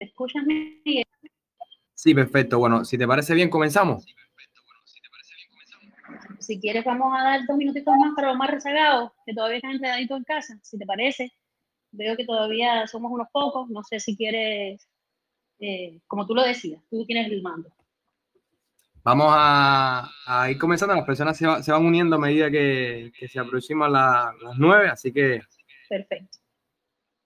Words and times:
escuchas, 0.00 0.42
Miguel? 0.44 1.04
Sí, 1.94 2.14
perfecto. 2.14 2.58
Bueno, 2.58 2.84
si 2.84 2.96
te 2.96 3.06
parece 3.06 3.34
bien, 3.34 3.50
comenzamos. 3.50 4.06
Si 6.38 6.58
quieres, 6.58 6.84
vamos 6.84 7.12
a 7.16 7.22
dar 7.22 7.40
dos 7.46 7.56
minutitos 7.56 7.94
más 7.94 8.14
para 8.16 8.28
los 8.28 8.36
más 8.36 8.50
rezagados, 8.50 9.12
que 9.26 9.34
todavía 9.34 9.58
están 9.58 9.72
enredaditos 9.72 10.18
en 10.18 10.24
casa, 10.24 10.58
si 10.62 10.78
te 10.78 10.86
parece. 10.86 11.32
Veo 11.92 12.16
que 12.16 12.24
todavía 12.24 12.86
somos 12.86 13.12
unos 13.12 13.28
pocos. 13.32 13.68
No 13.68 13.82
sé 13.82 14.00
si 14.00 14.16
quieres, 14.16 14.88
eh, 15.58 16.00
como 16.06 16.26
tú 16.26 16.34
lo 16.34 16.42
decías, 16.42 16.82
tú 16.88 17.04
tienes 17.04 17.30
el 17.30 17.42
mando. 17.42 17.70
Vamos 19.02 19.28
a, 19.30 20.10
ir 20.50 20.58
comenzando. 20.58 20.94
Las 20.94 21.04
personas 21.04 21.36
se, 21.36 21.46
van 21.46 21.84
uniendo 21.84 22.16
a 22.16 22.18
medida 22.18 22.50
que, 22.50 23.12
se 23.28 23.38
aproximan 23.38 23.92
las 23.92 24.34
nueve, 24.58 24.88
así 24.88 25.12
que. 25.12 25.40
Perfecto. 25.88 26.38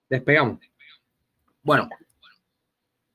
Despegamos. 0.08 0.58
Bueno, 1.62 1.88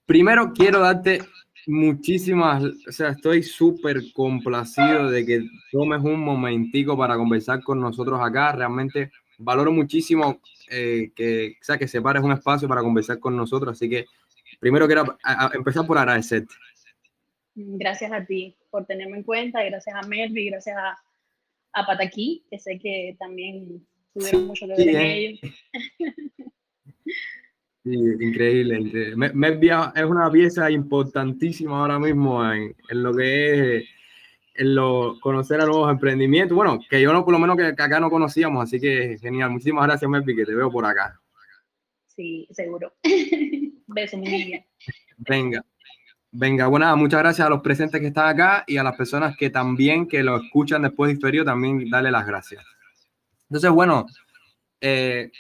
primero 0.10 0.52
quiero 0.54 0.80
darte 0.80 1.22
muchísimas, 1.68 2.64
o 2.64 2.92
sea, 2.92 3.10
estoy 3.10 3.44
súper 3.44 4.12
complacido 4.12 5.12
de 5.12 5.24
que 5.24 5.44
tomes 5.72 6.02
un 6.02 6.20
momentico 6.20 6.98
para 6.98 7.16
conversar 7.16 7.62
con 7.62 7.80
nosotros 7.80 8.20
acá. 8.20 8.54
Realmente 8.54 9.12
valoro 9.38 9.72
muchísimo 9.72 10.42
eh, 10.72 11.12
que, 11.16 11.58
o 11.62 11.64
sea, 11.64 11.78
que 11.78 11.88
separes 11.88 12.24
un 12.24 12.32
espacio 12.32 12.68
para 12.68 12.82
conversar 12.82 13.20
con 13.20 13.38
nosotros. 13.38 13.74
Así 13.74 13.88
que 13.88 14.08
primero 14.60 14.88
quiero 14.88 15.16
empezar 15.54 15.86
por 15.86 16.00
agradecerte. 16.00 16.56
Gracias 17.54 18.12
a 18.12 18.26
ti 18.26 18.58
por 18.72 18.88
tenerme 18.88 19.18
en 19.18 19.24
cuenta, 19.24 19.64
gracias 19.64 19.96
a 19.96 20.08
Melvi, 20.08 20.50
gracias 20.50 20.76
a, 20.76 20.98
a 21.74 21.86
Pataquí, 21.86 22.44
que 22.50 22.58
sé 22.58 22.80
que 22.80 23.16
también 23.20 23.86
tuvieron 24.16 24.48
mucho 24.48 24.66
que 24.66 24.74
ver 24.74 24.90
en 24.90 24.96
eh. 24.96 25.18
ello. 25.18 25.40
Sí, 27.90 27.96
increíble. 28.20 29.16
Melvia 29.16 29.92
es 29.96 30.04
una 30.04 30.30
pieza 30.30 30.70
importantísima 30.70 31.80
ahora 31.80 31.98
mismo 31.98 32.46
en, 32.52 32.76
en 32.88 33.04
lo 33.04 33.16
que 33.16 33.78
es 33.78 33.90
en 34.54 34.76
lo, 34.76 35.18
conocer 35.22 35.60
a 35.62 35.66
nuevos 35.66 35.90
emprendimientos. 35.90 36.56
Bueno, 36.56 36.80
que 36.90 37.02
yo 37.02 37.14
no, 37.14 37.24
por 37.24 37.34
lo 37.34 37.40
menos 37.40 37.56
que, 37.56 37.68
acá 37.68 38.00
no 38.00 38.10
conocíamos, 38.10 38.62
así 38.62 38.80
que 38.80 39.18
genial. 39.20 39.50
Muchísimas 39.50 39.88
gracias, 39.88 40.12
Melvi, 40.12 40.36
que 40.36 40.46
te 40.46 40.54
veo 40.54 40.70
por 40.70 40.86
acá. 40.86 41.20
Sí, 42.08 42.48
seguro. 42.52 42.94
Beso, 43.88 44.18
mi 44.18 44.28
niña. 44.28 44.66
Venga. 45.18 45.66
Venga, 46.32 46.68
bueno, 46.68 46.96
muchas 46.96 47.22
gracias 47.22 47.48
a 47.48 47.50
los 47.50 47.62
presentes 47.62 48.00
que 48.00 48.08
están 48.08 48.28
acá 48.28 48.64
y 48.68 48.78
a 48.78 48.84
las 48.84 48.96
personas 48.96 49.36
que 49.36 49.50
también 49.50 50.08
que 50.08 50.22
lo 50.22 50.38
escuchan 50.38 50.84
después 50.84 51.08
de 51.08 51.14
historia, 51.14 51.44
también 51.44 51.90
darle 51.90 52.12
las 52.12 52.28
gracias. 52.28 52.64
Entonces, 53.50 53.72
bueno, 53.72 54.06
eh, 54.80 55.32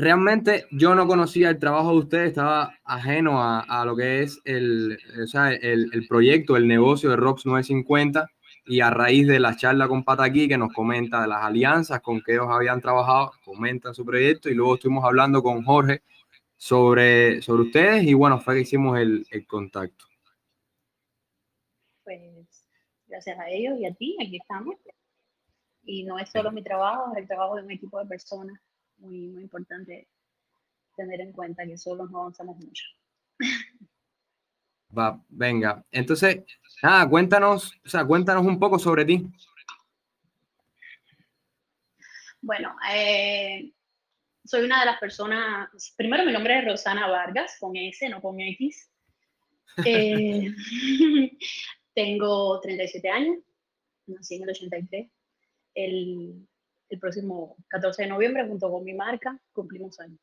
realmente 0.00 0.66
yo 0.70 0.94
no 0.94 1.06
conocía 1.06 1.50
el 1.50 1.58
trabajo 1.58 1.92
de 1.92 1.98
ustedes, 1.98 2.28
estaba 2.28 2.74
ajeno 2.84 3.40
a, 3.42 3.84
lo 3.84 3.94
que 3.94 4.22
es 4.22 4.40
el, 4.44 4.98
o 5.22 5.26
sea, 5.26 5.52
el, 5.52 5.90
el, 5.92 6.06
proyecto, 6.08 6.56
el 6.56 6.66
negocio 6.66 7.10
de 7.10 7.16
ROX 7.16 7.46
950 7.46 8.28
y 8.66 8.80
a 8.80 8.90
raíz 8.90 9.26
de 9.26 9.40
la 9.40 9.56
charla 9.56 9.88
con 9.88 10.04
Pataquí 10.04 10.48
que 10.48 10.58
nos 10.58 10.72
comenta 10.72 11.22
de 11.22 11.28
las 11.28 11.44
alianzas 11.44 12.00
con 12.00 12.20
que 12.22 12.32
ellos 12.32 12.48
habían 12.48 12.80
trabajado, 12.80 13.32
comentan 13.44 13.94
su 13.94 14.04
proyecto 14.04 14.48
y 14.48 14.54
luego 14.54 14.74
estuvimos 14.74 15.04
hablando 15.04 15.42
con 15.42 15.62
Jorge 15.62 16.02
sobre, 16.56 17.42
sobre 17.42 17.62
ustedes 17.62 18.04
y 18.04 18.14
bueno, 18.14 18.40
fue 18.40 18.54
que 18.54 18.60
hicimos 18.60 18.98
el, 18.98 19.26
el 19.30 19.46
contacto. 19.46 20.06
Pues 22.04 22.66
gracias 23.06 23.38
a 23.38 23.48
ellos 23.50 23.78
y 23.78 23.86
a 23.86 23.94
ti, 23.94 24.16
aquí 24.20 24.36
estamos. 24.36 24.76
Y 25.84 26.04
no 26.04 26.18
es 26.18 26.30
solo 26.30 26.52
mi 26.52 26.62
trabajo, 26.62 27.12
es 27.12 27.22
el 27.22 27.26
trabajo 27.26 27.56
de 27.56 27.62
un 27.62 27.70
equipo 27.70 27.98
de 27.98 28.06
personas 28.06 28.60
muy, 29.00 29.28
muy 29.28 29.42
importante 29.42 30.08
tener 30.96 31.20
en 31.20 31.32
cuenta 31.32 31.66
que 31.66 31.76
solo 31.76 32.06
no 32.06 32.20
avanzamos 32.20 32.56
mucho. 32.56 32.84
Va, 34.96 35.22
venga. 35.28 35.84
Entonces, 35.90 36.42
nada, 36.82 37.08
cuéntanos, 37.08 37.72
o 37.84 37.88
sea, 37.88 38.04
cuéntanos 38.04 38.44
un 38.44 38.58
poco 38.58 38.78
sobre 38.78 39.04
ti. 39.04 39.26
Bueno, 42.42 42.74
eh, 42.92 43.72
soy 44.44 44.64
una 44.64 44.80
de 44.80 44.86
las 44.86 44.98
personas, 44.98 45.68
primero 45.96 46.24
mi 46.24 46.32
nombre 46.32 46.58
es 46.58 46.64
Rosana 46.64 47.06
Vargas, 47.06 47.56
con 47.60 47.76
S, 47.76 48.08
no 48.08 48.20
con 48.20 48.40
X. 48.40 48.86
Eh, 49.86 50.52
tengo 51.94 52.60
37 52.60 53.08
años, 53.08 53.38
nací 54.06 54.34
en 54.34 54.42
el 54.42 54.50
83. 54.50 55.08
El, 55.74 56.48
el 56.90 56.98
próximo 56.98 57.56
14 57.68 58.02
de 58.02 58.08
noviembre, 58.08 58.46
junto 58.46 58.70
con 58.70 58.84
mi 58.84 58.92
marca, 58.92 59.38
cumplimos 59.52 59.98
años. 60.00 60.18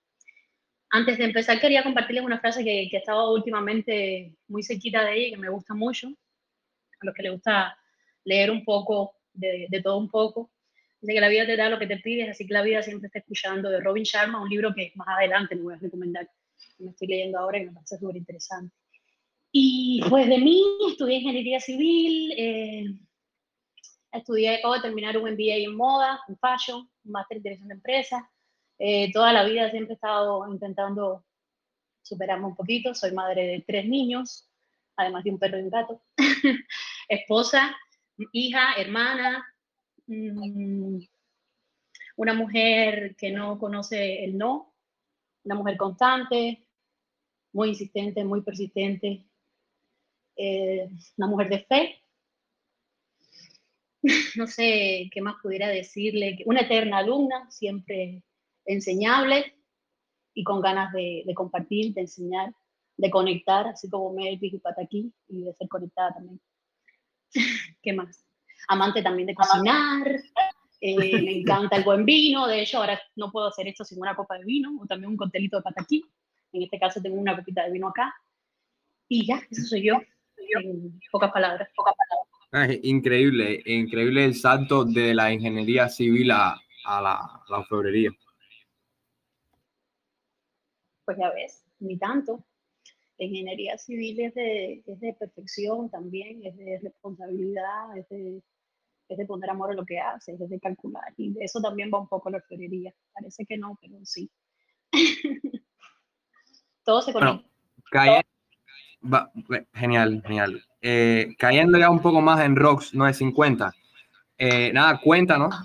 Antes 0.89 1.17
de 1.17 1.25
empezar, 1.25 1.59
quería 1.59 1.83
compartirles 1.83 2.23
una 2.23 2.39
frase 2.39 2.63
que, 2.63 2.87
que 2.89 2.97
he 2.97 2.99
estado 2.99 3.33
últimamente 3.33 4.35
muy 4.47 4.63
cerquita 4.63 5.03
de 5.03 5.15
ella 5.15 5.27
y 5.27 5.31
que 5.31 5.37
me 5.37 5.49
gusta 5.49 5.73
mucho. 5.73 6.07
A 6.07 7.05
los 7.05 7.13
que 7.13 7.23
les 7.23 7.31
gusta 7.31 7.77
leer 8.23 8.51
un 8.51 8.63
poco, 8.63 9.15
de, 9.33 9.67
de 9.69 9.81
todo 9.81 9.97
un 9.97 10.09
poco, 10.09 10.51
de 11.01 11.13
que 11.13 11.21
la 11.21 11.29
vida 11.29 11.45
te 11.45 11.55
da 11.55 11.69
lo 11.69 11.79
que 11.79 11.87
te 11.87 11.97
pides, 11.97 12.29
así 12.29 12.45
que 12.45 12.53
la 12.53 12.63
vida 12.63 12.81
siempre 12.81 13.07
está 13.07 13.19
escuchando, 13.19 13.69
de 13.69 13.79
Robin 13.79 14.03
Sharma, 14.03 14.41
un 14.41 14.49
libro 14.49 14.73
que 14.73 14.91
más 14.95 15.07
adelante 15.09 15.55
me 15.55 15.61
voy 15.61 15.73
a 15.75 15.77
recomendar, 15.77 16.29
me 16.79 16.91
estoy 16.91 17.07
leyendo 17.07 17.39
ahora 17.39 17.59
y 17.59 17.65
me 17.65 17.71
parece 17.73 17.97
súper 17.97 18.17
interesante. 18.17 18.75
Y 19.51 20.01
pues 20.09 20.27
de 20.27 20.37
mí, 20.37 20.63
estudié 20.89 21.17
ingeniería 21.17 21.59
civil, 21.59 22.33
eh, 22.37 22.85
estudié, 24.11 24.57
acabo 24.57 24.75
de 24.75 24.81
terminar 24.81 25.17
un 25.17 25.29
MBA 25.31 25.55
en 25.55 25.75
moda, 25.75 26.19
en 26.27 26.37
fashion, 26.37 26.89
un 27.05 27.11
máster 27.11 27.37
en 27.37 27.43
dirección 27.43 27.67
de 27.69 27.75
empresas. 27.75 28.23
Eh, 28.79 29.11
toda 29.11 29.33
la 29.33 29.43
vida 29.43 29.69
siempre 29.71 29.93
he 29.93 29.95
estado 29.95 30.47
intentando 30.51 31.23
superarme 32.01 32.47
un 32.47 32.55
poquito. 32.55 32.93
Soy 32.93 33.11
madre 33.11 33.47
de 33.47 33.63
tres 33.65 33.85
niños, 33.85 34.49
además 34.95 35.23
de 35.23 35.31
un 35.31 35.39
perro 35.39 35.59
y 35.59 35.63
un 35.63 35.69
gato. 35.69 36.01
Esposa, 37.09 37.75
hija, 38.31 38.73
hermana, 38.77 39.45
Mm, 40.07 40.99
una 42.15 42.33
mujer 42.33 43.15
que 43.17 43.31
no 43.31 43.59
conoce 43.59 44.23
el 44.23 44.37
no, 44.37 44.73
una 45.43 45.55
mujer 45.55 45.77
constante, 45.77 46.65
muy 47.53 47.69
insistente, 47.69 48.23
muy 48.23 48.41
persistente, 48.41 49.25
eh, 50.35 50.89
una 51.17 51.27
mujer 51.27 51.49
de 51.49 51.59
fe. 51.65 52.01
No 54.35 54.47
sé 54.47 55.09
qué 55.11 55.21
más 55.21 55.35
pudiera 55.41 55.67
decirle, 55.69 56.37
una 56.45 56.61
eterna 56.61 56.99
alumna, 56.99 57.49
siempre 57.49 58.23
enseñable 58.65 59.55
y 60.33 60.43
con 60.43 60.61
ganas 60.61 60.93
de, 60.93 61.25
compartir, 61.35 61.93
de 61.93 62.01
enseñar, 62.01 62.53
de 62.95 63.09
conectar, 63.09 63.67
así 63.67 63.89
como 63.89 64.13
Melvin 64.13 64.55
y 64.55 64.59
Pataquí, 64.59 65.11
y 65.27 65.43
de 65.43 65.53
ser 65.53 65.67
conectada 65.67 66.13
también. 66.13 66.39
¿Qué 67.81 67.93
más? 67.93 68.23
amante 68.67 69.01
también 69.01 69.27
de 69.27 69.35
cocinar, 69.35 70.07
eh, 70.81 71.21
me 71.21 71.39
encanta 71.39 71.77
el 71.77 71.83
buen 71.83 72.05
vino, 72.05 72.47
de 72.47 72.61
hecho 72.61 72.79
ahora 72.79 72.99
no 73.15 73.31
puedo 73.31 73.47
hacer 73.47 73.67
esto 73.67 73.83
sin 73.83 73.99
una 73.99 74.15
copa 74.15 74.37
de 74.37 74.43
vino, 74.43 74.77
o 74.81 74.85
también 74.85 75.11
un 75.11 75.17
coctelito 75.17 75.57
de 75.57 75.63
pataquí, 75.63 76.03
en 76.51 76.63
este 76.63 76.79
caso 76.79 77.01
tengo 77.01 77.15
una 77.15 77.35
copita 77.35 77.63
de 77.63 77.71
vino 77.71 77.87
acá, 77.87 78.13
y 79.07 79.25
ya, 79.25 79.41
eso 79.49 79.63
soy 79.63 79.83
yo, 79.83 79.95
en 80.37 80.99
pocas 81.11 81.31
palabras. 81.31 81.69
Pocas 81.75 81.93
palabras. 81.95 82.26
Increíble, 82.83 83.61
increíble 83.65 84.25
el 84.25 84.35
salto 84.35 84.85
de 84.85 85.13
la 85.13 85.31
ingeniería 85.31 85.89
civil 85.89 86.31
a, 86.31 86.57
a 86.85 87.01
la, 87.01 87.43
la 87.49 87.59
orfebrería. 87.59 88.11
Pues 91.05 91.17
ya 91.17 91.29
ves, 91.31 91.65
ni 91.79 91.97
tanto. 91.97 92.45
La 93.17 93.25
ingeniería 93.25 93.77
civil 93.77 94.19
es 94.19 94.33
de, 94.35 94.83
es 94.85 94.99
de 94.99 95.13
perfección 95.13 95.89
también, 95.89 96.45
es 96.45 96.55
de 96.57 96.79
responsabilidad, 96.81 97.97
es 97.97 98.07
de 98.09 98.41
es 99.09 99.17
de 99.17 99.25
poner 99.25 99.49
amor 99.49 99.71
a 99.71 99.73
lo 99.73 99.85
que 99.85 99.99
haces, 99.99 100.39
es 100.39 100.49
de 100.49 100.59
calcular. 100.59 101.13
Y 101.17 101.33
de 101.33 101.45
eso 101.45 101.61
también 101.61 101.89
va 101.93 101.99
un 101.99 102.07
poco 102.07 102.29
la 102.29 102.37
orfebrería. 102.37 102.93
Parece 103.13 103.45
que 103.45 103.57
no, 103.57 103.77
pero 103.81 103.97
sí. 104.03 104.29
Todo 106.83 107.01
se 107.01 107.13
conecta. 107.13 107.47
Genial, 109.73 110.21
genial. 110.25 110.63
Eh, 110.81 111.35
cayendo 111.37 111.77
ya 111.77 111.89
un 111.89 112.01
poco 112.01 112.21
más 112.21 112.41
en 112.41 112.55
Rocks 112.55 112.93
950. 112.93 113.73
Eh, 114.37 114.71
nada, 114.73 114.99
cuéntanos 114.99 115.55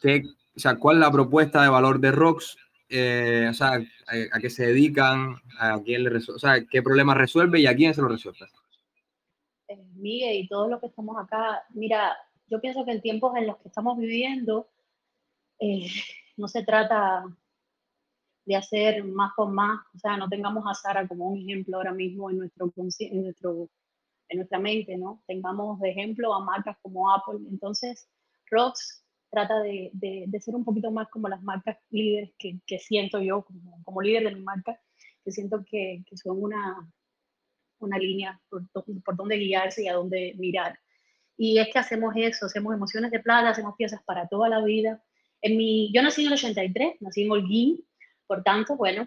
qué, 0.00 0.22
o 0.54 0.58
sea, 0.58 0.76
cuál 0.76 0.96
es 0.96 1.00
la 1.00 1.10
propuesta 1.10 1.62
de 1.62 1.68
valor 1.68 2.00
de 2.00 2.12
Rocks, 2.12 2.56
eh, 2.88 3.46
o 3.50 3.54
sea, 3.54 3.80
a, 4.32 4.40
qué 4.40 4.50
se 4.50 4.66
dedican, 4.66 5.36
a 5.58 5.80
quién 5.82 6.04
le 6.04 6.16
o 6.16 6.38
sea, 6.38 6.64
qué 6.66 6.82
problemas 6.82 7.16
resuelve 7.16 7.60
y 7.60 7.66
a 7.66 7.74
quién 7.74 7.94
se 7.94 8.02
lo 8.02 8.08
resuelve. 8.08 8.46
Eh, 9.68 9.78
Miguel 9.94 10.36
y 10.36 10.48
todos 10.48 10.68
los 10.68 10.80
que 10.80 10.86
estamos 10.86 11.16
acá, 11.18 11.62
mira, 11.70 12.16
yo 12.48 12.60
pienso 12.60 12.84
que 12.84 12.92
en 12.92 13.00
tiempos 13.00 13.34
en 13.36 13.46
los 13.46 13.56
que 13.58 13.68
estamos 13.68 13.96
viviendo, 13.96 14.68
eh, 15.58 15.86
no 16.36 16.48
se 16.48 16.64
trata 16.64 17.24
de 18.44 18.56
hacer 18.56 19.04
más 19.04 19.32
con 19.34 19.54
más, 19.54 19.80
o 19.94 19.98
sea, 19.98 20.16
no 20.16 20.28
tengamos 20.28 20.64
a 20.66 20.74
Sara 20.74 21.06
como 21.06 21.28
un 21.28 21.38
ejemplo 21.38 21.76
ahora 21.76 21.92
mismo 21.92 22.30
en, 22.30 22.38
nuestro, 22.38 22.72
en, 22.76 23.22
nuestro, 23.22 23.68
en 24.28 24.36
nuestra 24.38 24.58
mente, 24.58 24.96
¿no? 24.96 25.22
Tengamos 25.26 25.78
de 25.80 25.90
ejemplo 25.90 26.34
a 26.34 26.44
marcas 26.44 26.76
como 26.82 27.12
Apple. 27.12 27.40
Entonces, 27.50 28.08
Rox 28.50 29.04
trata 29.30 29.60
de, 29.60 29.90
de, 29.94 30.40
ser 30.40 30.54
un 30.54 30.64
poquito 30.64 30.90
más 30.90 31.08
como 31.08 31.28
las 31.28 31.42
marcas 31.42 31.78
líderes 31.90 32.32
que, 32.36 32.58
que 32.66 32.78
siento 32.78 33.20
yo 33.20 33.44
como, 33.44 33.82
como, 33.84 34.02
líder 34.02 34.24
de 34.24 34.34
mi 34.34 34.42
marca, 34.42 34.78
que 35.24 35.30
siento 35.30 35.64
que, 35.64 36.02
que 36.06 36.16
son 36.16 36.42
una, 36.42 36.92
una 37.78 37.98
línea 37.98 38.40
por, 38.50 38.68
por 39.04 39.16
dónde 39.16 39.36
guiarse 39.36 39.84
y 39.84 39.88
a 39.88 39.94
dónde 39.94 40.34
mirar. 40.36 40.78
Y 41.36 41.58
es 41.58 41.68
que 41.72 41.78
hacemos 41.78 42.12
eso, 42.16 42.46
hacemos 42.46 42.74
emociones 42.74 43.10
de 43.10 43.20
plata, 43.20 43.50
hacemos 43.50 43.74
piezas 43.76 44.02
para 44.04 44.28
toda 44.28 44.48
la 44.48 44.62
vida. 44.62 45.02
En 45.40 45.56
mi, 45.56 45.92
yo 45.92 46.02
nací 46.02 46.22
en 46.22 46.28
el 46.28 46.34
83, 46.34 47.00
nací 47.00 47.22
en 47.22 47.30
Holguín, 47.30 47.84
por 48.32 48.42
tanto, 48.42 48.76
bueno, 48.76 49.06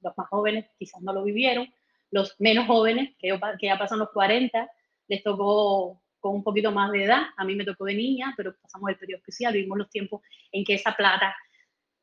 los 0.00 0.16
más 0.16 0.28
jóvenes 0.28 0.66
quizás 0.78 1.02
no 1.02 1.12
lo 1.12 1.24
vivieron, 1.24 1.66
los 2.12 2.36
menos 2.38 2.68
jóvenes, 2.68 3.16
que, 3.18 3.36
que 3.58 3.66
ya 3.66 3.76
pasan 3.76 3.98
los 3.98 4.10
40, 4.10 4.70
les 5.08 5.24
tocó 5.24 6.00
con 6.20 6.36
un 6.36 6.44
poquito 6.44 6.70
más 6.70 6.92
de 6.92 7.02
edad, 7.02 7.22
a 7.36 7.44
mí 7.44 7.56
me 7.56 7.64
tocó 7.64 7.84
de 7.86 7.94
niña, 7.94 8.32
pero 8.36 8.54
pasamos 8.62 8.90
el 8.90 8.96
periodo 8.96 9.18
especial, 9.18 9.54
vivimos 9.54 9.76
los 9.76 9.90
tiempos 9.90 10.22
en 10.52 10.64
que 10.64 10.74
esa 10.74 10.92
plata 10.92 11.34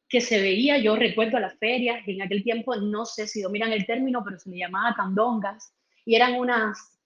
que 0.09 0.19
se 0.19 0.42
veía, 0.42 0.77
yo 0.77 0.98
recuerdo 0.98 1.38
a 1.38 1.39
las 1.39 1.57
ferias, 1.57 2.06
en 2.06 2.21
aquel 2.21 2.44
tiempo, 2.44 2.75
no 2.75 3.06
sé 3.06 3.27
si 3.27 3.42
dominan 3.42 3.71
el 3.71 3.86
término, 3.86 4.21
pero 4.21 4.38
se 4.38 4.50
le 4.50 4.57
llamaba 4.57 4.94
candongas, 4.94 5.74
y 6.03 6.15
eran 6.15 6.33
unas, 6.33 7.00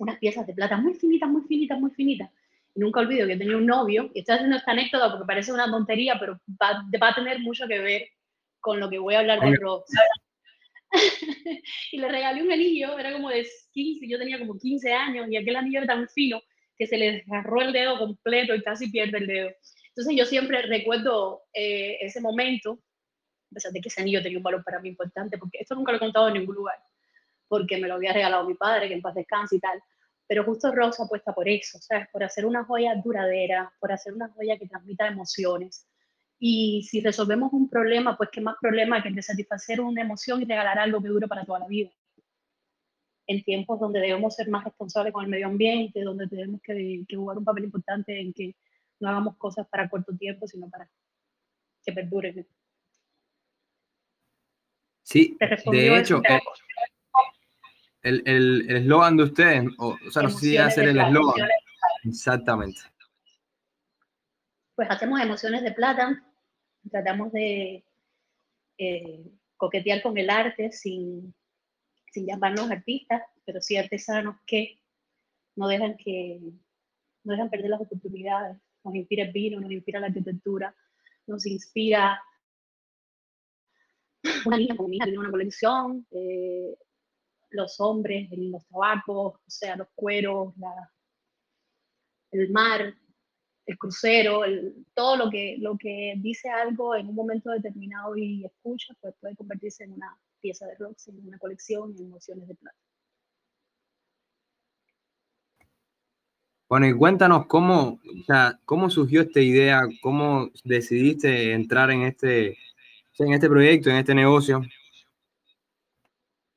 unas 0.00 0.18
piezas 0.18 0.46
de 0.46 0.52
plata 0.52 0.76
muy 0.76 0.92
finitas, 0.92 1.30
muy 1.30 1.44
finitas, 1.48 1.80
muy 1.80 1.92
finitas. 1.92 2.30
Y 2.74 2.80
nunca 2.80 3.00
olvido 3.00 3.26
que 3.26 3.38
tenía 3.38 3.56
un 3.56 3.64
novio, 3.64 4.10
y 4.12 4.18
estoy 4.18 4.34
haciendo 4.34 4.58
esta 4.58 4.72
anécdota 4.72 5.12
porque 5.12 5.24
parece 5.24 5.50
una 5.50 5.70
tontería, 5.70 6.18
pero 6.20 6.38
va, 6.62 6.84
va 7.02 7.08
a 7.08 7.14
tener 7.14 7.40
mucho 7.40 7.66
que 7.66 7.78
ver 7.78 8.02
con 8.66 8.80
lo 8.80 8.90
que 8.90 8.98
voy 8.98 9.14
a 9.14 9.20
hablar 9.20 9.38
de 9.38 9.54
Ross. 9.54 9.84
y 11.92 11.98
le 11.98 12.08
regalé 12.08 12.42
un 12.42 12.50
anillo, 12.50 12.98
era 12.98 13.12
como 13.12 13.28
de 13.28 13.46
15, 13.70 14.08
yo 14.08 14.18
tenía 14.18 14.40
como 14.40 14.58
15 14.58 14.92
años, 14.92 15.28
y 15.30 15.36
aquel 15.36 15.54
anillo 15.54 15.78
era 15.78 15.94
tan 15.94 16.08
fino 16.08 16.42
que 16.76 16.88
se 16.88 16.98
le 16.98 17.12
desgarró 17.12 17.62
el 17.62 17.72
dedo 17.72 17.96
completo 17.96 18.56
y 18.56 18.62
casi 18.64 18.90
pierde 18.90 19.18
el 19.18 19.28
dedo. 19.28 19.50
Entonces 19.90 20.16
yo 20.16 20.24
siempre 20.24 20.62
recuerdo 20.62 21.42
eh, 21.54 21.98
ese 22.00 22.20
momento, 22.20 22.80
a 23.52 23.54
pesar 23.54 23.70
de 23.70 23.80
que 23.80 23.88
ese 23.88 24.00
anillo 24.00 24.20
tenía 24.20 24.38
un 24.38 24.42
valor 24.42 24.64
para 24.64 24.80
mí 24.80 24.88
importante, 24.88 25.38
porque 25.38 25.58
esto 25.60 25.76
nunca 25.76 25.92
lo 25.92 25.98
he 25.98 26.00
contado 26.00 26.26
en 26.26 26.34
ningún 26.34 26.56
lugar, 26.56 26.78
porque 27.46 27.76
me 27.76 27.86
lo 27.86 27.94
había 27.94 28.12
regalado 28.12 28.48
mi 28.48 28.54
padre, 28.54 28.88
que 28.88 28.94
en 28.94 29.00
paz 29.00 29.14
descanse 29.14 29.54
y 29.54 29.60
tal. 29.60 29.80
Pero 30.26 30.42
justo 30.42 30.72
Rosa 30.72 31.04
apuesta 31.04 31.32
por 31.32 31.48
eso, 31.48 31.78
¿sabes? 31.80 32.08
Por 32.12 32.24
hacer 32.24 32.44
una 32.44 32.64
joya 32.64 32.96
duradera, 32.96 33.72
por 33.78 33.92
hacer 33.92 34.12
una 34.12 34.28
joya 34.30 34.58
que 34.58 34.66
transmita 34.66 35.06
emociones. 35.06 35.86
Y 36.38 36.82
si 36.82 37.00
resolvemos 37.00 37.52
un 37.52 37.68
problema, 37.68 38.16
pues 38.16 38.28
qué 38.30 38.40
más 38.40 38.56
problema 38.60 39.02
que 39.02 39.08
el 39.08 39.14
de 39.14 39.22
satisfacer 39.22 39.80
una 39.80 40.02
emoción 40.02 40.42
y 40.42 40.44
regalar 40.44 40.78
algo 40.78 41.02
que 41.02 41.08
dure 41.08 41.26
para 41.26 41.44
toda 41.44 41.60
la 41.60 41.68
vida. 41.68 41.90
En 43.26 43.42
tiempos 43.42 43.80
donde 43.80 44.00
debemos 44.00 44.34
ser 44.34 44.48
más 44.48 44.64
responsables 44.64 45.12
con 45.12 45.24
el 45.24 45.30
medio 45.30 45.46
ambiente, 45.46 46.02
donde 46.02 46.28
tenemos 46.28 46.60
que, 46.62 47.04
que 47.08 47.16
jugar 47.16 47.38
un 47.38 47.44
papel 47.44 47.64
importante 47.64 48.20
en 48.20 48.32
que 48.32 48.54
no 49.00 49.08
hagamos 49.08 49.36
cosas 49.36 49.66
para 49.68 49.88
corto 49.88 50.16
tiempo, 50.16 50.46
sino 50.46 50.68
para 50.68 50.88
que 51.84 51.92
perduren. 51.92 52.46
Sí, 55.02 55.36
de 55.70 55.98
hecho, 55.98 56.20
el 58.02 58.70
eslogan 58.70 59.16
de 59.16 59.22
ustedes, 59.22 59.64
o, 59.78 59.96
sea, 60.10 60.22
no 60.22 60.30
sé 60.30 60.38
si 60.38 60.56
hacer 60.56 60.88
el 60.88 60.98
eslogan. 60.98 61.48
Exactamente. 62.04 62.80
Pues 64.76 64.90
hacemos 64.90 65.20
emociones 65.20 65.62
de 65.62 65.72
plata, 65.72 66.22
tratamos 66.90 67.32
de 67.32 67.82
eh, 68.76 69.32
coquetear 69.56 70.02
con 70.02 70.18
el 70.18 70.28
arte 70.28 70.70
sin, 70.70 71.34
sin 72.12 72.26
llamarnos 72.26 72.70
artistas, 72.70 73.22
pero 73.46 73.62
sí 73.62 73.78
artesanos 73.78 74.36
que 74.46 74.78
no 75.54 75.66
dejan 75.66 75.96
que 75.96 76.40
no 77.24 77.32
dejan 77.32 77.48
perder 77.48 77.70
las 77.70 77.80
oportunidades. 77.80 78.58
Nos 78.84 78.94
inspira 78.94 79.24
el 79.24 79.32
vino, 79.32 79.60
nos 79.60 79.72
inspira 79.72 79.98
la 79.98 80.08
arquitectura, 80.08 80.76
nos 81.26 81.46
inspira 81.46 82.20
una 84.44 84.58
niña 84.58 84.76
como 84.76 84.90
mi 84.90 84.96
hija 84.96 85.06
tiene 85.06 85.20
una 85.20 85.30
colección, 85.30 86.06
eh, 86.10 86.76
los 87.48 87.80
hombres, 87.80 88.28
los 88.30 88.66
tabacos, 88.66 89.36
o 89.36 89.40
sea, 89.50 89.74
los 89.76 89.88
cueros, 89.94 90.52
el 92.30 92.50
mar, 92.50 92.94
el 93.66 93.78
crucero, 93.78 94.42
todo 94.94 95.16
lo 95.16 95.30
que, 95.30 95.56
lo 95.58 95.76
que 95.76 96.14
dice 96.18 96.48
algo 96.48 96.94
en 96.94 97.08
un 97.08 97.14
momento 97.16 97.50
determinado 97.50 98.16
y 98.16 98.44
escucha, 98.44 98.94
pues 99.00 99.14
puede 99.20 99.34
convertirse 99.34 99.84
en 99.84 99.92
una 99.92 100.16
pieza 100.40 100.66
de 100.66 100.76
rock, 100.76 100.96
en 101.08 101.26
una 101.26 101.38
colección, 101.38 101.94
en 101.98 102.06
emociones 102.06 102.46
de 102.46 102.54
plata. 102.54 102.78
Bueno, 106.68 106.86
y 106.88 106.96
cuéntanos 106.96 107.46
cómo, 107.46 108.00
o 108.20 108.24
sea, 108.26 108.58
cómo 108.64 108.90
surgió 108.90 109.22
esta 109.22 109.40
idea, 109.40 109.82
cómo 110.00 110.50
decidiste 110.64 111.52
entrar 111.52 111.90
en 111.90 112.02
este, 112.02 112.58
en 113.18 113.32
este 113.32 113.48
proyecto, 113.48 113.90
en 113.90 113.96
este 113.96 114.14
negocio. 114.14 114.62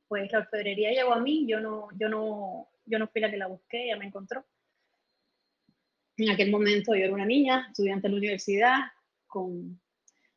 Pues 0.07 0.31
la 0.31 0.39
orfebrería 0.39 0.91
llegó 0.91 1.13
a 1.13 1.19
mí, 1.19 1.45
yo 1.47 1.59
no, 1.59 1.89
yo 1.99 2.09
no, 2.09 2.69
yo 2.85 2.97
no 2.97 3.07
fui 3.07 3.21
la 3.21 3.29
que 3.29 3.37
la 3.37 3.47
busqué, 3.47 3.85
ella 3.85 3.97
me 3.97 4.05
encontró. 4.05 4.43
En 6.19 6.29
aquel 6.29 6.51
momento 6.51 6.93
yo 6.95 7.05
era 7.05 7.13
una 7.13 7.25
niña, 7.25 7.67
estudiante 7.69 8.07
de 8.07 8.11
la 8.11 8.17
universidad, 8.17 8.77
con, 9.25 9.79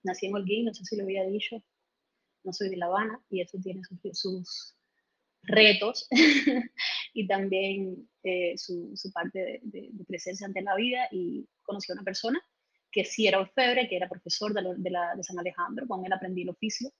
nací 0.05 0.27
en 0.27 0.35
Holguín, 0.35 0.67
no 0.67 0.75
sé 0.75 0.85
si 0.85 0.97
lo 0.97 1.03
había 1.03 1.27
dicho, 1.27 1.61
no 2.45 2.53
soy 2.53 2.71
de 2.71 2.77
La 2.77 2.87
Habana 2.87 3.21
y 3.29 3.41
eso 3.41 3.59
tiene 3.61 3.83
sus, 3.85 4.21
sus 4.21 4.77
retos 5.43 6.07
y 7.15 7.27
también 7.27 8.09
eh, 8.23 8.57
su, 8.57 8.93
su, 8.95 9.13
parte 9.13 9.61
de, 9.65 9.91
presencia 10.07 10.47
ante 10.47 10.63
la 10.63 10.77
vida 10.77 11.09
y 11.11 11.49
conocí 11.63 11.91
a 11.91 11.95
una 11.95 12.05
persona 12.05 12.41
que 12.93 13.05
sí 13.05 13.27
era 13.27 13.41
orfebre, 13.41 13.89
que 13.89 13.97
era 13.97 14.09
profesor 14.09 14.55
de, 14.55 14.63
de, 14.77 14.91
la, 14.91 15.17
de 15.17 15.25
San 15.25 15.39
Alejandro, 15.39 15.89
con 15.89 16.05
él 16.07 16.13
aprendí 16.13 16.43
el 16.43 16.51
oficio, 16.51 16.93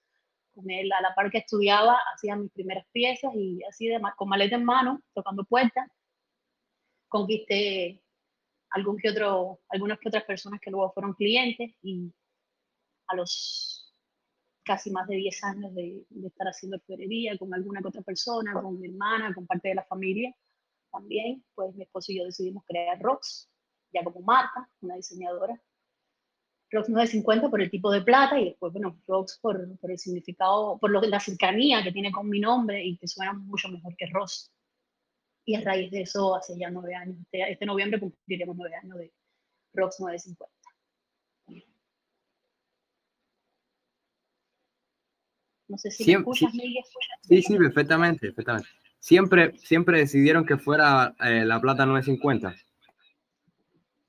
con 0.51 0.69
él 0.69 0.91
a 0.91 1.01
la 1.01 1.15
par 1.15 1.31
que 1.31 1.39
estudiaba 1.39 2.01
hacía 2.15 2.35
mis 2.35 2.51
primeras 2.51 2.85
piezas 2.91 3.33
y 3.37 3.63
así 3.63 3.87
de, 3.87 4.01
con 4.17 4.29
maleta 4.29 4.57
en 4.57 4.65
mano, 4.65 5.01
tocando 5.15 5.45
puertas, 5.45 5.89
conquisté 7.07 8.02
algún 8.73 8.97
que 8.99 9.11
otro, 9.11 9.61
algunas 9.69 9.99
que 9.99 10.09
otras 10.09 10.25
personas 10.25 10.61
que 10.61 10.71
luego 10.71 10.93
fueron 10.93 11.15
clientes 11.15 11.75
y 11.83 12.13
a 13.09 13.17
los 13.17 13.95
casi 14.65 14.91
más 14.91 15.09
de 15.09 15.17
10 15.17 15.45
años 15.45 15.75
de, 15.75 16.07
estar 16.25 16.47
haciendo 16.47 16.77
orfebrería 16.77 17.37
con 17.37 17.53
alguna 17.53 17.81
que 17.81 17.89
otra 17.89 18.03
persona, 18.03 18.55
con 18.55 18.81
mi 18.81 18.89
hermana, 18.89 19.35
con 19.35 19.47
parte 19.47 19.69
de 19.69 19.75
la 19.75 19.85
familia 19.85 20.35
también, 20.93 21.45
pues 21.55 21.75
mi 21.75 21.85
esposo 21.85 22.13
y 22.13 22.19
yo 22.19 22.25
decidimos 22.25 22.65
crear 22.67 23.01
Rox, 23.01 23.49
ya 23.93 24.05
como 24.05 24.21
marca, 24.21 24.69
una 24.81 24.97
diseñadora. 24.97 25.61
Rox 26.71 26.89
950 26.89 27.51
por 27.51 27.61
el 27.61 27.71
tipo 27.71 27.91
de 27.91 28.03
plata 28.03 28.39
y 28.39 28.51
después, 28.51 28.73
bueno, 28.73 29.01
Rox 29.07 29.39
por, 29.41 29.79
por 29.79 29.91
el 29.91 29.99
significado, 29.99 30.79
por 30.79 30.91
lo, 30.91 31.01
la 31.01 31.19
cercanía 31.19 31.83
que 31.83 31.93
tiene 31.93 32.13
con 32.13 32.29
mi 32.29 32.41
nombre 32.41 32.85
y 32.85 32.97
que 32.99 33.09
suena 33.09 33.33
mucho 33.33 33.69
mejor 33.69 33.97
que 33.97 34.07
Ross. 34.07 34.52
Y 35.45 35.57
a 35.57 35.61
raíz 35.61 35.91
de 35.91 36.03
eso, 36.03 36.37
hace 36.37 36.57
ya 36.57 36.71
nueve 36.71 36.95
años, 36.95 37.17
este, 37.21 37.53
este 37.53 37.67
noviembre 37.67 37.99
cumpliremos 37.99 38.57
nueve 38.57 38.77
años 38.77 38.99
de 38.99 39.13
Rox 39.75 39.99
950. 40.01 40.53
No 45.69 45.79
sé 45.79 45.91
si 45.91 46.13
escuchas, 46.13 46.53
sí, 46.53 46.79
Sí, 47.23 47.43
sí, 47.43 47.57
perfectamente, 47.57 48.27
perfectamente. 48.27 48.69
Siempre, 48.99 49.57
siempre 49.59 49.99
decidieron 50.01 50.45
que 50.45 50.59
fuera 50.59 51.15
eh, 51.19 51.45
la 51.45 51.61
plata 51.61 51.87
950. 51.87 52.55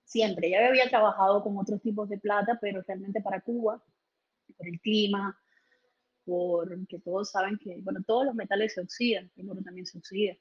Siempre. 0.03 0.49
Ya 0.49 0.67
había 0.67 0.89
trabajado 0.89 1.41
con 1.41 1.57
otros 1.57 1.81
tipos 1.81 2.09
de 2.09 2.19
plata, 2.19 2.59
pero 2.61 2.83
realmente 2.85 3.21
para 3.21 3.41
Cuba, 3.41 3.81
por 4.57 4.67
el 4.67 4.79
clima, 4.81 5.39
porque 6.25 6.99
todos 7.03 7.31
saben 7.31 7.57
que, 7.57 7.77
bueno, 7.81 8.01
todos 8.05 8.25
los 8.25 8.35
metales 8.35 8.73
se 8.73 8.81
oxidan, 8.81 9.31
el 9.35 9.49
oro 9.49 9.61
también 9.63 9.85
se 9.85 9.97
oxida, 9.97 10.35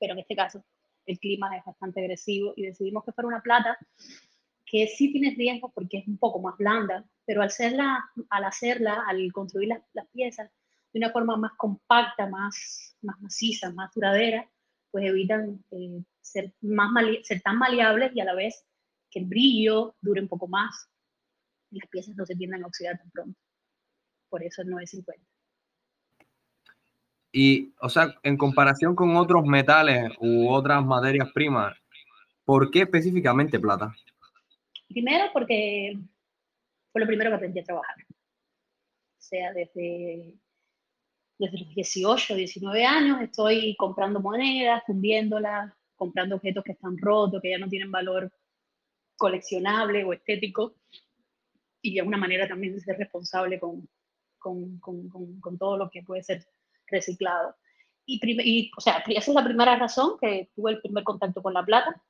pero 0.00 0.14
en 0.14 0.20
este 0.20 0.34
caso 0.34 0.64
el 1.06 1.18
clima 1.18 1.56
es 1.56 1.64
bastante 1.64 2.00
agresivo 2.00 2.54
y 2.56 2.62
decidimos 2.66 3.04
que 3.04 3.12
fuera 3.12 3.28
una 3.28 3.42
plata 3.42 3.78
que 4.64 4.86
sí 4.86 5.12
tiene 5.12 5.34
riesgo 5.36 5.70
porque 5.72 5.98
es 5.98 6.06
un 6.06 6.16
poco 6.16 6.40
más 6.40 6.56
blanda, 6.56 7.04
pero 7.26 7.42
al, 7.42 7.48
hacerla, 7.48 8.08
al 8.30 8.44
hacerla, 8.44 9.04
al 9.06 9.32
construir 9.32 9.68
las, 9.68 10.06
piezas 10.12 10.50
de 10.92 10.98
una 11.00 11.10
forma 11.10 11.36
más 11.36 11.52
compacta, 11.56 12.28
más, 12.28 12.96
más 13.02 13.20
maciza, 13.20 13.72
más 13.72 13.92
duradera, 13.92 14.48
pues 14.92 15.04
evitan 15.04 15.64
eh, 15.72 16.02
ser, 16.20 16.54
más 16.60 16.90
ser 17.24 17.40
tan 17.42 17.58
maleables 17.58 18.12
y 18.14 18.20
a 18.20 18.24
la 18.24 18.34
vez 18.34 18.64
que 19.10 19.18
el 19.18 19.26
brillo 19.26 19.96
dure 20.00 20.20
un 20.20 20.28
poco 20.28 20.46
más 20.46 20.88
y 21.70 21.80
las 21.80 21.88
piezas 21.88 22.14
no 22.16 22.24
se 22.24 22.36
tiendan 22.36 22.62
a 22.62 22.68
oxidar 22.68 22.98
tan 22.98 23.10
pronto. 23.10 23.38
Por 24.28 24.44
eso 24.44 24.62
el 24.62 24.68
950. 24.68 25.29
Y, 27.32 27.72
o 27.80 27.88
sea, 27.88 28.14
en 28.22 28.36
comparación 28.36 28.94
con 28.94 29.16
otros 29.16 29.44
metales 29.44 30.12
u 30.18 30.48
otras 30.48 30.84
materias 30.84 31.30
primas, 31.32 31.76
¿por 32.44 32.70
qué 32.70 32.82
específicamente 32.82 33.60
plata? 33.60 33.94
Primero 34.88 35.26
porque 35.32 35.96
fue 36.90 37.00
lo 37.00 37.06
primero 37.06 37.30
que 37.30 37.36
aprendí 37.36 37.60
a 37.60 37.64
trabajar. 37.64 37.96
O 38.08 39.22
sea, 39.22 39.52
desde, 39.52 40.34
desde 41.38 41.58
los 41.58 41.74
18, 41.74 42.34
19 42.34 42.84
años 42.84 43.20
estoy 43.20 43.76
comprando 43.76 44.20
monedas, 44.20 44.82
fundiéndolas, 44.86 45.72
comprando 45.94 46.36
objetos 46.36 46.64
que 46.64 46.72
están 46.72 46.98
rotos, 46.98 47.40
que 47.40 47.50
ya 47.50 47.58
no 47.58 47.68
tienen 47.68 47.92
valor 47.92 48.32
coleccionable 49.16 50.02
o 50.02 50.12
estético. 50.12 50.74
Y 51.82 51.98
es 51.98 52.04
una 52.04 52.16
manera 52.16 52.48
también 52.48 52.74
de 52.74 52.80
ser 52.80 52.96
responsable 52.96 53.60
con, 53.60 53.88
con, 54.38 54.78
con, 54.80 55.40
con, 55.40 55.58
todo 55.58 55.76
lo 55.76 55.90
que 55.90 56.02
puede 56.02 56.22
ser 56.22 56.44
reciclado. 56.90 57.56
Y, 58.06 58.20
y, 58.24 58.70
o 58.76 58.80
sea, 58.80 59.04
esa 59.06 59.30
es 59.30 59.34
la 59.34 59.44
primera 59.44 59.76
razón 59.76 60.16
que 60.20 60.50
tuve 60.54 60.72
el 60.72 60.80
primer 60.80 61.04
contacto 61.04 61.42
con 61.42 61.54
la 61.54 61.64
plata. 61.64 62.02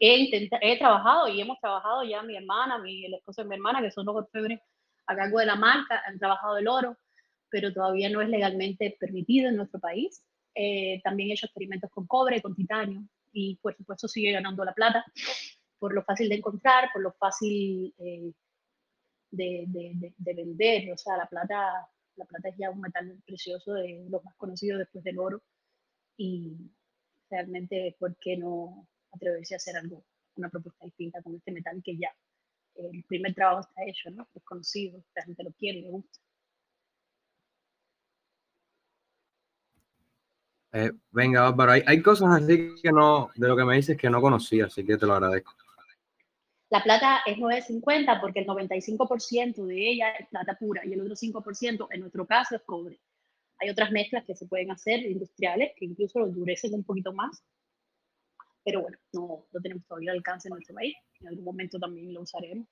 He, 0.00 0.48
he 0.60 0.78
trabajado 0.78 1.26
y 1.28 1.40
hemos 1.40 1.58
trabajado 1.58 2.04
ya 2.04 2.22
mi 2.22 2.36
hermana, 2.36 2.78
mi, 2.78 3.04
el 3.04 3.14
esposo 3.14 3.42
de 3.42 3.48
mi 3.48 3.56
hermana, 3.56 3.82
que 3.82 3.90
son 3.90 4.06
los 4.06 4.14
orfebres 4.14 4.60
a 5.06 5.16
cargo 5.16 5.40
de 5.40 5.46
la 5.46 5.56
marca, 5.56 6.02
han 6.06 6.18
trabajado 6.18 6.58
el 6.58 6.68
oro, 6.68 6.96
pero 7.50 7.72
todavía 7.72 8.08
no 8.08 8.22
es 8.22 8.28
legalmente 8.28 8.96
permitido 9.00 9.48
en 9.48 9.56
nuestro 9.56 9.80
país. 9.80 10.24
Eh, 10.54 11.00
también 11.02 11.30
he 11.30 11.32
hecho 11.32 11.46
experimentos 11.46 11.90
con 11.90 12.06
cobre, 12.06 12.40
con 12.40 12.54
titanio, 12.54 13.02
y 13.32 13.56
por 13.56 13.74
supuesto 13.76 14.06
sigue 14.06 14.30
ganando 14.30 14.64
la 14.64 14.72
plata 14.72 15.04
por 15.84 15.92
lo 15.92 16.02
fácil 16.02 16.30
de 16.30 16.36
encontrar, 16.36 16.88
por 16.94 17.02
lo 17.02 17.12
fácil 17.12 17.94
eh, 17.98 18.32
de, 19.30 19.64
de, 19.66 20.14
de, 20.16 20.34
vender. 20.34 20.90
O 20.90 20.96
sea, 20.96 21.18
la 21.18 21.26
plata, 21.26 21.86
la 22.16 22.24
plata 22.24 22.48
es 22.48 22.56
ya 22.58 22.70
un 22.70 22.80
metal 22.80 23.22
precioso 23.26 23.74
de 23.74 24.06
los 24.08 24.24
más 24.24 24.34
conocidos 24.36 24.78
después 24.78 25.04
del 25.04 25.18
oro. 25.18 25.42
Y 26.16 26.70
realmente, 27.30 27.96
¿por 27.98 28.16
qué 28.16 28.36
no 28.36 28.88
atreverse 29.12 29.54
a 29.54 29.56
hacer 29.56 29.76
algo, 29.76 30.04
una 30.36 30.48
propuesta 30.48 30.84
distinta 30.84 31.22
con 31.22 31.34
este 31.34 31.52
metal 31.52 31.80
que 31.84 31.96
ya 31.96 32.10
el 32.76 33.04
primer 33.04 33.34
trabajo 33.34 33.60
está 33.60 33.84
hecho, 33.86 34.10
¿no? 34.10 34.28
Es 34.34 34.42
conocido, 34.42 35.02
la 35.14 35.22
gente 35.22 35.44
lo 35.44 35.52
quiere, 35.52 35.82
le 35.82 35.90
gusta. 35.90 36.18
Eh, 40.72 40.90
venga, 41.12 41.46
Álvaro, 41.46 41.70
hay, 41.70 41.82
hay, 41.86 42.02
cosas 42.02 42.42
así 42.42 42.74
que 42.82 42.90
no, 42.90 43.30
de 43.36 43.46
lo 43.46 43.56
que 43.56 43.64
me 43.64 43.76
dices 43.76 43.96
que 43.96 44.10
no 44.10 44.20
conocía, 44.20 44.66
así 44.66 44.84
que 44.84 44.96
te 44.96 45.06
lo 45.06 45.14
agradezco. 45.14 45.54
La 46.70 46.82
plata 46.82 47.20
es 47.26 47.36
9.50 47.36 48.20
porque 48.20 48.40
el 48.40 48.46
95% 48.46 49.66
de 49.66 49.90
ella 49.90 50.10
es 50.12 50.28
plata 50.28 50.56
pura 50.58 50.84
y 50.84 50.92
el 50.92 51.00
otro 51.02 51.14
5% 51.14 51.88
en 51.90 52.00
nuestro 52.00 52.26
caso 52.26 52.56
es 52.56 52.62
cobre. 52.62 53.00
Hay 53.60 53.70
otras 53.70 53.90
mezclas 53.90 54.24
que 54.24 54.34
se 54.34 54.46
pueden 54.46 54.70
hacer 54.70 55.00
industriales 55.00 55.72
que 55.76 55.84
incluso 55.84 56.18
lo 56.18 56.26
endurecen 56.26 56.74
un 56.74 56.84
poquito 56.84 57.12
más, 57.12 57.42
pero 58.64 58.80
bueno, 58.80 58.98
no, 59.12 59.46
no 59.52 59.60
tenemos 59.60 59.86
todavía 59.86 60.12
alcance 60.12 60.48
en 60.48 60.54
nuestro 60.54 60.74
país. 60.74 60.94
En 61.20 61.28
algún 61.28 61.44
momento 61.44 61.78
también 61.78 62.12
lo 62.12 62.22
usaremos, 62.22 62.66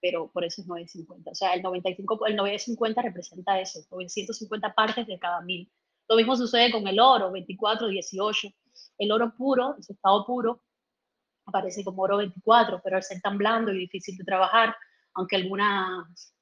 pero 0.00 0.30
por 0.30 0.44
eso 0.44 0.60
es 0.60 0.68
9.50. 0.68 1.30
O 1.30 1.34
sea, 1.34 1.54
el 1.54 1.62
95, 1.62 2.26
el 2.26 2.36
9.50 2.36 3.02
representa 3.02 3.60
eso, 3.60 3.80
950 3.90 4.74
partes 4.74 5.06
de 5.06 5.18
cada 5.18 5.40
mil. 5.40 5.70
Lo 6.08 6.16
mismo 6.16 6.36
sucede 6.36 6.70
con 6.70 6.86
el 6.86 7.00
oro, 7.00 7.32
24, 7.32 7.88
18. 7.88 8.48
El 8.98 9.12
oro 9.12 9.34
puro, 9.36 9.76
en 9.76 9.82
su 9.82 9.92
estado 9.92 10.26
puro, 10.26 10.60
aparece 11.46 11.84
como 11.84 12.02
oro 12.02 12.18
24, 12.18 12.80
pero 12.82 12.96
al 12.96 13.02
ser 13.02 13.20
tan 13.20 13.38
blando 13.38 13.72
y 13.72 13.78
difícil 13.78 14.16
de 14.16 14.24
trabajar, 14.24 14.74
aunque 15.14 15.36
algunas, 15.36 16.34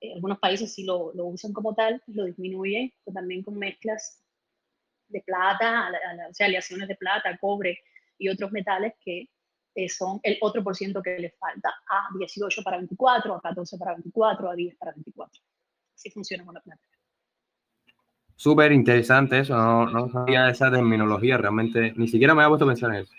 eh, 0.00 0.14
algunos 0.14 0.38
países 0.38 0.72
sí 0.72 0.84
lo, 0.84 1.12
lo, 1.14 1.26
usan 1.26 1.52
como 1.52 1.74
tal, 1.74 2.02
lo 2.06 2.24
disminuyen, 2.24 2.92
pues 3.04 3.14
también 3.14 3.42
con 3.42 3.58
mezclas 3.58 4.22
de 5.08 5.22
plata, 5.22 5.90
o 6.28 6.34
sea, 6.34 6.46
aleaciones 6.46 6.88
de 6.88 6.96
plata, 6.96 7.36
cobre 7.38 7.78
y 8.18 8.28
otros 8.28 8.50
metales 8.50 8.94
que 9.04 9.28
eh, 9.74 9.88
son 9.88 10.18
el 10.22 10.38
otro 10.40 10.64
por 10.64 10.74
ciento 10.74 11.02
que 11.02 11.18
les 11.18 11.38
falta, 11.38 11.68
a 11.88 12.08
18 12.18 12.62
para 12.62 12.78
24, 12.78 13.34
a 13.34 13.40
14 13.40 13.78
para 13.78 13.92
24, 13.92 14.50
a 14.50 14.54
10 14.54 14.76
para 14.76 14.92
24. 14.92 15.42
Así 15.94 16.10
funciona 16.10 16.44
con 16.44 16.54
la 16.54 16.60
plata. 16.60 16.82
Súper 18.34 18.72
interesante 18.72 19.40
eso, 19.40 19.56
no, 19.56 19.86
no 19.86 20.10
sabía 20.10 20.50
esa 20.50 20.70
terminología, 20.70 21.38
realmente 21.38 21.92
ni 21.96 22.06
siquiera 22.08 22.34
me 22.34 22.42
había 22.42 22.50
puesto 22.50 22.64
a 22.64 22.68
pensar 22.68 22.90
en 22.90 23.02
eso 23.02 23.14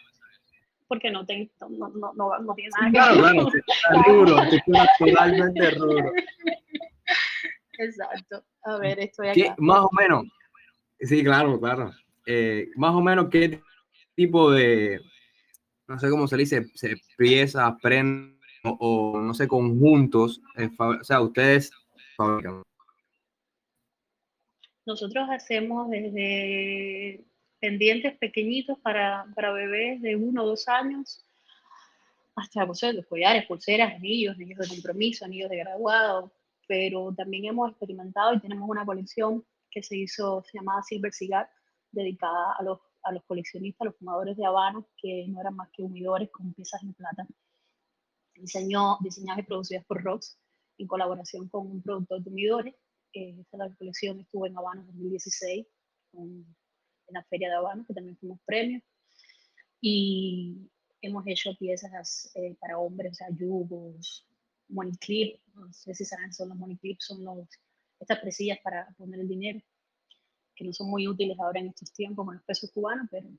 porque 0.87 1.11
no, 1.11 1.25
tengo, 1.25 1.49
no, 1.69 1.89
no, 1.89 2.13
no, 2.13 2.39
no 2.39 2.53
tiene 2.55 2.69
nada 2.79 2.91
que 2.91 2.97
ver. 2.97 3.19
Claro, 3.19 3.49
claro, 3.49 4.03
ruro, 4.07 4.37
totalmente 4.99 5.71
ruro. 5.71 6.11
Exacto. 7.79 8.43
A 8.63 8.77
ver, 8.77 8.99
estoy 8.99 9.29
acá. 9.29 9.55
Más 9.57 9.79
o 9.79 9.89
menos, 9.91 10.25
sí, 10.99 11.23
claro, 11.23 11.59
claro. 11.59 11.91
Eh, 12.25 12.69
más 12.75 12.93
o 12.93 13.01
menos, 13.01 13.29
¿qué 13.29 13.61
tipo 14.15 14.51
de, 14.51 14.99
no 15.87 15.99
sé 15.99 16.09
cómo 16.09 16.27
se 16.27 16.37
dice, 16.37 16.65
se 16.73 16.95
piezas, 17.17 17.73
prendas 17.81 18.35
o, 18.63 19.19
no 19.21 19.33
sé, 19.33 19.47
conjuntos, 19.47 20.41
eh, 20.57 20.69
o 20.77 21.03
sea, 21.03 21.21
ustedes 21.21 21.71
fabrican? 22.15 22.63
Nosotros 24.85 25.27
hacemos 25.29 25.89
desde 25.89 27.25
pendientes 27.59 28.17
pequeñitos 28.17 28.77
para, 28.79 29.25
para 29.35 29.51
bebés 29.51 30.01
de 30.01 30.15
uno 30.15 30.43
o 30.43 30.47
dos 30.47 30.67
años, 30.67 31.23
hasta 32.35 32.65
los 32.65 33.05
collares, 33.07 33.45
pulseras, 33.47 33.95
anillos, 33.95 34.35
anillos 34.35 34.59
de 34.59 34.67
compromiso, 34.67 35.25
anillos 35.25 35.49
de 35.49 35.57
graduado, 35.57 36.31
pero 36.67 37.13
también 37.15 37.45
hemos 37.45 37.71
experimentado 37.71 38.33
y 38.35 38.39
tenemos 38.39 38.69
una 38.69 38.85
colección 38.85 39.43
que 39.71 39.81
se 39.81 39.97
hizo, 39.97 40.43
se 40.43 40.59
llamaba 40.59 40.83
Silver 40.83 41.11
Cigar, 41.11 41.49
dedicada 41.91 42.53
a 42.59 42.63
los, 42.63 42.79
a 43.03 43.11
los 43.11 43.23
coleccionistas, 43.23 43.81
a 43.81 43.85
los 43.85 43.97
fumadores 43.97 44.37
de 44.37 44.45
Habana, 44.45 44.85
que 44.97 45.25
no 45.29 45.41
eran 45.41 45.55
más 45.55 45.69
que 45.71 45.81
humidores 45.81 46.29
con 46.29 46.53
piezas 46.53 46.81
de 46.85 46.93
plata. 46.93 47.25
Diseñó, 48.35 48.97
diseñadas 49.01 49.39
y 49.39 49.47
producidas 49.47 49.85
por 49.85 50.03
Rox 50.03 50.37
en 50.77 50.87
colaboración 50.87 51.49
con 51.49 51.65
un 51.65 51.81
productor 51.81 52.21
de 52.21 52.29
humidores. 52.29 52.75
Eh, 53.13 53.35
esta 53.39 53.57
colección 53.77 54.19
estuvo 54.19 54.45
en 54.45 54.55
Habana 54.55 54.81
en 54.81 54.87
2016 54.87 55.65
con 56.11 56.45
en 57.07 57.13
la 57.13 57.23
Feria 57.23 57.49
de 57.49 57.55
Habana, 57.55 57.85
que 57.87 57.93
también 57.93 58.17
fuimos 58.17 58.39
premios. 58.45 58.83
Y 59.81 60.69
hemos 61.01 61.25
hecho 61.27 61.55
piezas 61.57 62.31
eh, 62.35 62.55
para 62.59 62.79
hombres, 62.79 63.11
o 63.13 63.15
sea, 63.15 63.27
yugos, 63.31 64.25
money 64.69 64.95
clip, 64.97 65.39
no 65.53 65.71
sé 65.71 65.93
si 65.93 66.05
saben, 66.05 66.33
son 66.33 66.49
los 66.49 66.57
money 66.57 66.77
clips, 66.77 67.05
son 67.05 67.23
los, 67.23 67.47
estas 67.99 68.19
presillas 68.19 68.59
para 68.63 68.87
poner 68.97 69.19
el 69.19 69.27
dinero, 69.27 69.61
que 70.55 70.65
no 70.65 70.73
son 70.73 70.89
muy 70.89 71.07
útiles 71.07 71.37
ahora 71.39 71.59
en 71.59 71.67
estos 71.67 71.93
tiempos 71.93 72.25
con 72.25 72.35
los 72.35 72.43
pesos 72.43 72.71
cubanos, 72.71 73.07
pero 73.11 73.29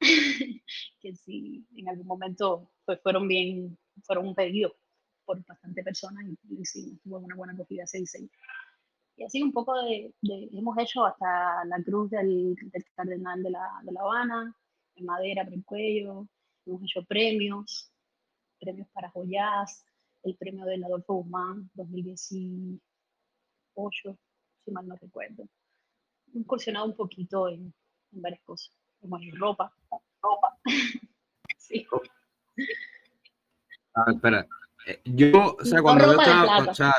que 1.00 1.14
sí, 1.14 1.66
en 1.76 1.88
algún 1.88 2.06
momento 2.06 2.70
pues 2.84 3.00
fueron 3.02 3.28
bien, 3.28 3.78
fueron 4.02 4.28
un 4.28 4.34
pedido 4.34 4.74
por 5.24 5.44
bastante 5.44 5.82
personas 5.82 6.24
y, 6.48 6.64
sí, 6.64 6.98
tuvo 7.02 7.18
una 7.18 7.34
buena 7.34 7.52
acogida 7.52 7.84
ese 7.84 7.98
diseño. 7.98 8.28
Y 9.16 9.24
así 9.24 9.42
un 9.42 9.52
poco 9.52 9.74
de, 9.82 10.14
hemos 10.52 10.76
hecho 10.78 11.06
hasta 11.06 11.64
la 11.64 11.82
cruz 11.82 12.10
del, 12.10 12.54
del 12.54 12.84
Cardenal 12.94 13.42
de 13.42 13.50
la, 13.50 13.80
de 13.82 13.92
la, 13.92 14.00
Habana, 14.02 14.54
en 14.94 15.06
madera 15.06 15.42
por 15.44 15.54
el 15.54 15.64
cuello, 15.64 16.28
hemos 16.66 16.82
hecho 16.82 17.02
premios, 17.04 17.90
premios 18.60 18.88
para 18.88 19.10
joyas, 19.10 19.86
el 20.22 20.36
premio 20.36 20.66
del 20.66 20.84
Adolfo 20.84 21.14
Guzmán 21.14 21.70
2018, 21.74 22.80
si 24.64 24.70
mal 24.70 24.86
no 24.86 24.96
recuerdo. 24.96 25.48
Hemos 26.26 26.42
incursionado 26.42 26.84
un 26.84 26.96
poquito 26.96 27.48
en, 27.48 27.72
en 28.12 28.22
varias 28.22 28.42
cosas, 28.42 28.76
como 29.00 29.16
en 29.18 29.34
ropa. 29.34 29.72
ropa. 30.20 30.58
sí. 31.56 31.86
Ah, 33.94 34.10
espera. 34.12 34.46
Eh, 34.86 35.00
yo, 35.04 35.56
o 35.58 35.64
sea, 35.64 35.80
cuando 35.80 36.04
yo 36.04 36.20
estaba, 36.20 36.58
o 36.58 36.74
sea, 36.74 36.94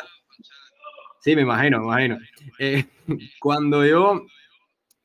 Sí, 1.27 1.35
me 1.35 1.41
imagino, 1.41 1.79
me 1.79 1.85
imagino. 1.87 2.17
Eh, 2.57 2.85
cuando 3.41 3.85
yo 3.85 4.25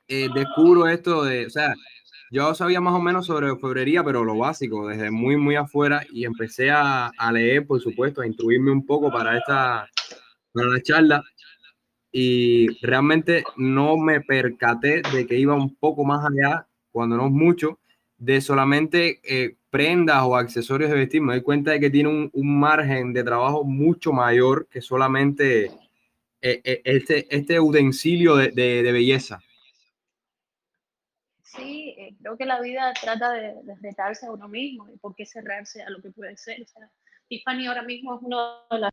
eh, 0.07 0.29
descubro 0.33 0.87
esto 0.87 1.25
de, 1.25 1.47
o 1.47 1.49
sea, 1.49 1.73
yo 2.31 2.55
sabía 2.55 2.79
más 2.79 2.93
o 2.93 3.01
menos 3.01 3.25
sobre 3.25 3.51
orfebrería, 3.51 4.05
pero 4.05 4.23
lo 4.23 4.37
básico, 4.37 4.87
desde 4.87 5.11
muy, 5.11 5.35
muy 5.35 5.57
afuera, 5.57 6.01
y 6.13 6.23
empecé 6.23 6.71
a, 6.71 7.07
a 7.07 7.31
leer, 7.33 7.67
por 7.67 7.81
supuesto, 7.81 8.21
a 8.21 8.25
instruirme 8.25 8.71
un 8.71 8.85
poco 8.85 9.11
para 9.11 9.37
esta, 9.37 9.89
para 10.53 10.67
la 10.69 10.81
charla, 10.81 11.21
y 12.09 12.69
realmente 12.85 13.43
no 13.57 13.97
me 13.97 14.21
percaté 14.21 15.01
de 15.13 15.27
que 15.27 15.37
iba 15.37 15.55
un 15.55 15.75
poco 15.75 16.05
más 16.05 16.25
allá, 16.25 16.65
cuando 16.93 17.17
no 17.17 17.25
es 17.25 17.33
mucho, 17.33 17.79
de 18.17 18.39
solamente 18.39 19.19
eh, 19.25 19.57
prendas 19.69 20.23
o 20.23 20.37
accesorios 20.37 20.89
de 20.89 20.95
vestir. 20.95 21.21
Me 21.21 21.33
doy 21.33 21.43
cuenta 21.43 21.71
de 21.71 21.81
que 21.81 21.89
tiene 21.89 22.07
un, 22.07 22.29
un 22.31 22.59
margen 22.61 23.11
de 23.11 23.25
trabajo 23.25 23.65
mucho 23.65 24.13
mayor 24.13 24.67
que 24.71 24.79
solamente 24.79 25.69
este, 26.43 27.35
este 27.35 27.59
utensilio 27.59 28.35
de, 28.35 28.51
de, 28.51 28.91
belleza. 28.91 29.39
Sí, 31.41 31.95
eh, 31.97 32.15
creo 32.19 32.37
que 32.37 32.45
la 32.45 32.59
vida 32.59 32.93
trata 32.99 33.31
de, 33.31 33.55
retarse 33.81 34.25
a 34.25 34.31
uno 34.31 34.49
mismo 34.49 34.89
y 34.89 34.97
por 34.97 35.15
qué 35.15 35.25
cerrarse 35.25 35.81
a 35.81 35.89
lo 35.89 36.01
que 36.01 36.11
puede 36.11 36.35
ser. 36.35 36.61
O 36.61 36.67
sea, 36.67 36.91
Tiffany 37.29 37.67
ahora 37.67 37.83
mismo 37.83 38.15
es 38.15 38.21
uno 38.23 38.65
de 38.69 38.79
las, 38.79 38.91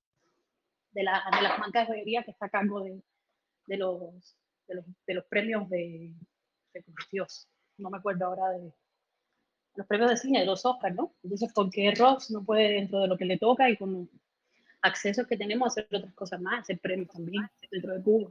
de, 0.92 1.00
de 1.00 1.04
las 1.42 1.58
marcas 1.58 1.88
de 1.88 1.94
joyería 1.94 2.22
que 2.22 2.30
está 2.30 2.46
a 2.46 2.50
cargo 2.50 2.84
de, 2.84 3.02
de 3.66 3.76
los, 3.76 4.36
los, 4.68 4.84
de 5.06 5.14
los 5.14 5.24
premios 5.26 5.68
de, 5.68 6.14
Dios, 7.10 7.48
no 7.78 7.90
me 7.90 7.98
acuerdo 7.98 8.26
ahora 8.26 8.50
de 8.50 8.72
los 9.74 9.86
premios 9.86 10.10
de 10.10 10.16
cine, 10.16 10.40
de 10.40 10.46
los 10.46 10.64
Oscars, 10.64 10.94
¿no? 10.94 11.14
Entonces, 11.22 11.52
porque 11.54 11.92
Ross 11.96 12.30
no 12.30 12.44
puede 12.44 12.74
dentro 12.74 13.00
de 13.00 13.08
lo 13.08 13.16
que 13.16 13.24
le 13.24 13.38
toca 13.38 13.70
y 13.70 13.76
con 13.76 14.10
accesos 14.82 15.26
que 15.26 15.36
tenemos 15.36 15.66
a 15.66 15.68
hacer 15.68 15.96
otras 15.96 16.14
cosas 16.14 16.40
más, 16.40 16.60
hacer 16.60 16.78
premios 16.78 17.08
también 17.08 17.48
dentro 17.70 17.94
de 17.94 18.02
Cuba. 18.02 18.30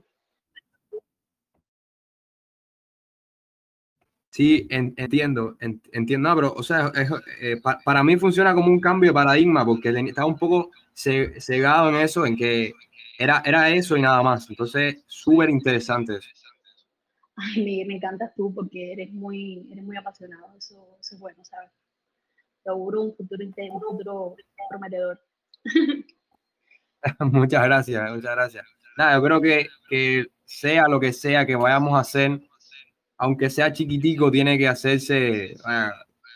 Sí, 4.32 4.68
entiendo, 4.70 5.58
entiendo, 5.60 6.36
pero, 6.36 6.54
o 6.54 6.62
sea, 6.62 6.92
eh, 7.42 7.60
para 7.84 8.04
mí 8.04 8.16
funciona 8.16 8.54
como 8.54 8.68
un 8.68 8.80
cambio 8.80 9.10
de 9.10 9.14
paradigma, 9.16 9.66
porque 9.66 9.90
estaba 9.90 10.28
un 10.28 10.38
poco 10.38 10.70
cegado 10.94 11.90
en 11.90 11.96
eso, 11.96 12.26
en 12.26 12.38
que 12.38 12.74
era, 13.18 13.42
era 13.44 13.70
eso 13.70 13.98
y 13.98 14.02
nada 14.02 14.22
más. 14.22 14.50
Entonces, 14.50 15.04
súper 15.08 15.50
interesante 15.50 16.18
eso. 16.18 16.30
Ay, 17.36 17.64
Miguel, 17.64 17.88
me 17.88 17.96
encantas 17.96 18.34
tú 18.36 18.54
porque 18.54 18.94
eres 18.94 19.12
muy, 19.12 19.68
eres 19.72 19.84
muy 19.84 19.98
apasionado. 19.98 20.54
Eso, 20.58 20.98
eso 21.00 21.16
es 21.16 21.20
bueno, 21.20 21.44
¿sabes? 21.44 21.72
Te 22.64 22.70
auguro 22.70 23.02
un 23.02 23.16
futuro, 23.16 23.44
un 23.46 23.82
futuro 23.82 24.36
prometedor. 24.70 25.20
muchas 27.20 27.64
gracias, 27.64 28.12
muchas 28.12 28.36
gracias. 28.36 28.66
Nada, 28.98 29.16
yo 29.16 29.24
creo 29.24 29.42
que, 29.42 29.68
que 29.90 30.28
sea 30.44 30.88
lo 30.88 31.00
que 31.00 31.14
sea 31.14 31.46
que 31.46 31.56
vayamos 31.56 31.94
a 31.94 32.02
hacer, 32.02 32.42
aunque 33.18 33.50
sea 33.50 33.72
chiquitico, 33.72 34.32
tiene 34.32 34.58
que 34.58 34.68
hacerse 34.68 35.52
eh, 35.54 35.58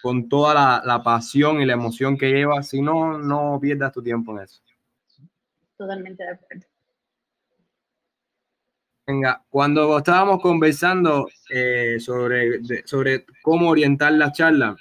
con 0.01 0.29
toda 0.29 0.53
la, 0.53 0.81
la, 0.85 1.03
pasión 1.03 1.61
y 1.61 1.65
la 1.65 1.73
emoción 1.73 2.17
que 2.17 2.31
lleva. 2.31 2.63
Si 2.63 2.81
no, 2.81 3.17
no 3.17 3.59
pierdas 3.61 3.91
tu 3.91 4.01
tiempo 4.01 4.37
en 4.37 4.43
eso. 4.43 4.61
Totalmente 5.77 6.23
de 6.23 6.29
acuerdo. 6.29 6.65
Venga, 9.05 9.43
cuando 9.49 9.97
estábamos 9.97 10.41
conversando 10.41 11.27
eh, 11.49 11.97
sobre, 11.99 12.61
sobre 12.85 13.25
cómo 13.41 13.69
orientar 13.69 14.13
la 14.13 14.31
charla, 14.31 14.77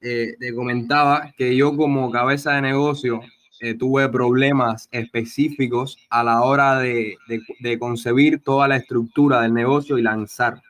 eh, 0.00 0.34
te 0.40 0.52
comentaba 0.52 1.32
que 1.36 1.54
yo 1.54 1.76
como 1.76 2.10
cabeza 2.10 2.54
de 2.54 2.62
negocio 2.62 3.20
eh, 3.60 3.74
tuve 3.74 4.08
problemas 4.08 4.88
específicos 4.90 5.98
a 6.10 6.22
la 6.22 6.42
hora 6.42 6.78
de, 6.78 7.16
de, 7.60 7.78
concebir 7.78 8.42
toda 8.42 8.68
la 8.68 8.76
estructura 8.76 9.42
del 9.42 9.54
negocio 9.54 9.98
y 9.98 10.02
lanzar. 10.02 10.62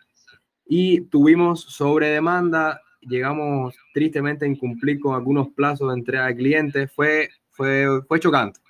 Y 0.66 1.02
tuvimos 1.02 1.62
sobre 1.62 2.08
demanda, 2.08 2.80
llegamos 3.00 3.74
tristemente 3.94 4.44
a 4.44 4.48
incumplir 4.48 5.00
con 5.00 5.14
algunos 5.14 5.48
plazos 5.48 5.88
de 5.88 5.98
entrega 5.98 6.26
de 6.26 6.36
clientes, 6.36 6.92
fue, 6.94 7.28
fue, 7.50 8.02
fue 8.06 8.20
chocante 8.20 8.60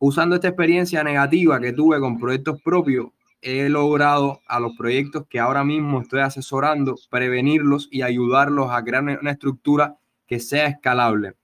usando 0.00 0.34
esta 0.34 0.48
experiencia 0.48 1.04
negativa 1.04 1.60
que 1.60 1.72
tuve 1.72 2.00
con 2.00 2.18
proyectos 2.18 2.60
propios, 2.62 3.08
he 3.42 3.68
logrado 3.68 4.40
a 4.46 4.58
los 4.58 4.76
proyectos 4.76 5.26
que 5.28 5.38
ahora 5.38 5.62
mismo 5.62 6.00
estoy 6.00 6.20
asesorando, 6.20 6.96
prevenirlos 7.10 7.88
y 7.90 8.02
ayudarlos 8.02 8.70
a 8.70 8.82
crear 8.82 9.02
una 9.02 9.30
estructura 9.30 9.96
que 10.26 10.40
sea 10.40 10.66
escalable. 10.66 11.34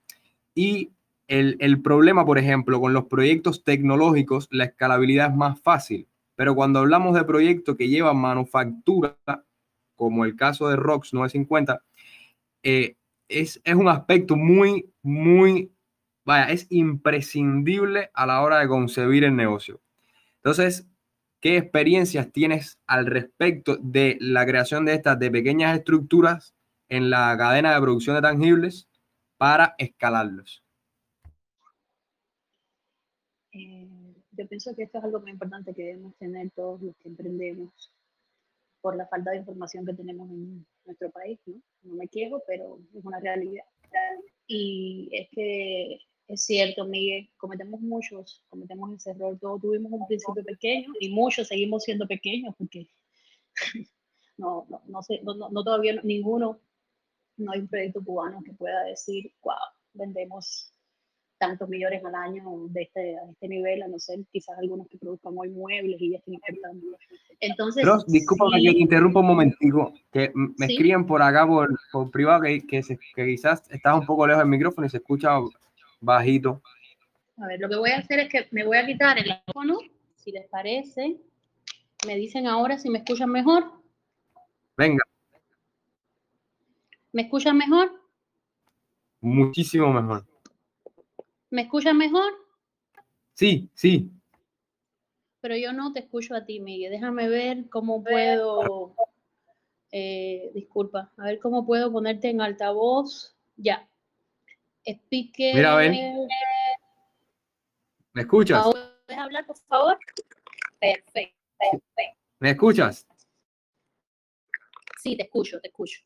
Y 0.54 0.90
el, 1.28 1.82
problema, 1.82 2.24
por 2.24 2.38
ejemplo, 2.38 2.80
con 2.80 2.92
los 2.92 3.06
proyectos 3.06 3.64
tecnológicos, 3.64 4.48
la 4.50 4.64
escalabilidad 4.64 5.30
es 5.30 5.36
más 5.36 5.60
fácil. 5.60 6.08
Pero 6.36 6.54
cuando 6.54 6.80
hablamos 6.80 7.14
de 7.14 7.24
proyectos 7.24 7.76
que 7.76 7.88
llevan 7.88 8.18
manufactura, 8.18 9.16
como 9.96 10.24
el 10.24 10.36
caso 10.36 10.68
de 10.68 10.76
ROX 10.76 11.14
950, 11.14 11.82
eh, 12.62 12.96
es, 13.28 13.60
es 13.64 13.74
un 13.74 13.88
aspecto 13.88 14.36
muy, 14.36 14.92
muy 15.02 15.72
vaya, 16.24 16.52
es 16.52 16.66
imprescindible 16.70 18.10
a 18.12 18.26
la 18.26 18.42
hora 18.42 18.58
de 18.58 18.68
concebir 18.68 19.24
el 19.24 19.34
negocio. 19.34 19.80
Entonces, 20.36 20.86
¿qué 21.40 21.56
experiencias 21.56 22.30
tienes 22.32 22.78
al 22.86 23.06
respecto 23.06 23.78
de 23.80 24.18
la 24.20 24.44
creación 24.46 24.84
de 24.84 24.94
estas 24.94 25.18
de 25.18 25.30
pequeñas 25.30 25.78
estructuras 25.78 26.54
en 26.88 27.10
la 27.10 27.34
cadena 27.38 27.74
de 27.74 27.80
producción 27.80 28.16
de 28.16 28.22
tangibles 28.22 28.88
para 29.38 29.74
escalarlos? 29.78 30.65
Eh, 33.56 34.14
yo 34.32 34.46
pienso 34.48 34.74
que 34.74 34.82
esto 34.82 34.98
es 34.98 35.04
algo 35.04 35.20
muy 35.20 35.30
importante 35.30 35.74
que 35.74 35.84
debemos 35.84 36.14
tener 36.16 36.50
todos 36.50 36.82
los 36.82 36.96
que 36.96 37.08
emprendemos 37.08 37.92
por 38.82 38.96
la 38.96 39.06
falta 39.06 39.30
de 39.30 39.38
información 39.38 39.86
que 39.86 39.94
tenemos 39.94 40.28
en 40.30 40.66
nuestro 40.84 41.10
país. 41.10 41.40
No, 41.46 41.54
no 41.82 41.94
me 41.94 42.08
quejo, 42.08 42.42
pero 42.46 42.80
es 42.94 43.04
una 43.04 43.18
realidad. 43.20 43.64
Y 44.46 45.08
es 45.12 45.28
que 45.30 45.98
es 46.28 46.44
cierto, 46.44 46.84
Miguel, 46.84 47.30
cometemos 47.36 47.80
muchos, 47.80 48.44
cometemos 48.48 48.92
ese 48.92 49.12
error. 49.12 49.38
Todos 49.40 49.60
tuvimos 49.60 49.92
un 49.92 50.06
principio 50.06 50.44
pequeño 50.44 50.92
y 51.00 51.08
muchos 51.10 51.48
seguimos 51.48 51.84
siendo 51.84 52.06
pequeños 52.06 52.54
porque 52.58 52.88
no, 54.36 54.66
no, 54.68 54.82
no, 54.86 55.02
sé, 55.02 55.20
no, 55.22 55.34
no, 55.34 55.64
todavía 55.64 56.00
ninguno, 56.02 56.60
no 57.38 57.52
hay 57.52 57.60
un 57.60 57.68
proyecto 57.68 58.04
cubano 58.04 58.42
que 58.44 58.52
pueda 58.52 58.84
decir, 58.84 59.32
wow, 59.42 59.54
vendemos 59.94 60.75
tantos 61.38 61.68
millones 61.68 62.04
al 62.04 62.14
año 62.14 62.66
de 62.68 62.82
este, 62.82 63.16
este 63.30 63.48
nivel, 63.48 63.82
a 63.82 63.88
no 63.88 63.98
ser 63.98 64.20
quizás 64.32 64.56
algunos 64.58 64.88
que 64.88 64.98
produzcan 64.98 65.34
hoy 65.36 65.50
muebles 65.50 66.00
y 66.00 66.12
ya 66.12 66.18
estén 66.18 66.34
importando. 66.34 66.98
Entonces, 67.40 67.82
Pero, 67.82 67.98
disculpa 68.06 68.46
que 68.54 68.72
te 68.72 68.78
interrumpa 68.78 69.20
un 69.20 69.26
momentico, 69.26 69.92
que 70.12 70.32
me 70.34 70.66
escriben 70.66 71.06
por 71.06 71.22
acá 71.22 71.46
por, 71.46 71.68
por 71.92 72.10
privado 72.10 72.42
que, 72.42 72.66
que, 72.66 72.82
que, 73.14 73.26
quizás 73.26 73.62
estás 73.70 73.98
un 73.98 74.06
poco 74.06 74.26
lejos 74.26 74.42
del 74.42 74.50
micrófono 74.50 74.86
y 74.86 74.90
se 74.90 74.98
escucha 74.98 75.38
bajito. 76.00 76.62
A 77.38 77.46
ver, 77.46 77.60
lo 77.60 77.68
que 77.68 77.76
voy 77.76 77.90
a 77.90 77.98
hacer 77.98 78.20
es 78.20 78.28
que 78.30 78.48
me 78.50 78.64
voy 78.64 78.78
a 78.78 78.86
quitar 78.86 79.18
el 79.18 79.24
teléfono, 79.24 79.78
si 80.16 80.32
les 80.32 80.48
parece. 80.48 81.16
Me 82.06 82.16
dicen 82.16 82.46
ahora 82.46 82.78
si 82.78 82.88
me 82.88 82.98
escuchan 82.98 83.30
mejor. 83.30 83.64
Venga. 84.76 85.04
¿Me 87.12 87.22
escuchan 87.22 87.56
mejor? 87.56 87.90
Muchísimo 89.20 89.92
mejor. 89.92 90.24
¿Me 91.50 91.62
escuchan 91.62 91.96
mejor? 91.96 92.32
Sí, 93.34 93.70
sí. 93.74 94.10
Pero 95.40 95.56
yo 95.56 95.72
no 95.72 95.92
te 95.92 96.00
escucho 96.00 96.34
a 96.34 96.44
ti, 96.44 96.60
Miguel. 96.60 96.90
Déjame 96.90 97.28
ver 97.28 97.68
cómo 97.68 98.02
puedo. 98.02 98.94
Eh, 99.92 100.50
disculpa, 100.54 101.12
a 101.16 101.24
ver 101.24 101.38
cómo 101.38 101.64
puedo 101.64 101.92
ponerte 101.92 102.28
en 102.28 102.40
altavoz. 102.40 103.36
Ya. 103.56 103.88
Speaker. 104.84 105.54
Mira, 105.54 105.76
ven. 105.76 106.28
¿Me 108.12 108.22
escuchas? 108.22 108.66
¿Puedes 108.70 109.22
hablar, 109.22 109.46
por 109.46 109.56
favor? 109.58 109.98
Perfecto, 110.80 111.36
perfecto. 111.58 112.18
¿Me 112.40 112.50
escuchas? 112.50 113.06
Sí, 115.02 115.16
te 115.16 115.24
escucho, 115.24 115.60
te 115.60 115.68
escucho. 115.68 116.00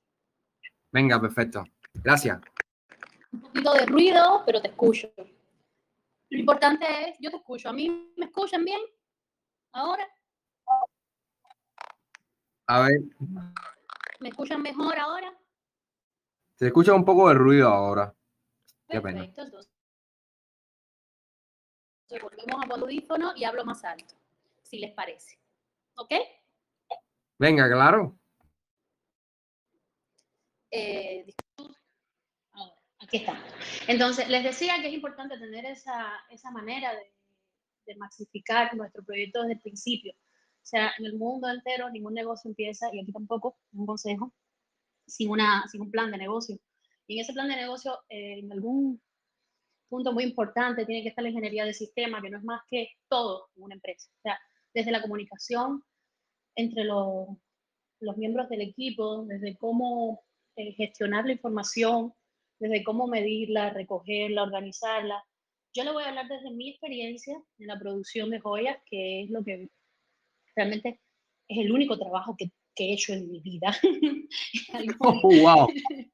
Venga, 0.93 1.21
perfecto. 1.21 1.65
Gracias. 1.95 2.41
Un 3.33 3.41
poquito 3.41 3.73
de 3.75 3.87
ruido, 3.87 4.43
pero 4.45 4.61
te 4.61 4.69
escucho. 4.69 5.13
Lo 5.17 6.39
importante 6.39 6.87
es, 7.09 7.17
yo 7.21 7.31
te 7.31 7.37
escucho. 7.37 7.69
¿A 7.69 7.73
mí 7.73 8.13
me 8.17 8.27
escuchan 8.27 8.65
bien? 8.65 8.81
¿Ahora? 9.73 10.09
A 12.67 12.83
ver. 12.83 13.01
¿Me 14.21 14.29
escuchan 14.29 14.63
mejor 14.63 14.99
ahora? 14.99 15.37
Se 16.57 16.67
escucha 16.67 16.93
un 16.95 17.05
poco 17.05 17.29
de 17.29 17.35
ruido 17.35 17.69
ahora. 17.69 18.15
Perfecto, 18.87 19.43
entonces 19.43 19.71
volvemos 22.19 22.65
a 22.65 22.75
audífono 22.75 23.33
y 23.37 23.45
hablo 23.45 23.65
más 23.65 23.85
alto, 23.85 24.15
si 24.63 24.79
les 24.79 24.93
parece. 24.93 25.39
¿Ok? 25.97 26.13
Venga, 27.39 27.69
claro. 27.69 28.19
Eh, 30.71 31.27
aquí 33.11 33.19
está. 33.19 33.37
Entonces, 33.89 34.29
les 34.29 34.45
decía 34.45 34.81
que 34.81 34.87
es 34.89 34.95
importante 34.95 35.37
tener 35.37 35.67
esa, 35.67 36.13
esa 36.31 36.51
manera 36.53 36.95
de, 36.95 37.13
de 37.87 37.97
maxificar 37.97 38.75
nuestro 38.77 39.05
proyecto 39.05 39.41
desde 39.41 39.55
el 39.55 39.61
principio. 39.61 40.13
O 40.13 40.67
sea, 40.71 40.93
en 40.97 41.07
el 41.07 41.15
mundo 41.15 41.49
entero 41.49 41.91
ningún 41.91 42.15
negocio 42.15 42.49
empieza, 42.49 42.89
y 42.93 43.01
aquí 43.01 43.13
tampoco, 43.13 43.59
un 43.73 43.87
consejo, 43.87 44.33
sin, 45.07 45.31
una, 45.31 45.67
sin 45.69 45.81
un 45.81 45.91
plan 45.91 46.13
de 46.13 46.19
negocio. 46.19 46.57
Y 47.09 47.15
en 47.17 47.23
ese 47.23 47.33
plan 47.33 47.49
de 47.49 47.57
negocio, 47.57 47.99
eh, 48.09 48.39
en 48.39 48.53
algún 48.53 49.03
punto 49.89 50.13
muy 50.13 50.23
importante, 50.23 50.87
tiene 50.87 51.03
que 51.03 51.09
estar 51.09 51.25
la 51.25 51.31
ingeniería 51.31 51.65
de 51.65 51.75
sistema, 51.75 52.23
que 52.23 52.31
no 52.31 52.39
es 52.39 52.45
más 52.45 52.63
que 52.69 52.91
todo 53.09 53.49
en 53.57 53.65
una 53.65 53.75
empresa. 53.75 54.09
O 54.19 54.21
sea, 54.23 54.39
desde 54.73 54.93
la 54.93 55.03
comunicación 55.03 55.83
entre 56.55 56.85
los, 56.85 57.27
los 57.99 58.17
miembros 58.17 58.49
del 58.49 58.61
equipo, 58.61 59.25
desde 59.25 59.57
cómo 59.57 60.23
eh, 60.55 60.73
gestionar 60.75 61.27
la 61.27 61.33
información, 61.33 62.15
desde 62.61 62.85
cómo 62.85 63.09
medirla, 63.09 63.71
recogerla, 63.71 64.45
organizarla. 64.45 65.25
Yo 65.75 65.85
le 65.85 65.93
voy 65.93 66.05
a 66.05 66.11
hablar 66.11 66.29
desde 66.29 66.51
mi 66.51 66.71
experiencia 66.71 67.35
en 67.59 67.67
la 67.67 67.79
producción 67.79 68.31
de 68.31 68.41
joyas, 68.41 68.79
que 68.87 69.23
es 69.23 69.31
lo 69.31 69.43
que 69.43 69.69
realmente 70.55 71.01
es 71.49 71.59
el 71.59 71.73
único 71.73 71.99
trabajo 71.99 72.37
que 72.37 72.51
que 72.75 72.85
he 72.85 72.93
hecho 72.95 73.13
en 73.13 73.31
mi 73.31 73.41
vida. 73.41 73.77
oh, 75.01 75.21
wow. 75.23 75.69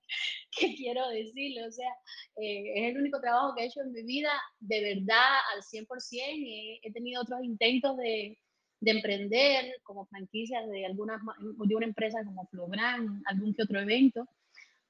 ¿Qué 0.58 0.74
quiero 0.74 1.08
decirle? 1.08 1.66
O 1.66 1.70
sea, 1.70 1.90
eh, 2.36 2.72
es 2.74 2.90
el 2.90 3.00
único 3.00 3.20
trabajo 3.20 3.54
que 3.54 3.62
he 3.62 3.66
hecho 3.66 3.82
en 3.82 3.92
mi 3.92 4.02
vida 4.02 4.30
de 4.60 4.94
verdad 4.94 5.38
al 5.54 5.62
100%. 5.62 5.86
He, 6.12 6.80
he 6.82 6.92
tenido 6.92 7.22
otros 7.22 7.44
intentos 7.44 7.96
de, 7.98 8.38
de, 8.80 8.90
emprender 8.90 9.76
como 9.82 10.06
franquicias 10.06 10.66
de, 10.68 10.86
algunas, 10.86 11.20
de 11.40 11.74
una 11.74 11.86
empresa 11.86 12.24
como 12.24 12.46
Flogran, 12.46 13.22
algún 13.26 13.54
que 13.54 13.62
otro 13.62 13.80
evento, 13.80 14.26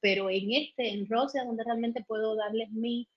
pero 0.01 0.31
en 0.31 0.53
este, 0.53 0.89
en 0.91 1.09
Rosia, 1.09 1.45
donde 1.45 1.65
realmente 1.65 2.05
puedo 2.07 2.37
darles 2.37 2.71
mi, 2.71 3.09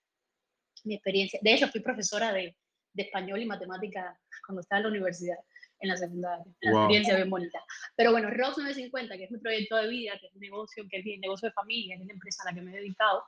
mi 0.83 0.95
experiencia. 0.95 1.39
De 1.41 1.53
hecho, 1.53 1.67
fui 1.67 1.81
profesora 1.81 2.33
de, 2.33 2.55
de 2.93 3.03
español 3.03 3.41
y 3.41 3.45
matemática 3.45 4.19
cuando 4.45 4.61
estaba 4.61 4.79
en 4.79 4.83
la 4.83 4.89
universidad 4.89 5.37
en 5.79 5.89
la 5.89 5.97
secundaria. 5.97 6.45
Una 6.63 6.79
experiencia 6.81 7.15
bien 7.15 7.29
bonita. 7.29 7.63
Pero 7.95 8.11
bueno, 8.11 8.29
Rox 8.29 8.57
950, 8.57 9.17
que 9.17 9.23
es 9.25 9.31
mi 9.31 9.39
proyecto 9.39 9.77
de 9.77 9.87
vida, 9.87 10.13
que 10.19 10.27
es 10.27 10.33
un 10.33 10.41
negocio, 10.41 10.83
que 10.89 10.97
es 10.97 11.05
mi 11.05 11.17
negocio 11.17 11.47
de 11.49 11.53
familia, 11.53 11.95
que 11.95 12.01
es 12.01 12.07
la 12.07 12.13
empresa 12.13 12.43
a 12.43 12.51
la 12.51 12.55
que 12.55 12.61
me 12.61 12.71
he 12.71 12.79
dedicado, 12.81 13.23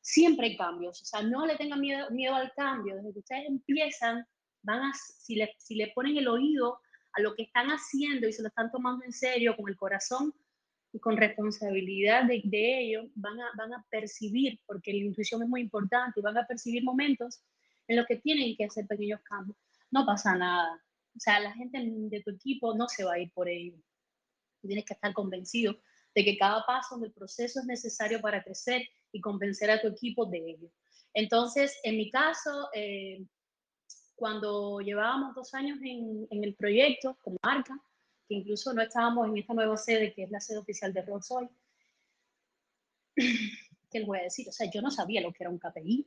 siempre 0.00 0.48
hay 0.48 0.56
cambios. 0.56 1.00
O 1.02 1.04
sea, 1.04 1.22
no 1.22 1.46
le 1.46 1.56
tengan 1.56 1.80
miedo, 1.80 2.10
miedo 2.10 2.34
al 2.34 2.52
cambio. 2.54 2.96
Desde 2.96 3.12
que 3.12 3.18
ustedes 3.20 3.46
empiezan, 3.46 4.26
van 4.62 4.82
a, 4.82 4.92
si 4.94 5.36
le, 5.36 5.54
si 5.58 5.76
le 5.76 5.92
ponen 5.94 6.16
el 6.16 6.28
oído 6.28 6.80
a 7.12 7.20
lo 7.20 7.34
que 7.34 7.44
están 7.44 7.68
haciendo 7.68 8.28
y 8.28 8.32
se 8.32 8.42
lo 8.42 8.48
están 8.48 8.70
tomando 8.70 9.04
en 9.04 9.12
serio 9.12 9.56
con 9.56 9.68
el 9.68 9.76
corazón 9.76 10.34
y 10.92 10.98
con 10.98 11.16
responsabilidad 11.16 12.24
de, 12.24 12.40
de 12.44 12.80
ello, 12.80 13.10
van 13.14 13.40
a, 13.40 13.50
van 13.56 13.74
a 13.74 13.84
percibir, 13.90 14.60
porque 14.66 14.92
la 14.92 15.04
intuición 15.04 15.42
es 15.42 15.48
muy 15.48 15.60
importante, 15.60 16.20
y 16.20 16.22
van 16.22 16.38
a 16.38 16.46
percibir 16.46 16.82
momentos 16.84 17.42
en 17.88 17.96
los 17.96 18.06
que 18.06 18.16
tienen 18.16 18.56
que 18.56 18.64
hacer 18.64 18.86
pequeños 18.86 19.20
cambios. 19.22 19.56
No 19.90 20.04
pasa 20.04 20.36
nada. 20.36 20.82
O 21.16 21.20
sea, 21.20 21.40
la 21.40 21.52
gente 21.52 21.78
de 21.82 22.22
tu 22.22 22.30
equipo 22.30 22.74
no 22.74 22.88
se 22.88 23.04
va 23.04 23.14
a 23.14 23.18
ir 23.18 23.32
por 23.32 23.48
ello. 23.48 23.76
tienes 24.62 24.84
que 24.84 24.94
estar 24.94 25.12
convencido 25.12 25.78
de 26.14 26.24
que 26.24 26.36
cada 26.36 26.64
paso 26.66 26.98
del 26.98 27.12
proceso 27.12 27.60
es 27.60 27.66
necesario 27.66 28.20
para 28.20 28.42
crecer 28.42 28.82
y 29.12 29.20
convencer 29.20 29.70
a 29.70 29.80
tu 29.80 29.88
equipo 29.88 30.26
de 30.26 30.38
ello. 30.38 30.70
Entonces, 31.14 31.78
en 31.84 31.96
mi 31.96 32.10
caso, 32.10 32.68
eh, 32.74 33.24
cuando 34.14 34.80
llevábamos 34.80 35.34
dos 35.34 35.54
años 35.54 35.78
en, 35.82 36.26
en, 36.30 36.44
el 36.44 36.54
proyecto 36.54 37.16
como 37.22 37.36
marca, 37.42 37.78
que 38.28 38.34
incluso 38.34 38.72
no 38.72 38.82
estábamos 38.82 39.28
en 39.28 39.38
esta 39.38 39.54
nueva 39.54 39.76
sede, 39.76 40.12
que 40.12 40.24
es 40.24 40.30
la 40.30 40.40
sede 40.40 40.58
oficial 40.58 40.92
de 40.92 41.02
Rolls 41.02 41.28
Royce, 41.28 41.54
¿qué 43.90 43.98
les 43.98 44.06
voy 44.06 44.18
a 44.18 44.22
decir? 44.24 44.48
O 44.48 44.52
sea, 44.52 44.70
yo 44.70 44.82
no 44.82 44.90
sabía 44.90 45.20
lo 45.20 45.32
que 45.32 45.44
era 45.44 45.50
un 45.50 45.58
KPI. 45.58 46.06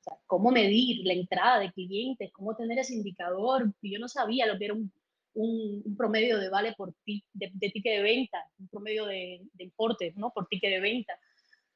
O 0.00 0.02
sea, 0.02 0.18
cómo 0.26 0.50
medir 0.50 1.06
la 1.06 1.12
entrada 1.12 1.60
de 1.60 1.72
clientes, 1.72 2.32
cómo 2.32 2.56
tener 2.56 2.78
ese 2.78 2.94
indicador. 2.94 3.72
Yo 3.82 3.98
no 3.98 4.08
sabía 4.08 4.46
lo 4.46 4.58
que 4.58 4.64
era 4.66 4.74
un, 4.74 4.92
promedio 5.96 6.38
de 6.38 6.48
vale 6.48 6.74
por 6.76 6.94
de, 7.06 7.22
de, 7.32 7.70
ticket 7.70 7.96
de 7.96 8.02
venta, 8.02 8.38
un 8.58 8.68
promedio 8.68 9.06
de, 9.06 9.42
de 9.52 9.64
importe, 9.64 10.12
¿no? 10.16 10.30
Por 10.30 10.46
ticket 10.48 10.70
de 10.70 10.80
venta. 10.80 11.18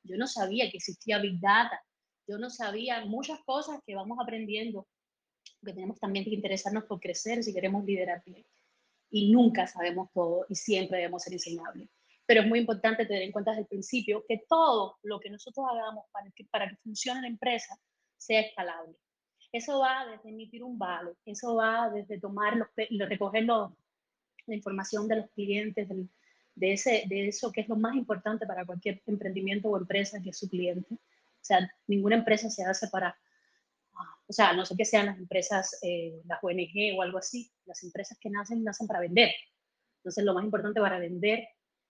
Yo 0.02 0.16
no 0.16 0.26
sabía 0.26 0.70
que 0.70 0.76
existía 0.78 1.18
Big 1.18 1.40
Data. 1.40 1.80
Yo 2.28 2.38
no 2.38 2.50
sabía 2.50 3.04
muchas 3.04 3.40
cosas 3.44 3.80
que 3.86 3.94
vamos 3.94 4.18
aprendiendo, 4.20 4.88
que 5.64 5.72
tenemos 5.72 5.98
también 6.00 6.24
que 6.24 6.34
interesarnos 6.34 6.84
por 6.84 7.00
crecer 7.00 7.42
si 7.42 7.54
queremos 7.54 7.84
liderar 7.84 8.22
bien. 8.24 8.44
Y 9.10 9.32
nunca 9.32 9.66
sabemos 9.66 10.10
todo 10.12 10.46
y 10.48 10.54
siempre 10.54 10.98
debemos 10.98 11.22
ser 11.22 11.32
enseñables. 11.32 11.88
Pero 12.26 12.40
es 12.40 12.48
muy 12.48 12.58
importante 12.58 13.06
tener 13.06 13.22
en 13.22 13.32
cuenta 13.32 13.52
desde 13.52 13.62
el 13.62 13.68
principio 13.68 14.24
que 14.28 14.44
todo 14.48 14.96
lo 15.02 15.20
que 15.20 15.30
nosotros 15.30 15.64
hagamos 15.70 16.04
para 16.10 16.30
que, 16.32 16.44
para 16.44 16.68
que 16.68 16.76
funcione 16.76 17.20
la 17.20 17.28
empresa 17.28 17.78
sea 18.16 18.40
escalable. 18.40 18.96
Eso 19.52 19.78
va 19.78 20.06
desde 20.06 20.30
emitir 20.30 20.62
un 20.64 20.78
vale, 20.78 21.12
eso 21.24 21.54
va 21.54 21.88
desde 21.88 22.20
tomar 22.20 22.56
los, 22.56 22.68
recoger 23.08 23.44
los, 23.44 23.72
la 24.46 24.54
información 24.54 25.06
de 25.08 25.16
los 25.16 25.30
clientes, 25.30 25.88
del, 25.88 26.10
de, 26.56 26.72
ese, 26.72 27.04
de 27.08 27.28
eso 27.28 27.52
que 27.52 27.60
es 27.60 27.68
lo 27.68 27.76
más 27.76 27.94
importante 27.94 28.46
para 28.46 28.66
cualquier 28.66 29.02
emprendimiento 29.06 29.68
o 29.68 29.76
empresa, 29.76 30.20
que 30.20 30.30
es 30.30 30.38
su 30.38 30.48
cliente. 30.48 30.94
O 30.94 31.44
sea, 31.46 31.70
ninguna 31.86 32.16
empresa 32.16 32.50
se 32.50 32.64
hace 32.64 32.88
para, 32.88 33.16
o 34.26 34.32
sea, 34.32 34.52
no 34.52 34.64
sé 34.64 34.74
qué 34.76 34.84
sean 34.84 35.06
las 35.06 35.18
empresas, 35.18 35.78
eh, 35.82 36.20
las 36.26 36.42
ONG 36.42 36.98
o 36.98 37.02
algo 37.02 37.18
así, 37.18 37.50
las 37.64 37.82
empresas 37.82 38.18
que 38.20 38.30
nacen, 38.30 38.64
nacen 38.64 38.86
para 38.86 39.00
vender. 39.00 39.30
Entonces, 39.98 40.24
lo 40.24 40.34
más 40.34 40.44
importante 40.44 40.80
para 40.80 40.98
vender 40.98 41.40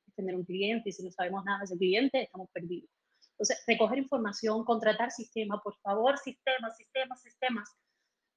es 0.07 0.15
tener 0.15 0.35
un 0.35 0.45
cliente 0.45 0.91
y 0.91 0.93
si 0.93 1.03
no 1.03 1.11
sabemos 1.11 1.45
nada 1.45 1.59
de 1.61 1.65
ese 1.65 1.79
cliente, 1.79 2.23
estamos 2.23 2.49
perdidos. 2.53 2.91
Entonces, 3.33 3.63
recoger 3.67 3.99
información, 3.99 4.65
contratar 4.65 5.11
sistemas, 5.11 5.61
por 5.63 5.77
favor, 5.81 6.19
sistemas, 6.19 6.77
sistemas, 6.77 7.21
sistemas. 7.23 7.77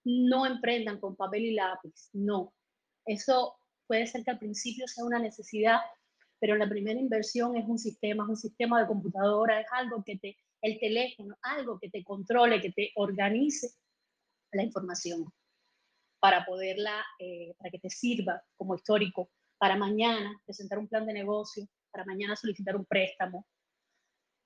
No 0.03 0.45
emprendan 0.45 0.99
con 0.99 1.15
papel 1.15 1.45
y 1.45 1.53
lápiz, 1.53 2.09
no. 2.13 2.53
Eso 3.05 3.57
puede 3.87 4.07
ser 4.07 4.23
que 4.23 4.31
al 4.31 4.39
principio 4.39 4.87
sea 4.87 5.05
una 5.05 5.19
necesidad, 5.19 5.79
pero 6.39 6.55
la 6.55 6.69
primera 6.69 6.99
inversión 6.99 7.55
es 7.55 7.65
un 7.67 7.77
sistema, 7.77 8.23
es 8.23 8.29
un 8.29 8.37
sistema 8.37 8.81
de 8.81 8.87
computadora, 8.87 9.59
es 9.59 9.67
algo 9.71 10.03
que 10.03 10.17
te 10.17 10.37
el 10.61 10.79
teléfono, 10.79 11.35
algo 11.41 11.79
que 11.79 11.89
te 11.89 12.03
controle, 12.03 12.61
que 12.61 12.71
te 12.71 12.91
organice 12.95 13.69
la 14.51 14.63
información 14.63 15.25
para 16.19 16.45
poderla, 16.45 17.05
eh, 17.19 17.53
para 17.57 17.69
que 17.69 17.79
te 17.79 17.89
sirva 17.89 18.41
como 18.57 18.75
histórico 18.75 19.29
para 19.57 19.75
mañana 19.75 20.41
presentar 20.45 20.79
un 20.79 20.87
plan 20.87 21.05
de 21.05 21.13
negocio, 21.13 21.67
para 21.91 22.05
mañana 22.05 22.35
solicitar 22.35 22.75
un 22.75 22.85
préstamo 22.85 23.45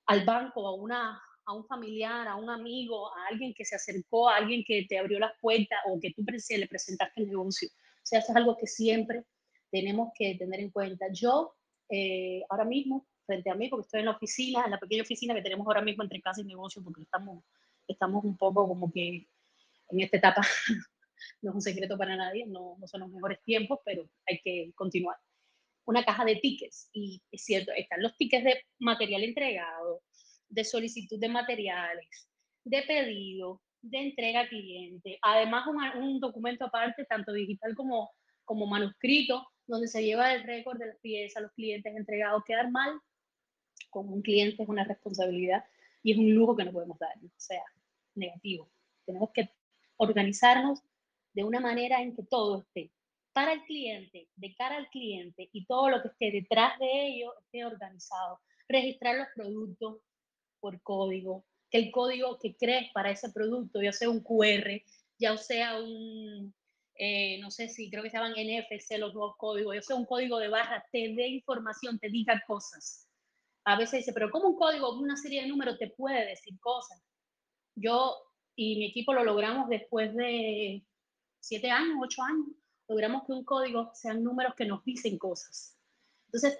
al 0.06 0.24
banco, 0.24 0.66
a, 0.66 0.74
una, 0.74 1.20
a 1.46 1.52
un 1.52 1.66
familiar, 1.66 2.28
a 2.28 2.36
un 2.36 2.50
amigo, 2.50 3.08
a 3.14 3.28
alguien 3.30 3.54
que 3.54 3.64
se 3.64 3.76
acercó, 3.76 4.28
a 4.28 4.36
alguien 4.36 4.62
que 4.66 4.86
te 4.88 4.98
abrió 4.98 5.18
las 5.18 5.32
puertas 5.40 5.78
o 5.86 5.98
que 6.00 6.12
tú 6.12 6.24
le 6.26 6.68
presentaste 6.68 7.22
el 7.22 7.28
negocio. 7.28 7.68
O 7.68 8.06
sea, 8.06 8.18
eso 8.18 8.32
es 8.32 8.36
algo 8.36 8.56
que 8.56 8.66
siempre 8.66 9.24
tenemos 9.70 10.10
que 10.16 10.34
tener 10.34 10.60
en 10.60 10.70
cuenta. 10.70 11.06
Yo, 11.12 11.54
eh, 11.88 12.42
ahora 12.50 12.64
mismo, 12.64 13.06
frente 13.24 13.50
a 13.50 13.54
mí, 13.54 13.68
porque 13.68 13.84
estoy 13.84 14.00
en 14.00 14.06
la 14.06 14.12
oficina, 14.12 14.64
en 14.64 14.70
la 14.70 14.78
pequeña 14.78 15.02
oficina 15.02 15.34
que 15.34 15.42
tenemos 15.42 15.66
ahora 15.66 15.82
mismo 15.82 16.02
entre 16.02 16.20
casa 16.20 16.40
y 16.40 16.44
negocio, 16.44 16.82
porque 16.82 17.02
estamos, 17.02 17.44
estamos 17.88 18.24
un 18.24 18.36
poco 18.36 18.66
como 18.68 18.92
que 18.92 19.26
en 19.90 20.00
esta 20.00 20.16
etapa, 20.16 20.42
no 21.42 21.50
es 21.50 21.54
un 21.54 21.62
secreto 21.62 21.96
para 21.96 22.16
nadie, 22.16 22.46
no, 22.46 22.76
no 22.78 22.86
son 22.86 23.00
los 23.00 23.10
mejores 23.10 23.42
tiempos, 23.42 23.80
pero 23.84 24.08
hay 24.26 24.40
que 24.40 24.72
continuar. 24.74 25.16
Una 25.86 26.04
caja 26.04 26.24
de 26.24 26.36
tickets, 26.36 26.88
y 26.92 27.22
es 27.30 27.44
cierto, 27.44 27.72
están 27.72 28.02
los 28.02 28.16
tickets 28.16 28.44
de 28.44 28.62
material 28.78 29.22
entregado, 29.22 30.02
de 30.48 30.64
solicitud 30.64 31.18
de 31.18 31.28
materiales, 31.28 32.28
de 32.64 32.82
pedido, 32.82 33.60
de 33.82 33.98
entrega 33.98 34.40
a 34.40 34.48
cliente, 34.48 35.18
además 35.20 35.66
un, 35.66 36.02
un 36.02 36.20
documento 36.20 36.64
aparte, 36.64 37.04
tanto 37.04 37.32
digital 37.32 37.74
como, 37.74 38.10
como 38.44 38.66
manuscrito, 38.66 39.46
donde 39.66 39.88
se 39.88 40.02
lleva 40.02 40.32
el 40.32 40.42
récord 40.44 40.78
de 40.78 40.86
las 40.86 40.98
piezas, 41.00 41.42
los 41.42 41.52
clientes 41.52 41.94
entregados. 41.94 42.42
Quedar 42.46 42.70
mal 42.70 42.98
con 43.94 44.12
un 44.12 44.22
cliente 44.22 44.64
es 44.64 44.68
una 44.68 44.84
responsabilidad 44.84 45.64
y 46.02 46.12
es 46.12 46.18
un 46.18 46.34
lujo 46.34 46.56
que 46.56 46.64
no 46.64 46.72
podemos 46.72 46.98
dar, 46.98 47.16
o 47.16 47.30
sea, 47.36 47.62
negativo. 48.16 48.68
Tenemos 49.06 49.30
que 49.32 49.48
organizarnos 49.96 50.80
de 51.32 51.44
una 51.44 51.60
manera 51.60 52.02
en 52.02 52.14
que 52.14 52.24
todo 52.24 52.60
esté 52.62 52.90
para 53.32 53.52
el 53.52 53.62
cliente, 53.64 54.28
de 54.36 54.54
cara 54.54 54.76
al 54.76 54.90
cliente 54.90 55.48
y 55.52 55.64
todo 55.66 55.88
lo 55.90 56.02
que 56.02 56.08
esté 56.08 56.30
detrás 56.32 56.78
de 56.80 57.06
ello 57.06 57.32
esté 57.40 57.64
organizado. 57.64 58.40
Registrar 58.68 59.16
los 59.16 59.28
productos 59.34 60.00
por 60.60 60.80
código, 60.82 61.44
que 61.70 61.78
el 61.78 61.90
código 61.92 62.38
que 62.38 62.56
crees 62.56 62.90
para 62.92 63.10
ese 63.10 63.30
producto, 63.30 63.80
ya 63.80 63.92
sea 63.92 64.10
un 64.10 64.20
QR, 64.20 64.82
ya 65.18 65.36
sea 65.36 65.80
un, 65.80 66.52
eh, 66.96 67.38
no 67.40 67.50
sé 67.50 67.68
si 67.68 67.90
creo 67.90 68.02
que 68.02 68.10
se 68.10 68.16
llaman 68.16 68.32
NFC 68.32 68.98
los 68.98 69.14
nuevos 69.14 69.36
códigos, 69.36 69.74
ya 69.76 69.82
sea 69.82 69.96
un 69.96 70.06
código 70.06 70.38
de 70.38 70.48
barra, 70.48 70.84
te 70.90 71.14
dé 71.14 71.28
información, 71.28 71.98
te 71.98 72.08
diga 72.08 72.42
cosas 72.46 73.08
a 73.64 73.78
veces 73.78 74.00
dice, 74.00 74.12
pero 74.12 74.30
¿cómo 74.30 74.48
un 74.48 74.56
código, 74.56 74.98
una 74.98 75.16
serie 75.16 75.42
de 75.42 75.48
números 75.48 75.78
te 75.78 75.90
puede 75.90 76.26
decir 76.26 76.58
cosas? 76.60 77.02
Yo 77.74 78.14
y 78.56 78.76
mi 78.78 78.86
equipo 78.86 79.12
lo 79.12 79.24
logramos 79.24 79.68
después 79.68 80.14
de 80.14 80.84
siete 81.40 81.70
años, 81.70 81.96
ocho 82.00 82.22
años. 82.22 82.46
Logramos 82.88 83.24
que 83.26 83.32
un 83.32 83.44
código 83.44 83.90
sean 83.94 84.22
números 84.22 84.54
que 84.54 84.66
nos 84.66 84.84
dicen 84.84 85.18
cosas. 85.18 85.76
Entonces, 86.26 86.58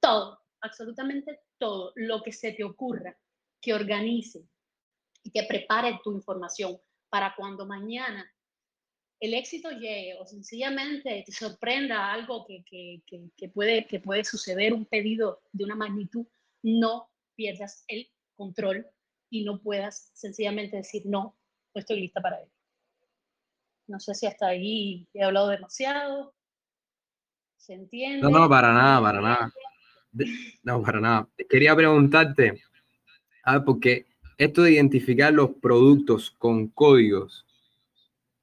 todo, 0.00 0.40
absolutamente 0.60 1.40
todo 1.58 1.92
lo 1.96 2.22
que 2.22 2.32
se 2.32 2.52
te 2.52 2.64
ocurra, 2.64 3.16
que 3.60 3.74
organice 3.74 4.48
y 5.22 5.30
que 5.30 5.44
prepare 5.44 6.00
tu 6.02 6.12
información 6.12 6.80
para 7.08 7.34
cuando 7.36 7.66
mañana 7.66 8.28
el 9.22 9.34
éxito 9.34 9.70
llegue 9.70 10.16
o 10.18 10.26
sencillamente 10.26 11.22
te 11.24 11.30
sorprenda 11.30 12.12
algo 12.12 12.44
que, 12.44 12.64
que, 12.66 13.02
que, 13.36 13.48
puede, 13.48 13.86
que 13.86 14.00
puede 14.00 14.24
suceder, 14.24 14.74
un 14.74 14.84
pedido 14.84 15.42
de 15.52 15.62
una 15.62 15.76
magnitud, 15.76 16.26
no 16.62 17.08
pierdas 17.36 17.84
el 17.86 18.10
control 18.34 18.84
y 19.30 19.44
no 19.44 19.62
puedas 19.62 20.10
sencillamente 20.12 20.76
decir, 20.76 21.02
no, 21.06 21.38
no 21.72 21.78
estoy 21.78 22.00
lista 22.00 22.20
para 22.20 22.40
ello. 22.40 22.50
No 23.86 24.00
sé 24.00 24.12
si 24.14 24.26
hasta 24.26 24.48
ahí 24.48 25.06
he 25.14 25.22
hablado 25.22 25.50
demasiado. 25.50 26.34
¿Se 27.58 27.74
entiende? 27.74 28.22
No, 28.22 28.30
no, 28.30 28.48
para 28.48 28.72
nada, 28.72 29.00
para 29.00 29.20
nada. 29.20 29.52
No, 30.64 30.82
para 30.82 31.00
nada. 31.00 31.28
Quería 31.48 31.76
preguntarte, 31.76 32.60
a 33.44 33.52
ver, 33.54 33.64
porque 33.64 34.06
esto 34.36 34.62
de 34.62 34.72
identificar 34.72 35.32
los 35.32 35.50
productos 35.62 36.32
con 36.32 36.66
códigos, 36.66 37.46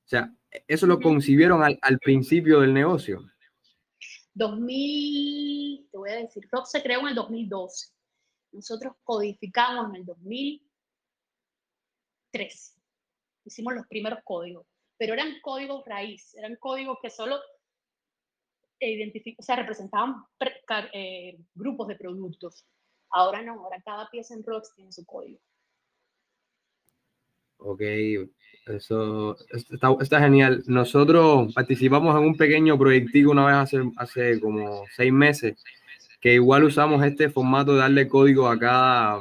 o 0.05 0.07
sea, 0.07 0.33
eso 0.67 0.87
lo 0.87 0.99
concibieron 0.99 1.63
al, 1.63 1.77
al, 1.81 1.99
principio 1.99 2.59
del 2.61 2.73
negocio. 2.73 3.21
2000, 4.33 5.89
te 5.91 5.97
voy 5.97 6.09
a 6.09 6.15
decir, 6.15 6.47
Rock 6.51 6.65
se 6.65 6.81
creó 6.81 7.01
en 7.01 7.09
el 7.09 7.15
2012. 7.15 7.91
Nosotros 8.51 8.95
codificamos 9.03 9.89
en 9.89 9.97
el 9.97 10.05
2003. 10.05 12.75
Hicimos 13.45 13.73
los 13.73 13.87
primeros 13.87 14.19
códigos, 14.23 14.65
pero 14.97 15.13
eran 15.13 15.39
códigos 15.41 15.83
raíz, 15.85 16.33
eran 16.35 16.55
códigos 16.57 16.97
que 17.01 17.09
solo 17.09 17.39
o 19.37 19.43
sea, 19.43 19.57
representaban 19.57 20.15
eh, 20.93 21.37
grupos 21.53 21.87
de 21.87 21.95
productos. 21.95 22.65
Ahora 23.11 23.41
no, 23.41 23.63
ahora 23.63 23.81
cada 23.83 24.09
pieza 24.09 24.33
en 24.33 24.43
Rox 24.43 24.73
tiene 24.75 24.91
su 24.91 25.05
código. 25.05 25.39
Ok, 27.59 27.81
eso 28.67 29.35
está, 29.99 30.19
genial. 30.19 30.63
Nosotros 30.67 31.53
participamos 31.53 32.15
en 32.15 32.27
un 32.27 32.37
pequeño 32.37 32.77
proyectico 32.77 33.31
una 33.31 33.45
vez 33.45 33.55
hace, 33.55 33.81
hace 33.97 34.39
como 34.39 34.83
seis 34.95 35.11
meses, 35.11 35.61
que 36.21 36.35
igual 36.35 36.63
usamos 36.63 37.03
este 37.03 37.29
formato 37.29 37.73
de 37.73 37.79
darle 37.79 38.07
código 38.07 38.47
a 38.47 38.57
cada, 38.57 39.15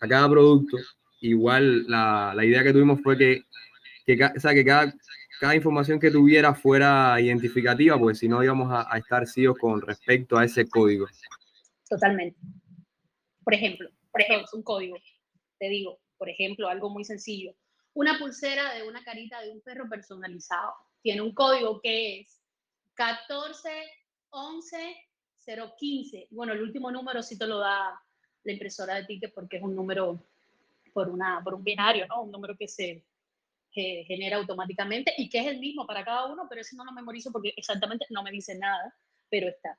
a 0.00 0.08
cada 0.08 0.28
producto. 0.28 0.78
Igual 1.20 1.86
la, 1.88 2.32
la 2.34 2.44
idea 2.44 2.62
que 2.62 2.72
tuvimos 2.72 3.00
fue 3.02 3.18
que, 3.18 3.42
que, 4.06 4.24
o 4.24 4.40
que 4.40 4.64
cada, 4.64 4.94
cada 5.40 5.54
información 5.54 6.00
que 6.00 6.10
tuviera 6.10 6.54
fuera 6.54 7.20
identificativa, 7.20 7.98
pues 7.98 8.18
si 8.18 8.28
no 8.28 8.42
íbamos 8.42 8.72
a, 8.72 8.92
a 8.92 8.98
estar 8.98 9.26
ciegos 9.26 9.58
con 9.58 9.82
respecto 9.82 10.38
a 10.38 10.44
ese 10.44 10.68
código. 10.68 11.06
Totalmente. 11.88 12.38
Por 13.44 13.54
ejemplo, 13.54 13.90
por 14.10 14.22
ejemplo, 14.22 14.48
un 14.52 14.62
código. 14.62 14.96
Te 15.58 15.68
digo, 15.68 15.98
por 16.18 16.28
ejemplo, 16.28 16.68
algo 16.68 16.90
muy 16.90 17.04
sencillo. 17.04 17.54
Una 17.94 18.18
pulsera 18.18 18.74
de 18.74 18.86
una 18.86 19.02
carita 19.02 19.40
de 19.40 19.50
un 19.50 19.60
perro 19.60 19.88
personalizado. 19.88 20.74
Tiene 21.02 21.22
un 21.22 21.32
código 21.32 21.80
que 21.80 22.20
es 22.20 22.42
14 22.94 23.70
11 24.30 24.96
015. 25.78 26.28
Bueno, 26.30 26.52
el 26.52 26.62
último 26.62 26.90
número 26.90 27.22
sí 27.22 27.38
te 27.38 27.46
lo 27.46 27.58
da 27.58 27.98
la 28.44 28.52
impresora 28.52 28.96
de 28.96 29.04
tickets 29.04 29.32
porque 29.32 29.56
es 29.56 29.62
un 29.62 29.74
número 29.74 30.22
por, 30.92 31.08
una, 31.08 31.40
por 31.42 31.54
un 31.54 31.64
binario, 31.64 32.06
¿no? 32.06 32.22
Un 32.22 32.30
número 32.30 32.56
que 32.56 32.68
se 32.68 33.04
genera 33.70 34.38
automáticamente 34.38 35.12
y 35.16 35.28
que 35.28 35.38
es 35.38 35.46
el 35.46 35.60
mismo 35.60 35.86
para 35.86 36.04
cada 36.04 36.26
uno, 36.26 36.46
pero 36.48 36.62
ese 36.62 36.74
no 36.74 36.84
lo 36.84 36.92
memorizo 36.92 37.30
porque 37.30 37.54
exactamente 37.56 38.06
no 38.10 38.22
me 38.22 38.32
dice 38.32 38.58
nada, 38.58 38.92
pero 39.30 39.48
está. 39.48 39.78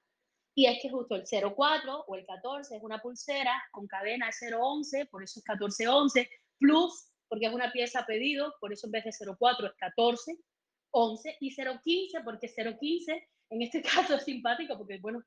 Y 0.56 0.66
es 0.66 0.82
que 0.82 0.90
justo 0.90 1.16
el 1.16 1.24
04 1.26 2.06
o 2.08 2.16
el 2.16 2.26
14 2.26 2.76
es 2.76 2.84
una 2.84 3.02
pulsera 3.02 3.62
con 3.72 3.88
cadena 3.88 4.28
de 4.28 4.56
011, 4.56 5.06
por 5.06 5.24
eso 5.24 5.40
es 5.40 5.46
1411, 5.48 6.30
plus, 6.60 7.12
porque 7.28 7.46
es 7.46 7.54
una 7.54 7.72
pieza 7.72 8.06
pedido, 8.06 8.54
por 8.60 8.74
eso 8.74 8.88
en 8.88 8.92
vez 8.92 9.06
de 9.06 9.36
04 9.38 9.68
es 9.68 9.74
14, 9.78 10.38
11 10.92 11.38
y 11.40 11.56
015, 11.56 12.22
porque 12.24 12.48
015 12.48 13.28
en 13.52 13.62
este 13.62 13.82
caso 13.84 14.16
es 14.16 14.24
simpático, 14.24 14.78
porque 14.78 15.00
bueno, 15.00 15.24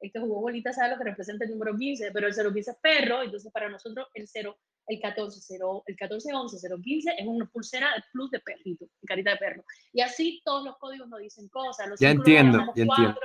el 0.00 0.12
que 0.12 0.20
jugó 0.20 0.42
bolita 0.42 0.72
sabe 0.72 0.90
lo 0.90 0.98
que 0.98 1.04
representa 1.04 1.44
el 1.44 1.52
número 1.52 1.76
15, 1.76 2.10
pero 2.12 2.28
el 2.28 2.34
015 2.34 2.70
es 2.70 2.76
perro, 2.82 3.22
entonces 3.22 3.50
para 3.50 3.68
nosotros 3.68 4.08
el 4.14 4.28
0, 4.28 4.58
el 4.88 5.00
14, 5.00 5.40
0, 5.40 5.84
el 5.86 5.96
14, 5.96 6.34
11, 6.34 6.68
015 6.82 7.14
es 7.18 7.26
una 7.26 7.46
pulsera 7.46 7.92
plus 8.12 8.30
de 8.30 8.40
perrito, 8.40 8.84
de 8.84 9.06
carita 9.06 9.30
de 9.30 9.36
perro. 9.38 9.64
Y 9.92 10.00
así 10.02 10.42
todos 10.44 10.64
los 10.64 10.76
códigos 10.78 11.08
nos 11.08 11.20
dicen 11.20 11.48
cosas. 11.48 11.88
Los 11.88 12.00
ya 12.00 12.10
entiendo, 12.10 12.58
ya 12.74 12.82
entiendo. 12.82 13.20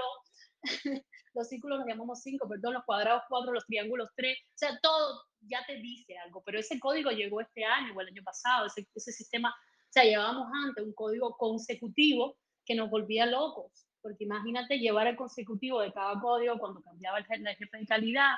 los 1.33 1.47
círculos 1.47 1.79
los 1.79 1.87
llamamos 1.87 2.21
5, 2.21 2.47
perdón, 2.47 2.73
los 2.73 2.83
cuadrados 2.83 3.23
4, 3.29 3.53
los 3.53 3.65
triángulos 3.65 4.09
3, 4.15 4.37
o 4.37 4.57
sea, 4.57 4.79
todo 4.81 5.23
ya 5.41 5.65
te 5.65 5.75
dice 5.75 6.17
algo, 6.17 6.41
pero 6.45 6.59
ese 6.59 6.79
código 6.79 7.11
llegó 7.11 7.41
este 7.41 7.63
año 7.63 7.93
o 7.95 8.01
el 8.01 8.07
año 8.07 8.23
pasado, 8.23 8.67
ese, 8.67 8.87
ese 8.93 9.11
sistema, 9.11 9.49
o 9.49 9.91
sea, 9.91 10.03
llevábamos 10.03 10.47
antes 10.65 10.83
un 10.83 10.93
código 10.93 11.35
consecutivo 11.37 12.37
que 12.65 12.75
nos 12.75 12.89
volvía 12.89 13.25
locos, 13.25 13.87
porque 14.01 14.23
imagínate 14.23 14.79
llevar 14.79 15.07
el 15.07 15.15
consecutivo 15.15 15.81
de 15.81 15.93
cada 15.93 16.19
código 16.19 16.57
cuando 16.59 16.81
cambiaba 16.81 17.19
el 17.19 17.25
jefe 17.25 17.77
de 17.77 17.85
calidad 17.85 18.35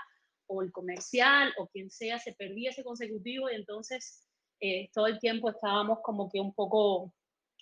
o 0.47 0.61
el 0.61 0.71
comercial 0.71 1.53
o 1.57 1.67
quien 1.67 1.89
sea, 1.89 2.19
se 2.19 2.33
perdía 2.33 2.71
ese 2.71 2.83
consecutivo 2.83 3.49
y 3.49 3.55
entonces 3.55 4.27
eh, 4.59 4.89
todo 4.93 5.07
el 5.07 5.19
tiempo 5.19 5.49
estábamos 5.49 5.99
como 6.03 6.29
que 6.29 6.39
un 6.39 6.53
poco 6.53 7.13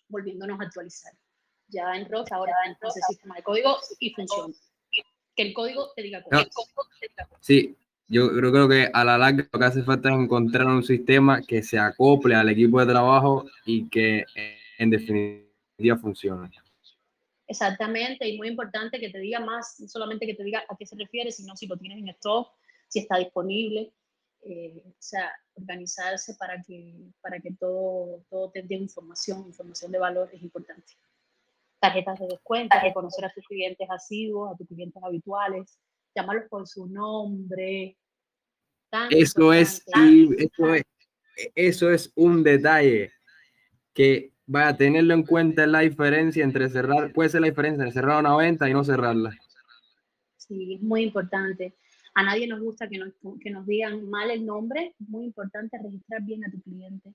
volviéndonos 0.08 0.60
a 0.60 0.63
actualizar. 0.63 1.13
Ya 1.67 1.96
en 1.96 2.10
ROS 2.10 2.32
ahora 2.32 2.54
en 2.65 2.76
ese 2.82 3.00
sistema 3.08 3.36
de 3.36 3.44
código 3.44 3.78
y 4.00 4.13
funciona. 4.13 4.54
Que 5.41 5.47
el 5.47 5.54
código 5.54 5.91
te 5.95 6.04
diga 6.04 6.21
cosas. 6.21 6.49
Sí, 7.39 7.75
yo 8.08 8.30
creo 8.30 8.69
que 8.69 8.89
a 8.93 9.04
la 9.04 9.17
larga 9.17 9.47
lo 9.51 9.60
que 9.60 9.65
hace 9.65 9.82
falta 9.84 10.10
es 10.10 10.15
encontrar 10.15 10.67
un 10.67 10.84
sistema 10.84 11.41
que 11.41 11.63
se 11.63 11.80
acople 11.80 12.36
al 12.36 12.49
equipo 12.49 12.80
de 12.80 12.91
trabajo 12.91 13.45
y 13.65 13.89
que 13.89 14.25
en 14.77 14.89
definitiva 14.91 15.97
funcione. 15.97 16.51
Exactamente, 17.47 18.27
y 18.27 18.38
muy 18.38 18.49
importante 18.49 18.99
que 18.99 19.10
te 19.10 19.19
diga 19.19 19.39
más, 19.39 19.80
no 19.80 19.88
solamente 19.88 20.25
que 20.25 20.36
te 20.36 20.43
diga 20.43 20.63
a 20.69 20.77
qué 20.77 20.86
se 20.86 20.95
refiere, 20.95 21.32
sino 21.32 21.56
si 21.56 21.67
lo 21.67 21.75
tienes 21.75 21.97
en 21.97 22.10
stock, 22.10 22.51
si 22.88 22.99
está 22.99 23.17
disponible. 23.17 23.91
Eh, 24.43 24.84
o 24.88 24.95
sea, 24.97 25.32
organizarse 25.54 26.34
para 26.36 26.62
que, 26.62 26.95
para 27.21 27.39
que 27.39 27.51
todo, 27.60 28.23
todo 28.30 28.49
te 28.51 28.63
dé 28.63 28.75
información, 28.75 29.45
información 29.47 29.91
de 29.91 29.99
valor 29.99 30.30
es 30.34 30.41
importante 30.41 30.93
tarjetas 31.82 32.20
de 32.20 32.28
descuento, 32.28 32.78
reconocer 32.82 33.26
a 33.26 33.34
tus 33.34 33.46
clientes 33.48 33.88
asiduos, 33.89 34.54
a 34.54 34.56
tus 34.56 34.67
clientes 34.67 35.02
habituales, 35.04 35.80
llamarlos 36.15 36.48
por 36.50 36.67
su 36.67 36.86
nombre. 36.86 37.98
Eso 39.10 39.52
es, 39.52 39.84
eso 40.38 40.74
es, 40.74 40.84
eso 41.56 41.91
es 41.91 42.12
un 42.15 42.44
detalle 42.44 43.12
que 43.94 44.32
va 44.54 44.67
a 44.67 44.78
tenerlo 44.78 45.13
en 45.13 45.24
cuenta 45.24 45.65
la 45.65 45.80
diferencia 45.80 46.44
entre 46.44 46.70
cerrar, 46.70 47.12
puede 47.13 47.30
ser 47.30 47.41
la 47.41 47.48
diferencia 47.48 47.84
entre 47.84 47.94
cerrar 47.94 48.20
una 48.20 48.36
venta 48.36 48.70
y 48.70 48.74
no 48.74 48.84
cerrarla. 48.84 49.36
Sí, 50.38 50.76
es 50.76 50.82
muy 50.82 51.04
importante. 51.04 51.74
A 52.13 52.24
nadie 52.24 52.46
nos 52.46 52.60
gusta 52.60 52.88
que 52.89 52.98
nos, 52.98 53.13
que 53.41 53.50
nos 53.50 53.65
digan 53.65 54.08
mal 54.10 54.30
el 54.30 54.46
nombre. 54.46 54.94
Es 55.00 55.08
muy 55.08 55.26
importante 55.26 55.80
registrar 55.82 56.22
bien 56.24 56.46
a 56.46 56.52
tu 56.52 56.62
cliente. 56.62 57.13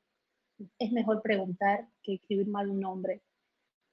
Es 0.79 0.91
mejor 0.91 1.21
preguntar 1.23 1.87
que 2.03 2.15
escribir 2.15 2.49
mal 2.49 2.71
un 2.71 2.81
nombre 2.81 3.21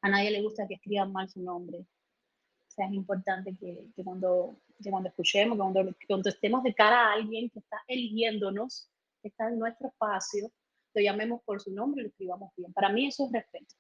a 0.04 0.10
nadie 0.10 0.32
le 0.32 0.42
gusta 0.42 0.68
que 0.68 0.76
escriban 0.76 1.12
mal 1.12 1.30
su 1.30 1.42
nombre. 1.42 1.80
O 1.80 2.72
sea, 2.76 2.88
es 2.88 2.94
importante 2.94 3.56
que, 3.58 3.86
cuando, 4.04 4.58
cuando 4.84 5.10
escuchemos, 5.10 5.58
que 5.98 6.08
cuando, 6.08 6.30
estemos 6.30 6.62
de 6.64 6.74
cara 6.74 7.08
a 7.08 7.14
alguien 7.14 7.50
que 7.50 7.60
está 7.60 7.78
eligiéndonos, 7.88 8.90
que 9.22 9.30
está 9.30 9.48
en 9.48 9.60
nuestro 9.60 9.88
espacio, 9.88 10.52
lo 10.94 11.02
llamemos 11.02 11.42
por 11.46 11.62
su 11.62 11.72
nombre 11.72 12.02
y 12.02 12.04
lo 12.04 12.10
escribamos 12.10 12.52
bien. 12.58 12.74
Para 12.74 12.90
mí 12.90 13.08
eso 13.08 13.26
es 13.28 13.32
respeto. 13.32 13.76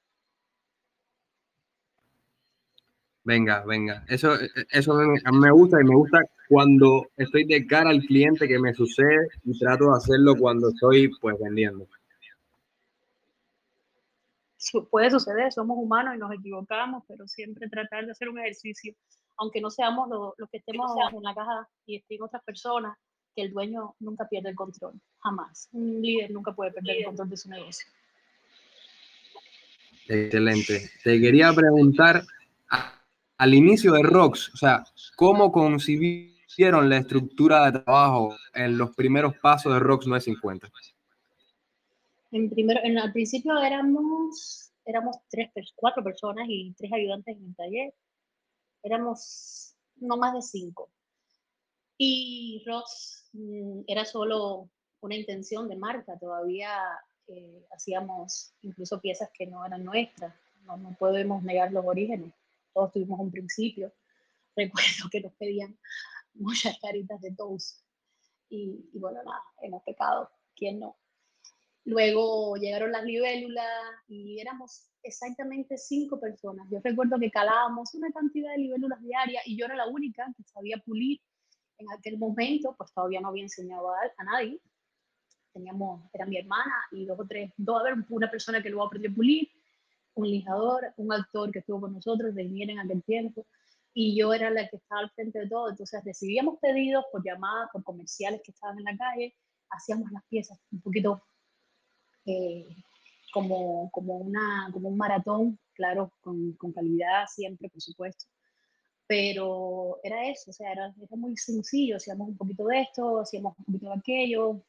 Venga, 3.25 3.63
venga. 3.65 4.05
Eso, 4.07 4.33
eso 4.69 4.93
me 4.93 5.51
gusta 5.51 5.81
y 5.81 5.83
me 5.83 5.95
gusta 5.95 6.19
cuando 6.47 7.09
estoy 7.17 7.45
de 7.45 7.65
cara 7.67 7.89
al 7.89 8.01
cliente 8.01 8.47
que 8.47 8.59
me 8.59 8.73
sucede 8.73 9.27
y 9.43 9.57
trato 9.59 9.85
de 9.85 9.97
hacerlo 9.97 10.35
cuando 10.37 10.69
estoy 10.69 11.09
pues 11.19 11.37
vendiendo 11.39 11.87
puede 14.89 15.11
suceder, 15.11 15.51
somos 15.51 15.77
humanos 15.77 16.15
y 16.15 16.17
nos 16.17 16.31
equivocamos, 16.33 17.03
pero 17.07 17.27
siempre 17.27 17.69
tratar 17.69 18.05
de 18.05 18.11
hacer 18.11 18.29
un 18.29 18.39
ejercicio, 18.39 18.93
aunque 19.37 19.61
no 19.61 19.69
seamos 19.69 20.09
los 20.37 20.49
que 20.49 20.57
estemos 20.57 20.91
en 21.11 21.23
la 21.23 21.33
caja 21.33 21.67
y 21.85 21.97
estén 21.97 22.21
otras 22.21 22.43
personas, 22.43 22.97
que 23.35 23.41
el 23.41 23.51
dueño 23.51 23.95
nunca 23.99 24.27
pierde 24.29 24.49
el 24.49 24.55
control, 24.55 24.93
jamás. 25.19 25.67
Un 25.71 26.01
líder 26.01 26.31
nunca 26.31 26.53
puede 26.53 26.71
perder 26.71 26.97
el 26.97 27.05
control 27.05 27.29
de 27.29 27.37
su 27.37 27.49
negocio. 27.49 27.87
Excelente. 30.07 30.91
Te 31.03 31.19
quería 31.19 31.51
preguntar, 31.53 32.23
al 33.37 33.53
inicio 33.53 33.93
de 33.93 34.03
ROX, 34.03 34.53
o 34.53 34.57
sea, 34.57 34.83
¿cómo 35.15 35.51
concibieron 35.51 36.89
la 36.89 36.97
estructura 36.97 37.65
de 37.65 37.79
trabajo 37.79 38.35
en 38.53 38.77
los 38.77 38.95
primeros 38.95 39.35
pasos 39.37 39.73
de 39.73 39.79
ROX 39.79 40.05
950? 40.05 40.69
En 42.33 42.49
primero, 42.49 42.79
en, 42.83 42.97
al 42.97 43.13
principio 43.13 43.55
éramos, 43.61 44.73
éramos 44.85 45.17
tres, 45.29 45.51
cuatro 45.75 46.03
personas 46.03 46.47
y 46.49 46.73
tres 46.73 46.91
ayudantes 46.91 47.37
en 47.37 47.45
el 47.45 47.55
taller. 47.55 47.93
Éramos 48.81 49.75
no 49.97 50.17
más 50.17 50.33
de 50.33 50.41
cinco. 50.41 50.89
Y 51.95 52.63
Ross 52.65 53.29
mm, 53.33 53.81
era 53.85 54.03
solo 54.03 54.67
una 55.01 55.15
intención 55.15 55.69
de 55.69 55.75
marca. 55.75 56.17
Todavía 56.17 56.71
eh, 57.27 57.67
hacíamos 57.71 58.55
incluso 58.61 58.99
piezas 58.99 59.29
que 59.31 59.45
no 59.45 59.63
eran 59.63 59.85
nuestras. 59.85 60.33
No, 60.63 60.95
podemos 60.97 61.43
negar 61.43 61.71
los 61.71 61.85
orígenes. 61.85 62.33
Todos 62.73 62.93
tuvimos 62.93 63.19
un 63.19 63.29
principio. 63.29 63.93
Recuerdo 64.55 65.07
que 65.11 65.21
nos 65.21 65.33
pedían 65.33 65.77
muchas 66.33 66.79
caritas 66.79 67.21
de 67.21 67.35
toast. 67.35 67.83
Y, 68.49 68.89
y 68.91 68.97
bueno, 68.97 69.21
nada, 69.23 69.43
hemos 69.61 69.83
pecado. 69.83 70.31
¿Quién 70.55 70.79
no? 70.79 70.97
Luego 71.85 72.55
llegaron 72.55 72.91
las 72.91 73.03
libélulas 73.03 73.65
y 74.07 74.39
éramos 74.39 74.89
exactamente 75.03 75.77
cinco 75.77 76.19
personas. 76.19 76.67
Yo 76.71 76.79
recuerdo 76.81 77.19
que 77.19 77.29
calábamos 77.29 77.93
una 77.93 78.11
cantidad 78.11 78.51
de 78.51 78.59
libélulas 78.59 79.01
diarias 79.01 79.43
y 79.45 79.57
yo 79.57 79.65
era 79.65 79.75
la 79.75 79.87
única 79.87 80.25
que 80.37 80.43
sabía 80.43 80.77
pulir 80.77 81.19
en 81.77 81.91
aquel 81.91 82.17
momento, 82.17 82.73
pues 82.77 82.93
todavía 82.93 83.19
no 83.19 83.29
había 83.29 83.43
enseñado 83.43 83.89
a, 83.91 84.23
nadie. 84.23 84.61
Teníamos, 85.51 86.09
era 86.13 86.25
mi 86.25 86.37
hermana 86.37 86.73
y 86.91 87.05
dos 87.05 87.19
o 87.19 87.25
tres, 87.27 87.51
dos, 87.57 87.81
a 87.81 87.83
ver, 87.83 87.95
una 88.09 88.31
persona 88.31 88.63
que 88.63 88.69
luego 88.69 88.87
aprendió 88.87 89.11
a 89.11 89.13
pulir, 89.13 89.49
un 90.15 90.27
lijador, 90.27 90.93
un 90.97 91.11
actor 91.11 91.51
que 91.51 91.59
estuvo 91.59 91.81
con 91.81 91.93
nosotros 91.93 92.33
de 92.33 92.43
en 92.43 92.79
aquel 92.79 93.03
tiempo 93.03 93.45
y 93.93 94.17
yo 94.17 94.33
era 94.33 94.49
la 94.49 94.67
que 94.69 94.77
estaba 94.77 95.01
al 95.01 95.11
frente 95.11 95.39
de 95.39 95.49
todo. 95.49 95.69
Entonces 95.69 96.01
recibíamos 96.03 96.59
pedidos 96.59 97.03
por 97.11 97.23
llamadas, 97.23 97.69
por 97.71 97.83
comerciales 97.83 98.41
que 98.43 98.51
estaban 98.51 98.79
en 98.79 98.85
la 98.85 98.97
calle, 98.97 99.35
hacíamos 99.69 100.11
las 100.11 100.23
piezas 100.25 100.59
un 100.71 100.81
poquito 100.81 101.21
eh, 102.25 102.67
como, 103.33 103.89
como, 103.91 104.17
una, 104.17 104.69
como 104.71 104.89
un 104.89 104.97
maratón, 104.97 105.59
claro, 105.73 106.11
con, 106.21 106.53
con, 106.53 106.71
calidad 106.71 107.25
siempre, 107.27 107.69
por 107.69 107.81
supuesto. 107.81 108.25
Pero 109.07 109.99
era 110.03 110.29
eso, 110.29 110.51
o 110.51 110.53
sea, 110.53 110.71
era, 110.71 110.93
era 110.97 111.17
muy 111.17 111.35
sencillo, 111.37 111.97
hacíamos 111.97 112.29
un 112.29 112.37
poquito 112.37 112.65
de 112.67 112.81
esto, 112.81 113.19
hacíamos 113.19 113.57
un 113.59 113.65
poquito 113.65 113.87
de 113.87 113.95
aquello, 113.99 114.61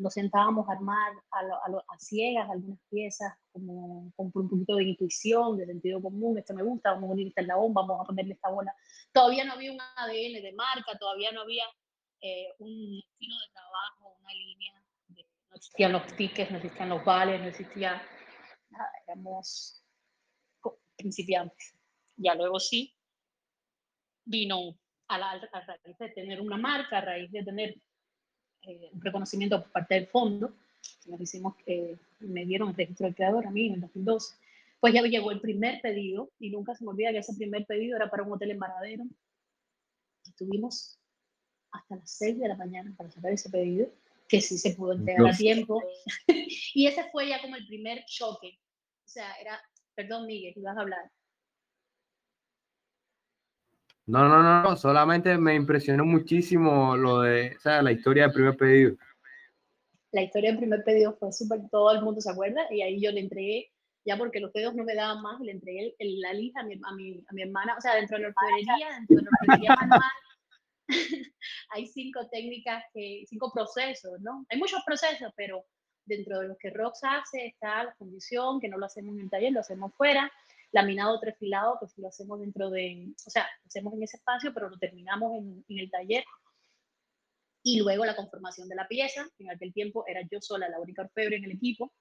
nos 0.00 0.14
sentábamos 0.14 0.68
a 0.68 0.72
armar 0.72 1.12
a, 1.30 1.38
a, 1.40 1.94
a 1.94 1.98
ciegas 1.98 2.48
algunas 2.50 2.78
piezas, 2.90 3.32
como, 3.52 4.12
con 4.16 4.32
un 4.34 4.48
poquito 4.48 4.76
de 4.76 4.84
intuición, 4.84 5.56
de 5.56 5.66
sentido 5.66 6.02
común, 6.02 6.38
esto 6.38 6.54
me 6.54 6.62
gusta, 6.62 6.92
vamos 6.92 7.10
a 7.10 7.12
unir 7.12 7.28
esta 7.28 7.42
en 7.42 7.48
la 7.48 7.56
bomba, 7.56 7.82
vamos 7.82 8.04
a 8.04 8.06
ponerle 8.06 8.34
esta 8.34 8.50
bola. 8.50 8.74
Todavía 9.12 9.44
no 9.44 9.52
había 9.52 9.72
un 9.72 9.80
ADN 9.80 10.42
de 10.42 10.52
marca, 10.56 10.98
todavía 10.98 11.32
no 11.32 11.42
había 11.42 11.64
eh, 12.20 12.48
un 12.58 12.98
estilo 12.98 13.34
de 13.34 13.52
trabajo, 13.52 14.16
una 14.20 14.34
línea 14.34 14.79
existían 15.60 15.92
los 15.92 16.06
tickets, 16.16 16.50
no 16.50 16.56
existían 16.56 16.88
los 16.88 17.04
vales, 17.04 17.38
no 17.38 17.48
existía 17.48 18.02
nada, 18.70 18.90
éramos 19.06 19.84
principiantes. 20.96 21.74
Ya 22.16 22.34
luego 22.34 22.58
sí, 22.58 22.94
vino 24.24 24.78
a, 25.08 25.18
la, 25.18 25.32
a 25.32 25.60
raíz 25.60 25.98
de 25.98 26.08
tener 26.10 26.40
una 26.40 26.56
marca, 26.56 26.98
a 26.98 27.00
raíz 27.02 27.30
de 27.30 27.44
tener 27.44 27.76
eh, 28.62 28.90
un 28.92 29.02
reconocimiento 29.02 29.62
por 29.62 29.72
parte 29.72 29.96
del 29.96 30.06
fondo, 30.06 30.54
que 31.04 31.10
nos 31.10 31.20
hicimos 31.20 31.54
que 31.56 31.98
me 32.20 32.46
dieron 32.46 32.70
el 32.70 32.76
registro 32.76 33.08
de 33.08 33.14
creador 33.14 33.46
a 33.46 33.50
mí 33.50 33.66
en 33.66 33.74
el 33.74 33.80
2012, 33.82 34.36
pues 34.80 34.94
ya 34.94 35.02
llegó 35.02 35.30
el 35.30 35.42
primer 35.42 35.82
pedido 35.82 36.30
y 36.38 36.50
nunca 36.50 36.74
se 36.74 36.84
me 36.84 36.90
olvida 36.90 37.12
que 37.12 37.18
ese 37.18 37.34
primer 37.34 37.66
pedido 37.66 37.96
era 37.96 38.08
para 38.08 38.22
un 38.22 38.32
hotel 38.32 38.52
en 38.52 38.58
Varadero. 38.58 39.04
Estuvimos 40.24 40.98
hasta 41.70 41.96
las 41.96 42.10
6 42.12 42.38
de 42.38 42.48
la 42.48 42.56
mañana 42.56 42.94
para 42.96 43.10
sacar 43.10 43.32
ese 43.32 43.50
pedido, 43.50 43.92
que 44.30 44.40
sí 44.40 44.56
se 44.56 44.74
pudo 44.74 44.92
entregar 44.92 45.26
a 45.26 45.36
tiempo. 45.36 45.82
y 46.74 46.86
ese 46.86 47.04
fue 47.10 47.28
ya 47.28 47.42
como 47.42 47.56
el 47.56 47.66
primer 47.66 48.04
choque. 48.06 48.58
O 49.04 49.08
sea, 49.08 49.32
era, 49.40 49.60
perdón 49.94 50.26
Miguel, 50.26 50.54
ibas 50.56 50.76
a 50.76 50.80
hablar. 50.80 51.10
No, 54.06 54.28
no, 54.28 54.62
no, 54.62 54.76
solamente 54.76 55.36
me 55.36 55.54
impresionó 55.54 56.04
muchísimo 56.04 56.96
lo 56.96 57.20
de, 57.20 57.54
o 57.56 57.60
sea, 57.60 57.82
la 57.82 57.92
historia 57.92 58.24
del 58.24 58.32
primer 58.32 58.56
pedido. 58.56 58.96
La 60.12 60.22
historia 60.22 60.50
del 60.50 60.58
primer 60.58 60.82
pedido 60.82 61.16
fue 61.16 61.32
súper, 61.32 61.60
todo 61.70 61.92
el 61.92 62.02
mundo 62.02 62.20
se 62.20 62.30
acuerda, 62.30 62.62
y 62.72 62.82
ahí 62.82 63.00
yo 63.00 63.12
le 63.12 63.20
entregué, 63.20 63.70
ya 64.04 64.16
porque 64.16 64.40
los 64.40 64.52
dedos 64.52 64.74
no 64.74 64.82
me 64.82 64.96
daban 64.96 65.22
más, 65.22 65.40
le 65.40 65.52
entregué 65.52 65.94
la 65.98 66.32
lija 66.32 66.60
a 66.60 66.64
mi, 66.64 66.74
a 66.74 66.94
mi, 66.96 67.24
a 67.24 67.32
mi 67.32 67.42
hermana, 67.42 67.76
o 67.78 67.80
sea, 67.80 67.94
dentro 67.94 68.16
de 68.16 68.24
la 68.24 68.28
orfebrería, 68.30 68.88
dentro 68.96 69.16
de 69.16 69.22
la 69.22 69.30
orfebrería 69.30 69.76
manual, 69.76 70.00
hay 71.70 71.86
cinco 71.86 72.28
técnicas, 72.30 72.84
que, 72.92 73.24
cinco 73.26 73.52
procesos, 73.52 74.20
¿no? 74.20 74.44
Hay 74.48 74.58
muchos 74.58 74.82
procesos, 74.84 75.32
pero 75.36 75.64
dentro 76.04 76.40
de 76.40 76.48
los 76.48 76.58
que 76.58 76.70
Rox 76.70 77.00
hace 77.02 77.46
está 77.46 77.84
la 77.84 77.94
fundición, 77.94 78.60
que 78.60 78.68
no 78.68 78.78
lo 78.78 78.86
hacemos 78.86 79.14
en 79.16 79.22
el 79.22 79.30
taller, 79.30 79.52
lo 79.52 79.60
hacemos 79.60 79.94
fuera, 79.94 80.30
laminado 80.72 81.18
trefilado, 81.20 81.76
pues 81.78 81.96
lo 81.98 82.08
hacemos 82.08 82.40
dentro 82.40 82.70
de, 82.70 83.12
o 83.26 83.30
sea, 83.30 83.44
lo 83.44 83.68
hacemos 83.68 83.94
en 83.94 84.02
ese 84.02 84.16
espacio, 84.16 84.52
pero 84.52 84.68
lo 84.68 84.78
terminamos 84.78 85.32
en, 85.38 85.64
en, 85.68 85.78
el 85.78 85.90
taller. 85.90 86.24
Y 87.62 87.78
luego 87.78 88.04
la 88.04 88.16
conformación 88.16 88.68
de 88.68 88.74
la 88.74 88.88
pieza, 88.88 89.28
en 89.38 89.50
aquel 89.50 89.72
tiempo 89.72 90.04
era 90.06 90.22
yo 90.30 90.40
sola 90.40 90.68
la 90.68 90.80
única 90.80 91.02
orfebre 91.02 91.36
en 91.36 91.44
el 91.44 91.52
equipo. 91.52 91.92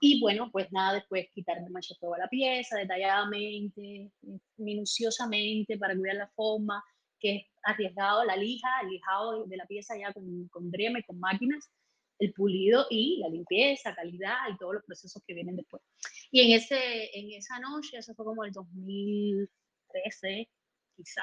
Y 0.00 0.20
bueno, 0.20 0.50
pues 0.50 0.70
nada, 0.72 0.94
después 0.94 1.26
quitarme 1.32 1.70
mancha 1.70 1.94
toda 2.00 2.18
la 2.18 2.28
pieza, 2.28 2.76
detalladamente, 2.76 4.10
minuciosamente, 4.56 5.78
para 5.78 5.96
cuidar 5.96 6.16
la 6.16 6.28
forma, 6.28 6.84
que 7.24 7.36
es 7.36 7.46
arriesgado 7.62 8.22
la 8.24 8.36
lija, 8.36 8.68
el 8.82 8.90
lijado 8.90 9.46
de 9.46 9.56
la 9.56 9.64
pieza 9.64 9.96
ya 9.98 10.12
con, 10.12 10.46
con 10.48 10.70
dreme, 10.70 11.02
con 11.04 11.18
máquinas, 11.18 11.70
el 12.18 12.34
pulido 12.34 12.86
y 12.90 13.20
la 13.20 13.30
limpieza, 13.30 13.94
calidad 13.94 14.36
y 14.52 14.58
todos 14.58 14.74
los 14.74 14.84
procesos 14.84 15.22
que 15.26 15.32
vienen 15.32 15.56
después. 15.56 15.82
Y 16.30 16.42
en, 16.42 16.52
ese, 16.58 17.18
en 17.18 17.32
esa 17.32 17.58
noche, 17.60 17.96
eso 17.96 18.14
fue 18.14 18.26
como 18.26 18.44
el 18.44 18.52
2013, 18.52 20.50
quizá, 20.94 21.22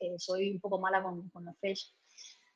eh, 0.00 0.14
soy 0.16 0.52
un 0.52 0.60
poco 0.60 0.80
mala 0.80 1.02
con, 1.02 1.28
con 1.28 1.44
la 1.44 1.52
fecha, 1.60 1.88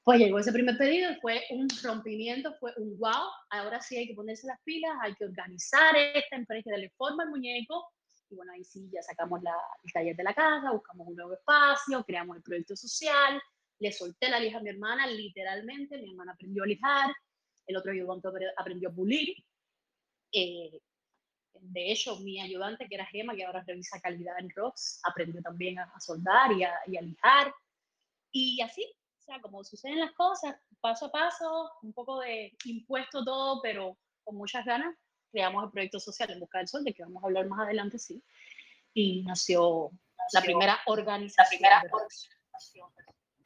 pues 0.05 0.21
llegó 0.21 0.39
ese 0.39 0.53
primer 0.53 0.79
pedido 0.79 1.11
fue 1.21 1.45
un 1.51 1.69
rompimiento, 1.83 2.55
fue 2.59 2.73
un 2.79 2.99
wow, 2.99 3.29
ahora 3.51 3.79
sí 3.83 3.95
hay 3.95 4.07
que 4.07 4.15
ponerse 4.15 4.47
las 4.47 4.59
pilas, 4.65 4.93
hay 5.03 5.15
que 5.17 5.27
organizar 5.27 5.95
esta 6.15 6.35
empresa, 6.35 6.71
darle 6.71 6.89
forma 6.97 7.25
al 7.25 7.29
muñeco, 7.29 7.93
y 8.31 8.35
bueno, 8.35 8.53
ahí 8.53 8.65
sí 8.65 8.89
ya 8.93 9.03
sacamos 9.03 9.43
la, 9.43 9.55
el 9.83 9.93
taller 9.93 10.17
de 10.17 10.23
la 10.23 10.35
casa, 10.35 10.73
buscamos 10.73 11.09
un 11.09 11.17
nuevo 11.17 11.33
espacio, 11.35 12.05
creamos 12.05 12.37
el 12.37 12.43
proyecto 12.43 12.77
social, 12.77 13.41
le 13.79 13.93
solté 13.93 14.29
la 14.29 14.41
lija 14.41 14.59
a 14.59 14.63
mi 14.63 14.71
hermana, 14.71 15.07
literalmente, 15.07 15.99
mi 15.99 16.11
hermana 16.11 16.33
aprendió 16.33 16.65
a 16.65 16.67
lijar, 16.67 17.15
el 17.67 17.77
otro 17.77 17.93
ayudante 17.93 18.29
aprendió 18.57 18.89
a 18.89 18.93
pulir. 18.93 19.35
Eh, 20.33 20.81
de 21.61 21.93
hecho, 21.93 22.19
mi 22.21 22.41
ayudante, 22.41 22.89
que 22.89 22.95
era 22.95 23.07
Gema, 23.07 23.35
que 23.35 23.45
ahora 23.45 23.65
revisa 23.67 24.01
calidad 24.01 24.39
en 24.39 24.51
ROX, 24.51 25.01
aprendió 25.05 25.41
también 25.43 25.79
a, 25.79 26.01
soldar 26.01 26.53
y 26.53 26.65
a, 26.65 26.75
y 26.87 26.97
a, 26.97 27.03
lijar. 27.03 27.55
Y 28.31 28.61
así, 28.61 28.85
o 29.19 29.23
sea, 29.23 29.41
como 29.41 29.65
suceden 29.65 30.01
las 30.01 30.13
cosas, 30.13 30.57
paso 30.81 31.07
a 31.07 31.13
paso, 31.13 31.71
un 31.83 31.93
poco 31.93 32.21
de 32.21 32.57
impuesto 32.65 33.25
todo, 33.25 33.61
pero 33.63 33.99
con 34.25 34.37
muchas 34.37 34.65
ganas, 34.65 34.95
creamos 35.31 35.65
el 35.65 35.71
proyecto 35.71 36.01
social 36.01 36.31
en 36.31 36.41
Busca 36.41 36.59
del 36.59 36.69
Sol, 36.69 36.85
de 36.85 36.93
que 36.93 37.03
vamos 37.03 37.23
a 37.23 37.27
hablar 37.27 37.47
más 37.49 37.61
adelante, 37.61 37.99
sí. 37.99 38.23
Y 38.95 39.23
nació, 39.23 39.91
nació 40.19 40.41
la 40.41 40.43
primera 40.43 40.79
organización. 40.87 41.45
La 41.45 41.49
primera 41.51 41.83
organización. 41.93 42.89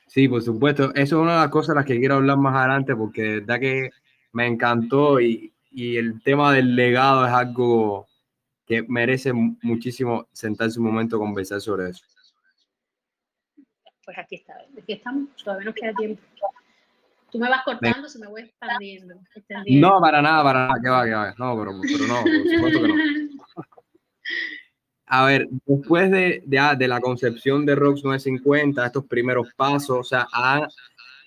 Sí, 0.07 0.29
por 0.29 0.43
supuesto. 0.43 0.95
Eso 0.95 1.01
es 1.01 1.13
una 1.13 1.35
de 1.35 1.41
las 1.41 1.51
cosas 1.51 1.69
de 1.69 1.81
las 1.81 1.87
que 1.87 1.99
quiero 1.99 2.17
hablar 2.17 2.37
más 2.37 2.55
adelante, 2.55 2.95
porque 2.95 3.23
de 3.23 3.41
verdad 3.41 3.61
que 3.61 3.91
me 4.33 4.47
encantó 4.47 5.21
y, 5.21 5.53
y 5.71 5.97
el 5.97 6.23
tema 6.23 6.53
del 6.53 6.77
legado 6.77 7.27
es 7.27 7.33
algo 7.33 8.07
que 8.67 8.83
merece 8.83 9.33
muchísimo 9.33 10.29
sentarse 10.33 10.79
un 10.79 10.87
momento 10.87 11.17
a 11.17 11.19
conversar 11.19 11.61
sobre 11.61 11.91
eso. 11.91 12.05
Pues 14.05 14.19
aquí 14.19 14.37
está, 14.37 14.55
aquí 14.77 14.93
estamos, 14.95 15.29
todavía 15.43 15.67
nos 15.67 15.75
queda 15.75 15.93
tiempo. 15.95 16.23
Tú 17.33 17.39
me 17.39 17.49
vas 17.49 17.65
cortando, 17.65 18.09
se 18.11 18.19
me 18.19 18.27
voy 18.27 18.43
expandiendo, 18.43 19.15
extendiendo. 19.35 19.89
No, 19.89 20.01
para 20.03 20.21
nada, 20.21 20.45
para 20.45 20.69
nada, 20.69 20.81
que 20.83 20.89
va, 20.91 21.05
que 21.07 21.13
va. 21.13 21.35
No, 21.39 21.59
pero, 21.59 21.81
pero 21.81 22.07
no, 22.07 22.23
por 22.23 22.55
supuesto 22.55 22.83
que 22.83 22.89
no. 22.89 22.95
A 25.07 25.27
ver, 25.27 25.49
después 25.67 26.11
de, 26.11 26.43
de, 26.47 26.77
de 26.79 26.89
la 26.89 27.01
concepción 27.01 27.67
de 27.67 27.75
ROX 27.75 28.05
950, 28.05 28.87
estos 28.87 29.05
primeros 29.07 29.53
pasos, 29.55 29.99
o 29.99 30.05
sea, 30.05 30.27
han, 30.33 30.67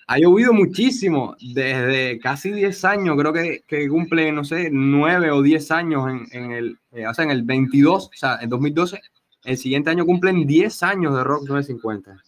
ha 0.08 0.18
llovido 0.18 0.52
muchísimo 0.52 1.36
desde 1.40 2.18
casi 2.20 2.52
10 2.52 2.84
años, 2.84 3.16
creo 3.16 3.32
que, 3.32 3.62
que 3.66 3.88
cumple, 3.88 4.30
no 4.32 4.44
sé, 4.44 4.70
9 4.72 5.30
o 5.32 5.42
10 5.42 5.70
años 5.72 6.08
en, 6.08 6.26
en 6.32 6.52
el, 6.52 6.78
eh, 6.92 7.06
o 7.06 7.14
sea, 7.14 7.24
en 7.24 7.30
el 7.32 7.42
22, 7.42 8.06
o 8.06 8.10
sea, 8.12 8.38
en 8.40 8.48
2012, 8.48 9.00
el 9.44 9.56
siguiente 9.56 9.90
año 9.90 10.06
cumplen 10.06 10.46
10 10.46 10.82
años 10.82 11.16
de 11.16 11.24
Rock 11.24 11.48
950. 11.48 12.22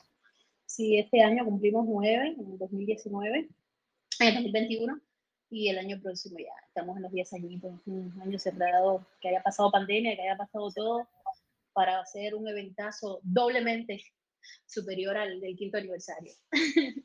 Sí, 0.66 0.96
este 0.96 1.22
año 1.22 1.44
cumplimos 1.44 1.86
9, 1.88 2.36
en 2.38 2.52
el 2.52 2.58
2019, 2.58 3.48
en 4.20 4.36
el 4.36 4.44
2021, 4.44 5.00
y 5.50 5.68
el 5.68 5.78
año 5.78 6.00
próximo 6.00 6.38
ya 6.38 6.52
estamos 6.66 6.96
en 6.96 7.04
los 7.04 7.12
10 7.12 7.32
añitos, 7.34 7.80
un 7.86 8.20
año 8.22 8.38
cerrado, 8.38 9.06
que 9.20 9.28
haya 9.28 9.42
pasado 9.42 9.70
pandemia, 9.70 10.14
que 10.16 10.22
haya 10.22 10.36
pasado 10.36 10.70
todo, 10.74 11.08
para 11.72 12.00
hacer 12.00 12.34
un 12.34 12.48
eventazo 12.48 13.20
doblemente 13.22 14.02
superior 14.66 15.16
al 15.16 15.40
del 15.40 15.56
quinto 15.56 15.78
aniversario. 15.78 16.32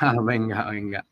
Ah, 0.00 0.16
venga, 0.20 0.68
venga. 0.68 1.06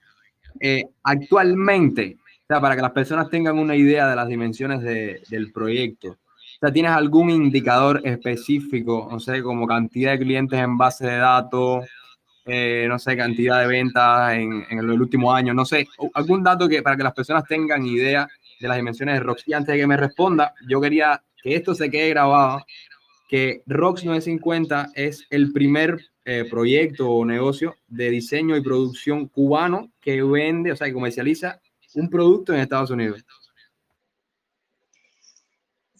Eh, 0.59 0.85
actualmente, 1.05 2.16
o 2.18 2.46
sea, 2.48 2.61
para 2.61 2.74
que 2.74 2.83
las 2.83 2.90
personas 2.90 3.31
tengan 3.31 3.57
una 3.57 3.77
idea 3.77 4.09
de 4.09 4.16
las 4.16 4.27
dimensiones 4.27 4.83
de, 4.83 5.22
del 5.31 5.53
proyecto, 5.53 6.09
o 6.09 6.59
sea, 6.61 6.72
¿tienes 6.72 6.90
algún 6.90 7.31
indicador 7.31 8.00
específico, 8.05 9.09
no 9.09 9.20
sé, 9.20 9.44
como 9.44 9.68
cantidad 9.68 10.11
de 10.11 10.18
clientes 10.18 10.59
en 10.59 10.77
base 10.77 11.07
de 11.07 11.18
datos, 11.18 11.87
eh, 12.45 12.87
no 12.89 12.99
sé, 12.99 13.17
cantidad 13.17 13.61
de 13.61 13.67
ventas 13.67 14.35
en, 14.35 14.67
en, 14.69 14.79
el 14.79 14.91
último 14.91 15.33
año, 15.33 15.55
no 15.55 15.65
sé, 15.65 15.89
algún 16.13 16.43
dato 16.43 16.69
que 16.69 16.83
para 16.83 16.97
que 16.97 17.03
las 17.03 17.15
personas 17.15 17.45
tengan 17.45 17.87
idea 17.87 18.29
de 18.61 18.69
las 18.69 18.77
dimensiones 18.77 19.15
de 19.17 19.21
Rox. 19.21 19.47
Y 19.47 19.53
antes 19.53 19.75
de 19.75 19.81
que 19.81 19.87
me 19.87 19.97
responda, 19.97 20.55
yo 20.69 20.81
quería 20.81 21.23
que 21.43 21.55
esto 21.55 21.75
se 21.75 21.91
quede 21.91 22.11
grabado, 22.11 22.65
que 23.29 23.63
Rox 23.67 24.05
950 24.05 24.93
es 24.95 25.27
el 25.31 25.53
primer 25.53 25.99
eh, 26.25 26.47
proyecto 26.49 27.11
o 27.11 27.25
negocio 27.25 27.77
de 27.87 28.11
diseño 28.11 28.57
y 28.57 28.63
producción 28.63 29.29
cubano 29.29 29.91
que 30.01 30.23
vende, 30.23 30.73
o 30.73 30.77
sea, 30.77 30.87
que 30.87 30.95
comercializa 30.95 31.61
un 31.95 32.09
producto 32.09 32.53
en 32.53 32.61
Estados 32.61 32.91
Unidos. 32.91 33.25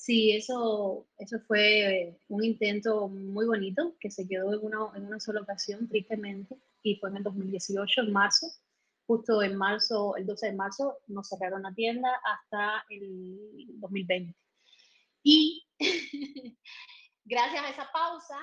Sí, 0.05 0.33
eso, 0.33 1.07
eso 1.17 1.41
fue 1.47 2.15
un 2.29 2.45
intento 2.45 3.09
muy 3.09 3.47
bonito 3.47 3.97
que 3.99 4.11
se 4.11 4.29
quedó 4.29 4.53
en 4.53 4.63
una, 4.63 4.91
en 4.97 5.07
una 5.07 5.19
sola 5.19 5.41
ocasión, 5.41 5.89
tristemente, 5.89 6.59
y 6.83 6.97
fue 6.97 7.09
en 7.09 7.17
el 7.17 7.23
2018, 7.23 8.03
en 8.03 8.13
marzo. 8.13 8.49
Justo 9.07 9.43
en 9.43 9.57
marzo, 9.57 10.15
el 10.17 10.27
12 10.27 10.49
de 10.49 10.53
marzo, 10.53 10.99
nos 11.07 11.27
cerraron 11.31 11.63
la 11.63 11.73
tienda 11.73 12.11
hasta 12.23 12.85
el 12.91 13.81
2020. 13.81 14.37
Y 15.23 15.67
gracias 17.25 17.65
a 17.65 17.71
esa 17.71 17.91
pausa, 17.91 18.37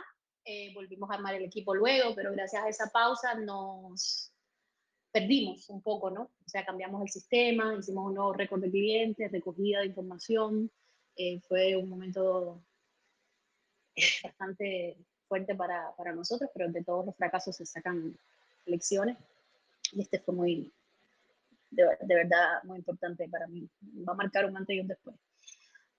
eh, 0.43 0.73
volvimos 0.73 1.11
a 1.11 1.13
armar 1.13 1.35
el 1.35 1.43
equipo 1.43 1.75
luego, 1.75 2.15
pero 2.15 2.31
gracias 2.31 2.63
a 2.63 2.69
esa 2.69 2.87
pausa 2.87 3.35
nos 3.35 4.33
perdimos 5.11 5.69
un 5.69 5.83
poco, 5.83 6.09
¿no? 6.09 6.23
O 6.23 6.49
sea, 6.49 6.65
cambiamos 6.65 7.03
el 7.03 7.09
sistema, 7.09 7.75
hicimos 7.79 8.07
un 8.07 8.15
nuevo 8.15 8.33
récord 8.33 8.61
de 8.61 8.71
clientes, 8.71 9.31
recogida 9.31 9.81
de 9.81 9.87
información, 9.87 10.71
eh, 11.15 11.39
fue 11.41 11.75
un 11.75 11.89
momento 11.89 12.63
bastante 14.23 14.97
fuerte 15.27 15.55
para, 15.55 15.95
para, 15.95 16.13
nosotros, 16.13 16.49
pero 16.53 16.71
de 16.71 16.83
todos 16.83 17.05
los 17.05 17.15
fracasos 17.15 17.55
se 17.55 17.65
sacan 17.65 18.17
lecciones 18.65 19.17
y 19.93 20.01
este 20.01 20.19
fue 20.19 20.33
muy, 20.33 20.73
de, 21.69 21.83
de, 22.01 22.15
verdad, 22.15 22.63
muy 22.63 22.79
importante 22.79 23.27
para 23.29 23.47
mí. 23.47 23.69
Va 24.07 24.13
a 24.13 24.15
marcar 24.15 24.45
un 24.45 24.57
antes 24.57 24.75
y 24.75 24.79
un 24.79 24.87
después. 24.87 25.15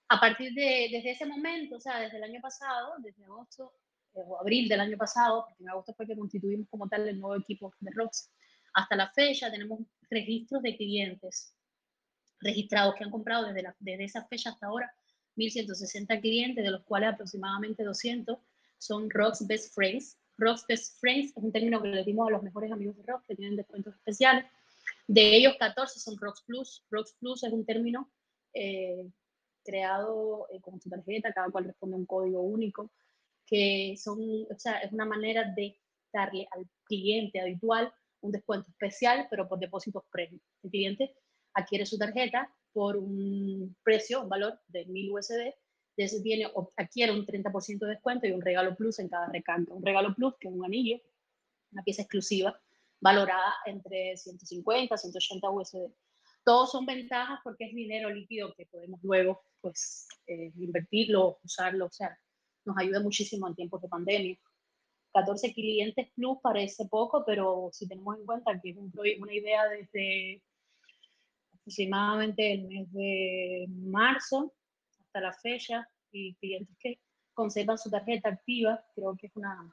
A 0.09 0.21
partir 0.21 0.53
de 0.53 0.89
desde 0.93 1.13
ese 1.13 1.27
momento, 1.27 1.77
o 1.77 1.81
sea, 1.81 2.01
desde 2.01 2.19
el 2.19 2.25
año 2.25 2.41
pasado, 2.41 2.95
desde 2.99 3.25
agosto, 3.25 3.73
o 4.15 4.39
abril 4.39 4.69
del 4.69 4.81
año 4.81 4.97
pasado, 4.97 5.47
porque 5.47 5.63
en 5.63 5.71
agosto 5.71 5.95
fue 5.95 6.07
que 6.07 6.17
constituimos 6.17 6.69
como 6.69 6.89
tal 6.89 7.09
el 7.09 7.19
nuevo 7.19 7.37
equipo 7.37 7.73
de 7.81 7.91
ROX. 7.93 8.31
Hasta 8.75 8.97
la 8.97 9.11
fecha 9.11 9.51
tenemos 9.51 9.81
registros 10.11 10.63
de 10.63 10.77
clientes 10.77 11.55
registrados 12.41 12.95
que 12.95 13.05
han 13.05 13.11
comprado 13.11 13.47
desde, 13.47 13.63
la, 13.63 13.77
desde 13.79 14.05
esa 14.05 14.27
fecha 14.27 14.51
hasta 14.51 14.67
ahora 14.67 14.93
1.160 15.37 16.21
clientes, 16.21 16.65
de 16.65 16.71
los 16.71 16.83
cuales 16.85 17.15
aproximadamente 17.15 17.85
200 17.85 18.39
son 18.79 19.09
Rock's 19.11 19.47
Best 19.47 19.75
Friends. 19.75 20.19
Rock's 20.39 20.65
Best 20.67 20.99
Friends 21.01 21.37
es 21.37 21.43
un 21.43 21.53
término 21.53 21.81
que 21.81 21.89
le 21.89 22.05
dimos 22.05 22.29
a 22.29 22.33
los 22.33 22.43
mejores 22.43 22.73
amigos 22.73 22.97
de 22.97 23.05
Rock 23.05 23.25
que 23.27 23.37
tienen 23.37 23.57
descuentos 23.57 23.95
especiales. 23.95 24.45
De 25.07 25.37
ellos, 25.37 25.55
14 25.59 26.01
son 26.01 26.17
Rocks 26.19 26.43
Plus. 26.47 26.85
Rocks 26.91 27.15
Plus 27.21 27.45
es 27.45 27.53
un 27.53 27.65
término 27.65 28.11
eh, 28.55 29.09
creado 29.65 30.47
eh, 30.51 30.61
con 30.61 30.81
su 30.81 30.91
tarjeta, 30.91 31.33
cada 31.33 31.51
cual 31.51 31.65
responde 31.65 31.95
a 31.95 31.99
un 31.99 32.07
código 32.07 32.41
único, 32.41 32.91
que 33.47 33.95
son, 33.97 34.19
o 34.21 34.59
sea, 34.59 34.79
es 34.79 34.93
una 34.93 35.05
manera 35.05 35.45
de 35.57 35.79
darle 36.13 36.47
al 36.51 36.69
cliente 36.85 37.41
habitual 37.41 37.93
un 38.21 38.33
descuento 38.33 38.71
especial, 38.71 39.27
pero 39.31 39.49
por 39.49 39.59
depósitos 39.59 40.05
previos. 40.11 40.43
El 40.63 40.71
cliente 40.71 41.15
adquiere 41.55 41.87
su 41.87 41.99
tarjeta 41.99 42.53
por 42.73 42.97
un 42.97 43.77
precio, 43.83 44.23
un 44.23 44.29
valor 44.29 44.59
de 44.69 44.87
1000 44.87 45.13
USD, 45.13 45.55
ese 45.97 46.23
tiene, 46.23 46.51
adquiere 46.77 47.13
un 47.13 47.27
30% 47.27 47.79
de 47.79 47.91
descuento 47.91 48.27
y 48.27 48.33
un 48.33 48.41
regalo 48.41 48.75
plus 48.77 48.99
en 48.99 49.09
cada 49.09 49.27
recarga. 49.27 49.75
Un 49.75 49.85
regalo 49.85 50.15
plus, 50.15 50.35
que 50.39 50.49
es 50.49 50.55
un 50.55 50.65
anillo, 50.65 50.99
una 51.73 51.83
pieza 51.83 52.03
exclusiva, 52.03 52.59
valorada 53.01 53.55
entre 53.67 54.17
150 54.17 54.97
180 54.97 55.51
USD. 55.51 55.93
Todos 56.45 56.73
son 56.73 56.87
ventajas 56.87 57.41
porque 57.45 57.67
es 57.67 57.75
dinero 57.75 58.11
líquido 58.11 58.53
que 58.55 58.67
podemos 58.67 59.01
luego 59.03 59.43
pues, 59.61 60.09
eh, 60.27 60.53
invertirlo, 60.57 61.39
usarlo, 61.45 61.87
o 61.87 61.91
sea, 61.91 62.19
nos 62.65 62.77
ayuda 62.79 63.01
muchísimo 63.01 63.47
en 63.47 63.55
tiempos 63.55 63.83
de 63.83 63.89
pandemia. 63.89 64.39
14 65.13 65.53
clientes 65.53 66.09
plus 66.15 66.39
parece 66.43 66.87
poco, 66.89 67.23
pero 67.27 67.69
si 67.73 67.87
tenemos 67.87 68.19
en 68.19 68.25
cuenta 68.25 68.59
que 68.61 68.71
es 68.71 68.77
un 68.77 68.91
una 69.21 69.35
idea 69.35 69.69
desde 69.69 70.43
aproximadamente 71.63 72.53
el 72.53 72.69
mes 72.69 72.93
de 72.93 73.67
marzo 73.69 74.53
hasta 75.01 75.21
la 75.21 75.33
fecha 75.33 75.89
y 76.11 76.35
clientes 76.35 76.77
que 76.79 76.99
conservan 77.33 77.79
su 77.79 77.91
tarjeta 77.91 78.29
activa, 78.29 78.85
creo 78.95 79.17
que 79.17 79.29
es 79.29 79.37
una 79.37 79.73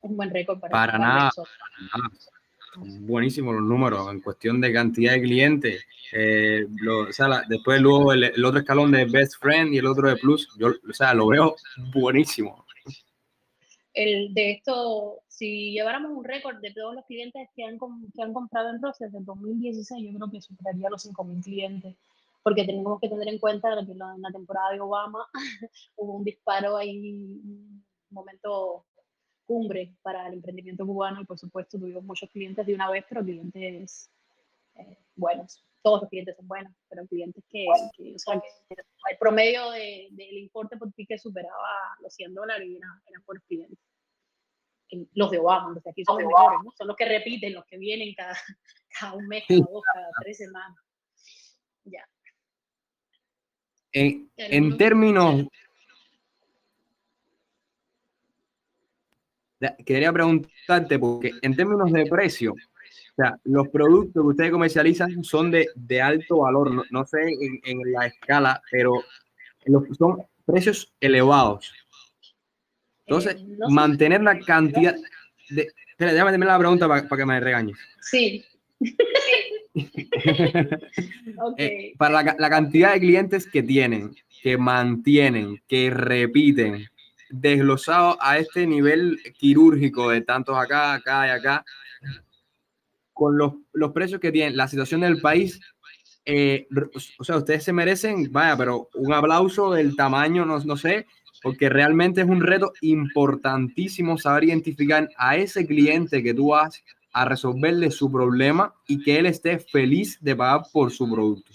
un 0.00 0.16
buen 0.16 0.30
récord 0.30 0.60
para, 0.60 0.70
para 0.70 0.98
nada, 0.98 1.30
Buenísimos 2.78 3.54
los 3.54 3.64
números 3.64 4.12
en 4.12 4.20
cuestión 4.20 4.60
de 4.60 4.70
cantidad 4.70 5.14
de 5.14 5.22
clientes. 5.22 5.86
Eh, 6.12 6.66
o 6.86 7.10
sea, 7.10 7.42
después 7.48 7.80
luego 7.80 8.12
el, 8.12 8.24
el, 8.24 8.44
otro 8.44 8.60
escalón 8.60 8.92
de 8.92 9.06
Best 9.06 9.40
Friend 9.40 9.72
y 9.72 9.78
el 9.78 9.86
otro 9.86 10.08
de 10.08 10.16
Plus, 10.16 10.54
yo 10.58 10.68
o 10.68 10.92
sea, 10.92 11.14
lo 11.14 11.28
veo 11.28 11.56
buenísimo 11.94 12.65
el, 13.96 14.34
de 14.34 14.52
esto, 14.52 15.22
si 15.26 15.72
lleváramos 15.72 16.12
un 16.12 16.24
récord 16.24 16.60
de 16.60 16.72
todos 16.72 16.94
los 16.94 17.04
clientes 17.06 17.48
que 17.56 17.64
han, 17.64 17.78
que 18.14 18.22
han 18.22 18.32
comprado 18.34 18.70
en 18.70 18.80
Ross 18.82 18.98
desde 18.98 19.18
2016, 19.20 20.04
yo 20.04 20.16
creo 20.18 20.30
que 20.30 20.40
superaría 20.40 20.90
los 20.90 21.04
5.000 21.04 21.42
clientes, 21.42 21.96
porque 22.42 22.64
tenemos 22.64 23.00
que 23.00 23.08
tener 23.08 23.26
en 23.28 23.38
cuenta 23.38 23.70
que 23.84 23.92
en 23.92 23.98
la 23.98 24.30
temporada 24.30 24.72
de 24.72 24.80
Obama 24.80 25.26
hubo 25.96 26.14
un 26.14 26.24
disparo 26.24 26.76
ahí, 26.76 27.40
un 27.42 27.84
momento 28.10 28.84
cumbre 29.46 29.94
para 30.02 30.26
el 30.28 30.34
emprendimiento 30.34 30.86
cubano 30.86 31.22
y 31.22 31.24
por 31.24 31.38
supuesto 31.38 31.78
tuvimos 31.78 32.04
muchos 32.04 32.28
clientes 32.30 32.66
de 32.66 32.74
una 32.74 32.90
vez, 32.90 33.04
pero 33.08 33.24
clientes 33.24 34.10
eh, 34.74 34.98
buenos. 35.14 35.65
Todos 35.86 36.00
los 36.00 36.10
clientes 36.10 36.34
son 36.34 36.48
buenos, 36.48 36.72
pero 36.88 37.06
clientes 37.06 37.44
que, 37.48 37.64
o 37.68 38.18
sea, 38.18 38.40
que 38.40 38.74
el 39.08 39.18
promedio 39.18 39.70
de, 39.70 40.08
del 40.10 40.38
importe 40.38 40.76
por 40.76 40.90
ticket 40.90 41.20
superaba 41.20 41.96
los 42.00 42.12
100 42.12 42.34
dólares 42.34 42.66
y 42.66 42.76
eran, 42.76 43.22
por 43.24 43.40
clientes. 43.42 43.78
Los 45.14 45.30
de 45.30 45.38
Obama, 45.38 45.70
los 45.72 45.84
de 45.84 45.90
aquí 45.90 46.02
son 46.04 46.20
los 46.20 46.26
mejores, 46.26 46.58
¿no? 46.64 46.72
son 46.76 46.88
los 46.88 46.96
que 46.96 47.04
repiten, 47.04 47.54
los 47.54 47.64
que 47.66 47.78
vienen 47.78 48.12
cada, 48.16 48.36
cada 48.98 49.14
un 49.14 49.28
mes, 49.28 49.44
cada 49.46 49.60
dos, 49.60 49.82
cada 49.94 50.08
tres 50.22 50.38
semanas. 50.38 50.78
Ya. 51.84 52.04
En, 53.92 54.28
en 54.38 54.76
términos 54.76 55.46
quería 59.84 60.12
preguntarte, 60.12 60.98
porque 60.98 61.30
en 61.42 61.54
términos 61.54 61.92
de 61.92 62.06
precio, 62.06 62.54
o 63.16 63.22
sea, 63.22 63.38
los 63.44 63.68
productos 63.68 64.12
que 64.12 64.28
ustedes 64.28 64.50
comercializan 64.50 65.24
son 65.24 65.50
de, 65.50 65.68
de 65.74 66.02
alto 66.02 66.40
valor, 66.40 66.84
no, 66.90 67.06
sé 67.06 67.22
en, 67.22 67.60
en, 67.64 67.90
la 67.90 68.08
escala, 68.08 68.60
pero 68.70 68.92
son 69.96 70.18
precios 70.44 70.92
elevados. 71.00 71.72
Entonces, 73.06 73.36
eh, 73.36 73.46
mantener 73.70 74.20
la 74.20 74.38
cantidad 74.38 74.94
de... 75.48 75.68
Espera, 75.88 76.12
déjame 76.12 76.32
terminar 76.32 76.56
la 76.56 76.58
pregunta 76.58 76.86
para, 76.86 77.08
para 77.08 77.22
que 77.22 77.26
me 77.26 77.40
regañes. 77.40 77.78
Sí. 78.02 78.44
okay. 81.38 81.66
eh, 81.66 81.94
para 81.96 82.22
la, 82.22 82.36
la 82.38 82.50
cantidad 82.50 82.92
de 82.92 83.00
clientes 83.00 83.46
que 83.46 83.62
tienen, 83.62 84.14
que 84.42 84.58
mantienen, 84.58 85.62
que 85.66 85.88
repiten, 85.88 86.86
desglosado 87.30 88.18
a 88.20 88.36
este 88.36 88.66
nivel 88.66 89.18
quirúrgico 89.38 90.10
de 90.10 90.20
tantos 90.20 90.58
acá, 90.58 90.92
acá 90.92 91.26
y 91.26 91.30
acá, 91.30 91.64
con 93.16 93.38
los, 93.38 93.54
los 93.72 93.92
precios 93.92 94.20
que 94.20 94.30
tienen, 94.30 94.58
la 94.58 94.68
situación 94.68 95.00
del 95.00 95.22
país, 95.22 95.58
eh, 96.26 96.68
o 97.18 97.24
sea, 97.24 97.38
ustedes 97.38 97.64
se 97.64 97.72
merecen, 97.72 98.30
vaya, 98.30 98.54
pero 98.58 98.90
un 98.94 99.14
aplauso 99.14 99.72
del 99.72 99.96
tamaño, 99.96 100.44
no, 100.44 100.58
no 100.58 100.76
sé, 100.76 101.06
porque 101.42 101.70
realmente 101.70 102.20
es 102.20 102.26
un 102.28 102.42
reto 102.42 102.74
importantísimo 102.82 104.18
saber 104.18 104.44
identificar 104.44 105.08
a 105.16 105.36
ese 105.36 105.66
cliente 105.66 106.22
que 106.22 106.34
tú 106.34 106.48
vas 106.48 106.84
a 107.14 107.24
resolverle 107.24 107.90
su 107.90 108.12
problema 108.12 108.74
y 108.86 109.02
que 109.02 109.18
él 109.18 109.24
esté 109.24 109.60
feliz 109.60 110.18
de 110.20 110.36
pagar 110.36 110.66
por 110.70 110.90
su 110.90 111.10
producto. 111.10 111.52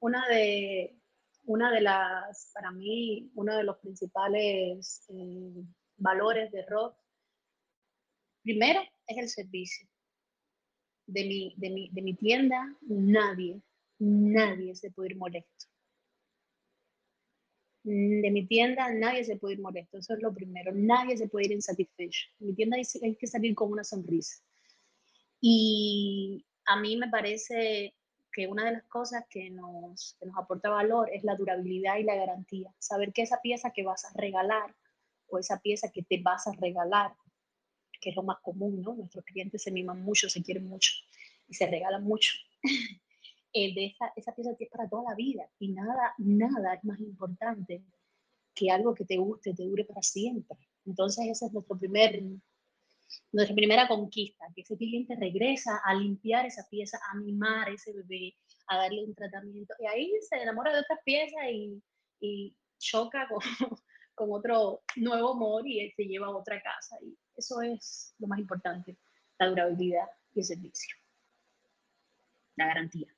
Una 0.00 0.28
de, 0.28 0.98
una 1.46 1.72
de 1.72 1.80
las, 1.80 2.50
para 2.52 2.72
mí, 2.72 3.30
uno 3.36 3.56
de 3.56 3.64
los 3.64 3.78
principales 3.78 5.06
eh, 5.08 5.64
valores 5.96 6.52
de 6.52 6.66
rock, 6.66 6.94
primero 8.42 8.82
es 9.06 9.16
el 9.16 9.28
servicio. 9.30 9.88
De 11.06 11.24
mi, 11.24 11.54
de, 11.56 11.70
mi, 11.70 11.88
de 11.90 12.02
mi 12.02 12.14
tienda, 12.14 12.74
nadie, 12.82 13.60
nadie 13.98 14.74
se 14.74 14.90
puede 14.90 15.10
ir 15.10 15.16
molesto. 15.16 15.66
De 17.82 18.30
mi 18.30 18.46
tienda, 18.46 18.90
nadie 18.90 19.24
se 19.24 19.36
puede 19.36 19.54
ir 19.54 19.60
molesto. 19.60 19.98
Eso 19.98 20.14
es 20.14 20.22
lo 20.22 20.32
primero. 20.32 20.72
Nadie 20.72 21.18
se 21.18 21.28
puede 21.28 21.46
ir 21.46 21.52
insatisfecho. 21.52 22.28
Mi 22.38 22.54
tienda 22.54 22.78
hay 22.78 23.14
que 23.16 23.26
salir 23.26 23.54
con 23.54 23.70
una 23.70 23.84
sonrisa. 23.84 24.42
Y 25.40 26.46
a 26.64 26.80
mí 26.80 26.96
me 26.96 27.10
parece 27.10 27.94
que 28.34 28.48
una 28.48 28.64
de 28.64 28.72
las 28.72 28.84
cosas 28.84 29.24
que 29.30 29.50
nos, 29.50 30.16
que 30.18 30.26
nos 30.26 30.36
aporta 30.36 30.68
valor 30.68 31.08
es 31.12 31.22
la 31.22 31.36
durabilidad 31.36 31.98
y 31.98 32.02
la 32.02 32.16
garantía. 32.16 32.74
Saber 32.78 33.12
que 33.12 33.22
esa 33.22 33.40
pieza 33.40 33.70
que 33.70 33.84
vas 33.84 34.04
a 34.04 34.12
regalar 34.14 34.74
o 35.28 35.38
esa 35.38 35.60
pieza 35.60 35.90
que 35.92 36.02
te 36.02 36.20
vas 36.20 36.46
a 36.46 36.52
regalar, 36.52 37.12
que 38.04 38.10
es 38.10 38.16
lo 38.16 38.22
más 38.22 38.38
común, 38.42 38.82
¿no? 38.82 38.94
Nuestros 38.94 39.24
clientes 39.24 39.62
se 39.62 39.70
miman 39.70 40.02
mucho, 40.02 40.28
se 40.28 40.42
quieren 40.42 40.66
mucho 40.68 40.92
y 41.48 41.54
se 41.54 41.66
regalan 41.66 42.04
mucho. 42.04 42.34
de 43.54 43.86
esa, 43.86 44.12
esa 44.16 44.34
pieza 44.34 44.50
es 44.58 44.68
para 44.68 44.88
toda 44.88 45.04
la 45.10 45.14
vida 45.14 45.48
y 45.60 45.68
nada, 45.68 46.12
nada 46.18 46.74
es 46.74 46.84
más 46.84 46.98
importante 46.98 47.82
que 48.52 48.70
algo 48.70 48.94
que 48.94 49.04
te 49.04 49.16
guste, 49.16 49.54
te 49.54 49.62
dure 49.62 49.84
para 49.84 50.02
siempre. 50.02 50.58
Entonces 50.84 51.26
ese 51.30 51.46
es 51.46 51.52
nuestro 51.52 51.78
primer 51.78 52.20
nuestra 53.32 53.54
primera 53.54 53.88
conquista, 53.88 54.44
que 54.54 54.62
ese 54.62 54.76
cliente 54.76 55.16
regresa 55.16 55.80
a 55.84 55.94
limpiar 55.94 56.46
esa 56.46 56.68
pieza, 56.68 56.98
a 57.10 57.16
mimar 57.16 57.68
ese 57.70 57.92
bebé, 57.92 58.34
a 58.66 58.76
darle 58.76 59.04
un 59.04 59.14
tratamiento. 59.14 59.74
Y 59.80 59.86
ahí 59.86 60.12
se 60.28 60.36
enamora 60.36 60.72
de 60.72 60.80
otra 60.80 61.00
pieza 61.04 61.48
y, 61.50 61.80
y 62.20 62.54
choca 62.78 63.28
con, 63.28 63.40
con, 64.14 64.32
otro 64.32 64.82
nuevo 64.96 65.32
amor 65.32 65.66
y 65.66 65.90
se 65.92 66.04
lleva 66.04 66.26
a 66.26 66.30
otra 66.30 66.60
casa. 66.62 66.96
Y 67.02 67.16
eso 67.36 67.60
es 67.62 68.14
lo 68.18 68.26
más 68.26 68.38
importante, 68.38 68.96
la 69.38 69.48
durabilidad 69.48 70.06
y 70.34 70.40
el 70.40 70.44
servicio. 70.44 70.96
La 72.56 72.66
garantía. 72.66 73.08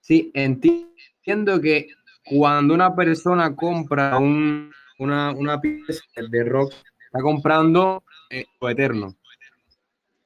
Sí, 0.00 0.30
entiendo 0.32 1.60
que 1.60 1.88
cuando 2.24 2.72
una 2.72 2.94
persona 2.94 3.54
compra 3.54 4.18
un, 4.18 4.72
una, 4.98 5.32
una 5.32 5.60
pieza 5.60 6.02
de 6.16 6.44
rock, 6.44 6.72
está 7.04 7.20
comprando 7.20 8.04
eh, 8.30 8.46
lo 8.60 8.68
eterno. 8.68 9.16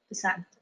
Exacto. 0.09 0.59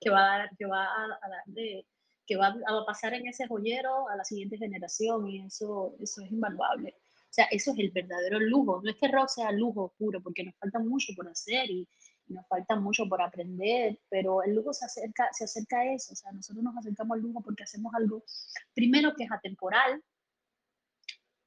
Que 0.00 0.10
va 0.10 0.34
a 0.34 0.38
dar, 0.38 0.50
que 0.56 0.66
va 0.66 0.82
a, 0.82 1.08
dar 1.08 1.42
de, 1.46 1.84
que 2.26 2.36
va 2.36 2.48
a 2.48 2.84
pasar 2.86 3.14
en 3.14 3.26
ese 3.26 3.46
joyero 3.46 4.08
a 4.08 4.16
la 4.16 4.24
siguiente 4.24 4.58
generación 4.58 5.28
y 5.28 5.46
eso, 5.46 5.94
eso 6.00 6.22
es 6.22 6.32
invaluable. 6.32 6.94
O 6.98 7.34
sea, 7.36 7.46
eso 7.50 7.72
es 7.72 7.78
el 7.78 7.90
verdadero 7.90 8.40
lujo. 8.40 8.80
No 8.82 8.90
es 8.90 8.96
que 8.96 9.08
rock 9.08 9.28
sea 9.28 9.52
lujo 9.52 9.94
puro, 9.98 10.22
porque 10.22 10.44
nos 10.44 10.54
falta 10.56 10.78
mucho 10.78 11.12
por 11.14 11.28
hacer 11.28 11.70
y, 11.70 11.88
nos 12.28 12.46
falta 12.48 12.74
mucho 12.76 13.08
por 13.08 13.22
aprender, 13.22 14.00
pero 14.08 14.42
el 14.42 14.54
lujo 14.54 14.72
se 14.72 14.84
acerca, 14.84 15.28
se 15.32 15.44
acerca 15.44 15.78
a 15.78 15.92
eso. 15.94 16.12
O 16.12 16.16
sea, 16.16 16.32
nosotros 16.32 16.64
nos 16.64 16.76
acercamos 16.76 17.16
al 17.16 17.22
lujo 17.22 17.40
porque 17.40 17.62
hacemos 17.62 17.94
algo, 17.94 18.24
primero 18.74 19.14
que 19.14 19.24
es 19.24 19.30
atemporal, 19.30 20.02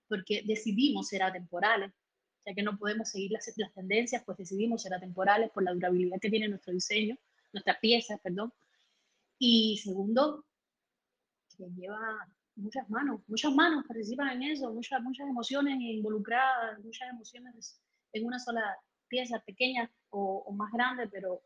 porque 0.08 0.44
decidimos 0.46 1.10
ser 1.10 1.24
atemporales, 1.24 1.92
ya 2.46 2.54
que 2.54 2.64
no 2.64 2.78
podemos 2.78 3.10
seguir 3.10 3.32
las, 3.32 3.52
las 3.58 3.74
tendencias, 3.74 4.24
pues 4.26 4.38
decidimos 4.38 4.82
ser 4.82 4.94
atemporales 4.94 5.52
por 5.52 5.64
la 5.64 5.74
durabilidad 5.74 6.20
que 6.22 6.30
tiene 6.30 6.48
nuestro 6.48 6.74
diseño, 6.74 7.18
nuestras 7.52 7.78
piezas, 7.80 8.20
perdón, 8.22 8.54
Y 9.38 9.78
segundo, 9.84 10.46
que 11.60 11.70
lleva 11.76 12.00
muchas 12.56 12.90
manos, 12.90 13.22
muchas 13.28 13.54
manos 13.54 13.86
participan 13.88 14.30
en 14.30 14.44
eso, 14.52 14.72
muchas, 14.72 15.02
muchas 15.02 15.28
emociones 15.28 15.78
involucradas, 15.80 16.80
muchas 16.84 17.10
emociones 17.10 17.82
en 18.14 18.26
una 18.26 18.40
sola 18.40 18.62
pieza 19.08 19.40
pequeña 19.46 19.92
o, 20.10 20.52
más 20.54 20.72
grande, 20.72 21.08
pero 21.12 21.42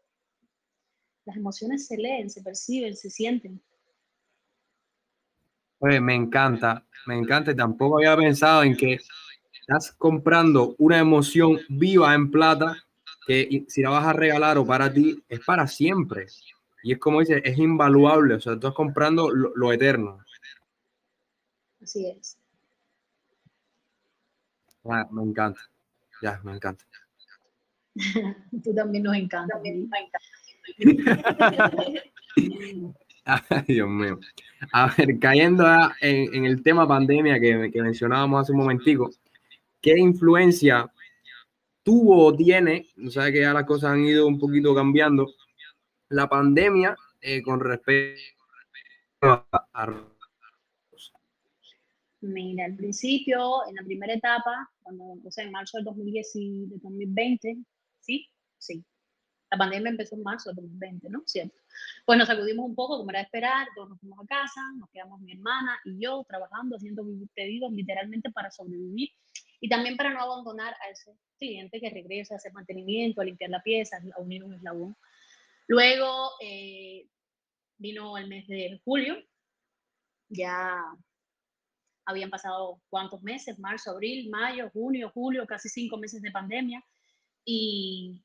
las 1.25 1.35
emociones 1.35 1.87
se 1.87 1.97
leen, 1.97 2.29
se 2.29 2.41
perciben, 2.41 2.95
se 2.95 3.09
sienten. 3.09 3.61
Oye, 5.79 5.99
me 5.99 6.15
encanta, 6.15 6.85
me 7.07 7.17
encanta 7.17 7.55
tampoco 7.55 7.97
había 7.97 8.15
pensado 8.15 8.63
en 8.63 8.75
que 8.75 8.99
estás 9.59 9.91
comprando 9.93 10.75
una 10.77 10.99
emoción 10.99 11.59
viva 11.69 12.13
en 12.13 12.31
plata 12.31 12.75
que 13.25 13.65
si 13.67 13.81
la 13.81 13.89
vas 13.89 14.05
a 14.05 14.13
regalar 14.13 14.57
o 14.57 14.65
para 14.65 14.91
ti 14.91 15.21
es 15.27 15.39
para 15.41 15.67
siempre. 15.67 16.27
Y 16.83 16.91
es 16.91 16.99
como 16.99 17.21
dice, 17.21 17.41
es 17.43 17.57
invaluable, 17.57 18.35
o 18.35 18.39
sea, 18.41 18.53
estás 18.53 18.73
comprando 18.73 19.31
lo, 19.31 19.55
lo 19.55 19.71
eterno. 19.71 20.19
Así 21.81 22.07
es. 22.07 22.37
Ah, 24.85 25.07
me 25.09 25.23
encanta, 25.23 25.61
ya, 26.21 26.41
me 26.43 26.53
encanta. 26.53 26.83
Tú 28.63 28.75
también 28.75 29.03
nos 29.03 29.15
encanta. 29.15 29.55
También 29.55 29.89
Ay, 33.25 33.63
Dios 33.67 33.87
mío. 33.87 34.19
A 34.73 34.93
ver, 34.97 35.17
cayendo 35.19 35.65
en, 36.01 36.33
en, 36.35 36.45
el 36.45 36.61
tema 36.61 36.85
pandemia 36.87 37.39
que, 37.39 37.71
que, 37.71 37.81
mencionábamos 37.81 38.41
hace 38.41 38.51
un 38.51 38.57
momentico, 38.57 39.09
¿qué 39.81 39.97
influencia 39.97 40.91
tuvo 41.83 42.25
o 42.25 42.35
tiene? 42.35 42.87
O 43.05 43.09
sea 43.09 43.31
que 43.31 43.41
ya 43.41 43.53
las 43.53 43.65
cosas 43.65 43.91
han 43.91 44.03
ido 44.03 44.27
un 44.27 44.37
poquito 44.39 44.75
cambiando. 44.75 45.27
La 46.13 46.29
pandemia 46.29 46.95
eh, 47.21 47.41
con 47.41 47.59
respecto 47.59 48.21
a. 49.23 49.87
Mira, 52.21 52.65
al 52.65 52.75
principio, 52.75 53.67
en 53.67 53.75
la 53.75 53.83
primera 53.83 54.13
etapa, 54.13 54.69
cuando, 54.83 55.19
sea, 55.31 55.43
en 55.43 55.51
marzo 55.51 55.77
del 55.77 55.85
2010 55.85 56.35
y 56.35 56.65
de 56.67 56.77
2020, 56.77 57.57
¿sí? 57.99 58.29
Sí, 58.59 58.85
la 59.49 59.57
pandemia 59.57 59.89
empezó 59.89 60.15
en 60.15 60.21
marzo 60.21 60.51
de 60.51 60.61
2020, 60.61 61.09
¿no? 61.09 61.23
Cierto. 61.25 61.55
Pues 62.05 62.19
nos 62.19 62.27
sacudimos 62.27 62.63
un 62.63 62.75
poco, 62.75 62.99
como 62.99 63.09
era 63.09 63.19
de 63.19 63.25
esperar, 63.25 63.67
todos 63.75 63.89
nos 63.89 63.99
fuimos 63.99 64.19
a 64.23 64.27
casa, 64.27 64.61
nos 64.77 64.91
quedamos 64.91 65.19
mi 65.19 65.31
hermana 65.31 65.79
y 65.83 65.99
yo 65.99 66.23
trabajando, 66.29 66.75
haciendo 66.75 67.03
pedidos 67.33 67.71
literalmente 67.71 68.29
para 68.29 68.51
sobrevivir 68.51 69.09
y 69.59 69.67
también 69.67 69.97
para 69.97 70.13
no 70.13 70.21
abandonar 70.21 70.75
a 70.75 70.91
ese 70.91 71.11
cliente 71.39 71.79
que 71.79 71.89
regresa 71.89 72.35
a 72.35 72.37
hacer 72.37 72.53
mantenimiento, 72.53 73.19
a 73.19 73.25
limpiar 73.25 73.49
la 73.49 73.63
pieza, 73.63 73.97
a 74.15 74.21
unir 74.21 74.43
un 74.43 74.53
eslabón. 74.53 74.95
Luego 75.67 76.31
eh, 76.41 77.07
vino 77.77 78.17
el 78.17 78.27
mes 78.27 78.47
de 78.47 78.81
julio, 78.83 79.15
ya 80.29 80.83
habían 82.05 82.29
pasado 82.29 82.81
cuántos 82.89 83.21
meses, 83.23 83.59
marzo, 83.59 83.91
abril, 83.91 84.29
mayo, 84.29 84.69
junio, 84.71 85.11
julio, 85.13 85.45
casi 85.47 85.69
cinco 85.69 85.97
meses 85.97 86.21
de 86.21 86.31
pandemia 86.31 86.83
y 87.45 88.23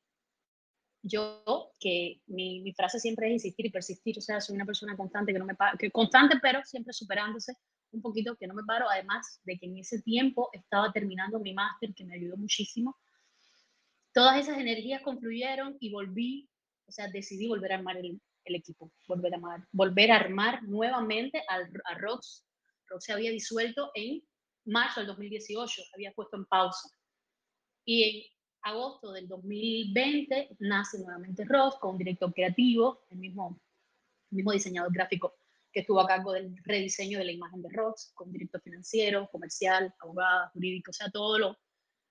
yo, 1.02 1.70
que 1.80 2.20
mi, 2.26 2.60
mi, 2.60 2.72
frase 2.72 2.98
siempre 2.98 3.28
es 3.28 3.34
insistir 3.34 3.66
y 3.66 3.70
persistir, 3.70 4.18
o 4.18 4.20
sea, 4.20 4.40
soy 4.40 4.56
una 4.56 4.66
persona 4.66 4.96
constante, 4.96 5.32
que 5.32 5.38
no 5.38 5.46
me 5.46 5.56
que 5.78 5.90
constante, 5.90 6.38
pero 6.42 6.62
siempre 6.64 6.92
superándose 6.92 7.54
un 7.92 8.02
poquito, 8.02 8.36
que 8.36 8.46
no 8.46 8.54
me 8.54 8.64
paro, 8.64 8.88
además 8.88 9.40
de 9.44 9.58
que 9.58 9.66
en 9.66 9.78
ese 9.78 10.02
tiempo 10.02 10.50
estaba 10.52 10.92
terminando 10.92 11.38
mi 11.38 11.54
máster, 11.54 11.94
que 11.94 12.04
me 12.04 12.14
ayudó 12.14 12.36
muchísimo. 12.36 12.96
Todas 14.12 14.38
esas 14.38 14.58
energías 14.58 15.02
confluyeron 15.02 15.76
y 15.80 15.90
volví, 15.92 16.48
o 16.88 16.92
sea, 16.92 17.08
decidí 17.08 17.46
volver 17.46 17.72
a 17.72 17.76
armar 17.76 17.96
el, 17.98 18.20
equipo, 18.44 18.90
volver 19.06 19.34
a 19.34 19.36
armar, 19.36 19.68
volver 19.72 20.10
a 20.10 20.16
armar 20.16 20.62
nuevamente 20.62 21.42
al, 21.48 21.70
a 21.84 21.98
Rox. 21.98 22.46
Rox 22.86 23.04
se 23.04 23.12
había 23.12 23.30
disuelto 23.30 23.90
en 23.94 24.22
marzo 24.64 25.00
del 25.00 25.08
2018, 25.08 25.82
había 25.94 26.12
puesto 26.12 26.36
en 26.36 26.46
pausa. 26.46 26.88
Y 27.84 28.02
en 28.04 28.22
agosto 28.62 29.12
del 29.12 29.28
2020 29.28 30.56
nace 30.60 30.98
nuevamente 30.98 31.44
Ross 31.44 31.76
con 31.76 31.92
un 31.92 31.98
director 31.98 32.32
creativo, 32.32 33.04
el 33.10 33.18
mismo, 33.18 33.60
el 34.30 34.36
mismo 34.36 34.52
diseñador 34.52 34.92
gráfico 34.92 35.34
que 35.70 35.80
estuvo 35.80 36.00
a 36.00 36.06
cargo 36.06 36.32
del 36.32 36.56
rediseño 36.64 37.18
de 37.18 37.26
la 37.26 37.32
imagen 37.32 37.62
de 37.62 37.68
Ross, 37.70 38.10
con 38.14 38.32
director 38.32 38.62
financiero, 38.62 39.28
comercial, 39.30 39.94
abogado, 40.00 40.50
jurídico, 40.54 40.90
o 40.90 40.94
sea, 40.94 41.10
todo 41.10 41.38
lo, 41.38 41.58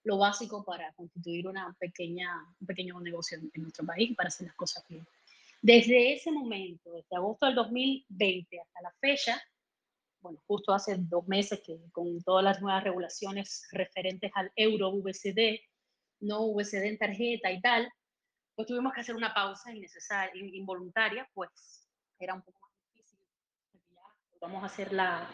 lo 0.03 0.17
básico 0.17 0.63
para 0.63 0.93
constituir 0.93 1.47
una 1.47 1.75
pequeña, 1.79 2.29
un 2.59 2.67
pequeño 2.67 2.99
negocio 3.01 3.37
en, 3.37 3.61
nuestro 3.61 3.85
país 3.85 4.15
para 4.15 4.27
hacer 4.27 4.47
las 4.47 4.55
cosas 4.55 4.83
bien. 4.87 5.05
Desde 5.61 6.13
ese 6.13 6.31
momento, 6.31 6.91
desde 6.91 7.15
agosto 7.15 7.45
del 7.45 7.55
2020 7.55 8.61
hasta 8.61 8.81
la 8.81 8.93
fecha, 8.99 9.41
bueno, 10.21 10.39
justo 10.47 10.73
hace 10.73 10.95
dos 10.97 11.27
meses 11.27 11.61
que 11.65 11.79
con 11.91 12.21
todas 12.23 12.43
las 12.43 12.61
nuevas 12.61 12.83
regulaciones 12.83 13.67
referentes 13.71 14.31
al 14.35 14.51
euro 14.55 14.91
VCD, 14.91 15.59
no 16.21 16.41
USD 16.45 16.83
en 16.83 16.97
tarjeta 16.97 17.51
y 17.51 17.61
tal, 17.61 17.91
pues 18.55 18.67
tuvimos 18.67 18.93
que 18.93 19.01
hacer 19.01 19.15
una 19.15 19.33
pausa 19.33 19.71
innecesaria, 19.71 20.43
involuntaria, 20.53 21.29
pues 21.33 21.49
era 22.19 22.33
un 22.33 22.41
poco 22.41 22.59
más 22.59 22.71
difícil. 22.93 23.19
Vamos 24.41 24.63
a 24.63 24.67
hacer 24.67 24.93
la, 24.93 25.29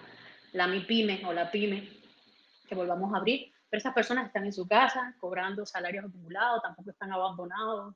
la 0.51 0.67
MIPYME 0.67 1.25
o 1.25 1.33
la 1.33 1.49
PYME, 1.49 1.89
que 2.67 2.75
volvamos 2.75 3.13
a 3.13 3.17
abrir, 3.17 3.52
pero 3.73 3.79
esas 3.79 3.95
personas 3.95 4.27
están 4.27 4.45
en 4.45 4.53
su 4.53 4.67
casa 4.67 5.15
cobrando 5.19 5.65
salarios 5.65 6.05
acumulados, 6.05 6.61
tampoco 6.61 6.91
están 6.91 7.11
abandonados. 7.11 7.95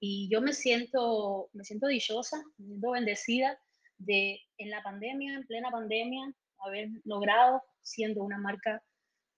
Y, 0.00 0.28
yo 0.28 0.40
me 0.40 0.52
siento, 0.52 1.50
me 1.52 1.62
siento 1.62 1.86
dichosa, 1.86 2.42
me 2.58 2.66
siento 2.66 2.90
bendecida 2.90 3.60
de 3.98 4.40
en 4.58 4.70
la 4.70 4.82
pandemia, 4.82 5.34
en 5.34 5.46
plena 5.46 5.70
pandemia, 5.70 6.34
haber 6.58 6.88
logrado, 7.04 7.62
siendo 7.80 8.24
una 8.24 8.38
marca 8.38 8.82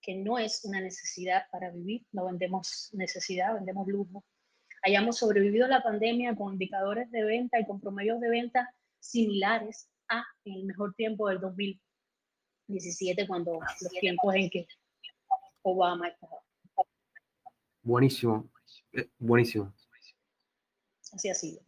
que 0.01 0.15
no 0.15 0.39
es 0.39 0.65
una 0.65 0.81
necesidad 0.81 1.43
para 1.53 1.71
vivir, 1.71 2.07
no 2.13 2.25
vendemos 2.25 2.89
necesidad, 2.95 3.53
vendemos 3.53 3.87
lujo. 3.87 4.25
Hayamos 4.83 5.19
sobrevivido 5.19 5.69
la 5.69 5.83
pandemia 5.83 6.35
con 6.35 6.55
indicadores 6.55 7.11
de 7.11 7.23
venta 7.23 7.61
y 7.61 7.67
con 7.67 7.83
promedios 7.83 8.19
de 8.19 8.31
venta 8.31 8.75
similares 8.99 9.91
a 10.09 10.25
el 10.47 10.65
mejor 10.65 10.95
tiempo 10.95 11.29
del 11.29 11.41
2017, 11.41 13.27
cuando 13.27 13.61
los 13.61 13.93
tiempos 14.01 14.35
en 14.37 14.49
que 14.49 14.67
Obama 15.65 16.09
estaba. 16.09 16.41
Buenísimo, 17.83 18.51
eh, 18.93 19.09
buenísimo. 19.19 19.75
Así 21.13 21.29
ha 21.29 21.35
sido. 21.35 21.61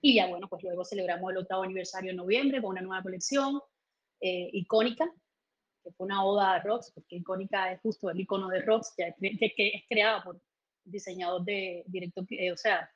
Y 0.00 0.16
ya 0.16 0.26
bueno, 0.28 0.48
pues 0.48 0.62
luego 0.62 0.84
celebramos 0.84 1.30
el 1.30 1.38
octavo 1.38 1.62
aniversario 1.62 2.10
en 2.10 2.16
noviembre 2.16 2.60
con 2.60 2.70
una 2.70 2.82
nueva 2.82 3.02
colección 3.02 3.60
eh, 4.20 4.50
icónica 4.52 5.10
que 5.84 5.92
fue 5.92 6.06
una 6.06 6.24
oda 6.24 6.54
a 6.54 6.62
Rox, 6.62 6.90
porque 6.92 7.16
icónica 7.16 7.70
es 7.70 7.80
justo 7.82 8.08
el 8.08 8.18
icono 8.18 8.48
de 8.48 8.62
Rox, 8.62 8.94
que, 8.96 9.14
que, 9.20 9.68
es 9.68 9.82
creado 9.86 10.24
por 10.24 10.40
diseñador 10.82 11.44
de 11.44 11.84
director, 11.86 12.24
eh, 12.30 12.50
o 12.50 12.56
sea, 12.56 12.90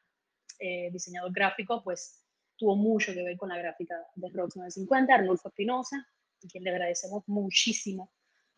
eh, 0.59 0.91
diseñador 0.91 1.31
gráfico, 1.33 1.85
pues 1.85 2.25
tuvo 2.57 2.75
mucho 2.75 3.13
que 3.13 3.23
ver 3.23 3.37
con 3.37 3.51
la 3.51 3.59
gráfica 3.59 3.95
de 4.15 4.29
Rox 4.31 4.57
950, 4.57 5.15
Arnulfo 5.15 5.49
Espinosa, 5.49 5.97
a 5.99 6.49
quien 6.49 6.65
le 6.65 6.71
agradecemos 6.71 7.23
muchísimo 7.27 8.11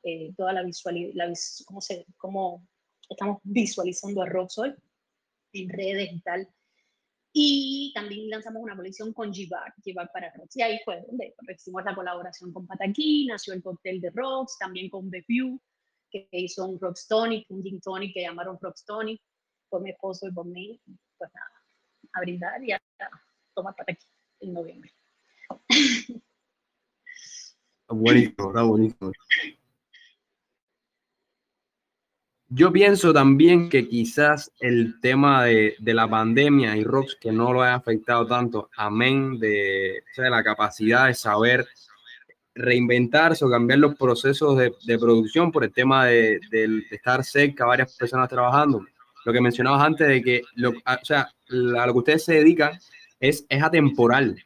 eh, 0.03 0.33
toda 0.37 0.53
la 0.53 0.63
visualidad, 0.63 1.33
cómo, 1.67 1.81
se, 1.81 2.07
cómo 2.17 2.67
estamos 3.09 3.39
visualizando 3.43 4.23
a 4.23 4.27
Rox 4.27 4.59
hoy 4.59 4.75
en 5.53 5.69
redes 5.69 6.13
y 6.13 6.21
tal. 6.21 6.49
Y 7.33 7.93
también 7.95 8.29
lanzamos 8.29 8.63
una 8.63 8.75
colección 8.75 9.13
con 9.13 9.33
Gibar, 9.33 9.73
Gibar 9.85 10.11
para 10.13 10.33
Rocks. 10.35 10.57
Y 10.57 10.63
ahí 10.63 10.81
fue 10.85 11.01
donde 11.07 11.35
hicimos 11.55 11.85
la 11.85 11.95
colaboración 11.95 12.53
con 12.53 12.67
Pataki, 12.67 13.27
nació 13.27 13.55
el 13.55 13.63
cóctel 13.63 14.01
de 14.01 14.11
Rocks, 14.11 14.59
también 14.59 14.91
con 14.91 15.09
Beview, 15.09 15.61
que 16.11 16.29
hizo 16.33 16.67
un 16.67 16.81
Rocks 16.81 17.07
Tonic, 17.07 17.49
un 17.51 17.63
Gin 17.63 17.81
Tonic 17.81 18.15
que 18.15 18.23
llamaron 18.23 18.59
Rocks 18.61 18.85
Tonic, 18.85 19.21
por 19.69 19.81
mi 19.81 19.91
esposo 19.91 20.27
y 20.27 20.33
por 20.33 20.47
mí. 20.47 20.81
Pues 21.17 21.31
nada, 21.33 21.53
a 22.15 22.21
brindar 22.21 22.65
y 22.65 22.73
a 22.73 22.83
tomar 23.55 23.77
Pataki 23.77 24.05
en 24.41 24.53
noviembre. 24.53 24.93
Buenísimo, 27.89 28.49
está 28.49 28.63
buenísimo. 28.63 29.13
Yo 32.53 32.73
pienso 32.73 33.13
también 33.13 33.69
que 33.69 33.87
quizás 33.87 34.51
el 34.59 35.01
tema 35.01 35.45
de, 35.45 35.77
de, 35.79 35.95
la 35.95 36.11
pandemia 36.11 36.77
y 36.77 36.83
ROX 36.83 37.15
que 37.15 37.31
no 37.31 37.53
lo 37.53 37.63
haya 37.63 37.77
afectado 37.77 38.27
tanto, 38.27 38.69
amén 38.77 39.39
de, 39.39 40.03
la 40.17 40.43
capacidad 40.43 41.07
de 41.07 41.15
saber 41.15 41.65
reinventarse 42.53 43.45
o 43.45 43.51
cambiar 43.51 43.79
los 43.79 43.95
procesos 43.95 44.59
de, 44.59 44.75
de 44.85 44.99
producción 44.99 45.53
por 45.53 45.63
el 45.63 45.73
tema 45.73 46.07
de, 46.07 46.41
de, 46.51 46.83
estar 46.91 47.23
cerca, 47.23 47.67
varias 47.67 47.97
personas 47.97 48.29
trabajando. 48.29 48.85
Lo 49.25 49.33
que 49.33 49.41
mencionabas 49.41 49.87
antes 49.87 50.09
de 50.09 50.21
que, 50.21 50.43
lo, 50.57 50.71
o 50.71 51.05
sea, 51.05 51.21
a 51.21 51.87
lo 51.87 51.93
que 51.93 51.99
ustedes 52.01 52.25
se 52.25 52.35
dedican 52.35 52.73
es, 53.21 53.47
es 53.49 53.63
atemporal. 53.63 54.37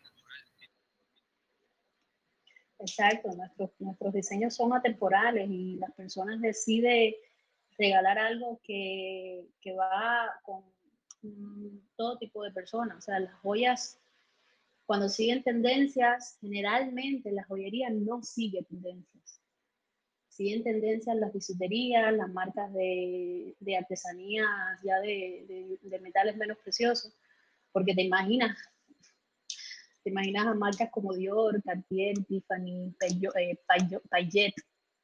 Exacto, 2.81 3.31
nuestros, 3.35 3.71
nuestros 3.79 4.13
diseños 4.13 4.55
son 4.55 4.75
atemporales 4.75 5.49
y 5.49 5.77
las 5.77 5.91
personas 5.93 6.39
deciden 6.43 7.15
regalar 7.79 8.19
algo 8.19 8.61
que, 8.63 9.47
que 9.61 9.73
va 9.75 10.41
con 10.45 10.63
todo 11.97 12.19
tipo 12.19 12.43
de 12.43 12.53
personas. 12.53 12.99
O 12.99 13.01
sea, 13.01 13.19
las 13.21 13.35
joyas 13.41 13.99
Cuando 14.87 15.09
siguen 15.09 15.43
tendencias, 15.43 16.37
generalmente 16.41 17.33
la 17.33 17.45
joyería 17.45 17.89
no 17.91 18.23
sigue 18.23 18.63
tendencias. 18.65 19.41
Siguen 20.29 20.63
tendencias 20.63 21.17
las 21.17 21.33
bisuterías, 21.33 22.13
las 22.13 22.29
marcas 22.33 22.73
de, 22.75 23.55
de 23.61 23.77
artesanías 23.77 24.47
ya 24.85 25.01
de, 25.01 25.79
de, 25.81 26.01
metales 26.01 26.37
menos 26.37 26.59
preciosos, 26.59 27.17
porque 27.73 27.95
te 27.95 28.03
imaginas, 28.03 28.59
te 30.03 30.11
imaginas 30.11 30.47
a 30.49 30.55
marcas 30.55 30.91
como 30.91 31.15
Dior, 31.15 31.63
Cartier, 31.63 32.17
Tiffany, 32.27 32.95
eh, 33.01 33.59
Payet, 34.11 34.55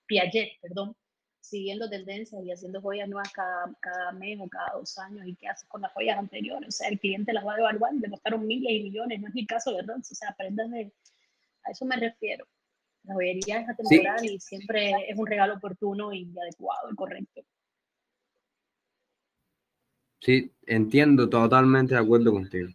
Piaget, 0.06 0.50
perdón, 0.60 0.96
siguiendo 1.40 1.88
tendencias 1.88 2.42
y 2.44 2.52
haciendo 2.52 2.80
joyas 2.80 3.08
nuevas 3.08 3.32
cada, 3.32 3.72
cada, 3.80 4.12
mes 4.12 4.38
o 4.40 4.48
cada 4.48 4.72
dos 4.74 4.96
años. 4.98 5.26
¿Y 5.26 5.34
qué 5.34 5.48
haces 5.48 5.68
con 5.68 5.80
las 5.80 5.92
joyas 5.92 6.18
anteriores? 6.18 6.68
O 6.68 6.72
sea, 6.72 6.88
el 6.88 6.98
cliente 6.98 7.32
las 7.32 7.46
va 7.46 7.54
a 7.54 7.58
evaluar, 7.58 7.92
le 7.94 8.10
costaron 8.10 8.46
miles 8.46 8.72
y 8.72 8.82
millones, 8.84 9.20
no 9.20 9.28
es 9.28 9.34
mi 9.34 9.46
caso 9.46 9.76
Ross. 9.86 10.12
O 10.12 10.14
sea, 10.14 10.30
aprendan 10.30 10.70
de... 10.70 10.92
A 11.64 11.70
eso 11.70 11.84
me 11.84 11.96
refiero. 11.96 12.46
La 13.04 13.14
joyería 13.14 13.60
es 13.60 13.68
atemporal 13.68 14.24
y 14.24 14.38
siempre 14.38 14.92
es 15.08 15.18
un 15.18 15.26
regalo 15.26 15.54
oportuno 15.54 16.12
y 16.12 16.30
adecuado 16.38 16.90
y 16.92 16.94
correcto. 16.94 17.42
Sí, 20.20 20.52
entiendo, 20.66 21.28
totalmente 21.28 21.94
de 21.94 22.00
acuerdo 22.00 22.32
contigo. 22.32 22.68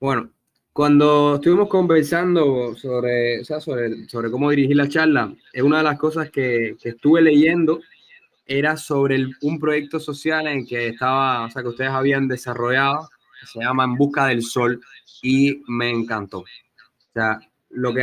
Bueno, 0.00 0.32
cuando 0.80 1.34
estuvimos 1.34 1.68
conversando 1.68 2.74
sobre, 2.74 3.42
o 3.42 3.44
sea, 3.44 3.60
sobre, 3.60 4.08
sobre, 4.08 4.30
cómo 4.30 4.48
dirigir 4.48 4.76
la 4.76 4.88
charla, 4.88 5.30
una 5.62 5.76
de 5.76 5.84
las 5.84 5.98
cosas 5.98 6.30
que, 6.30 6.74
que 6.82 6.88
estuve 6.88 7.20
leyendo 7.20 7.80
era 8.46 8.78
sobre 8.78 9.26
un 9.42 9.60
proyecto 9.60 10.00
social 10.00 10.46
en 10.46 10.66
que 10.66 10.88
estaba, 10.88 11.44
o 11.44 11.50
sea, 11.50 11.60
que 11.60 11.68
ustedes 11.68 11.90
habían 11.90 12.28
desarrollado, 12.28 13.10
que 13.38 13.46
se 13.46 13.60
llama 13.60 13.84
En 13.84 13.96
Busca 13.96 14.28
del 14.28 14.42
Sol, 14.42 14.80
y 15.20 15.62
me 15.68 15.90
encantó. 15.90 16.38
O 16.38 17.12
sea, 17.12 17.38
lo 17.68 17.92
que 17.92 18.02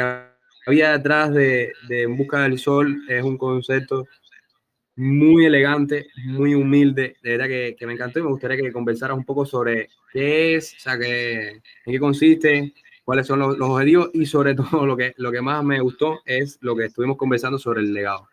había 0.67 0.91
detrás 0.91 1.34
de, 1.34 1.73
de 1.88 2.03
En 2.03 2.15
Busca 2.15 2.43
del 2.43 2.59
Sol 2.59 3.01
es 3.09 3.23
un 3.23 3.39
concepto 3.39 4.05
muy 4.98 5.45
elegante, 5.45 6.08
muy 6.26 6.56
humilde, 6.56 7.18
de 7.22 7.38
verdad 7.38 7.48
que, 7.48 7.76
que, 7.78 7.86
me 7.86 7.93
encantó 7.93 8.18
y 8.20 8.24
me 8.24 8.30
gustaría 8.30 8.58
que 8.58 8.72
conversaras 8.72 9.16
un 9.16 9.24
poco 9.24 9.45
sobre 9.45 9.89
qué 10.12 10.56
es, 10.56 10.74
o 10.76 10.80
sea, 10.80 10.98
qué, 10.98 11.50
en 11.50 11.62
qué 11.86 12.00
consiste, 12.00 12.74
cuáles 13.06 13.28
son 13.28 13.39
los, 13.39 13.62
objetivos 13.62 14.10
y 14.14 14.26
sobre 14.26 14.56
todo 14.56 14.88
lo 14.88 14.98
que, 14.98 15.14
lo 15.18 15.32
que 15.32 15.41
más 15.41 15.64
me 15.64 15.80
gustó 15.80 16.20
es 16.26 16.58
lo 16.62 16.76
que 16.76 16.86
estuvimos 16.86 17.16
conversando 17.16 17.60
sobre 17.60 17.82
el 17.82 17.93
legado. 17.93 18.28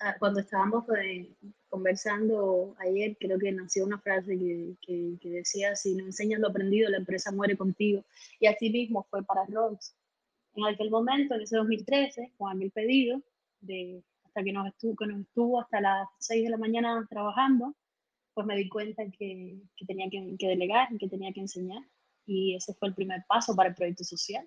Ah, 0.00 0.16
cuando 0.18 0.40
estábamos 0.40 0.84
eh, 0.98 1.28
conversando 1.68 2.74
ayer, 2.78 3.16
creo 3.20 3.38
que 3.38 3.52
nació 3.52 3.84
una 3.84 3.98
frase 3.98 4.38
que, 4.38 5.18
que, 5.20 5.28
decía, 5.28 5.76
si 5.76 5.94
no 5.94 6.06
enseñas 6.06 6.40
lo 6.40 6.48
aprendido, 6.48 6.88
la 6.88 6.96
empresa 6.96 7.32
muere 7.32 7.56
contigo. 7.56 8.02
Y 8.40 8.46
así 8.46 8.70
mismo 8.70 9.06
fue 9.10 9.22
para 9.22 9.44
Rolls. 9.46 9.94
En 10.54 10.64
aquel 10.64 10.90
momento, 10.90 11.34
en 11.34 11.42
ese 11.42 11.56
2013, 11.56 12.32
con 12.38 12.56
mil 12.58 12.70
pedidos, 12.70 13.22
de, 13.60 14.02
hasta 14.24 14.42
que 14.42 14.52
nos, 14.52 14.66
estuvo, 14.66 14.96
que 14.96 15.06
nos 15.06 15.20
estuvo 15.20 15.60
hasta 15.60 15.80
las 15.80 16.08
6 16.18 16.44
de 16.44 16.50
la 16.50 16.58
mañana 16.58 17.06
trabajando, 17.08 17.74
pues 18.34 18.46
me 18.46 18.56
di 18.56 18.68
cuenta 18.68 19.02
que, 19.10 19.58
que 19.76 19.86
tenía 19.86 20.10
que, 20.10 20.36
que 20.38 20.48
delegar 20.48 20.88
que 20.98 21.08
tenía 21.08 21.32
que 21.32 21.40
enseñar. 21.40 21.82
Y 22.26 22.54
ese 22.54 22.74
fue 22.74 22.88
el 22.88 22.94
primer 22.94 23.24
paso 23.26 23.56
para 23.56 23.70
el 23.70 23.74
proyecto 23.74 24.04
social. 24.04 24.46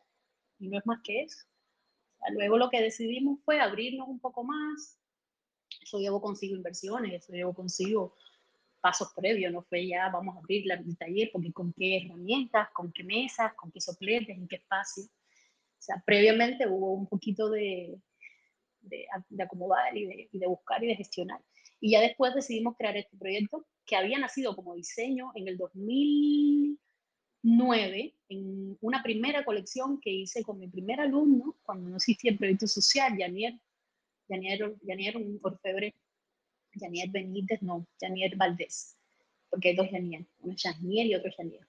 Y 0.59 0.67
no 0.67 0.77
es 0.77 0.85
más 0.85 0.99
que 1.03 1.21
eso. 1.23 1.39
luego 2.31 2.57
lo 2.57 2.69
que 2.69 2.81
decidimos 2.81 3.39
fue 3.43 3.59
abrirnos 3.59 4.07
un 4.07 4.19
poco 4.19 4.43
más. 4.43 4.99
Eso 5.81 5.97
llevó 5.99 6.21
consigo 6.21 6.55
inversiones, 6.55 7.23
eso 7.23 7.33
llevó 7.33 7.53
consigo 7.53 8.13
pasos 8.81 9.11
previos, 9.15 9.51
no 9.51 9.61
fue 9.63 9.87
ya 9.87 10.09
vamos 10.09 10.35
a 10.35 10.39
abrir 10.39 10.71
el 10.71 10.97
taller, 10.97 11.29
porque 11.33 11.51
con 11.51 11.73
qué 11.73 11.97
herramientas, 11.97 12.69
con 12.73 12.91
qué 12.91 13.03
mesas, 13.03 13.53
con 13.55 13.71
qué 13.71 13.81
sopletes, 13.81 14.37
en 14.37 14.47
qué 14.47 14.57
espacio. 14.57 15.03
O 15.03 15.81
sea, 15.81 16.03
previamente 16.05 16.67
hubo 16.67 16.93
un 16.93 17.07
poquito 17.07 17.49
de, 17.49 17.99
de, 18.81 19.07
acomodar 19.41 19.97
y 19.97 20.05
de, 20.05 20.29
y 20.31 20.39
de, 20.39 20.47
buscar 20.47 20.83
y 20.83 20.87
de 20.87 20.95
gestionar. 20.95 21.41
Y 21.79 21.91
ya 21.91 22.01
después 22.01 22.33
decidimos 22.35 22.75
crear 22.77 22.97
este 22.97 23.15
proyecto 23.17 23.65
que 23.85 23.95
había 23.95 24.19
nacido 24.19 24.55
como 24.55 24.75
diseño 24.75 25.31
en 25.35 25.47
el 25.47 25.57
2009, 25.57 28.15
en 28.29 28.77
una 28.81 29.01
primera 29.01 29.45
colección 29.45 29.99
que 29.99 30.11
hice 30.11 30.43
con 30.43 30.59
mi 30.59 30.67
primer 30.67 30.99
alumno, 30.99 31.57
cuando 31.63 31.89
no 31.89 31.95
existía 31.97 32.31
el 32.31 32.37
proyecto 32.37 32.67
social, 32.67 33.15
Janier, 33.17 33.57
Janier, 34.27 34.75
Janier 34.85 35.17
un 35.17 35.39
orfebre, 35.41 35.95
Janier 36.73 37.09
Benítez, 37.09 37.61
no, 37.61 37.87
Janier 37.99 38.35
Valdés, 38.35 38.97
porque 39.49 39.69
hay 39.69 39.75
dos 39.75 39.89
Janier, 39.89 40.25
uno 40.39 40.53
es 40.53 40.61
Janier 40.61 41.07
y 41.07 41.15
otro 41.15 41.31
Janier. 41.35 41.67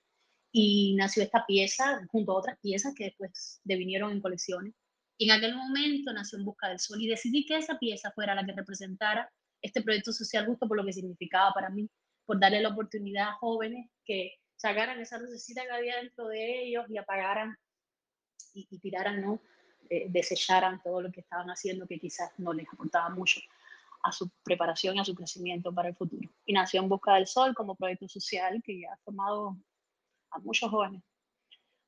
Y 0.53 0.97
nació 0.97 1.23
esta 1.23 1.47
pieza 1.47 2.05
junto 2.11 2.33
a 2.33 2.39
otras 2.39 2.59
piezas 2.59 2.93
que 2.95 3.05
después 3.05 3.61
devinieron 3.65 4.11
en 4.11 4.21
colecciones 4.21 4.75
y 5.21 5.25
en 5.25 5.33
aquel 5.33 5.55
momento 5.55 6.15
nació 6.15 6.39
En 6.39 6.47
Busca 6.47 6.69
del 6.71 6.79
Sol 6.79 7.03
y 7.03 7.07
decidí 7.07 7.45
que 7.45 7.59
esa 7.59 7.79
pieza 7.79 8.11
fuera 8.13 8.35
la 8.35 8.43
que 8.43 8.53
representara 8.53 9.31
este 9.61 9.83
proyecto 9.83 10.13
social 10.15 10.47
justo 10.47 10.67
por 10.67 10.79
lo 10.79 10.85
que 10.85 10.95
significaba 10.95 11.53
para 11.53 11.69
mí, 11.69 11.91
por 12.25 12.41
darle 12.41 12.63
la 12.63 12.71
oportunidad 12.71 13.29
a 13.29 13.35
jóvenes 13.35 13.91
que 14.03 14.37
sacaran 14.57 14.99
esa 14.99 15.19
lucecita 15.19 15.63
que 15.65 15.73
había 15.73 15.97
dentro 15.97 16.27
de 16.29 16.63
ellos 16.65 16.87
y 16.89 16.97
apagaran 16.97 17.55
y, 18.55 18.67
y 18.71 18.79
tiraran, 18.79 19.21
¿no? 19.21 19.43
Eh, 19.91 20.07
desecharan 20.09 20.81
todo 20.83 21.03
lo 21.03 21.13
que 21.13 21.21
estaban 21.21 21.51
haciendo 21.51 21.87
que 21.87 21.99
quizás 21.99 22.33
no 22.39 22.55
les 22.55 22.67
aportaba 22.73 23.11
mucho 23.11 23.41
a 24.03 24.13
su 24.13 24.31
preparación 24.43 24.97
y 24.97 25.01
a 25.01 25.05
su 25.05 25.15
crecimiento 25.15 25.71
para 25.71 25.91
el 25.91 25.97
futuro. 25.97 26.31
Y 26.47 26.55
nació 26.55 26.81
En 26.81 26.89
Busca 26.89 27.17
del 27.17 27.27
Sol 27.27 27.55
como 27.55 27.77
proyecto 27.77 28.09
social 28.09 28.63
que 28.65 28.85
ha 28.91 28.97
formado 29.05 29.59
a 30.31 30.39
muchos 30.39 30.71
jóvenes 30.71 31.03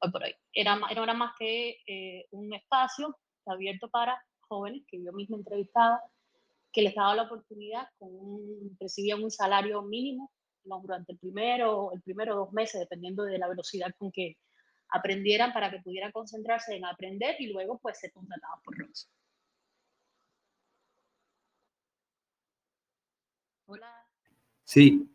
hoy 0.01 0.11
por 0.11 0.23
hoy. 0.23 0.35
Era, 0.53 0.79
era 0.91 1.15
más 1.15 1.33
que 1.39 1.79
eh, 1.87 2.27
un 2.33 2.53
espacio 2.53 3.17
abierto 3.51 3.89
para 3.89 4.23
jóvenes 4.41 4.83
que 4.87 5.03
yo 5.03 5.13
misma 5.13 5.37
entrevistaba, 5.37 6.01
que 6.73 6.83
les 6.83 6.95
daba 6.95 7.15
la 7.15 7.23
oportunidad, 7.23 7.89
con 7.99 8.09
un, 8.13 8.77
recibían 8.81 9.23
un 9.23 9.31
salario 9.31 9.83
mínimo 9.83 10.31
durante 10.65 11.13
el 11.13 11.19
primero, 11.19 11.93
el 11.93 12.03
primero 12.03 12.37
dos 12.37 12.53
meses, 12.53 12.81
dependiendo 12.81 13.25
de 13.25 13.39
la 13.39 13.49
velocidad 13.49 13.93
con 13.99 14.13
que 14.13 14.37
aprendieran 14.89 15.53
para 15.53 15.71
que 15.71 15.81
pudieran 15.81 16.13
concentrarse 16.13 16.77
en 16.77 16.85
aprender 16.85 17.37
y 17.39 17.49
luego 17.49 17.79
pues 17.79 17.99
ser 17.99 18.13
contratados 18.13 18.61
por 18.65 18.79
Ross. 18.79 19.11
Hola. 23.67 24.07
Sí, 24.65 25.09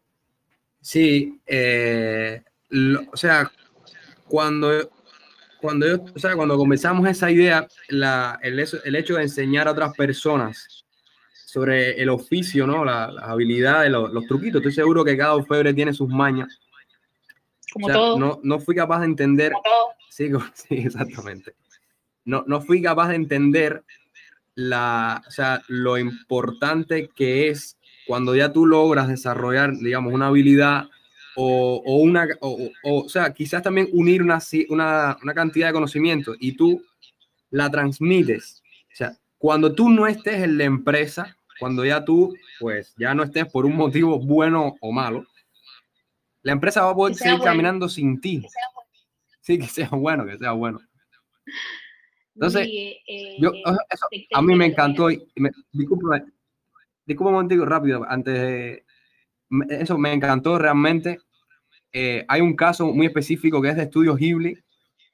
sí, 0.82 1.39
eh, 1.45 2.43
lo, 2.69 3.01
o 3.11 3.17
sea, 3.17 3.51
cuando 4.28 4.89
cuando 5.62 5.88
yo, 5.88 6.05
o 6.16 6.20
sea, 6.20 6.36
cuando 6.36 6.58
comenzamos 6.58 7.08
esa 7.08 7.32
idea, 7.32 7.68
la, 7.89 8.39
el, 8.41 8.60
el, 8.60 8.95
hecho 8.95 9.16
de 9.16 9.24
enseñar 9.24 9.68
a 9.68 9.72
otras 9.72 9.93
personas 9.95 10.86
sobre 11.45 12.01
el 12.01 12.10
oficio, 12.10 12.68
¿no? 12.68 12.86
las 12.86 13.16
habilidades, 13.24 13.91
los, 13.91 14.12
los, 14.12 14.26
truquitos, 14.28 14.60
estoy 14.60 14.74
seguro 14.74 15.03
que 15.03 15.18
cada 15.18 15.36
orfebre 15.36 15.74
tiene 15.74 15.93
sus 15.93 16.10
mañas. 16.10 16.60
Como 17.74 17.88
o 17.88 17.89
sea, 17.89 17.95
todo. 17.95 18.20
No, 18.20 18.39
no 18.43 18.60
fui 18.60 18.76
capaz 18.76 18.99
de 18.99 19.05
entender. 19.05 19.53
Sí, 20.10 20.30
sí, 20.53 20.76
exactamente. 20.76 21.53
No, 22.26 22.43
no 22.47 22.62
fui 22.62 22.82
capaz 22.82 23.10
de 23.10 23.16
entender 23.16 23.84
la, 24.55 25.24
o 25.28 25.32
sea, 25.32 25.62
lo 25.68 25.97
importante 25.97 27.10
que 27.16 27.49
es 27.49 27.78
cuando 28.05 28.36
ya 28.36 28.51
tú 28.51 28.66
logras 28.66 29.08
desarrollar, 29.08 29.74
digamos, 29.78 30.14
una 30.14 30.28
habilidad 30.28 30.89
o, 31.39 31.83
o 31.85 31.97
una, 31.97 32.27
o, 32.41 32.69
o, 32.83 33.03
o, 33.03 33.09
sea, 33.09 33.31
quizás 33.31 33.61
también 33.61 33.88
unir 33.93 34.23
una, 34.23 34.39
una, 34.69 35.17
una 35.21 35.33
cantidad 35.35 35.67
de 35.67 35.73
conocimiento 35.73 36.33
y 36.39 36.53
tú 36.53 36.83
la 37.51 37.69
transmites. 37.69 38.63
O 38.91 38.95
sea, 38.95 39.15
cuando 39.38 39.73
tú 39.73 39.89
no 39.89 40.07
estés 40.07 40.41
en 40.41 40.57
la 40.57 40.63
empresa, 40.63 41.38
cuando 41.59 41.85
ya 41.85 42.03
tú, 42.03 42.35
pues, 42.59 42.95
ya 42.97 43.13
no 43.13 43.23
estés 43.23 43.45
por 43.45 43.67
un 43.67 43.75
motivo 43.75 44.19
bueno 44.19 44.75
o 44.81 44.91
malo, 44.91 45.25
la 46.41 46.53
empresa 46.53 46.83
va 46.83 46.91
a 46.91 46.95
poder 46.95 47.15
seguir 47.15 47.38
bueno. 47.38 47.45
caminando 47.45 47.88
sin 47.88 48.19
ti. 48.19 48.41
Que 48.41 48.47
bueno. 48.73 48.89
Sí, 49.41 49.59
que 49.59 49.67
sea 49.67 49.89
bueno, 49.89 50.25
que 50.25 50.38
sea 50.39 50.53
bueno. 50.53 50.79
Entonces, 52.33 52.67
y, 52.67 52.99
eh, 53.07 53.38
yo, 53.39 53.51
eso, 53.89 54.07
a 54.33 54.41
mí 54.41 54.55
me 54.55 54.65
encantó. 54.65 55.11
Y 55.11 55.23
me, 55.35 55.51
disculpa, 55.71 56.23
disculpa 57.05 57.29
un 57.29 57.35
momentico 57.35 57.65
rápido, 57.65 58.05
antes 58.07 58.33
de, 58.33 58.85
eso 59.69 59.97
me 59.97 60.13
encantó 60.13 60.57
realmente 60.57 61.19
eh, 62.00 62.26
hay 62.28 62.41
un 62.41 62.56
caso 62.56 62.93
muy 62.93 63.08
específico 63.08 63.60
que 63.60 63.70
es 63.70 63.76
de 63.76 63.82
Estudios 63.82 64.18
Ghibli, 64.20 64.56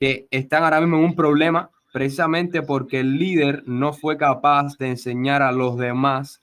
que 0.02 0.28
están 0.30 0.66
ahora 0.66 0.82
mismo 0.82 0.98
en 0.98 1.06
un 1.06 1.16
problema 1.16 1.70
precisamente 1.94 2.62
porque 2.62 3.00
el 3.00 3.18
líder 3.18 3.64
no 3.66 3.94
fue 3.94 4.18
capaz 4.18 4.78
de 4.78 4.90
enseñar 4.90 5.42
a 5.42 5.54
los 5.54 5.78
demás 5.78 6.42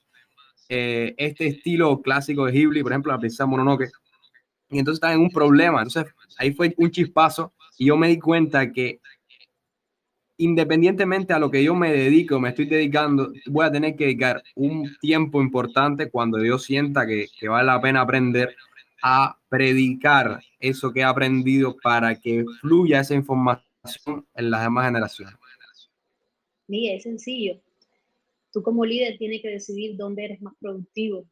eh, 0.71 1.15
este 1.19 1.47
estilo 1.47 2.01
clásico 2.01 2.47
de 2.47 2.53
Ghibli, 2.53 2.83
por 2.83 2.93
ejemplo, 2.93 3.13
la 3.13 3.19
princesa 3.19 3.45
Mononoke. 3.45 3.91
Y 4.71 4.79
entonces 4.79 4.97
están 4.97 5.13
en 5.13 5.21
un 5.21 5.31
problema. 5.31 5.83
Entonces 5.83 6.11
ahí 6.39 6.55
fue 6.55 6.75
un 6.79 6.91
chispazo 6.91 7.53
y 7.77 7.89
yo 7.89 7.99
me 7.99 8.09
di 8.09 8.19
cuenta 8.19 8.73
que 8.73 8.99
independientemente 10.39 11.35
a 11.35 11.39
lo 11.39 11.51
que 11.51 11.63
yo 11.63 11.75
me 11.75 11.93
dedico, 11.93 12.41
me 12.41 12.49
estoy 12.49 12.65
dedicando, 12.65 13.31
voy 13.45 13.67
a 13.67 13.71
tener 13.71 13.95
que 13.95 14.05
dedicar 14.05 14.43
un 14.55 14.91
tiempo 15.03 15.43
importante 15.43 16.09
cuando 16.09 16.43
yo 16.43 16.59
sienta 16.59 17.07
que, 17.07 17.27
que 17.39 17.47
vale 17.47 17.67
la 17.67 17.79
pena 17.83 18.01
aprender 18.01 18.57
a 19.03 19.39
predicar 19.49 20.41
eso 20.59 20.93
que 20.93 21.03
ha 21.03 21.09
aprendido 21.09 21.77
para 21.83 22.15
que 22.19 22.45
fluya 22.61 23.01
esa 23.01 23.15
información 23.15 24.27
en 24.35 24.51
las 24.51 24.63
demás 24.63 24.87
generaciones? 24.87 25.35
Mira, 26.67 26.95
es 26.95 27.03
sencillo. 27.03 27.61
Tú 28.53 28.63
como 28.63 28.85
líder 28.85 29.19
tienes 29.19 29.43
que 29.43 29.49
decidir 29.49 29.97
dónde 29.97 30.25
eres 30.25 30.41
más 30.41 30.55
productivo. 30.61 31.27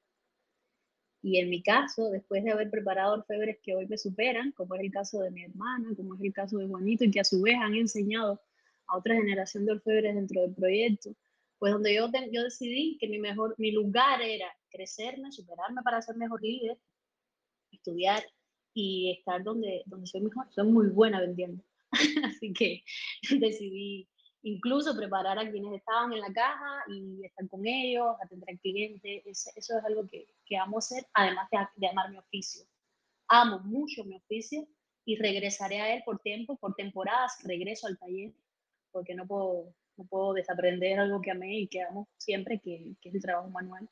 Y 1.22 1.38
en 1.38 1.48
mi 1.48 1.62
caso, 1.62 2.10
después 2.10 2.42
de 2.42 2.50
haber 2.52 2.70
preparado 2.70 3.14
orfebres 3.14 3.58
que 3.62 3.74
hoy 3.74 3.86
me 3.86 3.98
superan, 3.98 4.52
como 4.52 4.74
es 4.74 4.80
el 4.80 4.90
caso 4.90 5.20
de 5.20 5.30
mi 5.30 5.44
hermana, 5.44 5.94
como 5.96 6.14
es 6.14 6.20
el 6.22 6.32
caso 6.32 6.58
de 6.58 6.66
Juanito, 6.66 7.04
y 7.04 7.10
que 7.10 7.20
a 7.20 7.24
su 7.24 7.40
vez 7.42 7.56
han 7.60 7.74
enseñado 7.74 8.40
a 8.86 8.96
otra 8.96 9.14
generación 9.14 9.64
de 9.64 9.72
orfebres 9.72 10.14
dentro 10.14 10.42
del 10.42 10.54
proyecto, 10.54 11.10
pues 11.58 11.72
donde 11.72 11.94
yo, 11.94 12.08
yo 12.32 12.42
decidí 12.44 12.96
que 12.98 13.08
mi, 13.08 13.18
mejor, 13.18 13.54
mi 13.58 13.72
lugar 13.72 14.22
era 14.22 14.46
crecerme, 14.70 15.30
superarme 15.32 15.82
para 15.82 16.02
ser 16.02 16.16
mejor 16.16 16.42
líder, 16.42 16.78
estudiar 17.70 18.22
y 18.74 19.12
estar 19.18 19.42
donde, 19.42 19.82
donde 19.86 20.06
soy 20.06 20.20
mejor. 20.20 20.46
Soy 20.50 20.66
muy 20.66 20.88
buena 20.88 21.20
vendiendo. 21.20 21.62
Así 22.24 22.52
que 22.52 22.82
decidí 23.40 24.08
incluso 24.42 24.96
preparar 24.96 25.38
a 25.38 25.50
quienes 25.50 25.74
estaban 25.74 26.12
en 26.12 26.20
la 26.20 26.32
caja 26.32 26.84
y 26.88 27.24
estar 27.24 27.48
con 27.48 27.66
ellos, 27.66 28.16
atender 28.22 28.50
al 28.50 28.60
cliente. 28.60 29.22
Eso, 29.26 29.50
es 29.56 29.70
algo 29.84 30.06
que, 30.06 30.26
que, 30.46 30.56
amo 30.56 30.78
hacer, 30.78 31.06
además 31.14 31.48
de, 31.50 31.58
de 31.76 31.88
amar 31.88 32.10
mi 32.10 32.18
oficio. 32.18 32.64
Amo 33.28 33.60
mucho 33.60 34.04
mi 34.04 34.16
oficio 34.16 34.66
y 35.04 35.16
regresaré 35.16 35.80
a 35.80 35.94
él 35.94 36.02
por 36.04 36.18
tiempo, 36.20 36.56
por 36.56 36.74
temporadas, 36.74 37.38
regreso 37.44 37.86
al 37.86 37.98
taller, 37.98 38.32
porque 38.90 39.14
no 39.14 39.26
puedo 39.26 39.74
no 39.98 40.04
puedo 40.06 40.32
desaprender 40.32 41.00
algo 41.00 41.20
que 41.20 41.32
amé 41.32 41.58
y 41.58 41.68
que 41.68 41.82
amo 41.82 42.08
siempre, 42.16 42.60
que, 42.60 42.94
que 43.00 43.08
es 43.08 43.14
el 43.16 43.20
trabajo 43.20 43.50
manual. 43.50 43.90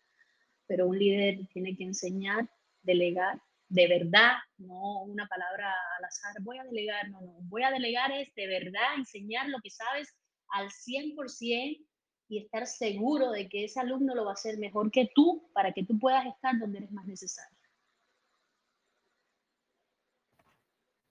Pero 0.67 0.87
un 0.87 0.99
líder 0.99 1.47
tiene 1.53 1.77
que 1.77 1.85
enseñar, 1.85 2.49
delegar, 2.83 3.43
de 3.69 3.89
verdad, 3.89 4.33
no 4.59 5.03
una 5.03 5.27
palabra 5.27 5.75
al 5.99 6.05
azar, 6.05 6.35
voy 6.43 6.59
a 6.59 6.65
delegar, 6.65 7.11
no, 7.11 7.21
no, 7.21 7.39
voy 7.43 7.63
a 7.63 7.71
delegar 7.71 8.13
es 8.13 8.33
de 8.35 8.47
verdad 8.47 8.95
enseñar 8.97 9.49
lo 9.49 9.59
que 9.63 9.71
sabes 9.71 10.15
al 10.51 10.71
100% 10.71 11.85
y 12.29 12.39
estar 12.39 12.67
seguro 12.67 13.31
de 13.31 13.49
que 13.49 13.65
ese 13.65 13.81
alumno 13.81 14.15
lo 14.15 14.25
va 14.25 14.33
a 14.33 14.35
hacer 14.35 14.59
mejor 14.59 14.91
que 14.91 15.11
tú 15.15 15.49
para 15.53 15.73
que 15.73 15.85
tú 15.85 15.99
puedas 15.99 16.27
estar 16.27 16.59
donde 16.59 16.79
eres 16.79 16.93
más 16.93 17.07
necesario. 17.07 17.57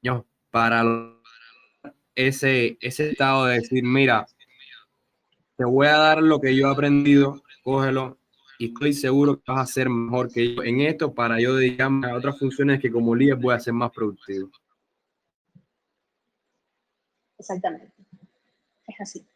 Yo, 0.02 0.26
para 0.52 0.84
ese, 2.14 2.78
ese 2.80 3.12
estado 3.12 3.46
de 3.46 3.56
decir, 3.56 3.84
mira, 3.84 4.26
te 5.58 5.66
voy 5.66 5.88
a 5.88 5.98
dar 5.98 6.22
lo 6.22 6.40
que 6.40 6.56
yo 6.56 6.68
he 6.68 6.72
aprendido, 6.72 7.42
cógelo 7.64 8.18
y 8.58 8.68
estoy 8.68 8.94
seguro 8.94 9.38
que 9.38 9.52
vas 9.52 9.70
a 9.70 9.74
ser 9.74 9.90
mejor 9.90 10.32
que 10.32 10.56
yo 10.56 10.64
en 10.64 10.82
esto 10.82 11.14
para 11.14 11.40
yo 11.40 11.56
dedicarme 11.56 12.10
a 12.10 12.16
otras 12.16 12.40
funciones 12.40 12.80
que 12.80 12.92
como 12.92 13.16
líder 13.16 13.36
voy 13.36 13.54
a 13.54 13.60
ser 13.60 13.74
más 13.74 13.92
productivo. 13.92 14.50
Exactamente. 17.38 17.94
Es 18.88 19.02
así. 19.02 19.28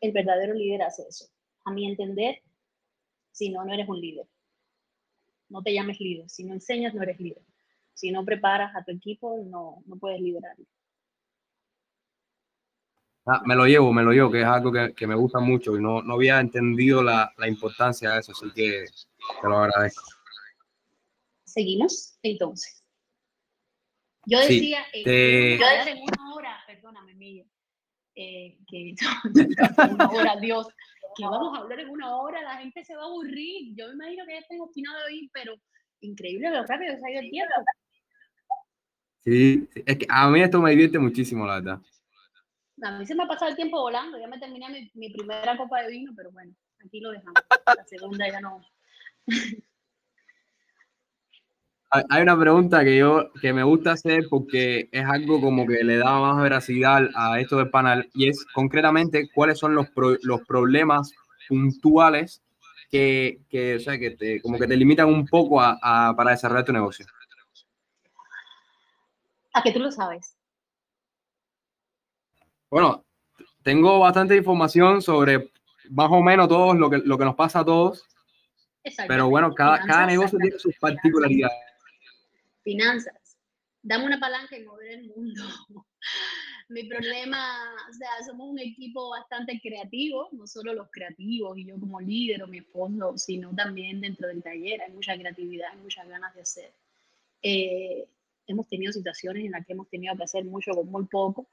El 0.00 0.12
verdadero 0.12 0.54
líder 0.54 0.82
hace 0.82 1.04
eso. 1.08 1.26
A 1.64 1.72
mi 1.72 1.88
entender, 1.88 2.42
si 3.32 3.50
no, 3.50 3.64
no 3.64 3.72
eres 3.72 3.88
un 3.88 4.00
líder. 4.00 4.26
No 5.48 5.62
te 5.62 5.72
llames 5.72 6.00
líder. 6.00 6.28
Si 6.28 6.44
no 6.44 6.52
enseñas, 6.52 6.94
no 6.94 7.02
eres 7.02 7.18
líder. 7.18 7.42
Si 7.94 8.10
no 8.10 8.24
preparas 8.24 8.74
a 8.76 8.84
tu 8.84 8.92
equipo, 8.92 9.38
no, 9.46 9.82
no 9.86 9.96
puedes 9.96 10.20
liderarlo. 10.20 10.66
Ah, 13.28 13.42
me 13.44 13.56
lo 13.56 13.66
llevo, 13.66 13.92
me 13.92 14.04
lo 14.04 14.12
llevo, 14.12 14.30
que 14.30 14.42
es 14.42 14.46
algo 14.46 14.70
que, 14.70 14.94
que 14.94 15.06
me 15.06 15.16
gusta 15.16 15.40
mucho 15.40 15.76
y 15.76 15.82
no, 15.82 16.00
no 16.00 16.14
había 16.14 16.38
entendido 16.38 17.02
la, 17.02 17.32
la, 17.36 17.48
importancia 17.48 18.12
de 18.12 18.20
eso, 18.20 18.30
así 18.30 18.46
que 18.54 18.84
te 19.42 19.48
lo 19.48 19.58
agradezco. 19.58 20.04
Seguimos, 21.44 22.18
entonces. 22.22 22.84
Yo 24.26 24.38
decía, 24.38 24.84
sí, 24.92 25.00
eh, 25.04 25.58
te... 25.58 25.90
en 25.90 26.02
una 26.02 26.34
hora, 26.34 26.56
perdóname, 26.68 27.14
Miguel, 27.14 27.50
eh, 28.14 28.58
que 28.68 28.94
una 29.90 30.08
hora, 30.10 30.36
Dios, 30.36 30.68
que 31.16 31.24
vamos 31.24 31.58
a 31.58 31.62
hablar 31.62 31.80
en 31.80 31.90
una 31.90 32.16
hora, 32.16 32.42
la 32.42 32.58
gente 32.58 32.84
se 32.84 32.94
va 32.94 33.02
a 33.02 33.06
aburrir. 33.06 33.74
Yo 33.74 33.88
me 33.88 33.94
imagino 33.94 34.24
que 34.26 34.34
ya 34.34 34.38
estén 34.38 34.60
obstinados 34.60 35.00
de 35.00 35.12
oír, 35.12 35.30
pero 35.32 35.54
increíble 36.00 36.50
lo 36.50 36.64
rápido 36.64 36.94
que 36.94 37.00
se 37.00 37.06
ha 37.06 37.10
ido 37.10 37.20
el 37.22 37.30
tiempo. 37.30 37.54
Sí, 39.24 39.68
es 39.84 39.98
que 39.98 40.06
a 40.08 40.28
mí 40.28 40.40
esto 40.40 40.60
me 40.60 40.70
divierte 40.70 41.00
muchísimo, 41.00 41.44
la 41.44 41.54
verdad. 41.54 41.80
A 42.82 42.90
mí 42.98 43.06
se 43.06 43.14
me 43.14 43.24
ha 43.24 43.28
pasado 43.28 43.50
el 43.50 43.56
tiempo 43.56 43.80
volando, 43.80 44.18
ya 44.18 44.28
me 44.28 44.38
terminé 44.38 44.68
mi, 44.68 44.90
mi 44.94 45.10
primera 45.10 45.56
copa 45.56 45.82
de 45.82 45.90
vino, 45.90 46.12
pero 46.14 46.30
bueno, 46.30 46.52
aquí 46.84 47.00
lo 47.00 47.10
dejamos. 47.10 47.42
La 47.66 47.84
segunda 47.86 48.28
ya 48.28 48.40
no. 48.40 48.60
Hay 52.10 52.22
una 52.22 52.38
pregunta 52.38 52.84
que 52.84 52.96
yo 52.96 53.30
que 53.40 53.52
me 53.52 53.62
gusta 53.62 53.92
hacer 53.92 54.26
porque 54.28 54.88
es 54.90 55.04
algo 55.04 55.40
como 55.40 55.66
que 55.66 55.84
le 55.84 55.98
da 55.98 56.18
más 56.18 56.42
veracidad 56.42 57.08
a 57.14 57.38
esto 57.40 57.56
del 57.58 57.70
panel 57.70 58.10
y 58.12 58.28
es 58.28 58.44
concretamente 58.52 59.30
cuáles 59.32 59.58
son 59.58 59.74
los, 59.74 59.88
pro, 59.90 60.16
los 60.22 60.42
problemas 60.42 61.12
puntuales 61.48 62.42
que, 62.90 63.40
que, 63.48 63.76
o 63.76 63.80
sea, 63.80 63.98
que 63.98 64.10
te, 64.10 64.42
como 64.42 64.58
que 64.58 64.66
te 64.66 64.76
limitan 64.76 65.08
un 65.08 65.26
poco 65.26 65.60
a, 65.60 65.78
a, 65.80 66.14
para 66.16 66.32
desarrollar 66.32 66.64
tu 66.64 66.72
negocio. 66.72 67.06
¿A 69.54 69.62
que 69.62 69.72
tú 69.72 69.78
lo 69.78 69.90
sabes? 69.90 70.35
Bueno, 72.76 73.06
tengo 73.62 74.00
bastante 74.00 74.36
información 74.36 75.00
sobre 75.00 75.50
más 75.88 76.10
o 76.12 76.20
menos 76.20 76.46
todo 76.46 76.74
lo 76.74 76.90
que, 76.90 76.98
lo 76.98 77.16
que 77.16 77.24
nos 77.24 77.34
pasa 77.34 77.60
a 77.60 77.64
todos. 77.64 78.04
Pero 79.08 79.30
bueno, 79.30 79.54
cada, 79.54 79.78
cada 79.86 80.04
negocio 80.04 80.38
tiene 80.38 80.58
sus 80.58 80.76
particularidades. 80.78 81.56
Finanzas. 82.62 83.38
Dame 83.80 84.04
una 84.04 84.20
palanca 84.20 84.58
y 84.58 84.64
mover 84.64 84.90
el 84.90 85.08
mundo. 85.08 85.42
Mi 86.68 86.84
problema, 86.84 87.40
o 87.88 87.92
sea, 87.94 88.10
somos 88.26 88.46
un 88.50 88.58
equipo 88.58 89.08
bastante 89.08 89.58
creativo, 89.58 90.28
no 90.32 90.46
solo 90.46 90.74
los 90.74 90.90
creativos 90.90 91.56
y 91.56 91.64
yo 91.64 91.80
como 91.80 91.98
líder 91.98 92.42
o 92.42 92.46
mi 92.46 92.58
esposo, 92.58 93.16
sino 93.16 93.54
también 93.54 94.02
dentro 94.02 94.28
del 94.28 94.42
taller. 94.42 94.82
Hay 94.82 94.92
mucha 94.92 95.16
creatividad, 95.16 95.70
hay 95.72 95.78
muchas 95.78 96.06
ganas 96.06 96.34
de 96.34 96.42
hacer. 96.42 96.74
Eh, 97.40 98.06
hemos 98.46 98.68
tenido 98.68 98.92
situaciones 98.92 99.46
en 99.46 99.52
las 99.52 99.64
que 99.64 99.72
hemos 99.72 99.88
tenido 99.88 100.14
que 100.14 100.24
hacer 100.24 100.44
mucho 100.44 100.72
con 100.72 100.90
muy 100.90 101.06
poco 101.06 101.46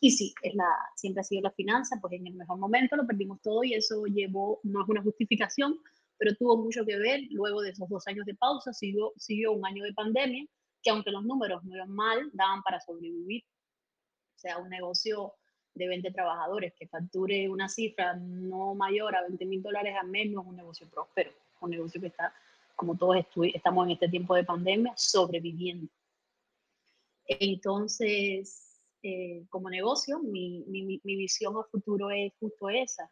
y 0.00 0.10
sí, 0.10 0.34
es 0.42 0.54
la, 0.54 0.66
siempre 0.94 1.20
ha 1.20 1.24
sido 1.24 1.42
la 1.42 1.50
finanza, 1.52 1.96
pues 2.00 2.12
en 2.14 2.26
el 2.26 2.34
mejor 2.34 2.58
momento 2.58 2.96
lo 2.96 3.06
perdimos 3.06 3.40
todo 3.40 3.64
y 3.64 3.74
eso 3.74 4.04
llevó, 4.06 4.60
no 4.62 4.82
es 4.82 4.88
una 4.88 5.02
justificación, 5.02 5.78
pero 6.18 6.34
tuvo 6.36 6.56
mucho 6.56 6.84
que 6.84 6.98
ver. 6.98 7.20
Luego 7.30 7.62
de 7.62 7.70
esos 7.70 7.88
dos 7.88 8.06
años 8.06 8.26
de 8.26 8.34
pausa, 8.34 8.72
siguió, 8.72 9.12
siguió 9.16 9.52
un 9.52 9.64
año 9.64 9.84
de 9.84 9.92
pandemia, 9.92 10.46
que 10.82 10.90
aunque 10.90 11.10
los 11.10 11.24
números 11.24 11.64
no 11.64 11.74
iban 11.74 11.90
mal, 11.90 12.30
daban 12.32 12.62
para 12.62 12.80
sobrevivir. 12.80 13.44
O 14.34 14.38
sea, 14.38 14.58
un 14.58 14.68
negocio 14.68 15.34
de 15.74 15.88
20 15.88 16.10
trabajadores 16.10 16.72
que 16.78 16.88
facture 16.88 17.48
una 17.48 17.68
cifra 17.68 18.14
no 18.14 18.74
mayor 18.74 19.14
a 19.14 19.22
20 19.22 19.44
mil 19.46 19.62
dólares 19.62 19.94
al 20.00 20.08
mes 20.08 20.30
no 20.30 20.40
es 20.42 20.46
un 20.46 20.56
negocio 20.56 20.88
próspero, 20.88 21.30
un 21.60 21.70
negocio 21.70 22.00
que 22.00 22.06
está, 22.08 22.34
como 22.74 22.96
todos 22.96 23.16
estamos 23.54 23.86
en 23.86 23.92
este 23.92 24.08
tiempo 24.08 24.34
de 24.34 24.44
pandemia, 24.44 24.94
sobreviviendo. 24.96 25.90
Entonces, 27.26 28.65
eh, 29.02 29.46
como 29.48 29.70
negocio, 29.70 30.18
mi, 30.20 30.64
mi, 30.66 30.82
mi, 30.82 31.16
visión 31.16 31.56
a 31.56 31.64
futuro 31.64 32.10
es 32.10 32.32
justo 32.40 32.68
esa. 32.68 33.10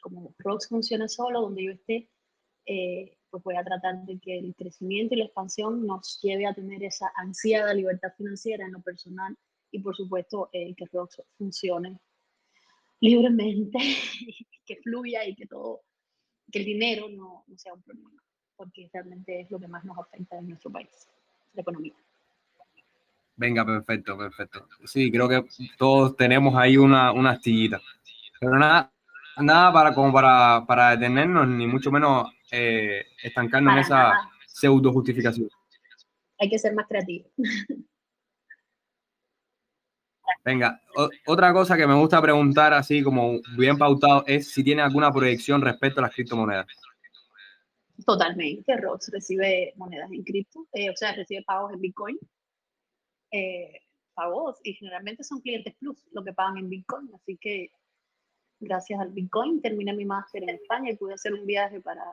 Como 0.00 0.34
Rox 0.38 0.68
funciona 0.68 1.08
solo, 1.08 1.40
donde 1.40 1.64
yo 1.64 1.72
esté, 1.72 2.10
eh, 2.66 3.18
pues 3.30 3.42
voy 3.42 3.56
a 3.56 3.64
tratar 3.64 4.04
de 4.04 4.18
que 4.20 4.38
el 4.38 4.54
crecimiento 4.54 5.14
y 5.14 5.18
la 5.18 5.24
expansión 5.24 5.86
nos 5.86 6.20
lleve 6.22 6.46
a 6.46 6.54
tener 6.54 6.84
esa 6.84 7.10
ansiada 7.16 7.72
libertad 7.74 8.12
financiera 8.16 8.64
en 8.66 8.72
lo 8.72 8.82
personal 8.82 9.36
y 9.70 9.80
por 9.80 9.96
supuesto 9.96 10.50
eh, 10.52 10.74
que 10.76 10.84
Rox 10.92 11.22
funcione 11.38 11.98
libremente, 13.00 13.78
que 14.66 14.76
fluya 14.76 15.26
y 15.26 15.34
que 15.34 15.46
todo, 15.46 15.82
que 16.52 16.60
el 16.60 16.64
dinero 16.64 17.08
no, 17.08 17.44
no 17.46 17.58
sea 17.58 17.74
un 17.74 17.82
problema, 17.82 18.22
porque 18.54 18.88
realmente 18.92 19.40
es 19.40 19.50
lo 19.50 19.58
que 19.58 19.66
más 19.66 19.84
nos 19.84 19.98
afecta 19.98 20.38
en 20.38 20.48
nuestro 20.48 20.70
país, 20.70 21.08
la 21.54 21.62
economía. 21.62 21.94
Venga, 23.36 23.64
perfecto, 23.64 24.16
perfecto. 24.16 24.68
Sí, 24.84 25.10
creo 25.10 25.28
que 25.28 25.44
todos 25.78 26.16
tenemos 26.16 26.54
ahí 26.54 26.76
una, 26.76 27.12
una 27.12 27.30
astillita. 27.30 27.80
Pero 28.38 28.58
nada, 28.58 28.92
nada 29.38 29.72
para, 29.72 29.94
como 29.94 30.12
para, 30.12 30.64
para 30.66 30.90
detenernos, 30.90 31.48
ni 31.48 31.66
mucho 31.66 31.90
menos 31.90 32.30
eh, 32.50 33.04
estancarnos 33.22 33.72
en 33.74 33.78
esa 33.80 34.12
pseudo 34.46 34.92
justificación. 34.92 35.48
Hay 36.38 36.48
que 36.48 36.58
ser 36.58 36.74
más 36.74 36.86
creativo. 36.86 37.28
Venga, 40.44 40.80
otra 41.26 41.52
cosa 41.52 41.76
que 41.76 41.86
me 41.86 41.94
gusta 41.94 42.20
preguntar, 42.20 42.74
así 42.74 43.02
como 43.02 43.40
bien 43.56 43.78
pautado, 43.78 44.24
es 44.26 44.50
si 44.50 44.64
tiene 44.64 44.82
alguna 44.82 45.12
proyección 45.12 45.62
respecto 45.62 46.00
a 46.00 46.02
las 46.02 46.14
criptomonedas. 46.14 46.66
Totalmente, 48.04 48.76
Rox 48.76 49.10
recibe 49.12 49.72
monedas 49.76 50.10
en 50.10 50.24
cripto, 50.24 50.66
eh, 50.72 50.90
o 50.90 50.96
sea, 50.96 51.12
recibe 51.14 51.44
pagos 51.46 51.72
en 51.72 51.80
Bitcoin 51.80 52.18
eh, 53.32 53.80
pagos 54.14 54.60
y 54.62 54.74
generalmente 54.74 55.24
son 55.24 55.40
clientes 55.40 55.74
plus 55.76 56.06
lo 56.12 56.22
que 56.22 56.32
pagan 56.32 56.58
en 56.58 56.68
Bitcoin. 56.68 57.10
Así 57.14 57.36
que 57.38 57.70
gracias 58.60 59.00
al 59.00 59.10
Bitcoin 59.10 59.60
terminé 59.60 59.92
mi 59.92 60.04
máster 60.04 60.42
en 60.42 60.50
España 60.50 60.90
y 60.90 60.96
pude 60.96 61.14
hacer 61.14 61.34
un 61.34 61.46
viaje 61.46 61.80
para, 61.80 62.04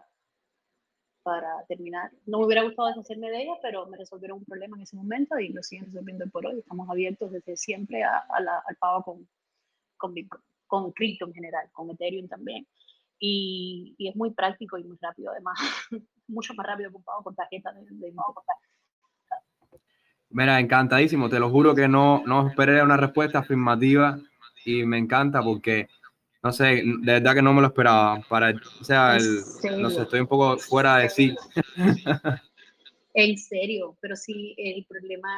para 1.24 1.66
terminar. 1.68 2.12
No 2.26 2.40
me 2.40 2.46
hubiera 2.46 2.64
gustado 2.64 2.88
deshacerme 2.88 3.30
de 3.30 3.44
ella, 3.44 3.54
pero 3.62 3.86
me 3.88 3.98
resolvieron 3.98 4.40
un 4.40 4.46
problema 4.46 4.78
en 4.78 4.84
ese 4.84 4.96
momento 4.96 5.38
y 5.40 5.50
lo 5.50 5.62
siguen 5.62 5.86
resolviendo 5.86 6.28
por 6.30 6.46
hoy. 6.46 6.60
Estamos 6.60 6.90
abiertos 6.90 7.32
desde 7.32 7.56
siempre 7.58 8.04
a, 8.04 8.18
al 8.30 8.76
pago 8.78 9.04
con, 9.04 9.28
con 9.98 10.14
Bitcoin, 10.14 10.44
con 10.68 10.92
cripto 10.92 11.26
en 11.26 11.34
general, 11.34 11.70
con 11.72 11.90
Ethereum 11.92 12.28
también. 12.28 12.66
Y, 13.22 13.96
y, 13.98 14.08
es 14.08 14.16
muy 14.16 14.32
práctico 14.32 14.78
y 14.78 14.86
muy 14.86 14.98
rápido, 15.02 15.32
además, 15.32 15.60
mucho 16.28 16.54
más 16.54 16.66
rápido 16.66 16.90
que 16.90 16.96
un 16.96 17.04
pago 17.04 17.22
con 17.22 17.36
tarjeta 17.36 17.74
de, 17.74 17.86
de 17.90 18.14
Mira, 20.32 20.60
encantadísimo, 20.60 21.30
te 21.30 21.40
lo 21.40 21.50
juro 21.50 21.74
que 21.74 21.88
no, 21.88 22.24
no 22.26 22.48
esperé 22.48 22.82
una 22.84 22.98
respuesta 22.98 23.40
afirmativa 23.40 24.20
y 24.64 24.84
me 24.84 24.98
encanta 24.98 25.42
porque 25.42 25.88
no 26.42 26.54
sé, 26.54 26.84
de 26.84 27.14
verdad 27.14 27.36
que 27.36 27.42
no 27.42 27.54
me 27.54 27.62
lo 27.62 27.68
esperaba. 27.68 28.22
Para, 28.30 28.54
o 28.80 28.84
sea, 28.84 29.18
el, 29.18 29.42
no 29.82 29.90
sé, 29.90 30.04
estoy 30.04 30.22
un 30.22 30.28
poco 30.28 30.58
fuera 30.58 30.98
de 30.98 31.10
sí. 31.10 31.36
En 33.16 33.38
serio, 33.38 33.98
pero 34.00 34.16
sí, 34.16 34.54
el 34.58 34.86
problema, 34.86 35.30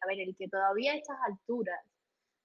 a 0.00 0.06
ver, 0.08 0.20
el 0.20 0.34
que 0.34 0.48
todavía 0.48 0.92
a 0.92 0.96
estas 0.96 1.18
alturas 1.28 1.78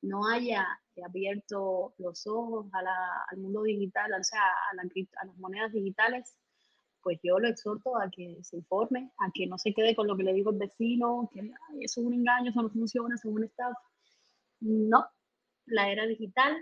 no 0.02 0.28
haya 0.28 0.68
abierto 1.04 1.94
los 1.98 2.28
ojos 2.28 2.68
a 2.74 2.82
la, 2.84 3.24
al 3.32 3.38
mundo 3.38 3.64
digital, 3.64 4.12
o 4.20 4.24
sea, 4.24 4.42
a, 4.42 4.82
a, 4.82 5.26
las 5.26 5.38
monedas 5.38 5.72
digitales, 5.72 6.36
pues 7.04 7.20
yo 7.22 7.38
lo 7.40 7.48
exhorto 7.48 7.98
a 7.98 8.10
que 8.10 8.38
se 8.44 8.58
informe, 8.58 9.12
a 9.20 9.32
que 9.34 9.46
no 9.46 9.58
se 9.58 9.74
quede 9.74 9.96
con 9.96 10.08
lo 10.08 10.16
que 10.18 10.24
le 10.24 10.34
digo 10.34 10.52
al 10.52 10.58
vecino, 10.58 11.30
que 11.34 11.42
eso 11.82 12.02
es 12.02 12.08
un 12.08 12.14
engaño, 12.14 12.50
eso 12.50 12.62
no 12.62 12.70
funciona, 12.70 13.16
eso 13.16 13.30
es. 13.40 13.52
No, 14.62 15.06
la 15.66 15.92
era 15.92 16.06
digital 16.08 16.56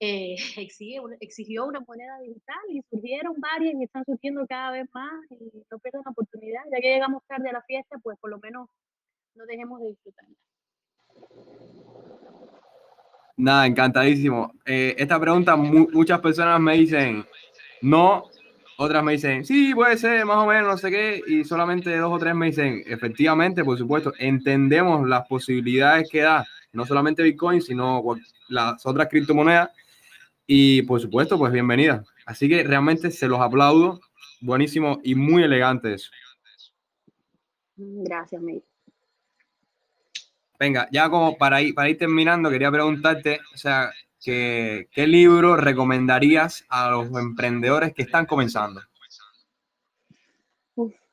eh, 0.00 0.36
exigió 1.20 1.66
una 1.66 1.80
moneda 1.80 2.18
digital 2.20 2.58
y 2.70 2.82
surgieron 2.90 3.34
varias 3.38 3.74
y 3.74 3.84
están 3.84 4.04
surgiendo 4.04 4.46
cada 4.46 4.72
vez 4.72 4.88
más 4.94 5.12
y 5.30 5.64
no 5.70 5.78
pierdan 5.78 6.02
la 6.04 6.10
oportunidad. 6.10 6.62
Ya 6.72 6.80
que 6.80 6.94
llegamos 6.94 7.22
tarde 7.26 7.50
a 7.50 7.52
la 7.52 7.62
fiesta, 7.62 7.98
pues 8.02 8.18
por 8.18 8.30
lo 8.30 8.38
menos 8.38 8.68
no 9.34 9.44
dejemos 9.46 9.80
de 9.80 9.88
disfrutar. 9.88 10.26
Nada, 13.36 13.66
encantadísimo. 13.66 14.52
Eh, 14.66 14.94
esta 14.98 15.18
pregunta 15.18 15.56
muchas 15.56 16.20
personas 16.20 16.60
me 16.60 16.74
dicen 16.74 17.24
no, 17.82 18.24
otras 18.80 19.04
me 19.04 19.12
dicen 19.12 19.44
sí, 19.44 19.74
puede 19.74 19.98
ser, 19.98 20.24
más 20.24 20.38
o 20.38 20.46
menos, 20.46 20.66
no 20.66 20.78
sé 20.78 20.90
qué, 20.90 21.22
y 21.26 21.44
solamente 21.44 21.94
dos 21.98 22.12
o 22.12 22.18
tres 22.18 22.34
me 22.34 22.46
dicen 22.46 22.82
efectivamente, 22.86 23.62
por 23.62 23.76
supuesto, 23.76 24.14
entendemos 24.18 25.06
las 25.06 25.26
posibilidades 25.28 26.08
que 26.10 26.22
da 26.22 26.46
no 26.72 26.86
solamente 26.86 27.22
Bitcoin, 27.22 27.60
sino 27.60 28.02
las 28.48 28.86
otras 28.86 29.08
criptomonedas 29.08 29.70
y 30.46 30.80
por 30.82 30.98
supuesto, 30.98 31.36
pues 31.36 31.52
bienvenida. 31.52 32.02
Así 32.24 32.48
que 32.48 32.62
realmente 32.62 33.10
se 33.10 33.28
los 33.28 33.40
aplaudo. 33.40 34.00
Buenísimo 34.40 34.98
y 35.04 35.14
muy 35.14 35.42
elegante 35.42 35.92
eso. 35.92 36.10
Gracias, 37.76 38.40
Miguel. 38.40 38.64
Venga, 40.58 40.88
ya 40.90 41.10
como 41.10 41.36
para 41.36 41.60
ir, 41.60 41.74
para 41.74 41.90
ir 41.90 41.98
terminando, 41.98 42.48
quería 42.50 42.70
preguntarte, 42.70 43.40
o 43.52 43.56
sea, 43.58 43.90
¿qué, 44.20 44.88
¿qué 44.90 45.06
libro 45.06 45.56
recomendarías 45.56 46.64
a 46.68 46.90
los 46.90 47.08
emprendedores 47.10 47.94
que 47.94 48.02
están 48.02 48.26
comenzando? 48.26 48.80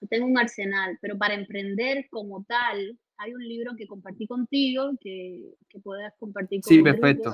tengo 0.09 0.27
un 0.27 0.37
arsenal, 0.37 0.97
pero 1.01 1.17
para 1.17 1.33
emprender 1.33 2.07
como 2.09 2.45
tal, 2.45 2.97
hay 3.17 3.33
un 3.33 3.43
libro 3.43 3.75
que 3.75 3.87
compartí 3.87 4.27
contigo, 4.27 4.91
que, 5.01 5.55
que 5.67 5.79
puedas 5.79 6.13
compartir 6.17 6.61
con 6.61 6.69
Sí, 6.69 6.81
perfecto 6.81 7.33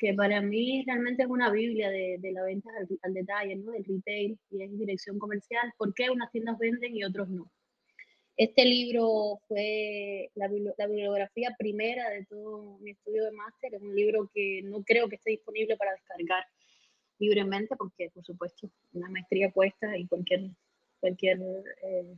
que 0.00 0.14
para 0.14 0.40
mí 0.40 0.82
realmente 0.86 1.24
es 1.24 1.28
una 1.28 1.50
biblia 1.50 1.90
de, 1.90 2.16
de 2.18 2.32
la 2.32 2.42
venta 2.42 2.70
al, 3.02 3.12
detalle, 3.12 3.56
¿no? 3.56 3.70
del 3.70 3.84
retail 3.84 4.38
y 4.50 4.62
es 4.62 4.78
dirección 4.78 5.18
comercial. 5.18 5.72
¿Por 5.76 5.92
qué 5.92 6.08
unas 6.08 6.32
tiendas 6.32 6.58
venden 6.58 6.96
y 6.96 7.04
otros 7.04 7.28
no? 7.28 7.52
Este 8.40 8.64
libro 8.64 9.38
fue 9.46 10.30
la, 10.34 10.48
la, 10.78 10.86
bibliografía 10.86 11.54
primera 11.58 12.08
de 12.08 12.24
todo 12.24 12.78
mi 12.78 12.92
estudio 12.92 13.26
de 13.26 13.32
máster. 13.32 13.74
Es 13.74 13.82
un 13.82 13.94
libro 13.94 14.30
que 14.32 14.62
no 14.64 14.82
creo 14.82 15.10
que 15.10 15.16
esté 15.16 15.32
disponible 15.32 15.76
para 15.76 15.92
descargar 15.92 16.46
libremente 17.18 17.76
porque, 17.76 18.08
por 18.14 18.24
supuesto, 18.24 18.70
una 18.92 19.10
maestría 19.10 19.52
cuesta 19.52 19.94
y 19.94 20.06
cualquier, 20.06 20.52
cualquier 21.00 21.38
eh, 21.82 22.16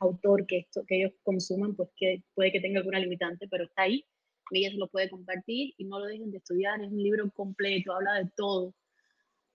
autor 0.00 0.46
que, 0.46 0.58
esto, 0.58 0.84
que 0.86 0.98
ellos 0.98 1.12
consuman, 1.22 1.74
pues 1.74 1.88
que 1.96 2.22
puede 2.34 2.52
que 2.52 2.60
tenga 2.60 2.80
alguna 2.80 2.98
limitante, 2.98 3.48
pero 3.48 3.64
está 3.64 3.84
ahí 3.84 4.04
ella 4.50 4.70
se 4.70 4.78
lo 4.78 4.88
puede 4.88 5.08
compartir 5.08 5.74
y 5.78 5.84
no 5.84 5.98
lo 5.98 6.06
dejen 6.06 6.30
de 6.30 6.38
estudiar. 6.38 6.82
Es 6.82 6.90
un 6.90 7.02
libro 7.02 7.30
completo, 7.30 7.94
habla 7.94 8.14
de 8.14 8.30
todo. 8.36 8.74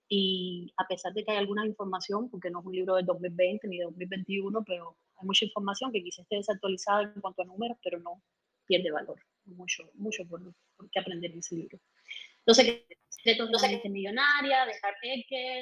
Y 0.08 0.72
a 0.76 0.86
pesar 0.86 1.12
de 1.12 1.24
que 1.24 1.32
hay 1.32 1.38
alguna 1.38 1.66
información, 1.66 2.30
porque 2.30 2.50
no 2.50 2.60
es 2.60 2.66
un 2.66 2.72
libro 2.72 2.94
de 2.96 3.02
2020 3.02 3.68
ni 3.68 3.78
de 3.78 3.84
2021, 3.84 4.64
pero 4.64 4.96
hay 5.18 5.26
mucha 5.26 5.44
información 5.44 5.92
que 5.92 6.02
quizás 6.02 6.20
esté 6.20 6.36
desactualizada 6.36 7.02
en 7.02 7.20
cuanto 7.20 7.42
a 7.42 7.44
números, 7.46 7.78
pero 7.82 7.98
no 8.00 8.22
pierde 8.66 8.90
valor. 8.90 9.20
Mucho, 9.44 9.88
mucho 9.94 10.26
por, 10.26 10.40
por 10.76 10.90
qué 10.90 10.98
aprender 10.98 11.30
en 11.30 11.38
ese 11.38 11.54
libro. 11.54 11.78
Entonces, 12.40 12.84
Secretos 13.08 13.50
de 13.50 13.68
la 13.72 13.90
millonaria, 13.90 14.66
de 14.66 14.72
Hart 14.82 14.96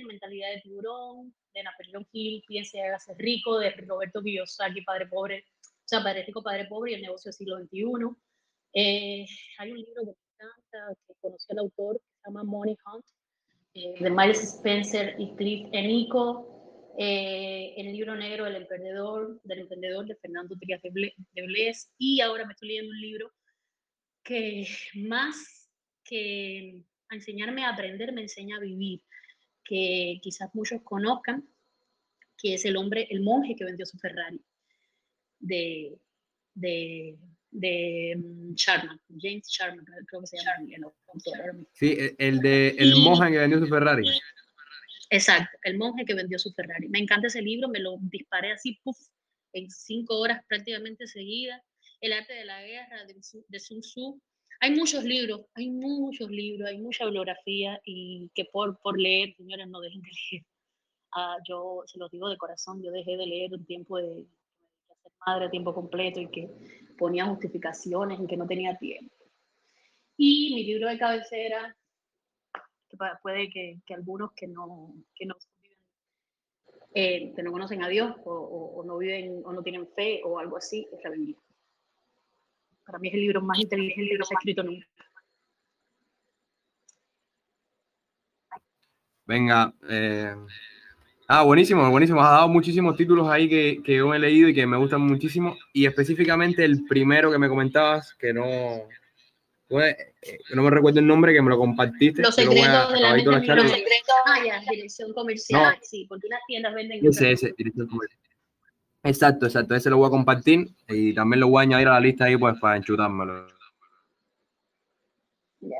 Mentalidad 0.06 0.50
de 0.50 0.60
tiburón, 0.60 1.34
de 1.54 1.62
Napoleón 1.62 2.06
Hill, 2.12 2.42
Piense 2.46 2.78
y 2.78 2.80
hágase 2.80 3.14
rico, 3.16 3.58
de 3.58 3.70
Roberto 3.70 4.22
Kiyosaki, 4.22 4.82
Padre 4.82 5.06
Pobre, 5.06 5.44
o 5.62 5.86
sea, 5.86 6.02
Padre 6.02 6.24
Rico, 6.24 6.42
Padre 6.42 6.66
Pobre 6.66 6.92
y 6.92 6.94
el 6.94 7.02
negocio 7.02 7.30
del 7.30 7.34
siglo 7.34 7.58
XXI 7.58 8.16
eh, 8.76 9.24
hay 9.58 9.70
un 9.70 9.78
libro 9.78 10.02
que 10.02 10.10
me 10.10 10.14
encanta, 10.34 11.00
que 11.06 11.14
conocí 11.20 11.46
al 11.50 11.58
autor, 11.58 12.00
que 12.00 12.06
se 12.08 12.26
llama 12.26 12.42
Money 12.42 12.76
Hunt, 12.84 13.04
eh, 13.74 13.94
de 14.00 14.10
Miles 14.10 14.42
Spencer 14.42 15.14
y 15.18 15.32
Cliff 15.36 15.68
Enico. 15.72 16.53
Eh, 16.96 17.74
el 17.76 17.92
libro 17.92 18.14
negro 18.14 18.44
del 18.44 18.56
emprendedor, 18.56 19.40
del 19.42 19.60
emprendedor 19.60 20.06
de 20.06 20.16
Fernando 20.16 20.56
Trias 20.56 20.80
de 20.82 20.90
Bles. 21.42 21.92
Y 21.98 22.20
ahora 22.20 22.46
me 22.46 22.52
estoy 22.52 22.68
leyendo 22.68 22.92
un 22.92 23.00
libro 23.00 23.32
que 24.22 24.66
más 24.94 25.70
que 26.04 26.82
enseñarme 27.10 27.64
a 27.64 27.70
aprender, 27.70 28.12
me 28.12 28.22
enseña 28.22 28.56
a 28.56 28.60
vivir, 28.60 29.02
que 29.64 30.18
quizás 30.22 30.54
muchos 30.54 30.82
conozcan, 30.82 31.48
que 32.36 32.54
es 32.54 32.64
el 32.64 32.76
hombre, 32.76 33.06
el 33.10 33.22
monje 33.22 33.56
que 33.56 33.64
vendió 33.64 33.86
su 33.86 33.98
Ferrari, 33.98 34.40
de, 35.38 35.98
de 36.54 37.18
de 37.54 38.16
mm, 38.16 38.54
Sharman, 38.54 39.00
James 39.20 39.48
Sharman, 39.48 39.84
creo 40.06 40.20
que 40.20 40.26
se 40.26 40.36
llama 40.36 40.66
el 40.68 40.84
autor. 40.84 41.66
Sí, 41.72 41.96
e, 41.96 42.14
el 42.18 42.40
de 42.40 42.70
El 42.78 42.96
monje 42.96 43.30
que 43.30 43.38
vendió 43.38 43.60
su 43.60 43.68
Ferrari. 43.68 44.04
Exacto, 45.10 45.58
el 45.62 45.76
monje 45.78 46.04
que 46.04 46.14
vendió 46.14 46.38
su 46.38 46.52
Ferrari. 46.52 46.88
Me 46.88 46.98
encanta 46.98 47.26
ese 47.26 47.42
libro, 47.42 47.68
me 47.68 47.80
lo 47.80 47.96
disparé 48.00 48.52
así, 48.52 48.78
puff, 48.82 48.98
en 49.52 49.70
cinco 49.70 50.18
horas 50.18 50.44
prácticamente 50.48 51.06
seguidas. 51.06 51.62
El 52.00 52.12
arte 52.12 52.34
de 52.34 52.44
la 52.44 52.62
guerra 52.62 53.04
de, 53.06 53.14
de 53.48 53.60
Sun 53.60 53.80
Tzu. 53.80 54.20
Hay 54.60 54.70
muchos 54.70 55.04
libros, 55.04 55.42
hay 55.54 55.70
muchos 55.70 56.30
libros, 56.30 56.68
hay 56.68 56.78
mucha 56.78 57.04
bibliografía 57.04 57.80
y 57.84 58.30
que 58.34 58.44
por, 58.46 58.78
por 58.80 59.00
leer, 59.00 59.34
señores, 59.36 59.68
no 59.68 59.80
dejen 59.80 60.00
de 60.00 60.08
leer. 60.08 60.44
Ah, 61.16 61.36
yo 61.48 61.82
se 61.86 61.98
los 61.98 62.10
digo 62.10 62.28
de 62.28 62.36
corazón, 62.36 62.82
yo 62.82 62.90
dejé 62.90 63.16
de 63.16 63.26
leer 63.26 63.52
un 63.52 63.64
tiempo 63.64 63.98
de, 63.98 64.26
madre 65.26 65.46
a 65.46 65.50
tiempo 65.50 65.74
completo 65.74 66.20
y 66.20 66.28
que 66.28 66.50
ponía 66.98 67.26
justificaciones 67.26 68.18
en 68.18 68.26
que 68.26 68.36
no 68.36 68.46
tenía 68.46 68.76
tiempo. 68.76 69.14
Y 70.16 70.54
mi 70.54 70.64
libro 70.64 70.88
de 70.88 70.98
cabecera, 70.98 71.76
puede 73.22 73.50
que, 73.50 73.78
que 73.86 73.94
algunos 73.94 74.32
que 74.32 74.46
no, 74.46 74.94
que 75.14 75.26
no, 75.26 75.36
eh, 76.94 77.32
que 77.34 77.42
no 77.42 77.52
conocen 77.52 77.82
a 77.82 77.88
Dios 77.88 78.14
o, 78.24 78.32
o, 78.76 78.84
no 78.84 78.98
viven 78.98 79.42
o 79.44 79.52
no 79.52 79.62
tienen 79.62 79.88
fe 79.88 80.20
o 80.24 80.38
algo 80.38 80.56
así, 80.56 80.86
es 80.92 81.04
la 81.04 81.10
Biblia. 81.10 81.36
Para 82.86 82.98
mí 82.98 83.08
es 83.08 83.14
el 83.14 83.20
libro 83.20 83.42
más 83.42 83.58
inteligente 83.58 84.16
que 84.16 84.24
se 84.24 84.34
ha 84.34 84.38
escrito 84.38 84.62
nunca. 84.62 84.86
Venga, 89.26 89.74
eh, 89.88 90.34
Ah, 91.26 91.42
buenísimo, 91.42 91.90
buenísimo. 91.90 92.20
Has 92.20 92.32
dado 92.32 92.48
muchísimos 92.48 92.96
títulos 92.96 93.28
ahí 93.28 93.48
que, 93.48 93.80
que 93.82 93.96
yo 93.96 94.12
he 94.12 94.18
leído 94.18 94.48
y 94.50 94.54
que 94.54 94.66
me 94.66 94.76
gustan 94.76 95.00
muchísimo. 95.00 95.56
Y 95.72 95.86
específicamente 95.86 96.64
el 96.64 96.84
primero 96.84 97.32
que 97.32 97.38
me 97.38 97.48
comentabas, 97.48 98.14
que 98.14 98.34
no, 98.34 98.44
eh, 99.70 99.96
no 100.54 100.62
me 100.62 100.70
recuerdo 100.70 101.00
el 101.00 101.06
nombre, 101.06 101.32
que 101.32 101.42
me 101.42 101.50
lo 101.50 101.58
compartiste. 101.58 102.22
Los 102.22 102.34
secretos 102.34 102.92
de 102.92 103.00
la, 103.00 103.14
mente, 103.14 103.30
Los 103.30 103.70
secretos, 103.70 104.14
ah, 104.26 104.38
ya, 104.44 104.60
dirección 104.70 105.12
comercial, 105.12 105.78
sí, 105.82 106.06
porque 106.08 106.28
las 106.28 106.40
tiendas 106.46 106.74
venden. 106.74 107.06
Ese, 107.06 107.32
ese, 107.32 107.54
dirección 107.56 107.88
comercial. 107.88 108.20
Exacto, 109.02 109.46
exacto. 109.46 109.74
Ese 109.74 109.90
lo 109.90 109.98
voy 109.98 110.06
a 110.06 110.10
compartir 110.10 110.68
y 110.88 111.14
también 111.14 111.40
lo 111.40 111.48
voy 111.48 111.60
a 111.60 111.62
añadir 111.62 111.88
a 111.88 111.92
la 111.92 112.00
lista 112.00 112.24
ahí 112.24 112.36
pues 112.36 112.58
para 112.58 112.76
enchutármelo. 112.76 113.46
Ya. 115.60 115.76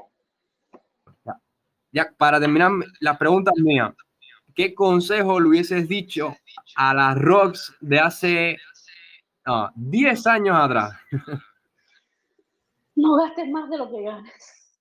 Ya, 1.93 2.13
para 2.17 2.41
terminar, 2.41 2.73
las 3.01 3.17
preguntas 3.17 3.55
mías. 3.57 3.93
¿qué 4.55 4.75
consejo 4.75 5.41
le 5.41 5.49
hubieses 5.49 5.89
dicho 5.89 6.37
a 6.77 6.95
las 6.95 7.19
rocks 7.19 7.75
de 7.81 7.99
hace 7.99 8.59
10 9.75 10.27
años 10.27 10.57
atrás? 10.59 10.93
No 12.97 13.17
gastes 13.17 13.49
más 13.49 13.69
de 13.71 13.79
lo 13.79 13.91
que 13.91 14.03
ganas. 14.03 14.33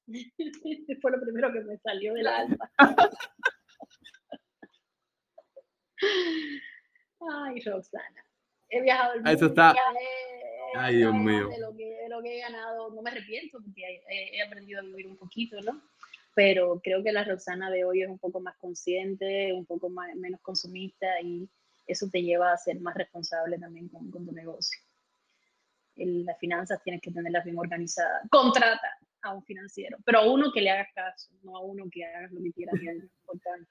Fue 1.01 1.11
lo 1.11 1.22
primero 1.22 1.51
que 1.53 1.61
me 1.61 1.78
salió 1.78 2.14
del 2.14 2.28
alma. 2.28 2.72
Ay, 7.22 7.59
Roxana. 7.61 8.26
He 8.70 8.82
viajado 8.82 9.14
el 9.14 9.22
Ah, 9.26 9.32
Eso 9.32 9.45
mundo, 9.45 9.61
está- 9.61 9.74
viajé, 9.74 10.07
Ay, 10.76 10.95
Dios 10.97 11.14
mío. 11.14 11.47
De 11.49 11.59
lo, 11.59 11.76
que, 11.76 11.86
de 11.86 12.09
lo 12.09 12.22
que 12.22 12.38
he 12.38 12.41
ganado, 12.41 12.89
no 12.91 13.01
me 13.01 13.11
arrepiento 13.11 13.59
porque 13.64 14.01
he, 14.09 14.36
he 14.38 14.41
aprendido 14.41 14.80
a 14.80 14.84
vivir 14.84 15.07
un 15.07 15.16
poquito, 15.18 15.61
¿no? 15.61 15.82
Pero 16.36 16.82
creo 16.84 17.03
que 17.03 17.11
la 17.11 17.24
Roxana 17.24 17.70
de 17.70 17.86
hoy 17.86 18.01
es 18.01 18.09
un 18.09 18.18
poco 18.18 18.39
más 18.39 18.55
consciente, 18.57 19.53
un 19.53 19.66
poco 19.68 19.89
más, 19.89 20.16
menos 20.16 20.41
consumista 20.41 21.22
y 21.22 21.47
eso 21.86 22.09
te 22.11 22.24
lleva 22.24 22.51
a 22.51 22.57
ser 22.57 22.80
más 22.82 22.95
responsable 22.95 23.59
también 23.59 23.88
con, 23.89 24.09
con 24.09 24.26
tu 24.26 24.32
negocio. 24.32 24.80
En 25.96 26.26
las 26.26 26.38
finanzas 26.39 26.82
tienes 26.84 27.02
que 27.02 27.12
tenerlas 27.12 27.46
bien 27.46 27.58
organizadas. 27.58 28.28
Contrata 28.30 28.89
a 29.22 29.34
un 29.34 29.44
financiero, 29.44 29.98
pero 30.06 30.20
a 30.20 30.32
uno 30.32 30.52
que 30.52 30.62
le 30.62 30.70
hagas 30.70 30.88
caso, 30.94 31.32
no 31.44 31.56
a 31.58 31.62
uno 31.62 31.86
que 31.91 32.06
hagas 32.06 32.32
lo 32.32 32.41
que 32.41 32.52
quieras. 32.52 32.76
que 32.80 32.89
es 32.89 33.04
importante. 33.04 33.70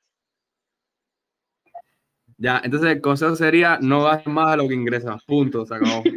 Ya, 2.39 2.61
entonces 2.65 2.91
el 2.91 3.01
consejo 3.01 3.37
sería 3.37 3.79
no 3.81 4.05
gastes 4.05 4.33
más 4.33 4.51
de 4.53 4.57
lo 4.57 4.69
que 4.69 4.75
ingresas. 4.75 5.23
Punto, 5.25 5.65
se 5.65 5.75
acabó. 5.75 6.03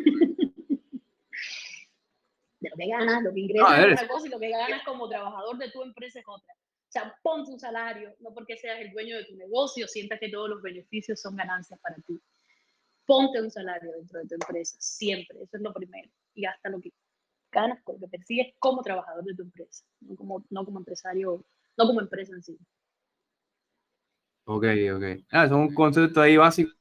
de 2.60 2.70
lo 2.70 2.76
que 2.76 2.88
ganas, 2.88 3.24
lo 3.24 3.34
que 3.34 3.40
ingresas 3.42 3.72
a 3.72 3.80
ver. 3.80 3.92
es 3.92 4.02
una 4.02 4.08
cosa 4.08 4.28
y 4.28 4.30
lo 4.30 4.40
que 4.40 4.50
ganas 4.50 4.84
como 4.84 5.10
trabajador 5.10 5.58
de 5.58 5.70
tu 5.72 5.84
empresa 5.84 6.20
es 6.20 6.26
otra. 6.28 6.54
O 6.54 6.92
sea, 6.92 7.14
ponte 7.22 7.52
un 7.52 7.60
salario, 7.60 8.16
no 8.22 8.34
porque 8.34 8.58
seas 8.58 8.80
el 8.80 8.92
dueño 8.92 9.18
de 9.18 9.26
tu 9.26 9.36
negocio, 9.36 9.88
sientas 9.88 10.20
que 10.20 10.30
todos 10.30 10.50
los 10.50 10.62
beneficios 10.62 11.20
son 11.22 11.36
ganancias 11.36 11.80
para 11.82 11.96
ti. 11.98 12.20
Ponte 13.06 13.42
un 13.42 13.52
salario 13.52 13.92
dentro 13.92 14.20
de 14.20 14.28
tu 14.28 14.36
empresa, 14.36 14.76
siempre, 14.80 15.38
eso 15.42 15.58
es 15.58 15.62
lo 15.62 15.74
primero. 15.74 16.10
Y 16.34 16.42
gasta 16.42 16.70
lo 16.70 16.80
que 16.80 16.92
ganas, 17.52 17.82
con 17.84 17.96
lo 17.96 18.02
que 18.02 18.18
persigues 18.18 18.54
como 18.60 18.82
trabajador 18.82 19.24
de 19.24 19.36
tu 19.36 19.44
empresa, 19.44 19.86
no 20.02 20.16
como, 20.16 20.44
no 20.50 20.66
como 20.66 20.80
empresario, 20.80 21.46
no 21.78 21.88
como 21.88 22.02
empresa 22.02 22.34
en 22.34 22.44
sí. 22.44 22.58
Ok, 24.46 24.66
ok. 24.96 25.04
Ah, 25.32 25.46
es 25.46 25.52
un 25.52 25.74
concepto 25.74 26.22
ahí 26.22 26.38
básico. 26.38 26.72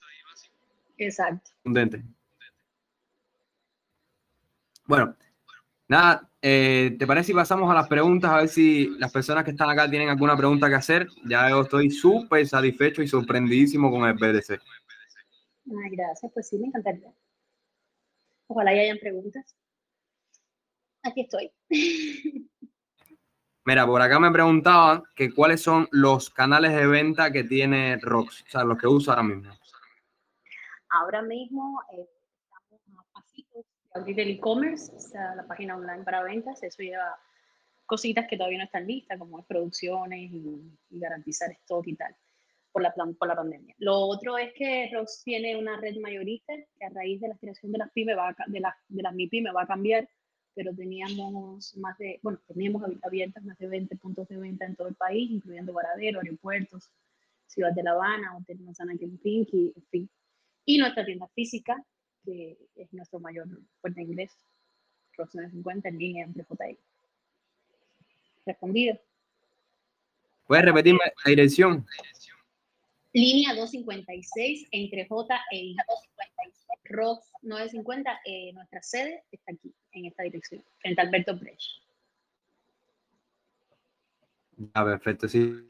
Exacto. 0.99 1.51
contundente. 1.63 2.05
Bueno, 4.87 5.17
nada, 5.89 6.29
eh, 6.43 6.95
¿te 6.99 7.07
parece 7.07 7.29
si 7.29 7.33
pasamos 7.33 7.71
a 7.71 7.75
las 7.75 7.89
preguntas? 7.89 8.31
A 8.31 8.37
ver 8.39 8.49
si 8.49 8.91
las 8.99 9.11
personas 9.11 9.45
que 9.45 9.53
están 9.53 9.71
acá 9.71 9.89
tienen 9.89 10.11
alguna 10.11 10.37
pregunta 10.37 10.69
que 10.69 10.75
hacer. 10.75 11.09
Ya 11.25 11.49
yo 11.49 11.63
estoy 11.63 11.91
súper 11.91 12.47
satisfecho 12.47 13.03
y 13.03 13.09
sorprendidísimo 13.09 13.91
con 13.91 14.07
el 14.07 14.15
BDC. 14.15 14.61
Ay, 15.67 15.97
gracias, 15.97 16.31
pues 16.33 16.49
sí, 16.49 16.59
me 16.59 16.67
encantaría. 16.69 17.13
Ojalá 18.47 18.75
y 18.75 18.81
hayan 18.81 18.99
preguntas. 18.99 19.57
Aquí 21.03 21.23
estoy. 21.23 21.51
Mira, 23.67 23.87
por 23.87 24.03
acá 24.03 24.21
me 24.21 24.31
preguntaban 24.31 25.05
que 25.17 25.33
cuáles 25.33 25.63
son 25.63 25.89
los 25.91 26.29
canales 26.29 26.75
de 26.75 26.87
venta 26.87 27.33
que 27.33 27.45
tiene 27.45 27.99
Rox, 27.99 28.43
o 28.43 28.51
sea, 28.51 28.65
los 28.65 28.79
que 28.79 28.87
usa 28.87 29.15
ahora 29.15 29.23
mismo. 29.23 29.55
Ahora 30.91 31.23
mismo 31.23 31.81
eh, 31.93 32.07
estamos 32.71 32.83
a 32.99 33.13
pasitos 33.13 33.65
de 33.65 34.01
abrir 34.01 34.21
el 34.21 34.31
e-commerce, 34.33 34.93
o 34.95 35.01
sea, 35.01 35.35
la 35.35 35.47
página 35.47 35.77
online 35.77 36.05
para 36.05 36.23
ventas. 36.23 36.63
Eso 36.63 36.83
lleva 36.83 37.19
cositas 37.87 38.27
que 38.29 38.37
todavía 38.37 38.59
no 38.59 38.65
están 38.65 38.87
listas, 38.87 39.19
como 39.19 39.41
es 39.41 39.47
producciones 39.47 40.31
y, 40.31 40.79
y 40.91 41.01
garantizar 41.01 41.51
stock 41.51 41.87
y 41.87 41.97
tal, 41.97 42.15
por 42.75 42.83
la, 42.83 42.93
por 42.93 43.29
la 43.29 43.37
pandemia. 43.37 43.73
Lo 43.79 43.95
otro 43.95 44.37
es 44.37 44.53
que 44.53 44.91
Rox 44.93 45.23
tiene 45.23 45.57
una 45.57 45.81
red 45.81 45.97
mayorista 46.01 46.53
que 46.77 46.85
a 46.85 46.89
raíz 46.91 47.21
de 47.21 47.29
la 47.29 47.39
creación 47.39 47.71
de 47.71 47.79
las 47.79 47.93
pymes, 47.93 48.17
va 48.17 48.35
de, 48.49 48.59
las 48.59 48.75
de 48.89 49.01
las 49.01 49.15
va 49.15 49.63
a 49.63 49.67
cambiar, 49.67 50.09
pero 50.57 50.75
teníamos 50.75 51.77
más 51.77 51.97
de, 51.99 52.19
bueno, 52.21 52.41
teníamos 52.49 52.83
abi- 52.83 52.99
abiertas 53.05 53.45
más 53.45 53.57
de 53.59 53.69
20 53.69 53.97
puntos 53.97 54.27
de 54.27 54.39
venta 54.39 54.67
en 54.67 54.75
todo 54.75 54.89
el 54.89 54.97
país, 54.97 55.31
incluyendo 55.31 55.73
Varadero, 55.73 56.19
aeropuertos, 56.19 56.91
Ciudad 57.47 57.73
de 57.73 57.85
La 57.85 57.93
Habana, 57.93 58.37
Hotel 58.37 58.59
Manzana 58.61 58.97
Kempinski, 58.99 59.73
en 59.77 59.87
fin 59.87 60.11
y 60.67 60.79
nuestra 60.79 61.05
tienda 61.05 61.29
física, 61.29 61.77
que 62.25 62.57
es 62.75 62.93
nuestro 62.93 63.21
mayor 63.21 63.47
fuerte 63.81 64.03
inglés, 64.03 64.33
Rox 65.17 65.33
950 65.35 65.91
en 65.91 65.99
línea 65.99 66.25
entre 66.25 66.45
JI. 66.45 66.79
Respondido. 68.47 68.99
¿Puedes 70.47 70.65
repetirme 70.65 71.01
la 71.25 71.31
dirección? 71.31 71.87
Línea 73.15 73.55
256 73.55 74.69
entre 74.73 75.07
J 75.07 75.41
e 75.53 75.57
I. 75.57 75.77
Rox 76.87 77.31
950, 77.43 78.21
eh, 78.27 78.53
nuestra 78.53 78.83
sede 78.83 79.23
está 79.31 79.53
aquí, 79.53 79.73
en 79.93 80.07
esta 80.07 80.25
dirección, 80.25 80.63
frente 80.81 81.01
a 81.01 81.05
Alberto 81.05 81.39
Brecht. 81.39 81.81
Ah, 84.75 84.85
perfecto, 84.85 85.29
sí. 85.29 85.67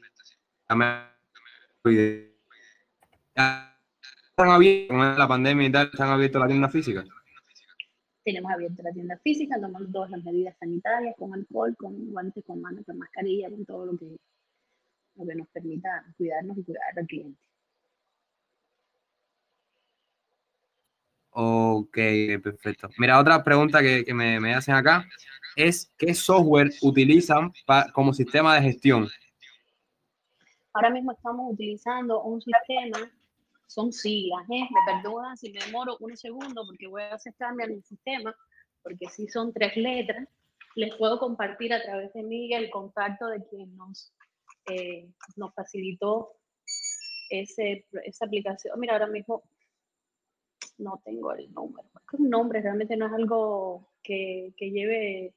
¿Están 0.63 1.13
abiertos 4.37 4.87
con 4.89 5.17
la 5.17 5.27
pandemia 5.27 5.67
y 5.67 5.71
tal? 5.71 5.89
¿Están 5.93 6.09
abiertos 6.09 6.41
la 6.41 6.47
tienda 6.47 6.69
física? 6.69 7.05
Tenemos 8.23 8.51
abierta 8.51 8.83
la 8.83 8.91
tienda 8.91 9.17
física, 9.23 9.55
tomamos 9.61 9.91
todas 9.91 10.09
las 10.09 10.23
medidas 10.23 10.57
sanitarias, 10.59 11.15
con 11.17 11.33
alcohol, 11.33 11.75
con 11.77 12.11
guantes, 12.11 12.43
con 12.43 12.59
manos, 12.59 12.83
con 12.85 12.97
mascarilla, 12.97 13.49
con 13.51 13.65
todo 13.65 13.85
lo 13.85 13.97
que, 13.97 14.17
lo 15.15 15.25
que 15.25 15.35
nos 15.35 15.47
permita 15.49 16.05
cuidarnos 16.17 16.57
y 16.57 16.63
cuidar 16.63 16.83
al 16.97 17.05
cliente. 17.07 17.39
Ok, 21.37 21.97
perfecto. 22.41 22.87
Mira, 22.97 23.19
otra 23.19 23.43
pregunta 23.43 23.81
que, 23.81 24.05
que 24.05 24.13
me, 24.13 24.39
me 24.39 24.53
hacen 24.53 24.73
acá 24.75 25.05
es 25.55 25.91
¿qué 25.97 26.13
software 26.13 26.71
utilizan 26.81 27.51
pa- 27.65 27.91
como 27.91 28.13
sistema 28.13 28.55
de 28.55 28.61
gestión? 28.61 29.07
Ahora 30.73 30.89
mismo 30.89 31.11
estamos 31.11 31.53
utilizando 31.53 32.21
un 32.23 32.41
sistema, 32.41 33.11
son 33.67 33.91
siglas, 33.91 34.43
¿eh? 34.49 34.67
me 34.69 34.93
perdonan 34.93 35.37
si 35.37 35.51
me 35.51 35.59
demoro 35.65 35.97
unos 35.99 36.19
segundos 36.19 36.65
porque 36.67 36.87
voy 36.87 37.01
a 37.03 37.15
hacer 37.15 37.33
cambio 37.37 37.65
en 37.65 37.73
el 37.73 37.83
sistema, 37.83 38.33
porque 38.83 39.07
si 39.07 39.27
son 39.27 39.51
tres 39.53 39.75
letras, 39.75 40.27
les 40.75 40.93
puedo 40.95 41.17
compartir 41.19 41.73
a 41.73 41.81
través 41.81 42.13
de 42.13 42.23
Miguel 42.23 42.65
el 42.65 42.69
contacto 42.69 43.27
de 43.27 43.45
quien 43.47 43.75
nos, 43.75 44.13
eh, 44.67 45.07
nos 45.35 45.53
facilitó 45.53 46.33
ese, 47.29 47.85
esa 48.03 48.25
aplicación. 48.25 48.79
Mira, 48.79 48.93
ahora 48.93 49.07
mismo 49.07 49.43
no 50.77 51.01
tengo 51.03 51.33
el 51.33 51.51
número. 51.53 51.87
Es 51.95 52.05
que 52.09 52.17
un 52.17 52.29
nombre 52.29 52.61
realmente 52.61 52.97
no 52.97 53.07
es 53.07 53.13
algo 53.13 53.87
que, 54.03 54.53
lleve 54.59 55.33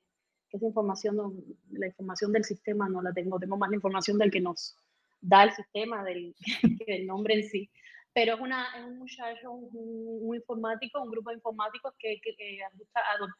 esa 0.50 0.66
información, 0.66 1.16
no- 1.16 1.34
la 1.72 1.86
información 1.86 2.32
del 2.32 2.44
sistema 2.44 2.88
no 2.88 3.02
la 3.02 3.12
tengo, 3.12 3.38
tengo 3.38 3.56
más 3.56 3.70
la 3.70 3.76
información 3.76 4.18
del 4.18 4.30
que 4.30 4.40
nos 4.40 4.76
da 5.20 5.44
el 5.44 5.52
sistema, 5.52 6.02
del, 6.04 6.34
que 6.86 7.04
nombre 7.04 7.34
en 7.34 7.44
sí. 7.44 7.70
Pero 8.14 8.34
es, 8.34 8.40
una, 8.40 8.66
un 8.86 8.98
muchacho, 8.98 9.52
un, 9.52 10.34
informático, 10.34 11.00
un 11.00 11.10
grupo 11.10 11.30
de 11.30 11.36
informáticos 11.36 11.94
que, 11.98 12.20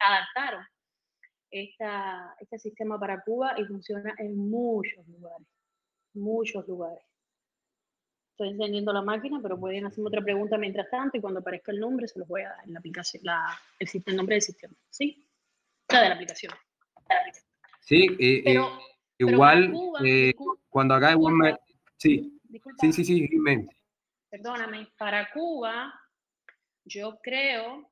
adaptaron 0.00 0.64
este 1.50 2.58
sistema 2.58 3.00
para 3.00 3.22
Cuba 3.22 3.54
y 3.58 3.64
funciona 3.64 4.14
en 4.18 4.36
muchos 4.36 5.06
lugares, 5.08 5.46
muchos 6.14 6.66
lugares. 6.68 7.02
Estoy 8.30 8.50
encendiendo 8.50 8.92
la 8.92 9.02
máquina, 9.02 9.40
pero 9.42 9.58
pueden 9.58 9.86
hacerme 9.86 10.08
otra 10.08 10.22
pregunta 10.22 10.56
mientras 10.56 10.88
tanto 10.90 11.16
y 11.16 11.20
cuando 11.20 11.40
aparezca 11.40 11.72
el 11.72 11.80
nombre 11.80 12.06
se 12.06 12.20
los 12.20 12.28
voy 12.28 12.42
a 12.42 12.50
dar 12.50 12.64
en 12.66 12.72
la 12.72 12.78
aplicación, 12.78 13.22
la, 13.24 13.58
el, 13.80 14.16
nombre 14.16 14.36
del 14.36 14.42
sistema, 14.42 14.74
¿sí? 14.90 15.26
De 15.88 15.96
la 15.96 16.14
aplicación. 16.14 16.52
de 16.52 17.14
la 17.14 17.20
aplicación. 17.20 17.48
Sí, 17.80 18.06
y- 18.18 18.38
y- 18.38 18.42
Pero, 18.42 18.68
pero 19.16 19.30
igual 19.32 19.72
Cuba, 19.72 20.00
eh, 20.04 20.34
cuando 20.68 20.94
acá 20.94 21.12
igual 21.12 21.34
me... 21.34 21.56
Sí, 21.96 22.40
sí, 22.80 22.92
sí, 22.92 23.04
sí, 23.04 23.26
dime. 23.28 23.66
perdóname, 24.30 24.88
para 24.96 25.28
Cuba, 25.32 25.92
yo 26.84 27.18
creo 27.20 27.90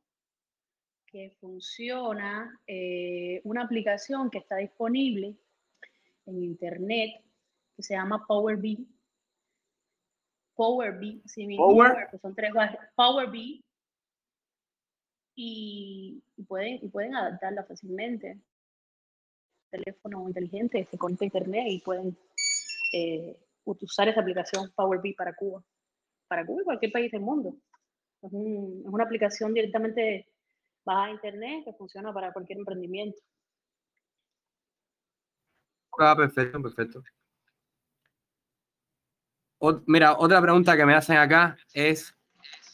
que 1.07 1.35
funciona 1.41 2.61
eh, 2.69 3.41
una 3.45 3.63
aplicación 3.63 4.31
que 4.31 4.39
está 4.39 4.57
disponible 4.59 5.35
en 6.27 6.43
internet 6.43 7.21
que 7.77 7.83
se 7.83 7.95
llama 7.95 8.27
Power 8.27 8.57
BI. 8.57 8.89
Power 10.55 10.99
BI, 10.99 11.23
sí 11.27 11.47
mismo, 11.47 11.67
Power. 11.67 12.09
son 12.21 12.35
tres. 12.35 12.53
Power 12.95 13.31
BI. 13.31 13.63
Y, 15.39 16.23
y 16.37 16.43
pueden, 16.45 16.79
y 16.83 16.89
pueden 16.89 17.15
adaptarla 17.15 17.63
fácilmente. 17.65 18.41
Teléfono 19.71 20.27
inteligente, 20.29 20.87
se 20.91 20.97
conecta 20.97 21.25
a 21.25 21.27
internet 21.27 21.65
y 21.69 21.81
pueden 21.81 22.17
eh, 22.95 23.39
usar 23.65 24.09
esa 24.09 24.21
aplicación 24.21 24.73
Power 24.75 25.01
BI 25.03 25.13
para 25.13 25.35
Cuba. 25.35 25.63
Para 26.29 26.47
Cuba 26.47 26.63
y 26.63 26.65
cualquier 26.65 26.93
país 26.93 27.13
del 27.13 27.21
mundo. 27.21 27.55
Es, 28.23 28.33
un- 28.33 28.83
es 28.87 28.93
una 28.93 29.05
aplicación 29.05 29.53
directamente 29.53 30.33
baja 30.87 31.05
a 31.05 31.11
internet 31.11 31.65
que 31.67 31.73
funciona 31.75 32.15
para 32.15 32.33
cualquier 32.33 32.59
emprendimiento. 32.61 33.21
Ah, 35.99 36.15
perfecto, 36.17 36.63
perfecto. 36.63 37.03
Mira, 39.87 40.17
otra 40.19 40.41
pregunta 40.41 40.77
que 40.77 40.87
me 40.87 40.95
hacen 40.95 41.17
acá 41.17 41.57
es 41.73 42.15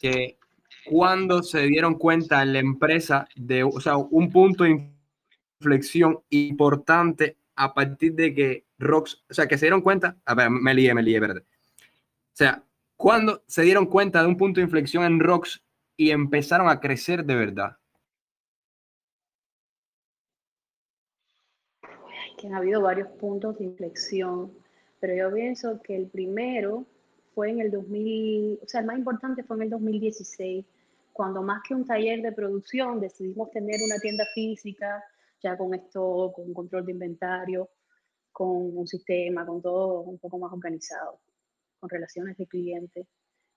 que 0.00 0.38
cuando 0.84 1.42
se 1.42 1.62
dieron 1.62 1.94
cuenta 1.94 2.42
en 2.42 2.52
la 2.52 2.58
empresa 2.58 3.28
de, 3.36 3.62
o 3.62 3.80
sea, 3.80 3.96
un 3.96 4.30
punto 4.30 4.64
de 4.64 4.90
inflexión 5.60 6.20
importante 6.30 7.36
a 7.54 7.72
partir 7.72 8.14
de 8.14 8.34
que 8.34 8.64
Rox, 8.78 9.24
o 9.30 9.34
sea, 9.34 9.46
que 9.46 9.56
se 9.58 9.66
dieron 9.66 9.82
cuenta, 9.82 10.16
a 10.24 10.34
ver, 10.34 10.50
me 10.50 10.74
lié, 10.74 10.94
me 10.94 11.02
lié, 11.02 11.16
espérate. 11.16 11.40
O 11.40 12.34
sea, 12.34 12.64
¿Cuándo 13.02 13.42
se 13.48 13.62
dieron 13.62 13.86
cuenta 13.86 14.22
de 14.22 14.28
un 14.28 14.36
punto 14.36 14.60
de 14.60 14.64
inflexión 14.64 15.02
en 15.02 15.18
Rocks 15.18 15.60
y 15.96 16.12
empezaron 16.12 16.68
a 16.68 16.78
crecer 16.78 17.24
de 17.24 17.34
verdad? 17.34 17.76
Que 22.38 22.46
han 22.46 22.54
habido 22.54 22.80
varios 22.80 23.08
puntos 23.08 23.58
de 23.58 23.64
inflexión, 23.64 24.52
pero 25.02 25.16
yo 25.16 25.34
pienso 25.34 25.82
que 25.82 25.96
el 25.96 26.06
primero 26.06 26.86
fue 27.34 27.50
en 27.50 27.58
el 27.58 27.72
2000, 27.72 28.60
o 28.62 28.68
sea, 28.68 28.82
el 28.82 28.86
más 28.86 28.96
importante 28.96 29.42
fue 29.42 29.56
en 29.56 29.62
el 29.62 29.70
2016, 29.70 30.64
cuando 31.12 31.42
más 31.42 31.60
que 31.66 31.74
un 31.74 31.84
taller 31.84 32.22
de 32.22 32.30
producción 32.30 33.00
decidimos 33.00 33.50
tener 33.50 33.80
una 33.84 33.98
tienda 33.98 34.24
física, 34.32 35.02
ya 35.42 35.56
con 35.56 35.74
esto, 35.74 36.32
con 36.36 36.54
control 36.54 36.86
de 36.86 36.92
inventario, 36.92 37.68
con 38.30 38.78
un 38.78 38.86
sistema, 38.86 39.44
con 39.44 39.60
todo 39.60 40.02
un 40.02 40.20
poco 40.20 40.38
más 40.38 40.52
organizado, 40.52 41.18
con 41.80 41.90
relaciones 41.90 42.36
de 42.36 42.46
clientes. 42.46 43.08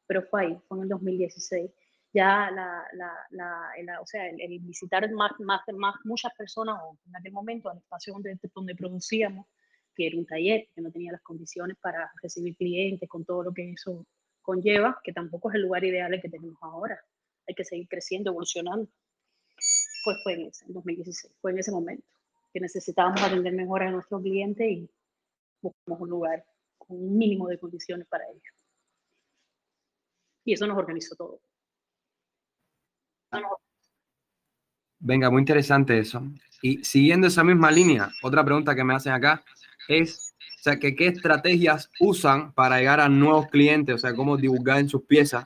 Pero 0.08 0.24
fue 0.24 0.48
ahí, 0.48 0.60
fue 0.68 0.80
en 0.80 0.84
el 0.86 0.90
2016. 0.90 1.70
Ya 2.12 2.50
la, 2.50 2.88
la, 2.94 3.14
la, 3.30 4.02
o 4.02 4.06
sea, 4.08 4.28
el, 4.30 4.60
visitar 4.62 5.08
más, 5.12 5.34
más, 5.42 5.62
más, 5.78 5.94
muchas 6.06 6.34
personas, 6.36 6.80
o 6.82 6.98
en 7.06 7.16
aquel 7.16 7.34
momento 7.34 7.70
al 7.70 7.78
espacio 7.78 8.14
donde, 8.14 8.36
donde 8.52 8.74
producíamos, 8.74 9.46
que 9.96 10.08
era 10.08 10.18
un 10.18 10.26
taller, 10.26 10.68
que 10.74 10.82
no 10.82 10.92
tenía 10.92 11.12
las 11.12 11.22
condiciones 11.22 11.78
para 11.82 12.12
recibir 12.22 12.56
clientes, 12.56 13.08
con 13.10 13.26
todo 13.26 13.44
lo 13.44 13.54
que 13.54 13.72
eso 13.72 14.06
conlleva, 14.42 15.00
que 15.04 15.14
tampoco 15.14 15.50
es 15.50 15.56
el 15.56 15.64
lugar 15.64 15.84
ideal 15.84 16.20
que 16.22 16.30
tenemos 16.30 16.58
ahora. 16.62 17.00
Hay 17.48 17.56
que 17.56 17.64
seguir 17.64 17.88
creciendo, 17.88 18.32
evolucionando. 18.32 18.88
Pues 20.04 20.18
fue 20.24 20.34
en 20.34 20.48
ese, 20.48 20.66
en 20.66 20.74
2016, 20.74 21.34
fue 21.42 21.52
en 21.52 21.60
ese 21.60 21.72
momento 21.72 22.06
que 22.54 22.62
necesitábamos 22.62 23.22
atender 23.22 23.54
mejor 23.54 23.84
a 23.84 23.92
nuestros 23.92 24.22
clientes 24.22 24.66
y 24.66 24.90
buscamos 25.62 26.00
un 26.00 26.10
lugar 26.10 26.46
con 26.78 26.96
un 26.96 27.18
mínimo 27.18 27.50
de 27.50 27.58
condiciones 27.58 28.08
para 28.08 28.24
ellos. 28.30 28.56
Y 30.46 30.54
eso 30.54 30.66
nos 30.66 30.78
organizó 30.78 31.16
todo. 31.16 31.42
Venga, 35.00 35.30
muy 35.30 35.42
interesante 35.42 36.00
eso. 36.00 36.24
Y 36.62 36.84
siguiendo 36.84 37.28
esa 37.28 37.44
misma 37.44 37.70
línea, 37.72 38.10
otra 38.24 38.44
pregunta 38.46 38.74
que 38.74 38.84
me 38.84 38.96
hacen 38.96 39.12
acá 39.12 39.44
es, 39.88 40.36
o 40.60 40.64
sea, 40.64 40.78
que 40.78 40.96
qué 40.96 41.08
estrategias 41.08 41.90
usan 42.00 42.54
para 42.54 42.78
llegar 42.78 43.00
a 43.00 43.10
nuevos 43.10 43.48
clientes, 43.48 43.96
o 43.96 43.98
sea, 43.98 44.16
cómo 44.16 44.38
divulgar 44.38 44.80
en 44.80 44.90
sus 44.90 45.04
piezas, 45.06 45.46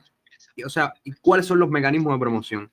y, 0.56 0.62
o 0.62 0.68
sea, 0.68 0.94
cuáles 1.20 1.46
son 1.46 1.58
los 1.58 1.70
mecanismos 1.70 2.12
de 2.14 2.20
promoción. 2.20 2.72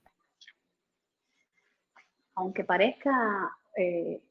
Aunque 2.36 2.64
parezca, 2.64 3.52
eh, 3.76 4.22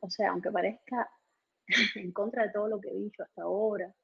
o 0.00 0.10
sea, 0.10 0.30
aunque 0.30 0.50
parezca 0.50 1.08
en 1.96 2.12
contra 2.12 2.44
de 2.44 2.52
todo 2.52 2.68
lo 2.68 2.80
que 2.80 2.88
he 2.88 2.98
dicho 2.98 3.22
hasta 3.22 3.42
ahora, 3.42 3.94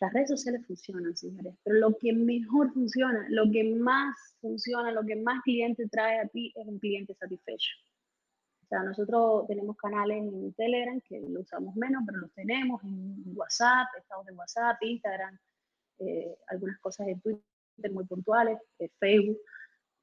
las 0.00 0.12
redes 0.12 0.30
sociales 0.30 0.66
funcionan, 0.66 1.16
señores, 1.16 1.54
pero 1.62 1.76
lo 1.76 1.96
que 1.96 2.12
mejor 2.12 2.72
funciona, 2.72 3.24
lo 3.28 3.44
que 3.52 3.62
más 3.62 4.16
funciona, 4.40 4.90
lo 4.90 5.04
que 5.04 5.14
más 5.14 5.40
cliente 5.42 5.88
trae 5.88 6.18
a 6.18 6.26
ti 6.26 6.52
es 6.56 6.66
un 6.66 6.80
cliente 6.80 7.14
satisfecho. 7.14 7.70
Sea, 8.72 8.82
nosotros 8.84 9.46
tenemos 9.48 9.76
canales 9.76 10.16
en 10.16 10.54
Telegram 10.54 10.98
que 11.02 11.20
lo 11.20 11.40
usamos 11.40 11.76
menos, 11.76 12.04
pero 12.06 12.20
los 12.20 12.32
tenemos 12.32 12.82
en 12.84 13.22
WhatsApp, 13.36 13.86
estamos 13.98 14.26
en 14.26 14.38
WhatsApp, 14.38 14.78
Instagram, 14.80 15.38
eh, 15.98 16.38
algunas 16.48 16.78
cosas 16.78 17.06
en 17.08 17.20
Twitter 17.20 17.92
muy 17.92 18.06
puntuales, 18.06 18.58
eh, 18.78 18.88
Facebook. 18.98 19.38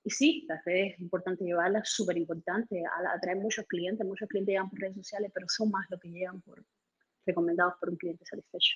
Y 0.03 0.11
sí, 0.11 0.45
las 0.47 0.63
redes 0.65 0.93
es 0.93 0.99
importante 0.99 1.45
llevarlas, 1.45 1.89
súper 1.89 2.20
importante, 2.20 2.84
atraer 3.11 3.38
muchos 3.38 3.65
clientes, 3.65 4.05
muchos 4.05 4.30
clientes 4.30 4.53
llegan 4.53 4.70
por 4.70 4.80
redes 4.80 4.97
sociales, 4.97 5.32
pero 5.34 5.47
son 5.49 5.72
más 5.72 5.88
los 5.89 5.99
que 5.99 6.09
llegan 6.11 6.39
por 6.41 6.63
recomendados 7.26 7.74
por 7.80 7.89
un 7.89 7.97
cliente 7.97 8.24
satisfecho. 8.24 8.76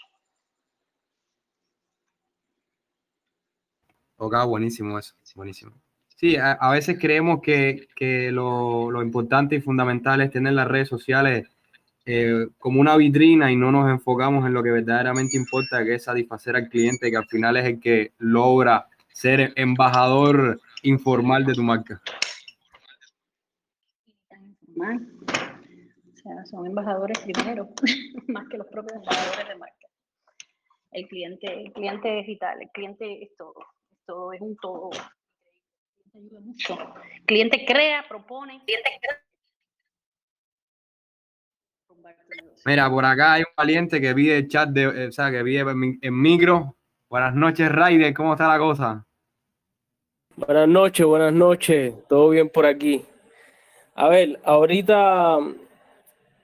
Ok, 4.17 4.33
buenísimo 4.47 4.97
eso, 4.97 5.13
buenísimo. 5.35 5.79
Sí, 6.23 6.37
a, 6.37 6.71
veces 6.71 6.97
creemos 6.97 7.41
que, 7.41 7.89
que 7.97 8.31
lo, 8.31 8.89
lo, 8.89 9.01
importante 9.01 9.57
y 9.57 9.61
fundamental 9.61 10.21
es 10.21 10.31
tener 10.31 10.53
las 10.53 10.69
redes 10.69 10.87
sociales 10.87 11.49
eh, 12.05 12.47
como 12.59 12.79
una 12.79 12.95
vitrina 12.95 13.51
y 13.51 13.57
no 13.57 13.73
nos 13.73 13.91
enfocamos 13.91 14.45
en 14.45 14.53
lo 14.53 14.63
que 14.63 14.71
verdaderamente 14.71 15.35
importa, 15.35 15.83
que 15.83 15.95
es 15.95 16.05
satisfacer 16.05 16.55
al 16.55 16.69
cliente, 16.69 17.11
que 17.11 17.17
al 17.17 17.27
final 17.27 17.57
es 17.57 17.65
el 17.65 17.81
que 17.81 18.13
logra 18.19 18.87
ser 19.11 19.51
embajador 19.57 20.61
informal 20.83 21.45
de 21.45 21.55
tu 21.55 21.61
marca. 21.61 22.01
O 24.77 26.15
sea, 26.15 26.45
son 26.45 26.67
embajadores 26.67 27.19
primero, 27.19 27.67
más 28.29 28.47
que 28.47 28.57
los 28.57 28.67
propios 28.67 28.93
embajadores 28.93 29.49
de 29.49 29.55
marca. 29.57 29.87
El 30.93 31.05
cliente, 31.09 31.63
el 31.65 31.73
cliente 31.73 32.09
digital, 32.15 32.61
el 32.61 32.69
cliente 32.69 33.23
es 33.25 33.35
todo 33.35 33.55
todo 34.05 34.33
es 34.33 34.41
un 34.41 34.55
todo. 34.57 34.89
Cliente 37.25 37.65
crea, 37.65 38.05
propone. 38.07 38.61
Cliente 38.65 38.89
Mira, 42.65 42.89
por 42.89 43.03
acá 43.03 43.33
hay 43.33 43.41
un 43.41 43.53
valiente 43.57 43.99
que 43.99 44.13
pide 44.13 44.37
el 44.37 44.47
chat 44.47 44.69
de, 44.69 44.83
eh, 44.83 45.07
o 45.07 45.11
sea, 45.11 45.31
que 45.31 45.43
pide 45.43 45.65
en 46.01 46.21
micro. 46.21 46.75
Buenas 47.09 47.33
noches, 47.33 47.71
Raider, 47.71 48.13
¿cómo 48.13 48.33
está 48.33 48.47
la 48.47 48.59
cosa? 48.59 49.05
Buenas 50.35 50.67
noches, 50.67 51.05
buenas 51.05 51.33
noches, 51.33 51.93
todo 52.07 52.29
bien 52.29 52.49
por 52.49 52.65
aquí. 52.65 53.03
A 53.95 54.07
ver, 54.07 54.39
ahorita 54.43 55.39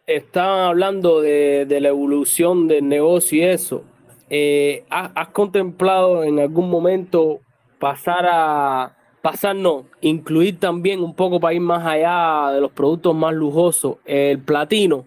están 0.05 0.59
hablando 0.59 1.21
de, 1.21 1.65
de 1.65 1.79
la 1.79 1.89
evolución 1.89 2.67
del 2.67 2.87
negocio 2.87 3.37
y 3.39 3.43
eso. 3.43 3.83
Eh, 4.29 4.85
¿Has 4.89 5.29
contemplado 5.29 6.23
en 6.23 6.39
algún 6.39 6.69
momento 6.69 7.39
pasar 7.79 8.25
a 8.27 8.98
pasar 9.21 9.55
no, 9.55 9.85
incluir 10.01 10.59
también 10.59 11.01
un 11.01 11.13
poco 11.13 11.39
para 11.39 11.53
ir 11.53 11.61
más 11.61 11.85
allá 11.85 12.51
de 12.53 12.61
los 12.61 12.71
productos 12.71 13.15
más 13.15 13.33
lujosos, 13.33 13.97
el 14.05 14.39
platino, 14.39 15.05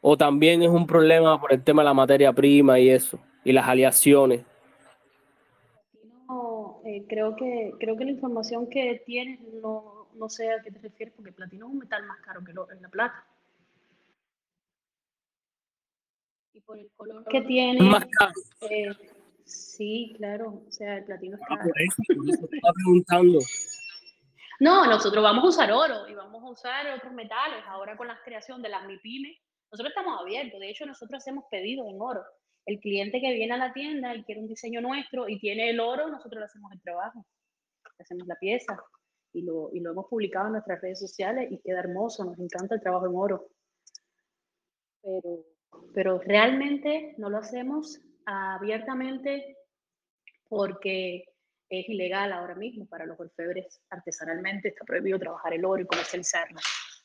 o 0.00 0.16
también 0.16 0.62
es 0.62 0.70
un 0.70 0.86
problema 0.86 1.40
por 1.40 1.52
el 1.52 1.62
tema 1.62 1.82
de 1.82 1.86
la 1.86 1.94
materia 1.94 2.32
prima 2.32 2.78
y 2.78 2.88
eso, 2.88 3.18
y 3.44 3.52
las 3.52 3.68
aleaciones. 3.68 4.44
No, 6.28 6.80
eh, 6.84 7.04
creo 7.08 7.36
que 7.36 7.74
creo 7.78 7.96
que 7.96 8.04
la 8.04 8.12
información 8.12 8.68
que 8.68 9.02
tienes 9.04 9.40
no, 9.62 10.08
no 10.14 10.28
sé 10.28 10.50
a 10.50 10.62
qué 10.62 10.70
te 10.70 10.78
refieres, 10.78 11.14
porque 11.14 11.30
el 11.30 11.36
platino 11.36 11.66
es 11.66 11.72
un 11.72 11.78
metal 11.78 12.04
más 12.06 12.20
caro 12.20 12.42
que 12.44 12.52
la 12.52 12.88
plata. 12.88 13.26
Y 16.52 16.60
por 16.60 16.78
el 16.78 16.90
color 16.96 17.24
que 17.24 17.42
tiene. 17.42 17.80
Más 17.82 18.06
caro. 18.06 18.32
Eh, 18.68 18.90
Sí, 19.50 20.14
claro. 20.16 20.62
O 20.66 20.70
sea, 20.70 20.98
el 20.98 21.04
platino 21.04 21.36
está. 21.36 21.54
Ah, 21.54 22.72
preguntando. 22.74 23.38
No, 24.62 24.84
nosotros 24.84 25.24
vamos 25.24 25.42
a 25.42 25.48
usar 25.48 25.72
oro 25.72 26.06
y 26.06 26.12
vamos 26.12 26.44
a 26.44 26.50
usar 26.50 26.94
otros 26.94 27.14
metales. 27.14 27.64
Ahora 27.66 27.96
con 27.96 28.08
la 28.08 28.20
creación 28.22 28.60
de 28.60 28.68
las 28.68 28.86
MIPIME, 28.86 29.34
nosotros 29.72 29.88
estamos 29.88 30.20
abiertos. 30.20 30.60
De 30.60 30.68
hecho, 30.68 30.84
nosotros 30.84 31.22
hacemos 31.22 31.44
pedidos 31.50 31.88
en 31.88 31.96
oro. 31.98 32.22
El 32.66 32.78
cliente 32.78 33.22
que 33.22 33.32
viene 33.32 33.54
a 33.54 33.56
la 33.56 33.72
tienda 33.72 34.14
y 34.14 34.22
quiere 34.22 34.42
un 34.42 34.48
diseño 34.48 34.82
nuestro 34.82 35.30
y 35.30 35.38
tiene 35.38 35.70
el 35.70 35.80
oro, 35.80 36.10
nosotros 36.10 36.40
le 36.40 36.44
hacemos 36.44 36.70
el 36.72 36.82
trabajo. 36.82 37.24
Le 37.96 38.02
hacemos 38.02 38.26
la 38.26 38.34
pieza 38.34 38.78
y 39.32 39.44
lo, 39.44 39.70
y 39.72 39.80
lo 39.80 39.92
hemos 39.92 40.04
publicado 40.08 40.48
en 40.48 40.52
nuestras 40.52 40.78
redes 40.82 41.00
sociales 41.00 41.50
y 41.50 41.58
queda 41.62 41.78
hermoso. 41.78 42.26
Nos 42.26 42.38
encanta 42.38 42.74
el 42.74 42.82
trabajo 42.82 43.06
en 43.06 43.16
oro. 43.16 43.48
Pero, 45.00 45.46
pero 45.94 46.18
realmente 46.18 47.14
no 47.16 47.30
lo 47.30 47.38
hacemos 47.38 47.98
abiertamente 48.26 49.56
porque 50.48 51.24
es 51.70 51.88
ilegal 51.88 52.32
ahora 52.32 52.56
mismo 52.56 52.86
para 52.86 53.06
los 53.06 53.18
orfebres 53.18 53.80
artesanalmente, 53.90 54.68
está 54.68 54.84
prohibido 54.84 55.18
trabajar 55.18 55.54
el 55.54 55.64
oro 55.64 55.80
y 55.80 55.86
comercializarlo. 55.86 56.58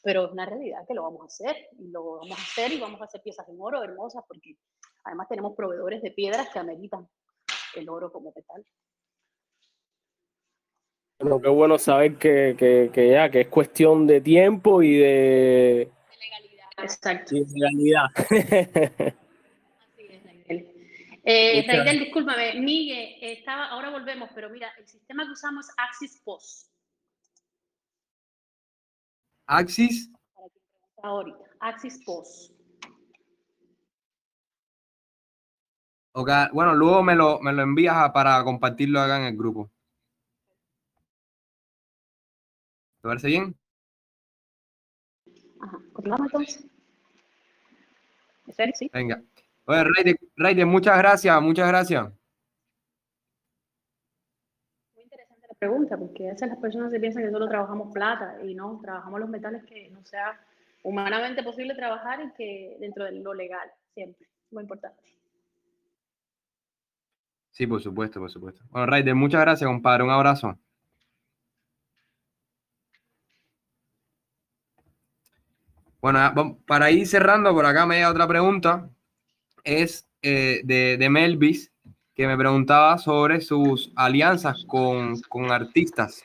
Pero 0.04 0.26
es 0.26 0.32
una 0.32 0.46
realidad 0.46 0.86
que 0.88 0.96
lo 0.96 1.04
vamos 1.04 1.22
a 1.22 1.26
hacer 1.26 1.56
y 1.78 1.90
lo 1.90 2.18
vamos 2.18 2.38
a 2.38 2.42
hacer 2.42 2.72
y 2.72 2.80
vamos 2.80 3.00
a 3.02 3.06
hacer 3.06 3.22
piezas 3.22 3.48
en 3.48 3.58
oro 3.60 3.84
hermosas 3.84 4.24
porque 4.28 4.58
además 5.04 5.28
tenemos 5.30 5.56
proveedores 5.56 6.02
de 6.02 6.12
piedras 6.12 6.50
que 6.50 6.60
ameritan 6.60 7.08
el 7.76 7.90
oro 7.90 8.12
como 8.12 8.34
metal. 8.36 8.66
Bueno, 11.20 11.42
qué 11.42 11.50
bueno 11.50 11.78
saber 11.78 12.18
que, 12.18 12.56
que, 12.92 13.10
ya, 13.10 13.30
que 13.30 13.42
es 13.42 13.48
cuestión 13.48 14.06
de 14.06 14.20
tiempo 14.20 14.82
y 14.82 14.98
de, 14.98 15.06
de 15.06 16.18
legalidad. 16.20 16.66
Exacto. 16.80 17.36
Y 17.36 17.46
de 17.46 17.52
legalidad. 17.54 19.16
Eh, 21.28 21.66
Raidel, 21.68 22.02
discúlpame, 22.02 22.54
Miguel, 22.60 23.18
estaba, 23.20 23.70
ahora 23.70 23.90
volvemos, 23.90 24.30
pero 24.36 24.48
mira, 24.48 24.72
el 24.78 24.88
sistema 24.88 25.26
que 25.26 25.32
usamos 25.32 25.68
es 25.68 25.74
Axis 25.76 26.22
POS. 26.24 26.72
Axis. 29.48 30.12
Ahorita, 31.02 31.40
Axis 31.60 32.00
POS. 32.06 32.54
Okay. 36.12 36.46
Bueno, 36.54 36.76
luego 36.76 37.02
me 37.02 37.16
lo, 37.16 37.40
me 37.42 37.52
lo 37.52 37.64
envías 37.64 38.12
para 38.12 38.44
compartirlo 38.44 39.02
acá 39.02 39.18
en 39.18 39.26
el 39.26 39.36
grupo. 39.36 39.72
¿Te 43.02 43.08
parece 43.08 43.28
bien? 43.28 43.58
Ajá, 45.60 45.80
continuamos 45.92 46.28
entonces. 46.28 46.68
Sí. 48.76 48.90
Venga. 48.94 49.22
Oye, 49.68 49.84
Raiden, 49.84 50.16
Raiden, 50.36 50.68
muchas 50.68 50.98
gracias, 50.98 51.42
muchas 51.42 51.68
gracias. 51.68 52.04
Muy 54.94 55.04
interesante 55.04 55.48
la 55.50 55.56
pregunta, 55.56 55.98
porque 55.98 56.28
a 56.28 56.34
veces 56.34 56.50
las 56.50 56.60
personas 56.60 56.92
se 56.92 57.00
piensan 57.00 57.24
que 57.24 57.32
solo 57.32 57.48
trabajamos 57.48 57.92
plata 57.92 58.38
y 58.44 58.54
no, 58.54 58.80
trabajamos 58.84 59.20
los 59.20 59.30
metales 59.30 59.64
que 59.64 59.90
no 59.90 60.06
sea 60.06 60.40
humanamente 60.84 61.42
posible 61.42 61.74
trabajar 61.74 62.22
y 62.22 62.32
que 62.34 62.78
dentro 62.80 63.06
de 63.06 63.14
lo 63.14 63.34
legal, 63.34 63.68
siempre, 63.96 64.28
muy 64.52 64.62
importante. 64.62 65.02
Sí, 67.50 67.66
por 67.66 67.82
supuesto, 67.82 68.20
por 68.20 68.30
supuesto. 68.30 68.64
Bueno, 68.70 68.86
Raiden, 68.86 69.18
muchas 69.18 69.42
gracias, 69.42 69.68
compadre, 69.68 70.04
un 70.04 70.12
abrazo. 70.12 70.60
Bueno, 76.02 76.20
ah, 76.20 76.56
para 76.68 76.92
ir 76.92 77.08
cerrando, 77.08 77.52
por 77.52 77.66
acá 77.66 77.88
me 77.88 77.96
llega 77.96 78.12
otra 78.12 78.28
pregunta 78.28 78.92
es 79.66 80.08
eh, 80.22 80.62
de, 80.64 80.96
de, 80.98 81.10
Melvis, 81.10 81.74
que 82.14 82.28
me 82.28 82.38
preguntaba 82.38 82.98
sobre 82.98 83.42
sus 83.42 83.92
alianzas 83.96 84.64
con, 84.66 85.20
con 85.24 85.52
artistas. 85.52 86.24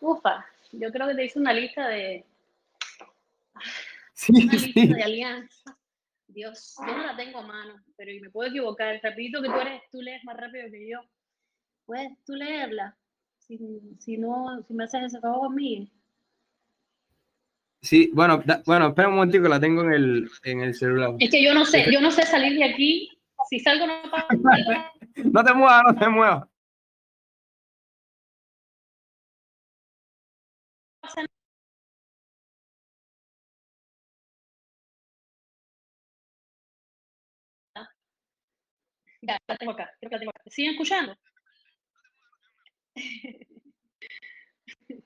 Ufa, 0.00 0.46
yo 0.72 0.92
creo 0.92 1.08
que 1.08 1.14
te 1.14 1.24
hice 1.24 1.38
una 1.38 1.52
lista 1.52 1.88
de, 1.88 2.24
Sí, 4.14 4.32
una 4.32 4.58
sí. 4.58 4.72
lista 4.72 4.94
de 4.94 5.02
alianzas. 5.02 5.76
Dios, 6.28 6.76
yo 6.86 6.96
no 6.96 7.06
la 7.06 7.16
tengo 7.16 7.38
a 7.38 7.46
mano, 7.46 7.82
pero 7.96 8.12
y 8.12 8.20
me 8.20 8.30
puedo 8.30 8.50
equivocar. 8.50 9.00
Rapidito 9.02 9.42
que 9.42 9.48
tú 9.48 9.54
eres, 9.54 9.82
tú 9.90 10.00
lees 10.00 10.22
más 10.24 10.36
rápido 10.36 10.70
que 10.70 10.88
yo. 10.88 11.00
Puedes 11.86 12.12
tú 12.24 12.34
leerla. 12.34 12.96
Si, 13.38 13.58
si 13.98 14.16
no, 14.16 14.62
si 14.62 14.74
me 14.74 14.84
haces 14.84 15.04
ese 15.04 15.20
favor 15.20 15.52
mí. 15.52 15.90
Sí, 17.82 18.10
bueno, 18.12 18.42
da- 18.44 18.62
bueno, 18.66 18.88
espera 18.88 19.08
un 19.08 19.14
momentico, 19.14 19.48
la 19.48 19.58
tengo 19.58 19.82
en 19.82 19.92
el, 19.92 20.30
en 20.44 20.60
el 20.60 20.74
celular. 20.74 21.14
Es 21.18 21.30
que 21.30 21.42
yo 21.42 21.54
no 21.54 21.64
sé, 21.64 21.90
yo 21.90 22.00
no 22.00 22.10
sé 22.10 22.22
salir 22.26 22.58
de 22.58 22.64
aquí. 22.64 23.10
Si 23.48 23.58
salgo 23.58 23.86
no 23.86 24.02
pasa 24.10 24.26
nada. 24.42 24.92
No 25.24 25.44
te 25.44 25.54
muevas, 25.54 25.82
no 25.86 25.94
te 25.98 26.08
muevas. 26.08 26.44
Ya, 39.22 39.38
la 39.46 39.56
tengo 39.56 39.72
acá, 39.72 39.90
creo 40.00 40.08
que 40.10 40.16
la 40.16 40.20
tengo 40.20 40.30
acá. 40.30 40.42
¿Siguen 40.46 40.72
escuchando? 40.72 41.16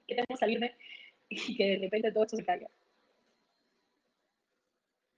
que 0.06 0.14
tengo 0.14 0.26
que 0.28 0.36
salirme 0.36 0.76
y 1.48 1.56
que 1.56 1.64
de 1.70 1.78
repente 1.78 2.12
todo 2.12 2.24
esto 2.24 2.36
se 2.36 2.44
caiga. 2.44 2.68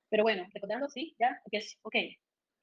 Pero 0.08 0.22
bueno, 0.22 0.46
recordando, 0.52 0.88
sí, 0.88 1.14
ya, 1.18 1.40
ok, 1.44 1.60
sí, 1.60 1.76
ok. 1.82 1.94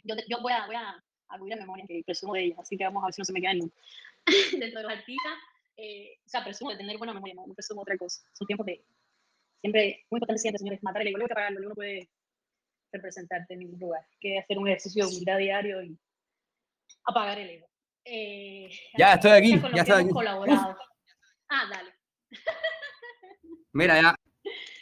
Yo, 0.03 0.15
yo 0.27 0.41
voy 0.41 0.53
a, 0.53 0.65
voy 0.65 0.75
a 0.75 1.03
acudir 1.29 1.53
a 1.53 1.57
memoria 1.57 1.85
que 1.87 2.03
presumo 2.05 2.33
de 2.33 2.45
ella, 2.45 2.55
así 2.59 2.77
que 2.77 2.83
vamos 2.83 3.03
a 3.03 3.07
ver 3.07 3.13
si 3.13 3.21
no 3.21 3.25
se 3.25 3.33
me 3.33 3.41
queda 3.41 3.53
ningún. 3.53 3.73
Dentro 4.59 4.79
de 4.79 4.83
los 4.83 4.91
artistas, 4.93 5.33
eh, 5.77 6.17
o 6.25 6.29
sea, 6.29 6.43
presumo 6.43 6.71
de 6.71 6.77
tener 6.77 6.97
buena 6.97 7.13
memoria, 7.13 7.35
no, 7.35 7.45
no 7.47 7.53
presumo 7.53 7.81
otra 7.81 7.97
cosa. 7.97 8.21
Son 8.33 8.47
tiempos 8.47 8.65
de, 8.65 8.83
siempre, 9.61 10.05
muy 10.09 10.17
importante 10.17 10.39
siempre, 10.41 10.59
señores, 10.59 10.83
matar 10.83 11.01
el 11.01 11.09
ego, 11.09 11.17
que 11.19 11.25
apagarlo, 11.33 11.65
uno 11.65 11.75
puede 11.75 12.09
representarte 12.91 13.53
en 13.53 13.59
ningún 13.61 13.79
lugar, 13.79 14.05
que 14.19 14.39
hacer 14.39 14.57
un 14.57 14.67
ejercicio 14.67 15.05
de 15.05 15.11
humildad 15.11 15.37
diario 15.37 15.83
y 15.83 15.97
apagar 17.05 17.39
el 17.39 17.49
ego. 17.49 17.67
Eh, 18.05 18.69
Ya, 18.97 19.13
estoy 19.13 19.31
aquí, 19.31 19.61
ya 19.73 19.81
estoy 19.81 20.01
aquí. 20.03 20.09
colaborado. 20.11 20.77
Ah, 21.49 21.67
dale. 21.69 21.91
Mira, 23.73 24.01
ya 24.01 24.15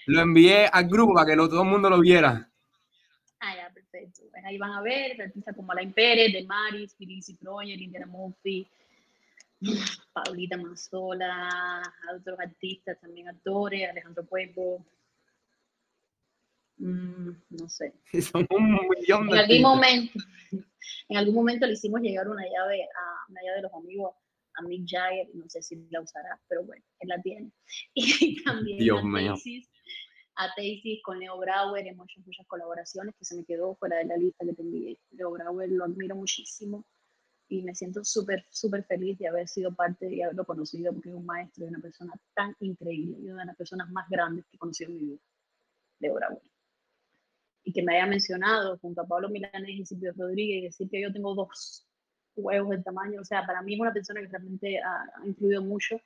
lo 0.07 0.22
envié 0.22 0.68
al 0.68 0.88
grupo 0.88 1.13
para 1.13 1.27
que 1.27 1.35
lo- 1.35 1.47
todo 1.49 1.63
el 1.63 1.69
mundo 1.69 1.89
lo 1.89 1.99
viera. 1.99 2.47
Ah, 3.39 3.55
ya, 3.55 3.69
perfecto. 3.73 4.22
Pues 4.31 4.43
ahí 4.45 4.57
van 4.57 4.72
a 4.73 4.81
ver 4.81 5.19
artistas 5.22 5.55
como 5.55 5.72
Alain 5.72 5.91
Pérez, 5.93 6.31
De 6.34 6.43
Maris, 6.45 6.95
Felici 6.95 7.35
Proyer, 7.35 7.80
Indiana 7.81 8.05
Murphy, 8.05 8.68
Paulita 10.13 10.57
Mazzola, 10.57 11.81
otros 12.19 12.39
artistas, 12.39 12.99
también 12.99 13.30
actores, 13.30 13.89
Alejandro 13.89 14.23
Pueblo. 14.26 14.85
Mm, 16.77 17.30
no 17.51 17.69
sé. 17.69 17.93
Son 18.22 18.45
un 18.49 18.73
millón 18.89 19.23
En 19.23 19.30
de 19.30 19.39
algún 19.39 19.39
artistas. 19.39 19.61
momento, 19.61 20.19
en 21.09 21.18
algún 21.18 21.35
momento 21.35 21.65
le 21.68 21.73
hicimos 21.73 22.01
llegar 22.01 22.27
una 22.27 22.43
llave 22.43 22.84
a 22.84 23.30
una 23.30 23.41
llave 23.41 23.55
de 23.57 23.61
los 23.63 23.73
amigos 23.73 24.15
a 24.56 24.61
Mick 24.64 24.88
Jagger, 24.88 25.28
no 25.34 25.48
sé 25.49 25.61
si 25.61 25.76
la 25.90 26.02
usará, 26.02 26.40
pero 26.48 26.64
bueno, 26.64 26.84
él 26.99 27.10
la 27.10 27.22
tiene. 27.22 27.52
Y 27.95 28.44
también 28.44 28.80
Dios 28.80 28.99
a. 28.99 29.11
Taysys, 29.11 29.69
a 30.36 30.53
Taysys 30.56 31.02
con 31.03 31.19
Leo 31.19 31.38
Brauer, 31.38 31.86
hemos 31.88 32.10
hecho 32.10 32.22
muchas 32.26 32.45
colaboraciones 32.48 33.15
que 33.15 33.26
se 33.26 33.36
me 33.36 33.45
quedó 33.45 33.76
fuera 33.76 33.98
de 33.98 34.06
la 34.06 34.18
lista 34.18 34.45
que 34.45 34.53
te 34.53 34.61
envié. 34.61 34.99
Leo 35.11 35.32
Brauer 35.32 35.69
lo 35.69 35.86
admiro 35.86 36.15
muchísimo 36.15 36.86
y 37.48 37.64
me 37.64 37.76
siento 37.76 38.03
súper, 38.03 38.45
súper 38.49 38.84
feliz 38.86 39.18
de 39.19 39.28
haber 39.28 39.48
sido 39.48 39.73
parte 39.73 40.14
y 40.14 40.22
haberlo 40.22 40.45
conocido 40.45 40.94
porque 40.94 41.10
es 41.10 41.15
un 41.15 41.26
maestro 41.26 41.65
y 41.65 41.68
una 41.68 41.80
persona 41.80 42.14
tan 42.34 42.56
increíble 42.60 43.18
y 43.19 43.30
una 43.30 43.41
de 43.41 43.48
las 43.48 43.57
personas 43.57 43.90
más 43.91 44.07
grandes 44.10 44.45
que 44.45 44.56
he 44.56 44.60
conocido 44.60 44.90
en 44.90 44.95
mi 44.95 45.03
vida, 45.03 45.19
Leo 45.99 46.14
Brauer 46.15 46.52
y 47.64 47.73
que 47.73 47.84
me 47.84 47.95
haya 47.95 48.07
mencionado 48.07 48.78
junto 48.80 49.02
a 49.02 49.07
Pablo 49.07 49.30
Milanés 49.30 49.69
y 49.69 49.86
Silvio 49.86 50.14
Rodríguez 50.18 50.64
decir 50.64 50.90
que 50.90 51.02
yo 51.02 51.11
tengo 51.11 51.36
dos 51.36 51.88
huevos 52.36 52.70
del 52.70 52.84
tamaño, 52.84 53.22
o 53.22 53.26
sea, 53.26 53.45
para 53.45 53.62
mí 53.62 53.74
es 53.74 53.80
una 53.80 53.94
persona 53.94 54.22
que 54.22 54.28
realmente 54.28 54.80
ha, 54.80 55.03
ha 55.22 55.28
influido 55.28 55.62
mucho, 55.62 55.99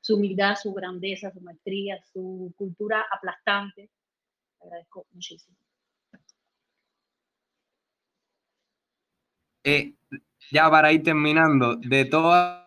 su 0.00 0.16
humildad, 0.16 0.56
su 0.56 0.72
grandeza, 0.72 1.30
su 1.30 1.40
maestría, 1.40 2.02
su 2.12 2.52
cultura 2.56 3.04
aplastante, 3.10 3.90
le 4.60 4.66
agradezco 4.66 5.06
muchísimo. 5.12 5.56
Eh, 9.64 9.94
ya 10.50 10.70
para 10.70 10.92
ir 10.92 11.02
terminando, 11.02 11.76
de 11.76 12.06
todas 12.06 12.64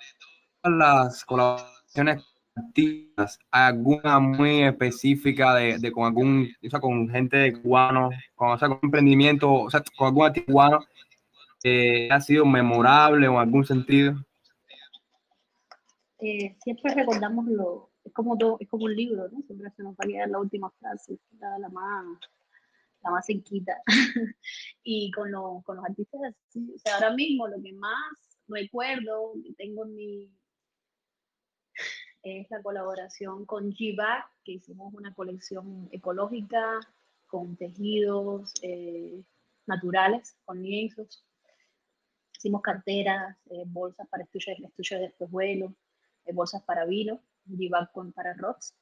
las 0.63 1.25
colaboraciones 1.25 2.23
artísticas, 2.55 3.39
alguna 3.49 4.19
muy 4.19 4.63
específica 4.63 5.55
de, 5.55 5.79
de 5.79 5.91
con 5.91 6.05
algún, 6.05 6.49
o 6.63 6.69
sea, 6.69 6.79
con 6.79 7.09
gente 7.09 7.37
de 7.37 7.53
cubano, 7.53 8.11
con, 8.35 8.51
o 8.51 8.57
sea, 8.59 8.67
con 8.67 8.79
emprendimiento, 8.83 9.51
o 9.51 9.69
sea, 9.71 9.83
con 9.97 10.07
algún 10.07 10.43
cubano, 10.45 10.85
eh, 11.63 12.09
ha 12.11 12.21
sido 12.21 12.45
memorable 12.45 13.25
en 13.25 13.33
algún 13.33 13.65
sentido. 13.65 14.15
Eh, 16.19 16.55
siempre 16.63 16.93
recordamos 16.93 17.45
lo, 17.47 17.91
es 18.03 18.13
como, 18.13 18.37
todo, 18.37 18.57
es 18.59 18.67
como 18.69 18.85
un 18.85 18.95
libro, 18.95 19.27
¿no? 19.29 19.41
Siempre 19.41 19.69
se 19.71 19.83
nos 19.83 19.93
va 19.93 20.03
a 20.03 20.07
quedar 20.07 20.29
la 20.29 20.39
última 20.39 20.69
frase, 20.79 21.19
la, 21.39 21.57
la 21.59 21.69
más, 21.69 22.05
la 23.03 23.11
más 23.11 23.25
cerquita. 23.25 23.73
y 24.83 25.11
con, 25.11 25.31
lo, 25.31 25.61
con 25.65 25.77
los 25.77 25.85
artistas, 25.85 26.35
o 26.55 26.77
sea, 26.77 26.95
ahora 26.95 27.13
mismo 27.13 27.47
lo 27.47 27.61
que 27.61 27.73
más 27.73 28.39
recuerdo 28.47 29.33
que 29.43 29.53
tengo 29.53 29.85
en 29.85 29.95
mi 29.95 30.29
es 32.23 32.49
la 32.49 32.61
colaboración 32.61 33.45
con 33.45 33.71
G-Back, 33.71 34.25
que 34.45 34.53
hicimos 34.53 34.93
una 34.93 35.13
colección 35.13 35.89
ecológica 35.91 36.79
con 37.27 37.57
tejidos 37.57 38.53
eh, 38.61 39.21
naturales, 39.65 40.37
con 40.45 40.63
lienzos. 40.63 41.25
Hicimos 42.43 42.61
carteras, 42.61 43.37
eh, 43.51 43.63
bolsas 43.65 44.05
para 44.09 44.25
estuches, 44.25 44.59
estuches 44.59 44.99
de 44.99 45.05
espejuelos, 45.05 45.71
eh, 46.25 46.33
bolsas 46.33 46.61
para 46.63 46.83
vino, 46.83 47.21
G-Back 47.47 47.93
con 47.93 48.11
para 48.11 48.33
rocks, 48.33 48.75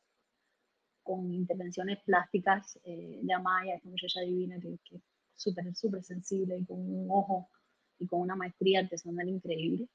con 1.04 1.32
intervenciones 1.32 2.00
plásticas 2.04 2.80
eh, 2.84 3.20
de 3.22 3.32
Amaya, 3.32 3.76
esta 3.76 3.88
muchacha 3.88 4.22
divina 4.22 4.60
que, 4.60 4.80
que 4.84 4.96
es 4.96 5.04
súper, 5.36 5.76
súper 5.76 6.04
sensible 6.04 6.58
y 6.58 6.66
con 6.66 6.80
un 6.80 7.08
ojo 7.12 7.52
y 8.00 8.08
con 8.08 8.22
una 8.22 8.36
maestría 8.36 8.80
artesanal 8.80 9.30
increíble. 9.30 9.88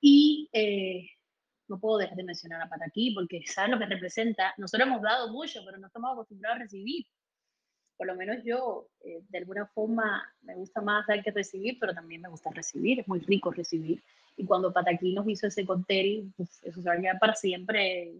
Y 0.00 0.48
eh, 0.54 1.10
no 1.68 1.78
puedo 1.78 1.98
dejar 1.98 2.16
de 2.16 2.24
mencionar 2.24 2.62
a 2.62 2.70
Pataquí 2.70 3.10
porque 3.14 3.42
sabes 3.44 3.70
lo 3.70 3.78
que 3.78 3.84
representa. 3.84 4.54
Nosotros 4.56 4.88
hemos 4.88 5.02
dado 5.02 5.30
mucho, 5.30 5.60
pero 5.62 5.76
no 5.76 5.88
estamos 5.88 6.10
acostumbrados 6.10 6.56
a 6.56 6.62
recibir. 6.62 7.04
Por 7.98 8.06
lo 8.06 8.14
menos 8.14 8.38
yo, 8.44 8.88
eh, 9.00 9.22
de 9.28 9.38
alguna 9.38 9.66
forma, 9.66 10.22
me 10.42 10.54
gusta 10.54 10.80
más 10.80 11.06
dar 11.06 11.22
que 11.22 11.32
recibir, 11.32 11.76
pero 11.80 11.92
también 11.92 12.22
me 12.22 12.28
gusta 12.28 12.50
recibir. 12.50 13.00
Es 13.00 13.08
muy 13.08 13.18
rico 13.18 13.50
recibir. 13.50 14.02
Y 14.36 14.46
cuando 14.46 14.72
Pataquí 14.72 15.12
nos 15.12 15.28
hizo 15.28 15.48
ese 15.48 15.66
cóctel, 15.66 16.32
eso 16.38 16.80
se 16.80 16.88
va 16.88 16.94
a 16.94 17.00
quedar 17.00 17.18
para 17.18 17.34
siempre 17.34 18.14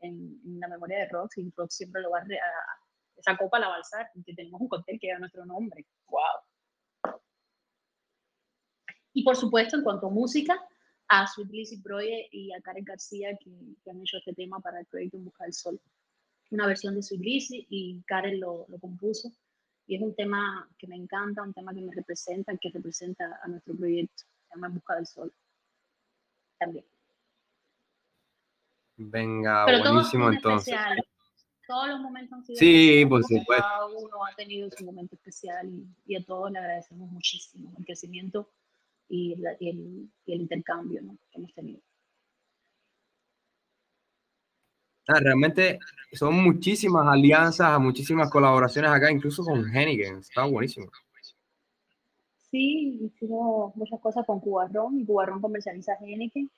en, 0.00 0.60
la 0.60 0.68
memoria 0.68 0.98
de 0.98 1.08
Rox. 1.08 1.36
Y 1.38 1.52
Rox 1.56 1.74
siempre 1.74 2.00
lo 2.00 2.10
va 2.10 2.20
a, 2.20 2.22
a 2.22 2.78
esa 3.16 3.36
copa 3.36 3.58
la 3.58 3.68
va 3.68 3.74
a 3.74 3.78
alzar, 3.78 4.08
porque 4.14 4.32
tenemos 4.32 4.60
un 4.60 4.68
cóctel 4.68 4.98
que 5.00 5.08
lleva 5.08 5.18
nuestro 5.18 5.44
nombre. 5.44 5.84
¡Wow! 6.08 7.18
Y 9.12 9.24
por 9.24 9.36
supuesto, 9.36 9.76
en 9.76 9.82
cuanto 9.82 10.06
a 10.06 10.10
música, 10.10 10.62
a 11.08 11.26
Sweet 11.26 11.50
Lizzy 11.50 11.80
Proye 11.80 12.28
y 12.30 12.52
a 12.52 12.60
Karen 12.60 12.84
García 12.84 13.36
que, 13.38 13.50
que, 13.82 13.90
han 13.90 14.00
hecho 14.00 14.18
este 14.18 14.34
tema 14.34 14.60
para 14.60 14.80
el 14.80 14.86
proyecto 14.86 15.16
En 15.16 15.24
Busca 15.24 15.44
del 15.44 15.54
Sol. 15.54 15.80
Una 16.50 16.66
versión 16.66 16.94
de 16.94 17.02
Sweet 17.02 17.20
Lizzy 17.20 17.66
y 17.70 18.02
Karen 18.06 18.40
lo, 18.40 18.66
lo, 18.68 18.78
compuso. 18.78 19.32
Y 19.86 19.96
es 19.96 20.02
un 20.02 20.14
tema 20.14 20.68
que 20.78 20.86
me 20.86 20.96
encanta, 20.96 21.42
un 21.42 21.52
tema 21.52 21.74
que 21.74 21.80
me 21.80 21.94
representa, 21.94 22.56
que 22.56 22.70
representa 22.70 23.40
a 23.42 23.48
nuestro 23.48 23.74
proyecto, 23.76 24.24
se 24.24 24.54
llama 24.54 24.68
En 24.68 24.74
Busca 24.74 24.94
del 24.96 25.06
Sol. 25.06 25.32
También. 26.58 26.84
Venga, 28.96 29.64
Pero 29.66 29.92
buenísimo 29.92 30.30
entonces. 30.30 30.74
Todos 31.66 31.88
los 31.88 32.00
momentos 32.00 32.32
han 32.32 32.44
sido 32.44 32.58
Sí, 32.58 33.04
por 33.06 33.22
supuesto. 33.24 33.64
Cada 33.64 33.86
uno 33.86 34.24
ha 34.24 34.34
tenido 34.36 34.70
su 34.70 34.84
momento 34.84 35.16
especial 35.16 35.68
y, 35.68 35.86
y 36.06 36.16
a 36.16 36.24
todos 36.24 36.50
le 36.52 36.60
agradecemos 36.60 37.10
muchísimo 37.10 37.74
el 37.76 37.84
crecimiento 37.84 38.48
y, 39.08 39.34
la, 39.36 39.56
y, 39.58 39.70
el, 39.70 40.10
y 40.24 40.32
el, 40.32 40.40
intercambio 40.42 41.02
¿no? 41.02 41.18
que 41.30 41.38
hemos 41.38 41.52
tenido. 41.54 41.80
Realmente 45.06 45.78
son 46.12 46.34
muchísimas 46.42 47.06
alianzas, 47.06 47.78
muchísimas 47.80 48.30
colaboraciones 48.30 48.90
acá, 48.90 49.10
incluso 49.10 49.44
con 49.44 49.64
Heineken. 49.64 50.18
Está 50.18 50.44
buenísimo. 50.44 50.90
Sí, 52.50 53.00
hicimos 53.02 53.74
muchas 53.76 54.00
cosas 54.00 54.24
con 54.26 54.40
Cubarrón 54.40 55.00
y 55.00 55.04
Cubarrón 55.04 55.40
comercializa 55.40 55.94
Heineken. 56.00 56.50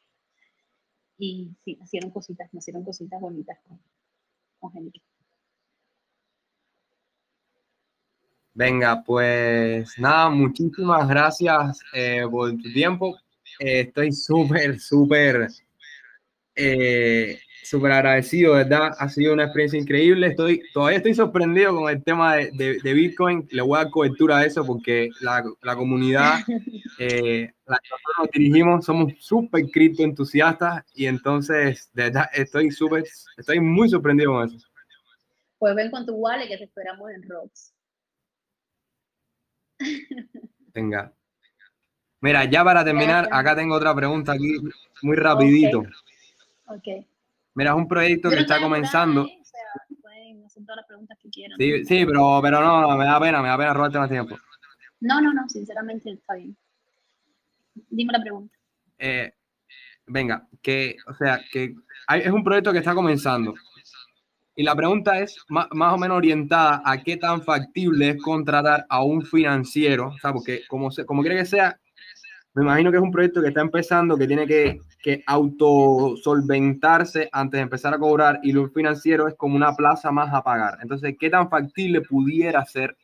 Y 1.19 1.51
sí, 1.65 1.79
hicieron 1.83 2.11
cositas, 2.11 2.49
hicieron 2.53 2.85
cositas 2.85 3.20
bonitas 3.20 3.59
con, 3.66 3.81
con. 4.61 4.93
Venga, 8.55 9.03
pues 9.05 9.97
nada, 9.99 10.31
muchísimas 10.31 11.09
gracias 11.09 11.81
eh, 11.93 12.25
por 12.31 12.51
tu 12.51 12.73
tiempo. 12.73 13.16
Eh, 13.59 13.81
estoy 13.81 14.12
súper, 14.12 14.79
súper 14.81 15.49
eh, 16.55 17.41
súper 17.69 17.93
agradecido, 17.93 18.55
¿verdad? 18.55 18.93
Ha 18.99 19.09
sido 19.09 19.35
una 19.35 19.45
experiencia 19.45 19.78
increíble. 19.78 20.28
Estoy, 20.28 20.62
todavía 20.73 20.99
estoy 20.99 21.15
sorprendido 21.15 21.74
con 21.74 21.90
el 21.90 22.03
tema 22.03 22.36
de, 22.36 22.78
de, 22.82 22.93
Bitcoin. 22.93 23.47
Le 23.51 23.62
voy 23.62 23.78
a 23.78 23.85
dar 23.85 23.90
cobertura 23.90 24.39
a 24.39 24.45
eso 24.47 24.65
porque 24.65 25.11
la, 25.20 25.45
la 25.62 25.77
comunidad, 25.77 26.40
eh, 26.99 27.53
la 27.66 27.77
que 27.78 27.89
nosotros 27.90 28.16
nos 28.19 28.31
dirigimos, 28.32 28.85
somos 28.85 29.12
súper 29.19 29.66
cripto 29.70 30.03
entusiastas 30.03 30.85
y 30.95 31.07
entonces, 31.07 31.90
de 31.93 32.05
verdad, 32.05 32.24
estoy 32.32 32.70
súper, 32.70 33.05
estoy 33.36 33.61
muy 33.61 33.89
sorprendido 33.89 34.32
con 34.32 34.49
eso. 34.49 34.66
Pues 35.59 35.74
ven 35.74 35.90
con 35.90 36.07
tu 36.07 36.15
wallet 36.15 36.49
que 36.49 36.57
te 36.57 36.65
esperamos 36.65 37.11
en 37.11 37.28
Rocks. 37.28 37.74
Venga. 40.73 41.12
Mira, 42.20 42.45
ya 42.47 42.65
para 42.65 42.85
terminar, 42.85 43.28
acá 43.31 43.55
tengo 43.55 43.74
otra 43.77 43.95
pregunta 43.95 44.32
aquí, 44.32 44.57
muy 45.03 45.16
rapidito. 45.16 45.82
Ok. 46.66 47.05
Mira, 47.59 47.73
es 47.73 47.77
un 47.77 47.89
proyecto 47.89 48.31
que 48.31 48.39
está 48.39 48.61
comenzando. 48.61 49.23
¿eh? 49.23 49.39
O 49.41 49.45
sea, 49.45 49.97
pueden 50.01 50.45
hacer 50.45 50.63
todas 50.63 50.77
las 50.77 50.87
preguntas 50.87 51.19
que 51.21 51.29
quieran. 51.29 51.59
Sí, 51.59 51.85
sí 51.85 52.07
pero, 52.07 52.39
pero 52.41 52.61
no, 52.61 52.97
me 52.97 53.05
da 53.05 53.19
pena, 53.19 53.43
me 53.43 53.49
da 53.49 53.59
pena 53.59 53.75
robarte 53.75 53.99
más 53.99 54.09
tiempo. 54.09 54.39
No, 55.01 55.21
no, 55.21 55.35
no, 55.35 55.49
sinceramente 55.49 56.13
está 56.13 56.35
bien. 56.35 56.57
Dime 57.91 58.13
la 58.13 58.21
pregunta. 58.21 58.57
Eh, 58.97 59.33
venga, 60.07 60.47
que, 60.63 60.99
o 61.09 61.15
sea, 61.15 61.41
que 61.51 61.75
es 62.15 62.31
un 62.31 62.45
proyecto 62.45 62.73
que 62.73 62.79
está 62.79 62.95
comenzando. 62.95 63.55
Y 64.55 64.63
la 64.63 64.77
pregunta 64.77 65.19
es 65.19 65.37
más, 65.49 65.67
más, 65.73 65.95
o 65.95 65.99
menos 65.99 66.17
orientada 66.17 66.81
a 66.85 67.03
qué 67.03 67.17
tan 67.17 67.43
factible 67.43 68.11
es 68.11 68.23
contratar 68.23 68.87
a 68.89 69.03
un 69.03 69.23
financiero, 69.23 70.11
o 70.11 70.19
sea, 70.19 70.33
porque 70.33 70.63
como, 70.69 70.93
se, 70.93 71.05
como 71.05 71.23
quiere 71.23 71.39
que 71.39 71.45
sea, 71.45 71.77
me 72.59 72.65
imagino 72.65 72.91
que 72.91 72.97
es 72.97 73.03
un 73.03 73.13
proyecto 73.13 73.41
que 73.41 73.49
está 73.49 73.61
empezando, 73.61 74.19
que 74.19 74.27
tiene 74.27 74.45
que, 74.45 74.81
que 75.01 75.23
autosolventarse 75.27 77.29
antes 77.31 77.59
de 77.59 77.63
empezar 77.63 77.95
a 77.95 77.99
cobrar 77.99 78.41
y 78.43 78.51
lo 78.51 78.69
financiero 78.71 79.29
es 79.29 79.37
como 79.37 79.55
una 79.55 79.75
plaza 79.75 80.11
más 80.11 80.35
a 80.35 80.43
pagar. 80.43 80.79
Entonces, 80.83 81.15
¿qué 81.21 81.31
tan 81.31 81.49
factible 81.49 82.01
pudiera 82.01 82.65
ser 82.65 82.97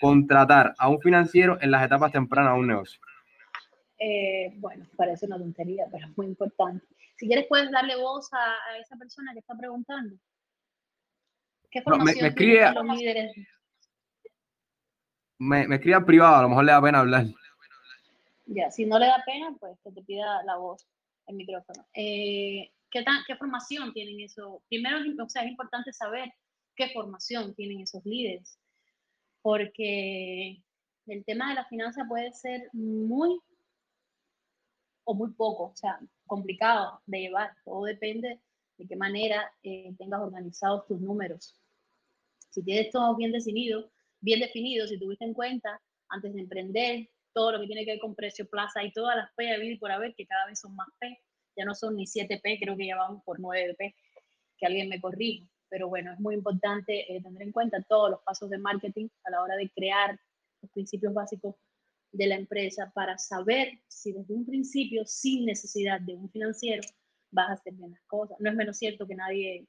contratar 0.00 0.74
a 0.76 0.88
un 0.88 1.00
financiero 1.00 1.56
en 1.60 1.70
las 1.70 1.84
etapas 1.84 2.10
tempranas 2.10 2.54
de 2.54 2.60
un 2.60 2.66
negocio? 2.66 3.00
Eh, 3.98 4.52
bueno, 4.56 4.84
parece 4.96 5.26
una 5.26 5.38
tontería, 5.38 5.84
pero 5.90 6.08
es 6.08 6.18
muy 6.18 6.26
importante. 6.26 6.84
Si 7.16 7.28
quieres, 7.28 7.46
puedes 7.48 7.70
darle 7.70 7.94
voz 7.96 8.28
a, 8.32 8.78
esa 8.80 8.96
persona 8.96 9.32
que 9.32 9.38
está 9.38 9.56
preguntando. 9.56 10.16
¿Qué 11.70 11.80
formación 11.80 12.22
me, 12.22 12.28
escribe, 12.28 12.72
los 12.74 12.98
líderes? 12.98 13.32
Me, 15.38 15.68
me 15.68 15.76
escribe 15.76 16.00
privado, 16.02 16.36
a 16.36 16.42
lo 16.42 16.48
mejor 16.48 16.64
le 16.64 16.72
da 16.72 16.82
pena 16.82 16.98
hablar. 16.98 17.26
Ya, 18.46 18.70
si 18.70 18.86
no 18.86 18.98
le 18.98 19.06
da 19.06 19.22
pena, 19.26 19.54
pues 19.58 19.78
que 19.82 19.90
te 19.90 20.02
pida 20.02 20.42
la 20.44 20.56
voz, 20.56 20.86
el 21.26 21.36
micrófono. 21.36 21.84
Eh, 21.94 22.70
¿qué, 22.90 23.04
¿Qué 23.26 23.36
formación 23.36 23.92
tienen 23.92 24.20
eso? 24.20 24.62
Primero, 24.68 24.98
o 24.98 25.28
sea, 25.28 25.42
es 25.42 25.50
importante 25.50 25.92
saber 25.92 26.32
qué 26.76 26.90
formación 26.90 27.54
tienen 27.54 27.80
esos 27.80 28.04
líderes, 28.04 28.58
porque 29.42 30.62
el 31.06 31.24
tema 31.24 31.48
de 31.48 31.56
la 31.56 31.66
finanza 31.66 32.04
puede 32.08 32.32
ser 32.32 32.68
muy 32.72 33.40
o 35.04 35.14
muy 35.14 35.32
poco, 35.32 35.64
o 35.64 35.76
sea, 35.76 35.98
complicado 36.26 37.00
de 37.06 37.20
llevar. 37.20 37.50
Todo 37.64 37.84
depende 37.84 38.40
de 38.76 38.86
qué 38.86 38.96
manera 38.96 39.52
eh, 39.62 39.94
tengas 39.98 40.20
organizados 40.20 40.86
tus 40.86 41.00
números. 41.00 41.60
Si 42.50 42.62
tienes 42.62 42.90
todo 42.90 43.16
bien 43.16 43.32
definido, 43.32 43.90
bien 44.20 44.40
definido, 44.40 44.86
si 44.86 44.98
tuviste 44.98 45.24
en 45.24 45.34
cuenta 45.34 45.80
antes 46.08 46.34
de 46.34 46.40
emprender 46.40 47.08
todo 47.36 47.52
lo 47.52 47.60
que 47.60 47.66
tiene 47.66 47.84
que 47.84 47.90
ver 47.90 48.00
con 48.00 48.14
precio 48.14 48.48
plaza 48.48 48.82
y 48.82 48.90
todas 48.92 49.14
las 49.14 49.30
P 49.34 49.44
de 49.44 49.66
y 49.66 49.76
por 49.76 49.92
haber, 49.92 50.14
que 50.14 50.26
cada 50.26 50.46
vez 50.46 50.58
son 50.58 50.74
más 50.74 50.88
P, 50.98 51.20
ya 51.54 51.66
no 51.66 51.74
son 51.74 51.94
ni 51.94 52.06
7P, 52.06 52.58
creo 52.58 52.74
que 52.78 52.86
ya 52.86 52.96
vamos 52.96 53.22
por 53.24 53.38
9P, 53.38 53.94
que 54.56 54.66
alguien 54.66 54.88
me 54.88 54.98
corrija. 54.98 55.46
Pero 55.68 55.90
bueno, 55.90 56.14
es 56.14 56.18
muy 56.18 56.34
importante 56.34 57.14
eh, 57.14 57.20
tener 57.20 57.42
en 57.42 57.52
cuenta 57.52 57.84
todos 57.86 58.10
los 58.10 58.20
pasos 58.22 58.48
de 58.48 58.56
marketing 58.56 59.08
a 59.24 59.30
la 59.32 59.42
hora 59.42 59.54
de 59.56 59.68
crear 59.68 60.18
los 60.62 60.70
principios 60.70 61.12
básicos 61.12 61.56
de 62.10 62.26
la 62.26 62.36
empresa 62.36 62.90
para 62.94 63.18
saber 63.18 63.80
si 63.86 64.12
desde 64.12 64.32
un 64.32 64.46
principio, 64.46 65.04
sin 65.04 65.44
necesidad 65.44 66.00
de 66.00 66.14
un 66.14 66.30
financiero, 66.30 66.88
vas 67.30 67.50
a 67.50 67.52
hacer 67.52 67.74
bien 67.74 67.90
las 67.90 68.02
cosas. 68.06 68.38
No 68.40 68.48
es 68.48 68.56
menos 68.56 68.78
cierto 68.78 69.06
que 69.06 69.14
nadie 69.14 69.66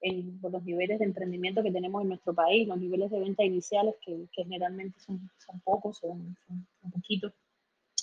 en, 0.00 0.40
por 0.40 0.52
los 0.52 0.62
niveles 0.64 0.98
de 0.98 1.04
emprendimiento 1.04 1.62
que 1.62 1.72
tenemos 1.72 2.02
en 2.02 2.08
nuestro 2.08 2.34
país, 2.34 2.68
los 2.68 2.78
niveles 2.78 3.10
de 3.10 3.20
venta 3.20 3.44
iniciales, 3.44 3.94
que, 4.00 4.28
generalmente 4.32 4.98
son, 5.00 5.30
son 5.44 5.60
pocos, 5.60 5.98
son, 5.98 6.36
un 6.48 6.90
poquito. 6.90 7.32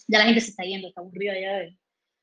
Ya 0.07 0.19
la 0.19 0.25
gente 0.25 0.41
se 0.41 0.51
está 0.51 0.63
yendo, 0.63 0.87
está 0.87 1.01
aburrida 1.01 1.39
ya 1.39 1.57
de, 1.59 1.77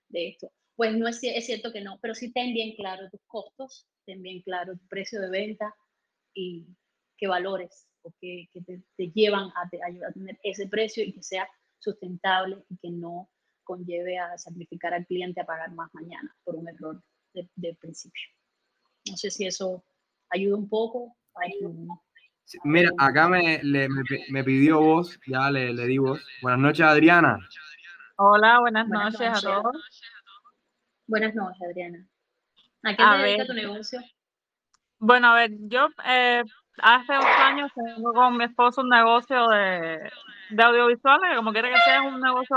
de 0.09 0.29
esto. 0.29 0.53
Pues 0.77 0.95
no 0.95 1.09
es, 1.09 1.21
es, 1.23 1.47
cierto 1.47 1.73
que 1.73 1.81
no, 1.81 1.99
pero 2.01 2.15
sí 2.15 2.33
ten 2.33 2.55
bien 2.55 2.75
claro 2.77 3.11
tus 3.11 3.21
costos, 3.27 3.87
ten 4.07 4.23
bien 4.23 4.43
claro 4.43 4.77
tu 4.77 4.87
precio 4.89 5.21
de 5.21 5.31
venta 5.31 5.75
y 6.35 6.67
qué 7.17 7.27
valores 7.27 7.89
o 8.03 8.13
qué, 8.21 8.49
te, 8.53 8.83
te, 8.97 9.11
llevan 9.13 9.51
a, 9.51 9.63
a, 9.63 10.13
tener 10.13 10.39
ese 10.43 10.67
precio 10.69 11.05
y 11.05 11.13
que 11.13 11.23
sea 11.23 11.49
sustentable 11.79 12.65
y 12.69 12.77
que 12.79 12.91
no 12.91 13.31
conlleve 13.65 14.19
a 14.19 14.37
sacrificar 14.39 14.95
al 14.95 15.07
cliente 15.07 15.41
a 15.41 15.47
pagar 15.47 15.73
más 15.73 15.93
mañana 15.95 16.35
por 16.45 16.57
un 16.57 16.69
error 16.69 17.03
de, 17.33 17.49
de 17.55 17.75
principio. 17.75 18.29
No 19.09 19.17
sé 19.17 19.31
si 19.31 19.47
eso 19.47 19.85
ayuda 20.31 20.57
un 20.57 20.69
poco. 20.69 21.17
mira, 22.65 22.91
acá 22.99 23.29
me, 23.29 23.61
me, 23.63 24.45
pidió 24.45 24.81
voz, 24.81 25.19
ya 25.27 25.51
le, 25.51 25.73
le 25.73 25.87
di 25.87 25.99
voz. 25.99 26.25
Buenas 26.41 26.61
noches, 26.61 26.87
Adriana. 26.87 27.39
Hola, 28.17 28.61
buenas, 28.61 28.89
noches, 28.89 29.21
a 29.21 29.41
todos. 29.41 29.77
Buenas 31.07 31.35
noches, 31.35 31.63
Adriana. 31.69 32.07
¿A 32.85 32.97
qué 32.97 33.03
te 33.03 33.23
dedica 33.25 33.47
tu 33.47 33.55
negocio? 33.55 34.01
Bueno, 34.99 35.29
a 35.29 35.35
ver, 35.35 35.51
yo 35.63 35.89
eh, 36.05 36.45
hace 36.79 37.13
dos 37.13 37.25
años 37.25 37.73
tengo 37.75 38.13
con 38.13 38.37
mi 38.37 38.45
esposo 38.45 38.83
un 38.83 38.89
negocio 38.89 39.49
de, 39.49 39.99
de 40.51 40.63
audiovisuales, 40.63 41.31
que 41.31 41.37
como 41.37 41.53
quiera 41.53 41.71
que 41.71 41.81
sea, 41.81 42.05
es 42.05 42.13
un 42.13 42.21
negocio 42.21 42.57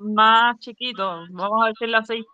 más 0.00 0.58
chiquito, 0.58 1.24
vamos 1.30 1.64
a 1.64 1.68
decirlo 1.68 1.98
así. 1.98 2.24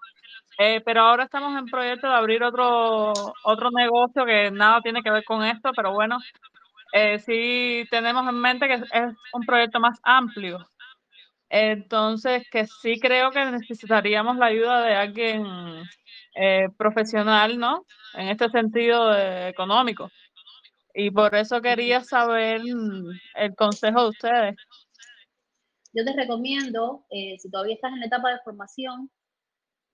Eh, 0.59 0.81
pero 0.85 1.03
ahora 1.03 1.25
estamos 1.25 1.59
en 1.59 1.67
proyecto 1.67 2.09
de 2.09 2.15
abrir 2.15 2.43
otro, 2.43 3.13
otro 3.45 3.71
negocio 3.71 4.25
que 4.25 4.51
nada 4.51 4.81
tiene 4.83 5.03
que 5.03 5.11
ver 5.11 5.25
con 5.25 5.45
esto, 5.45 5.71
pero 5.75 5.93
bueno, 5.93 6.19
eh, 6.93 7.19
sí 7.19 7.87
tenemos 7.91 8.29
en 8.29 8.39
mente 8.39 8.69
que 8.69 8.75
es, 8.75 9.15
un 9.33 9.47
proyecto 9.47 9.81
más 9.81 9.99
amplio. 10.03 10.59
Entonces, 11.49 12.49
que 12.51 12.67
sí 12.67 12.99
creo 12.99 13.31
que 13.31 13.45
necesitaríamos 13.45 14.37
la 14.37 14.47
ayuda 14.47 14.83
de 14.83 14.95
alguien 14.95 15.45
eh, 16.35 16.69
profesional, 16.79 17.59
¿no? 17.59 17.85
En 18.15 18.29
este 18.29 18.49
sentido 18.51 19.15
económico. 19.17 20.11
Y 20.95 21.11
por 21.11 21.35
eso 21.35 21.61
quería 21.61 22.05
saber 22.05 22.61
el 23.35 23.55
consejo 23.55 24.03
de 24.03 24.09
ustedes. 24.09 24.57
Yo 25.95 26.05
te 26.05 26.15
recomiendo, 26.15 27.05
si 27.11 27.51
todavía 27.51 27.75
estás 27.75 27.93
en 27.93 28.01
la 28.01 28.07
etapa 28.07 28.31
de 28.31 28.41
formación, 28.45 29.11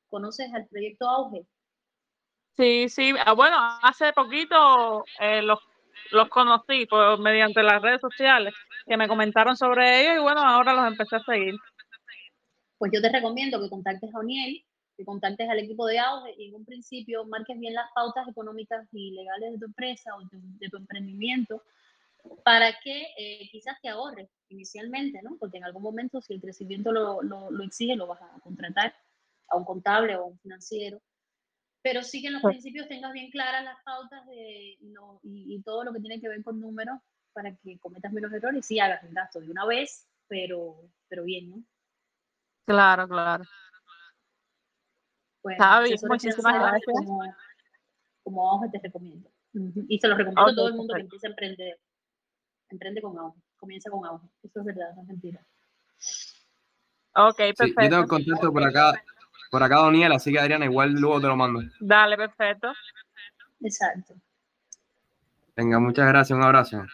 ¿Conoces 0.09 0.53
al 0.55 0.67
proyecto 0.69 1.09
Auge? 1.09 1.47
Sí, 2.59 2.89
sí. 2.89 3.15
Ah, 3.25 3.35
bueno, 3.35 3.57
hace 3.83 4.13
poquito 4.13 5.05
eh, 5.21 5.43
los, 5.43 5.61
los 6.11 6.29
conocí 6.29 6.87
por, 6.87 7.21
mediante 7.21 7.63
las 7.63 7.81
redes 7.81 8.01
sociales 8.01 8.53
que 8.85 8.97
me 8.97 9.07
comentaron 9.07 9.57
sobre 9.57 10.01
ellos 10.01 10.17
y 10.17 10.23
bueno, 10.23 10.41
ahora 10.41 10.73
los 10.73 10.89
empecé 10.89 11.17
a 11.17 11.23
seguir. 11.23 11.55
Pues 12.79 12.91
yo 12.93 13.01
te 13.01 13.11
recomiendo 13.11 13.61
que 13.61 13.69
contactes 13.69 14.13
a 14.13 14.19
Oniel, 14.19 14.65
que 14.97 15.05
contactes 15.05 15.49
al 15.49 15.61
equipo 15.61 15.87
de 15.87 16.01
Auge 16.01 16.35
y 16.37 16.49
en 16.49 16.55
un 16.57 16.65
principio 16.65 17.25
marques 17.27 17.59
bien 17.61 17.75
las 17.75 17.91
pautas 17.95 18.27
económicas 18.27 18.89
y 18.93 19.13
legales 19.13 19.53
de 19.53 19.59
tu 19.59 19.67
empresa 19.67 20.17
o 20.17 20.21
de, 20.59 20.69
tu 20.69 20.77
emprendimiento 20.79 21.63
para 22.45 22.73
que 22.81 23.07
eh, 23.17 23.49
quizás 23.53 23.81
te 23.81 23.89
ahorres 23.89 24.29
inicialmente, 24.49 25.21
¿no? 25.23 25.37
Porque 25.39 25.59
en 25.59 25.65
algún 25.65 25.83
momento 25.83 26.21
si 26.21 26.35
el 26.35 26.41
crecimiento 26.41 26.91
lo, 26.91 27.23
lo, 27.23 27.51
lo 27.53 27.63
exige, 27.63 27.95
lo 27.95 28.09
vas 28.09 28.21
a 28.21 28.41
contratar 28.41 28.95
a 29.49 29.57
un 29.57 29.65
contable 29.65 30.17
o 30.17 30.23
a 30.23 30.27
un 30.27 30.39
financiero, 30.39 31.01
pero 31.83 32.03
sí 32.03 32.21
que 32.21 32.29
en 32.29 32.35
los 32.35 32.43
pues 32.43 32.55
principios 32.57 32.89
tengas 32.89 33.13
bien 33.13 33.31
claras 33.31 33.65
las 33.65 33.83
pautas 33.85 34.27
de, 34.27 34.77
y, 35.23 35.63
todo 35.63 35.85
lo 35.85 35.93
que 35.93 36.01
tiene 36.01 36.21
que 36.21 36.29
ver 36.29 36.43
con 36.43 36.61
números 36.61 36.99
para 37.33 37.55
que 37.57 37.79
cometas 37.79 38.13
menos 38.13 38.33
errores 38.33 38.65
y 38.65 38.67
sí 38.67 38.81
hagas 38.81 39.03
el 39.05 39.15
gasto 39.15 39.41
de 39.41 39.51
una 39.51 39.65
vez, 39.65 40.07
pero, 40.27 40.91
pero 41.09 41.25
bien, 41.25 41.51
¿no? 41.51 41.65
Claro, 42.67 43.09
claro. 43.09 43.45
Pues, 45.41 45.55
Está 45.55 45.81
bien, 45.81 45.97
muchísimas 46.07 46.55
gracias. 46.55 46.97
como 48.23 48.51
auge 48.51 48.69
te 48.71 48.81
recomiendo. 48.81 49.31
Y 49.89 49.99
se 49.99 50.09
lo 50.09 50.17
recomiendo 50.17 50.51
a 50.51 50.55
todo 50.55 50.69
el 50.69 50.75
mundo 50.75 50.95
que 50.95 51.01
empiece 51.01 51.27
a 51.27 51.31
emprender. 51.31 51.81
Emprende 52.69 53.01
con 53.01 53.19
auge, 53.19 53.41
comienza 53.57 53.91
con 53.91 54.05
auge. 54.05 54.29
Eso 54.43 54.61
es 54.61 54.67
verdad, 54.67 54.95
no 54.95 55.03
es 55.03 55.09
mentira. 55.09 55.47
Ok, 57.15 57.37
Sí, 57.37 57.53
perfecto. 57.55 57.83
yo 57.83 57.89
tengo 57.89 58.07
contacto 58.07 58.53
por 58.53 58.65
acá, 58.65 59.03
por 59.51 59.63
acá, 59.63 59.77
Doniel, 59.77 60.13
así 60.13 60.33
que 60.33 60.39
Adriana, 60.39 60.65
igual 60.65 60.93
luego 60.93 61.21
te 61.21 61.27
lo 61.27 61.37
mando. 61.37 61.63
Dale, 61.81 62.17
perfecto. 62.17 62.73
Exacto. 63.61 64.15
Venga, 65.57 65.79
muchas 65.79 66.07
gracias, 66.07 66.37
un 66.37 66.45
abrazo. 66.45 66.85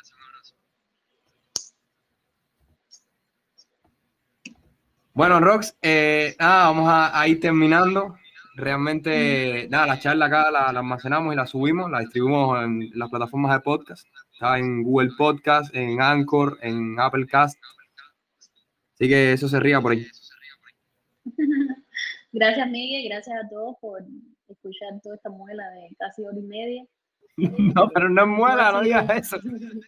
Bueno, 5.12 5.39
Rox, 5.39 5.76
eh, 5.81 6.35
nada, 6.40 6.64
vamos 6.66 6.89
a, 6.89 7.20
a 7.20 7.28
ir 7.28 7.40
terminando. 7.40 8.16
Realmente, 8.56 9.68
nada, 9.68 9.86
la 9.86 9.98
charla 9.98 10.26
acá 10.26 10.51
la, 10.51 10.72
la 10.72 10.81
almacenamos 10.81 11.32
y 11.32 11.36
la 11.36 11.47
subimos, 11.47 11.90
la 11.90 12.01
distribuimos 12.01 12.64
en 12.64 12.90
las 12.94 13.10
plataformas 13.10 13.52
de 13.52 13.60
podcast. 13.60 14.06
Está 14.32 14.59
en 14.59 14.82
Google 14.82 15.10
Podcast, 15.16 15.74
en 15.74 16.01
Anchor, 16.01 16.59
en 16.62 16.98
Apple 16.98 17.26
Cast. 17.26 17.59
Así 18.94 19.09
que 19.09 19.32
eso 19.32 19.48
se 19.48 19.60
ría 19.60 19.81
por 19.81 19.93
ahí. 19.93 20.06
Gracias, 22.35 22.69
Miguel. 22.69 23.05
Gracias 23.09 23.44
a 23.44 23.48
todos 23.48 23.77
por 23.81 24.05
escuchar 24.48 25.01
toda 25.02 25.15
esta 25.15 25.31
muela 25.31 25.70
de 25.70 25.89
casi 25.98 26.23
hora 26.24 26.36
y 26.39 26.43
media. 26.43 26.86
No, 27.77 27.89
pero 27.93 28.09
no 28.09 28.23
es 28.23 28.28
muela, 28.28 28.73
no 28.73 28.82
digas 28.82 29.09
eso. 29.11 29.36
no 29.44 29.81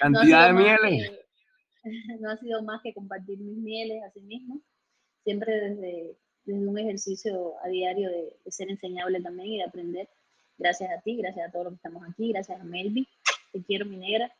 Cantidad 0.00 0.46
de 0.48 0.52
mieles. 0.54 1.10
que- 1.10 1.22
no 2.20 2.30
ha 2.30 2.36
sido 2.38 2.62
más 2.62 2.80
que 2.82 2.94
compartir 2.94 3.38
mis 3.40 3.56
mieles 3.56 4.00
a 4.04 4.10
sí 4.12 4.20
mismo, 4.20 4.60
siempre 5.24 5.52
desde, 5.60 6.16
desde 6.44 6.68
un 6.68 6.78
ejercicio 6.78 7.54
a 7.64 7.68
diario 7.68 8.08
de, 8.08 8.36
de 8.44 8.52
ser 8.52 8.70
enseñable 8.70 9.20
también 9.20 9.48
y 9.48 9.56
de 9.58 9.64
aprender. 9.64 10.08
Gracias 10.58 10.90
a 10.96 11.00
ti, 11.02 11.16
gracias 11.16 11.48
a 11.48 11.52
todos 11.52 11.64
los 11.64 11.72
que 11.74 11.76
estamos 11.78 12.04
aquí, 12.08 12.32
gracias 12.32 12.60
a 12.60 12.64
Melvi, 12.64 13.08
te 13.52 13.62
quiero 13.64 13.86
mi 13.86 13.96
negra. 13.96 14.32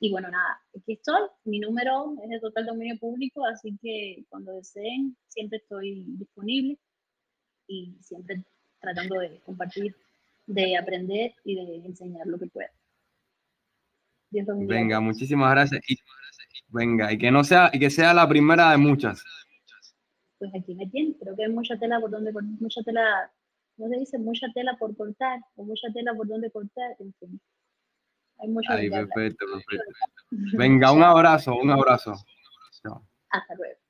Y 0.00 0.10
bueno, 0.10 0.30
nada, 0.30 0.58
aquí 0.74 0.94
estoy, 0.94 1.22
mi 1.44 1.58
número 1.60 2.14
es 2.24 2.30
de 2.30 2.40
total 2.40 2.64
dominio 2.66 2.98
público, 2.98 3.44
así 3.44 3.76
que 3.82 4.24
cuando 4.30 4.52
deseen, 4.52 5.16
siempre 5.28 5.58
estoy 5.58 6.04
disponible 6.18 6.78
y 7.66 7.96
siempre 8.00 8.44
tratando 8.80 9.18
de 9.20 9.40
compartir, 9.44 9.94
de 10.46 10.76
aprender 10.76 11.34
y 11.44 11.54
de 11.54 11.86
enseñar 11.86 12.26
lo 12.26 12.38
que 12.38 12.46
pueda. 12.46 12.70
Dios 14.30 14.46
Venga, 14.66 15.00
muchísimas 15.00 15.50
gracias. 15.52 15.80
Y, 15.88 15.98
venga, 16.68 17.12
y 17.12 17.18
que 17.18 17.30
no 17.30 17.44
sea, 17.44 17.70
y 17.72 17.78
que 17.78 17.90
sea 17.90 18.12
la 18.14 18.28
primera 18.28 18.70
de 18.70 18.76
muchas. 18.76 19.22
pues 20.38 20.50
aquí 20.54 20.74
me 20.74 20.86
tiene. 20.88 21.16
Creo 21.18 21.36
que 21.36 21.44
hay 21.44 21.52
mucha 21.52 21.78
tela 21.78 22.00
por 22.00 22.10
donde 22.10 22.32
cortar, 22.32 22.50
mucha 22.60 22.82
tela, 22.82 23.30
¿no 23.76 23.88
se 23.88 23.98
dice? 23.98 24.18
Mucha 24.18 24.46
tela 24.52 24.76
por 24.78 24.96
cortar, 24.96 25.40
o 25.56 25.64
mucha 25.64 25.88
tela 25.92 26.14
por 26.14 26.26
donde 26.26 26.50
cortar, 26.50 26.96
en 26.98 27.14
fin. 27.14 27.40
Hay 28.38 28.48
mucho 28.48 28.72
de 28.72 28.78
Ahí, 28.78 28.90
qué 28.90 28.96
hablar. 28.96 29.14
perfecto, 29.14 29.46
perfecto. 29.46 29.92
Venga, 30.58 30.92
un 30.92 31.02
abrazo, 31.02 31.56
un 31.56 31.70
abrazo. 31.70 32.14
Chao. 32.82 33.06
Hasta 33.30 33.54
luego. 33.54 33.85